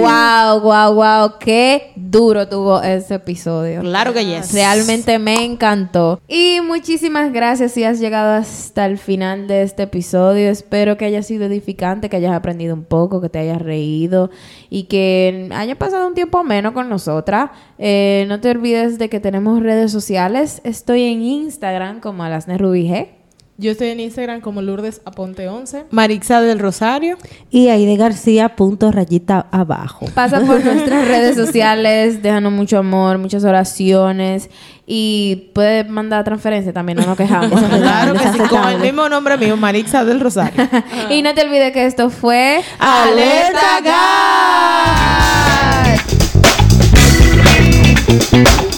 Wow, 0.00 0.60
wow, 0.60 0.94
wow. 0.94 1.32
Qué 1.38 1.92
duro 1.94 2.48
tuvo 2.48 2.82
ese 2.82 3.14
episodio. 3.14 3.82
Claro 3.82 4.12
que 4.12 4.24
yes. 4.24 4.52
Realmente 4.52 5.18
me 5.18 5.44
encantó. 5.44 6.20
Y 6.26 6.58
muchísimas 6.62 7.32
gracias 7.32 7.72
si 7.72 7.84
has 7.84 8.00
llegado 8.00 8.32
hasta 8.32 8.86
el 8.86 8.98
final 8.98 9.46
de 9.46 9.62
este 9.62 9.84
episodio. 9.84 10.48
Espero 10.48 10.96
que 10.96 11.04
haya 11.04 11.22
sido 11.22 11.44
edificante, 11.44 12.08
que 12.08 12.16
hayas 12.16 12.34
aprendido 12.34 12.74
un 12.74 12.84
poco, 12.84 13.20
que 13.20 13.28
te 13.28 13.38
hayas 13.38 13.60
reído 13.60 14.30
y 14.70 14.84
que 14.84 15.48
haya 15.52 15.78
pasado 15.78 16.08
un 16.08 16.14
tiempo 16.14 16.42
menos 16.42 16.72
con 16.72 16.88
nosotras. 16.88 17.50
Eh, 17.78 18.24
no 18.28 18.40
te 18.40 18.50
olvides 18.50 18.98
de 18.98 19.08
que 19.08 19.20
tenemos 19.20 19.51
redes 19.60 19.90
sociales. 19.90 20.60
Estoy 20.64 21.02
en 21.02 21.22
Instagram 21.22 22.00
como 22.00 22.22
Alasne 22.22 22.58
Rubige. 22.58 23.22
Yo 23.58 23.70
estoy 23.70 23.88
en 23.88 24.00
Instagram 24.00 24.40
como 24.40 24.62
Lourdes 24.62 25.02
Aponte 25.04 25.46
11. 25.46 25.84
Marixa 25.90 26.40
del 26.40 26.58
Rosario. 26.58 27.18
Y 27.50 27.68
Aide 27.68 27.96
García 27.96 28.56
punto 28.56 28.90
rayita 28.90 29.46
abajo. 29.52 30.06
Pasa 30.14 30.40
por 30.40 30.64
nuestras 30.64 31.06
redes 31.06 31.36
sociales, 31.36 32.22
déjanos 32.22 32.52
mucho 32.52 32.78
amor, 32.78 33.18
muchas 33.18 33.44
oraciones. 33.44 34.48
Y 34.86 35.50
puede 35.54 35.84
mandar 35.84 36.24
transferencia 36.24 36.72
también, 36.72 36.98
no 36.98 37.06
nos 37.06 37.16
quejamos. 37.16 37.60
claro 37.62 38.14
que 38.14 38.32
sí, 38.32 38.38
con 38.48 38.68
el 38.68 38.80
mismo 38.80 39.08
nombre 39.08 39.36
mío, 39.36 39.56
Marixa 39.56 40.04
del 40.04 40.18
Rosario. 40.18 40.68
y 41.10 41.22
no 41.22 41.32
te 41.34 41.42
olvides 41.42 41.72
que 41.72 41.86
esto 41.86 42.10
fue... 42.10 42.62
¡Alerta 42.80 43.80
Gas! 43.84 45.52